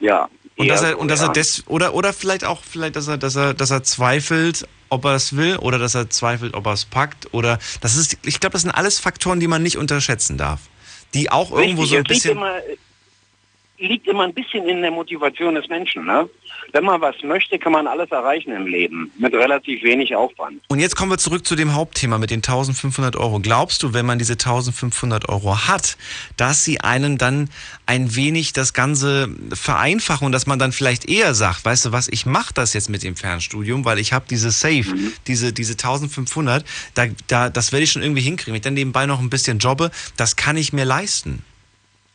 Ja. 0.00 0.28
Und 0.56 0.68
dass 0.68 0.82
er 0.82 0.98
und 0.98 1.08
dass 1.08 1.20
er 1.20 1.30
des 1.30 1.66
oder 1.66 1.94
oder 1.94 2.12
vielleicht 2.12 2.44
auch 2.44 2.62
vielleicht 2.62 2.94
dass 2.94 3.08
er 3.08 3.18
dass 3.18 3.34
er 3.34 3.54
dass 3.54 3.70
er 3.70 3.82
zweifelt, 3.82 4.68
ob 4.88 5.04
er 5.04 5.14
es 5.14 5.36
will 5.36 5.56
oder 5.56 5.78
dass 5.78 5.96
er 5.96 6.10
zweifelt, 6.10 6.54
ob 6.54 6.66
er 6.66 6.74
es 6.74 6.84
packt 6.84 7.34
oder 7.34 7.58
das 7.80 7.96
ist 7.96 8.18
ich 8.24 8.38
glaube, 8.38 8.52
das 8.52 8.62
sind 8.62 8.70
alles 8.70 9.00
Faktoren, 9.00 9.40
die 9.40 9.48
man 9.48 9.64
nicht 9.64 9.78
unterschätzen 9.78 10.38
darf, 10.38 10.60
die 11.12 11.30
auch 11.30 11.50
irgendwo 11.50 11.82
Richtig, 11.82 11.90
so 11.90 11.96
ein 11.96 12.02
es 12.02 12.08
liegt 12.08 12.22
bisschen 12.22 12.36
immer, 12.36 12.54
liegt 13.78 14.06
immer 14.06 14.24
ein 14.24 14.34
bisschen 14.34 14.68
in 14.68 14.82
der 14.82 14.92
Motivation 14.92 15.56
des 15.56 15.68
Menschen. 15.68 16.04
Ne? 16.04 16.28
Wenn 16.74 16.82
man 16.82 17.00
was 17.00 17.14
möchte, 17.22 17.56
kann 17.56 17.70
man 17.70 17.86
alles 17.86 18.10
erreichen 18.10 18.50
im 18.50 18.66
Leben 18.66 19.12
mit 19.16 19.32
relativ 19.32 19.84
wenig 19.84 20.16
Aufwand. 20.16 20.60
Und 20.66 20.80
jetzt 20.80 20.96
kommen 20.96 21.08
wir 21.12 21.18
zurück 21.18 21.46
zu 21.46 21.54
dem 21.54 21.72
Hauptthema 21.72 22.18
mit 22.18 22.30
den 22.30 22.38
1500 22.38 23.14
Euro. 23.14 23.38
Glaubst 23.38 23.84
du, 23.84 23.94
wenn 23.94 24.04
man 24.04 24.18
diese 24.18 24.32
1500 24.32 25.28
Euro 25.28 25.68
hat, 25.68 25.96
dass 26.36 26.64
sie 26.64 26.80
einen 26.80 27.16
dann 27.16 27.48
ein 27.86 28.16
wenig 28.16 28.54
das 28.54 28.72
Ganze 28.72 29.28
vereinfachen 29.52 30.26
und 30.26 30.32
dass 30.32 30.48
man 30.48 30.58
dann 30.58 30.72
vielleicht 30.72 31.08
eher 31.08 31.32
sagt, 31.36 31.64
weißt 31.64 31.84
du 31.84 31.92
was, 31.92 32.08
ich 32.08 32.26
mache 32.26 32.52
das 32.52 32.72
jetzt 32.72 32.90
mit 32.90 33.04
dem 33.04 33.14
Fernstudium, 33.14 33.84
weil 33.84 34.00
ich 34.00 34.12
habe 34.12 34.24
diese 34.28 34.50
Safe, 34.50 34.84
diese, 35.28 35.52
diese 35.52 35.74
1500, 35.74 36.64
da, 36.94 37.06
da, 37.28 37.50
das 37.50 37.70
werde 37.70 37.84
ich 37.84 37.92
schon 37.92 38.02
irgendwie 38.02 38.22
hinkriegen. 38.22 38.52
Wenn 38.52 38.56
ich 38.58 38.62
dann 38.62 38.74
nebenbei 38.74 39.06
noch 39.06 39.20
ein 39.20 39.30
bisschen 39.30 39.60
jobbe, 39.60 39.92
das 40.16 40.34
kann 40.34 40.56
ich 40.56 40.72
mir 40.72 40.84
leisten. 40.84 41.44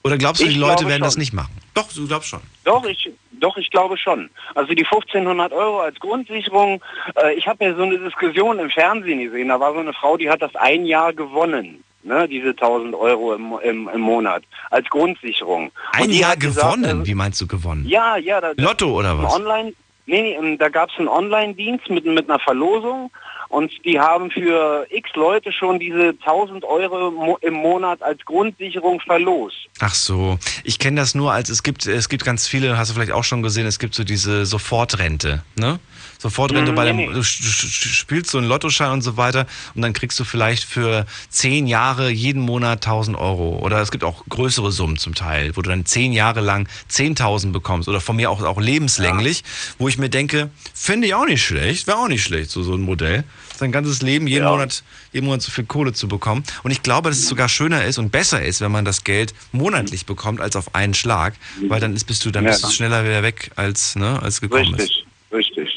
Oder 0.03 0.17
glaubst 0.17 0.41
du, 0.41 0.45
Ich 0.45 0.53
die 0.53 0.59
Leute 0.59 0.87
werden 0.87 1.01
das 1.01 1.13
schon. 1.13 1.19
nicht 1.19 1.33
machen? 1.33 1.53
Doch, 1.73 1.91
du 1.93 2.07
glaubst 2.07 2.29
schon. 2.29 2.41
Doch, 2.63 2.85
ich, 2.85 3.09
doch, 3.39 3.57
ich 3.57 3.69
glaube 3.69 3.97
schon. 3.97 4.29
Also 4.55 4.73
die 4.73 4.85
1500 4.85 5.51
Euro 5.51 5.81
als 5.81 5.99
Grundsicherung, 5.99 6.81
äh, 7.21 7.33
ich 7.33 7.47
habe 7.47 7.65
ja 7.65 7.75
so 7.75 7.83
eine 7.83 7.97
Diskussion 7.99 8.59
im 8.59 8.69
Fernsehen 8.69 9.19
gesehen, 9.19 9.49
da 9.49 9.59
war 9.59 9.73
so 9.73 9.79
eine 9.79 9.93
Frau, 9.93 10.17
die 10.17 10.29
hat 10.29 10.41
das 10.41 10.55
ein 10.55 10.85
Jahr 10.85 11.13
gewonnen. 11.13 11.83
Ne, 12.01 12.29
diese 12.29 12.51
1000 12.51 12.95
Euro 12.95 13.33
im, 13.33 13.55
im, 13.61 13.89
im 13.89 14.01
Monat 14.01 14.43
als 14.71 14.89
Grundsicherung. 14.89 15.69
Ein 15.91 16.11
Jahr 16.11 16.31
hat 16.31 16.39
gesagt, 16.39 16.75
gewonnen? 16.75 17.01
äh, 17.01 17.05
Wie 17.05 17.13
meinst 17.13 17.41
du 17.41 17.45
gewonnen? 17.45 17.85
Ja, 17.85 18.15
ja. 18.15 18.39
Da, 18.39 18.53
Lotto 18.55 18.97
oder 18.97 19.21
was? 19.21 19.35
Online, 19.35 19.73
nee, 20.05 20.21
nee, 20.21 20.33
ähm, 20.35 20.57
da 20.57 20.69
gab 20.69 20.89
es 20.89 20.97
einen 20.97 21.09
Online-Dienst 21.09 21.89
mit, 21.89 22.05
mit 22.05 22.29
einer 22.29 22.39
Verlosung 22.39 23.11
und 23.49 23.71
die 23.83 23.99
haben 23.99 24.31
für 24.31 24.85
x 24.89 25.09
Leute 25.15 25.51
schon 25.51 25.79
diese 25.79 26.15
1000 26.25 26.63
Euro 26.63 27.37
im 27.41 27.53
Monat 27.53 28.01
als 28.01 28.23
Grundsicherung 28.23 29.01
verlost. 29.01 29.57
Ach 29.79 29.93
so, 29.93 30.37
ich 30.63 30.79
kenne 30.79 31.01
das 31.01 31.15
nur 31.15 31.33
als 31.33 31.49
es 31.49 31.63
gibt 31.63 31.85
es 31.85 32.09
gibt 32.09 32.23
ganz 32.23 32.47
viele, 32.47 32.77
hast 32.77 32.91
du 32.91 32.93
vielleicht 32.95 33.11
auch 33.11 33.23
schon 33.23 33.41
gesehen, 33.41 33.65
es 33.65 33.79
gibt 33.79 33.95
so 33.95 34.03
diese 34.03 34.45
Sofortrente, 34.45 35.43
ne? 35.55 35.79
Sofortrente 36.21 36.71
Mhm, 36.73 36.75
bei 36.75 36.83
dem 36.85 36.97
nee, 36.97 37.07
nee. 37.07 37.13
du 37.13 37.23
spielst 37.23 38.31
so 38.31 38.37
einen 38.39 38.47
Lottoschein 38.49 38.91
und 38.91 39.01
so 39.01 39.15
weiter 39.15 39.47
und 39.73 39.81
dann 39.81 39.93
kriegst 39.93 40.19
du 40.19 40.25
vielleicht 40.25 40.65
für 40.65 41.05
zehn 41.29 41.65
Jahre 41.65 42.09
jeden 42.09 42.41
Monat 42.41 42.85
1000 42.85 43.17
Euro 43.17 43.59
oder 43.59 43.81
es 43.81 43.89
gibt 43.89 44.03
auch 44.03 44.25
größere 44.27 44.69
Summen 44.73 44.97
zum 44.97 45.15
Teil, 45.15 45.55
wo 45.55 45.61
du 45.61 45.69
dann 45.69 45.85
zehn 45.85 46.11
Jahre 46.11 46.41
lang 46.41 46.67
10.000 46.91 47.53
bekommst 47.53 47.87
oder 47.87 48.01
von 48.01 48.17
mir 48.17 48.29
auch 48.29 48.43
auch 48.43 48.59
lebenslänglich, 48.59 49.43
wo 49.77 49.87
ich 49.87 49.97
mir 49.97 50.09
denke, 50.09 50.49
finde 50.73 51.07
ich 51.07 51.13
auch 51.13 51.25
nicht 51.25 51.41
schlecht, 51.43 51.87
wäre 51.87 51.97
auch 51.97 52.09
nicht 52.09 52.23
schlecht 52.23 52.51
so 52.51 52.63
so 52.63 52.73
ein 52.73 52.81
Modell, 52.81 53.23
sein 53.57 53.71
ganzes 53.71 54.01
Leben 54.01 54.27
jeden 54.27 54.45
Monat 54.45 54.83
jeden 55.13 55.25
Monat 55.25 55.41
so 55.41 55.51
viel 55.51 55.63
Kohle 55.65 55.93
zu 55.93 56.09
bekommen 56.09 56.43
und 56.63 56.71
ich 56.71 56.83
glaube, 56.83 57.09
dass 57.09 57.17
es 57.19 57.29
sogar 57.29 57.47
schöner 57.47 57.85
ist 57.85 57.97
und 57.97 58.11
besser 58.11 58.41
ist, 58.43 58.59
wenn 58.59 58.73
man 58.73 58.83
das 58.83 59.05
Geld 59.05 59.33
monatlich 59.53 60.05
bekommt 60.05 60.41
als 60.41 60.57
auf 60.57 60.75
einen 60.75 60.93
Schlag, 60.93 61.35
weil 61.69 61.79
dann 61.79 61.95
ist, 61.95 62.03
bist 62.03 62.25
du 62.25 62.31
dann 62.31 62.43
Ja. 62.43 62.51
bist 62.51 62.63
du 62.65 62.67
schneller 62.67 63.05
wieder 63.05 63.23
weg 63.23 63.51
als 63.55 63.95
ne 63.95 64.21
als 64.21 64.41
gekommen 64.41 64.73
ist. 64.73 64.81
Richtig, 64.81 65.05
richtig, 65.31 65.57
richtig. 65.57 65.68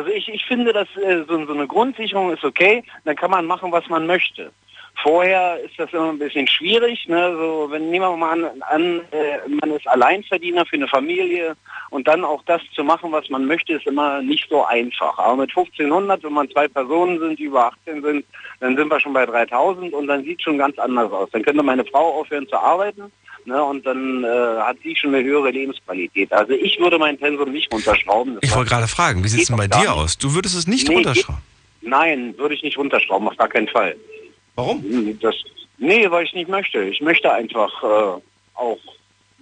Also 0.00 0.12
ich, 0.12 0.30
ich 0.30 0.46
finde, 0.46 0.72
dass 0.72 0.88
äh, 0.96 1.24
so, 1.28 1.44
so 1.44 1.52
eine 1.52 1.66
Grundsicherung 1.66 2.32
ist 2.32 2.42
okay, 2.42 2.82
dann 3.04 3.16
kann 3.16 3.30
man 3.30 3.44
machen, 3.44 3.70
was 3.70 3.86
man 3.90 4.06
möchte. 4.06 4.50
Vorher 5.02 5.60
ist 5.60 5.78
das 5.78 5.92
immer 5.92 6.08
ein 6.08 6.18
bisschen 6.18 6.46
schwierig. 6.46 7.06
Ne? 7.06 7.36
So, 7.36 7.68
wenn 7.70 7.90
nehmen 7.90 8.06
wir 8.06 8.16
mal 8.16 8.32
an, 8.32 8.62
an 8.62 9.00
äh, 9.10 9.46
man 9.60 9.72
ist 9.72 9.86
Alleinverdiener 9.86 10.64
für 10.64 10.76
eine 10.76 10.88
Familie 10.88 11.54
und 11.90 12.08
dann 12.08 12.24
auch 12.24 12.42
das 12.46 12.62
zu 12.74 12.82
machen, 12.82 13.12
was 13.12 13.28
man 13.28 13.44
möchte, 13.44 13.74
ist 13.74 13.86
immer 13.86 14.22
nicht 14.22 14.48
so 14.48 14.64
einfach. 14.64 15.18
Aber 15.18 15.36
mit 15.36 15.50
1500, 15.50 16.24
wenn 16.24 16.32
man 16.32 16.48
zwei 16.48 16.66
Personen 16.66 17.18
sind, 17.18 17.38
die 17.38 17.44
über 17.44 17.66
18 17.66 18.00
sind, 18.00 18.24
dann 18.60 18.76
sind 18.78 18.90
wir 18.90 19.00
schon 19.00 19.12
bei 19.12 19.26
3000 19.26 19.92
und 19.92 20.06
dann 20.06 20.24
sieht 20.24 20.42
schon 20.42 20.56
ganz 20.56 20.78
anders 20.78 21.12
aus. 21.12 21.28
Dann 21.32 21.42
könnte 21.42 21.62
meine 21.62 21.84
Frau 21.84 22.20
aufhören 22.20 22.48
zu 22.48 22.56
arbeiten 22.56 23.12
ne? 23.46 23.62
und 23.62 23.84
dann 23.86 24.24
äh, 24.24 24.26
hat 24.60 24.76
sie 24.82 24.94
schon 24.96 25.14
eine 25.14 25.24
höhere 25.24 25.50
Lebensqualität. 25.50 26.32
Also 26.32 26.52
ich 26.52 26.78
würde 26.78 26.98
mein 26.98 27.18
Pensum 27.18 27.52
nicht 27.52 27.72
runterschrauben. 27.72 28.34
Das 28.34 28.50
Ich 28.50 28.56
wollte 28.56 28.70
gerade 28.70 28.88
fragen, 28.88 29.22
wie 29.24 29.28
sieht 29.28 29.42
es 29.42 29.46
denn 29.48 29.56
bei 29.56 29.68
dir 29.68 29.92
aus? 29.92 30.18
Du 30.18 30.34
würdest 30.34 30.56
es 30.56 30.66
nicht 30.66 30.88
Nee, 30.88 30.94
runterschrauben. 30.94 31.42
Nein, 31.82 32.34
würde 32.36 32.54
ich 32.54 32.62
nicht 32.62 32.76
runterschrauben, 32.76 33.28
auf 33.28 33.36
gar 33.36 33.48
keinen 33.48 33.68
Fall. 33.68 33.96
Warum? 34.54 34.84
Das, 35.20 35.34
nee, 35.78 36.10
weil 36.10 36.24
ich 36.24 36.32
nicht 36.34 36.48
möchte. 36.48 36.82
Ich 36.84 37.00
möchte 37.00 37.32
einfach 37.32 37.70
äh, 37.82 38.20
auch 38.54 38.78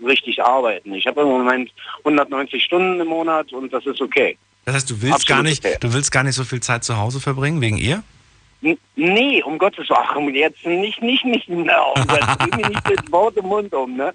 richtig 0.06 0.42
arbeiten. 0.42 0.94
Ich 0.94 1.06
habe 1.06 1.22
im 1.22 1.28
Moment 1.28 1.70
190 2.04 2.62
Stunden 2.62 3.00
im 3.00 3.08
Monat 3.08 3.52
und 3.52 3.72
das 3.72 3.84
ist 3.86 4.00
okay. 4.00 4.38
Das 4.64 4.74
heißt, 4.74 4.90
du 4.90 5.00
willst 5.02 5.14
Absolut 5.14 5.28
gar 5.28 5.42
nicht, 5.42 5.64
okay. 5.64 5.76
du 5.80 5.92
willst 5.92 6.12
gar 6.12 6.22
nicht 6.22 6.34
so 6.34 6.44
viel 6.44 6.60
Zeit 6.60 6.84
zu 6.84 6.98
Hause 6.98 7.20
verbringen 7.20 7.60
wegen 7.60 7.78
ihr? 7.78 8.02
Nee, 8.60 9.42
um 9.44 9.58
Gottes 9.58 9.88
Willen, 10.26 10.34
jetzt 10.34 10.66
nicht, 10.66 11.00
nicht, 11.00 11.24
nicht, 11.24 11.48
mir 12.56 12.68
nicht 12.68 12.82
das 12.84 13.12
Wort 13.12 13.36
im 13.36 13.46
Mund 13.46 13.72
um, 13.72 13.96
ne? 13.96 14.12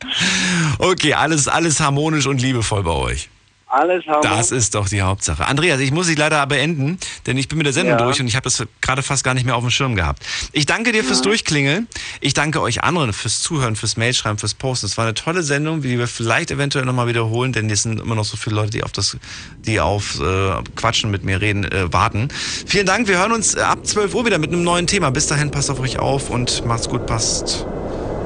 Okay, 0.80 1.14
alles, 1.14 1.48
alles 1.48 1.80
harmonisch 1.80 2.28
und 2.28 2.42
liebevoll 2.42 2.84
bei 2.84 2.92
euch. 2.92 3.30
Alles 3.76 4.06
haben 4.06 4.22
Das 4.22 4.52
ist 4.52 4.76
doch 4.76 4.88
die 4.88 5.02
Hauptsache. 5.02 5.48
Andreas, 5.48 5.80
ich 5.80 5.92
muss 5.92 6.06
dich 6.06 6.16
leider 6.16 6.46
beenden, 6.46 7.00
denn 7.26 7.38
ich 7.38 7.48
bin 7.48 7.58
mit 7.58 7.66
der 7.66 7.74
Sendung 7.74 7.98
Ja. 7.98 8.06
durch 8.06 8.22
und 8.22 8.28
ich 8.28 8.36
habe 8.36 8.44
das 8.44 8.64
gerade 8.82 9.02
fast 9.02 9.24
gar 9.24 9.34
nicht 9.34 9.48
mehr 9.48 9.56
auf 9.56 9.64
dem 9.64 9.72
Schirm 9.72 9.96
gehabt. 9.96 10.22
Ich 10.52 10.68
danke 10.68 10.92
dir 10.92 11.04
fürs 11.04 11.24
Durchklingeln. 11.24 11.88
Ich 12.22 12.36
danke 12.36 12.62
euch 12.62 12.84
anderen 12.84 13.14
fürs 13.14 13.42
Zuhören, 13.42 13.76
fürs 13.76 13.98
Mailschreiben, 13.98 14.38
fürs 14.38 14.54
Posten. 14.54 14.86
Es 14.86 14.98
war 14.98 15.06
eine 15.06 15.16
tolle 15.16 15.42
Sendung, 15.42 15.82
die 15.82 15.98
wir 15.98 16.08
vielleicht 16.08 16.52
eventuell 16.52 16.86
nochmal 16.86 17.08
wiederholen, 17.08 17.52
denn 17.52 17.68
es 17.72 17.82
sind 17.82 18.00
immer 18.00 18.14
noch 18.14 18.26
so 18.26 18.38
viele 18.38 18.56
Leute, 18.58 18.70
die 18.70 18.84
auf 18.84 18.92
das, 18.92 19.18
die 19.66 19.80
auf 19.80 20.20
äh, 20.20 20.52
Quatschen 20.76 21.10
mit 21.10 21.24
mir 21.24 21.42
reden, 21.42 21.64
äh, 21.64 21.92
warten. 21.92 22.28
Vielen 22.68 22.86
Dank. 22.86 23.08
Wir 23.08 23.18
hören 23.18 23.32
uns 23.32 23.56
äh, 23.56 23.62
ab 23.62 23.88
12 23.88 24.14
Uhr 24.14 24.24
wieder 24.28 24.38
mit 24.38 24.52
einem 24.52 24.62
neuen 24.64 24.86
Thema. 24.86 25.10
Bis 25.10 25.26
dahin, 25.26 25.50
passt 25.50 25.72
auf 25.72 25.80
euch 25.80 25.98
auf 25.98 26.30
und 26.30 26.64
macht's 26.68 26.88
gut, 26.90 27.08
passt 27.08 27.66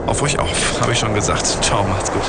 auf 0.08 0.22
euch 0.22 0.38
auf, 0.40 0.52
habe 0.82 0.92
ich 0.92 1.00
schon 1.00 1.14
gesagt. 1.14 1.48
Ciao, 1.64 1.88
macht's 1.88 2.12
gut. 2.12 2.24